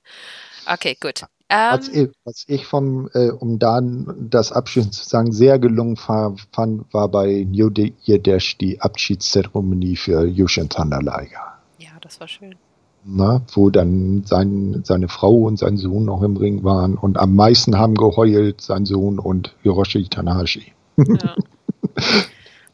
Okay, 0.66 0.96
gut. 1.02 1.24
Was, 1.50 1.90
Ähm, 1.90 1.94
ich, 1.94 2.10
was 2.24 2.44
ich 2.48 2.66
vom, 2.66 3.10
äh, 3.14 3.30
um 3.32 3.60
da 3.60 3.82
das 3.82 4.54
Abschied 4.54 4.94
zu 4.94 5.04
sagen, 5.04 5.34
sehr 5.34 5.60
gelungen 5.60 5.98
fa- 5.98 6.34
fand, 6.54 6.92
war 6.94 7.10
bei 7.10 7.46
New 7.50 7.70
Year 8.06 8.18
Dash 8.20 8.58
die 8.58 8.80
Abschiedszeremonie 8.80 9.98
für 9.98 10.26
Yushin 10.26 10.70
Thunder 10.70 11.00
Liger. 11.02 11.60
ja, 11.80 11.90
das 12.00 12.22
war 12.22 12.30
schön. 12.30 12.56
Na, 13.04 13.42
wo 13.54 13.70
dann 13.70 14.24
sein, 14.26 14.82
seine 14.86 15.10
Frau 15.10 15.34
und 15.44 15.58
sein 15.60 15.76
Sohn 15.76 16.06
noch 16.06 16.22
im 16.24 16.38
Ring 16.38 16.64
waren 16.64 16.98
und 16.98 17.18
am 17.18 17.36
meisten 17.36 17.78
haben 17.78 17.96
geheult 17.96 18.62
sein 18.62 18.86
Sohn 18.86 19.20
und 19.20 19.54
Hiroshi 19.64 20.08
Tanahashi. 20.08 20.72
Ja. 20.98 21.36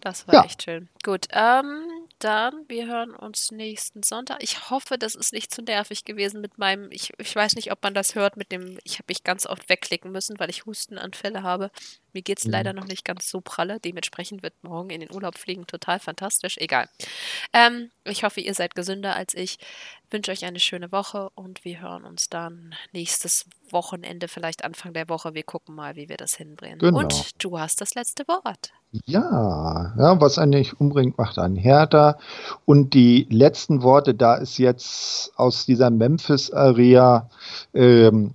Das 0.01 0.27
war 0.27 0.35
Ja. 0.35 0.43
echt 0.45 0.63
schön. 0.63 0.87
Gut, 1.03 1.25
ähm, 1.31 1.83
dann, 2.19 2.53
wir 2.69 2.87
hören 2.87 3.13
uns 3.13 3.51
nächsten 3.51 4.01
Sonntag. 4.01 4.41
Ich 4.41 4.69
hoffe, 4.69 4.97
das 4.97 5.13
ist 5.13 5.33
nicht 5.33 5.53
zu 5.53 5.61
nervig 5.61 6.05
gewesen 6.05 6.39
mit 6.39 6.57
meinem, 6.57 6.89
ich, 6.91 7.11
ich 7.17 7.35
weiß 7.35 7.55
nicht, 7.55 7.71
ob 7.71 7.83
man 7.83 7.93
das 7.93 8.15
hört 8.15 8.37
mit 8.37 8.51
dem, 8.51 8.77
ich 8.85 8.93
habe 8.93 9.05
mich 9.09 9.23
ganz 9.25 9.45
oft 9.45 9.67
wegklicken 9.67 10.11
müssen, 10.11 10.39
weil 10.39 10.49
ich 10.49 10.65
Hustenanfälle 10.65 11.43
habe. 11.43 11.69
Mir 12.13 12.21
geht 12.21 12.39
es 12.39 12.45
Mhm. 12.45 12.51
leider 12.51 12.73
noch 12.73 12.85
nicht 12.85 13.05
ganz 13.05 13.29
so 13.29 13.41
pralle. 13.41 13.79
Dementsprechend 13.79 14.43
wird 14.43 14.53
morgen 14.61 14.89
in 14.89 15.01
den 15.01 15.11
Urlaub 15.13 15.37
fliegen 15.37 15.67
total 15.67 15.99
fantastisch. 15.99 16.57
Egal. 16.57 16.87
Ähm, 17.53 17.91
ich 18.03 18.23
hoffe, 18.23 18.41
ihr 18.41 18.53
seid 18.53 18.75
gesünder 18.75 19.15
als 19.15 19.33
ich. 19.33 19.57
Wünsche 20.11 20.31
euch 20.31 20.43
eine 20.45 20.59
schöne 20.59 20.91
Woche 20.91 21.29
und 21.35 21.63
wir 21.63 21.81
hören 21.81 22.03
uns 22.03 22.29
dann 22.29 22.73
nächstes 22.93 23.45
Wochenende, 23.69 24.27
vielleicht 24.27 24.63
Anfang 24.63 24.93
der 24.93 25.07
Woche. 25.07 25.35
Wir 25.35 25.43
gucken 25.43 25.75
mal, 25.75 25.95
wie 25.95 26.09
wir 26.09 26.17
das 26.17 26.33
hinbringen. 26.33 26.79
Genau. 26.79 26.97
Und 26.97 27.43
du 27.43 27.59
hast 27.59 27.79
das 27.81 27.93
letzte 27.93 28.27
Wort. 28.27 28.71
Ja, 29.05 29.93
ja, 29.99 30.19
was 30.19 30.39
einen 30.39 30.49
nicht 30.49 30.79
umbringt, 30.81 31.15
macht 31.19 31.37
einen 31.37 31.55
härter. 31.57 32.17
Und 32.65 32.95
die 32.95 33.27
letzten 33.29 33.83
Worte, 33.83 34.15
da 34.15 34.33
ist 34.35 34.57
jetzt 34.57 35.31
aus 35.37 35.67
dieser 35.67 35.91
Memphis-Area 35.91 37.29
ähm, 37.75 38.33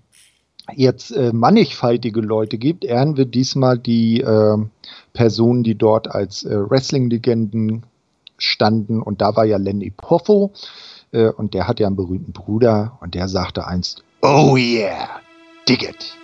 jetzt 0.72 1.10
äh, 1.10 1.32
mannigfaltige 1.32 2.20
Leute 2.20 2.58
gibt, 2.58 2.84
ehren 2.84 3.16
wir 3.16 3.26
diesmal 3.26 3.78
die 3.78 4.20
äh, 4.20 4.56
Personen, 5.12 5.62
die 5.62 5.76
dort 5.76 6.10
als 6.10 6.44
äh, 6.44 6.70
Wrestling-Legenden 6.70 7.84
standen. 8.38 9.02
Und 9.02 9.20
da 9.20 9.36
war 9.36 9.44
ja 9.44 9.56
Lenny 9.56 9.90
Poffo. 9.90 10.52
Äh, 11.12 11.28
und 11.28 11.54
der 11.54 11.68
hat 11.68 11.80
ja 11.80 11.86
einen 11.86 11.96
berühmten 11.96 12.32
Bruder 12.32 12.98
und 13.00 13.14
der 13.14 13.28
sagte 13.28 13.66
einst, 13.66 14.02
Oh 14.22 14.56
yeah, 14.56 15.20
dig 15.68 15.82
it. 15.82 16.16